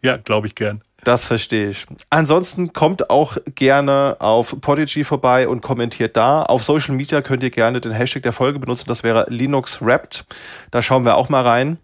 [0.00, 0.80] Ja, glaube ich gern.
[1.04, 1.84] Das verstehe ich.
[2.08, 6.42] Ansonsten kommt auch gerne auf Podigy vorbei und kommentiert da.
[6.42, 8.86] Auf Social Media könnt ihr gerne den Hashtag der Folge benutzen.
[8.88, 10.24] Das wäre Linux Wrapped.
[10.70, 11.76] Da schauen wir auch mal rein.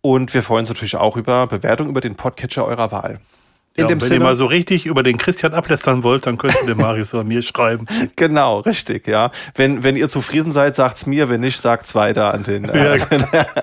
[0.00, 3.20] Und wir freuen uns natürlich auch über Bewertung über den Podcatcher eurer Wahl.
[3.76, 6.38] In Ja, dem wenn Sinne, ihr mal so richtig über den Christian ablästern wollt, dann
[6.38, 7.86] könnt ihr den Marius oder mir schreiben.
[8.16, 9.30] genau, richtig, ja.
[9.54, 11.28] Wenn, wenn ihr zufrieden seid, sagt's mir.
[11.28, 12.68] Wenn nicht, sagt's weiter an den.
[12.68, 12.98] Äh,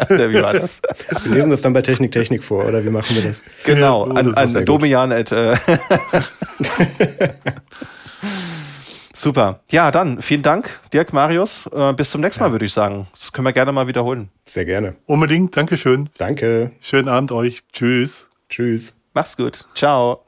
[0.10, 0.82] Oder wie war das?
[1.24, 3.44] Wir lesen das dann bei Technik Technik vor, oder wie machen wir das?
[3.66, 4.66] Genau, Ja, an, an.
[4.66, 5.12] Domian.
[5.12, 5.56] At, äh.
[9.16, 9.62] Super.
[9.70, 11.68] Ja, dann vielen Dank, Dirk, Marius.
[11.74, 13.08] Äh, bis zum nächsten Mal, würde ich sagen.
[13.14, 14.30] Das können wir gerne mal wiederholen.
[14.46, 14.96] Sehr gerne.
[15.06, 16.10] Unbedingt, Dankeschön.
[16.18, 16.72] Danke.
[16.82, 17.62] Schönen Abend euch.
[17.72, 18.30] Tschüss.
[18.50, 18.96] Tschüss.
[19.14, 19.66] Macht's gut.
[19.76, 20.23] Ciao.